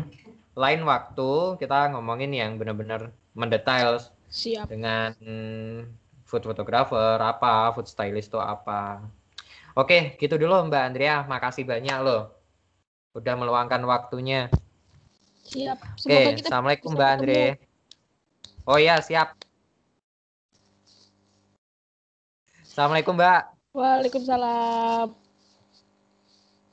lain 0.56 0.80
waktu 0.88 1.60
kita 1.60 1.92
ngomongin 1.92 2.32
yang 2.32 2.56
benar-benar 2.56 3.12
mendetail 3.36 4.00
Siap. 4.32 4.72
dengan 4.72 5.12
food 6.24 6.48
photographer 6.48 7.20
apa, 7.20 7.76
food 7.76 7.84
stylist 7.92 8.32
itu 8.32 8.40
apa. 8.40 9.04
Oke, 9.76 10.16
gitu 10.16 10.40
dulu 10.40 10.72
Mbak 10.72 10.82
Andrea. 10.88 11.20
Makasih 11.28 11.68
banyak 11.68 12.00
loh. 12.00 12.32
Udah 13.12 13.36
meluangkan 13.36 13.84
waktunya. 13.84 14.48
Siap. 15.44 15.76
Oke, 16.00 16.40
kita 16.40 16.48
Assalamualaikum 16.48 16.96
Mbak 16.96 17.10
ketemu. 17.12 17.20
Andre. 17.20 17.65
Oh 18.66 18.82
iya, 18.82 18.98
siap. 18.98 19.38
Assalamualaikum 22.66 23.14
Mbak. 23.14 23.42
Waalaikumsalam. 23.70 25.25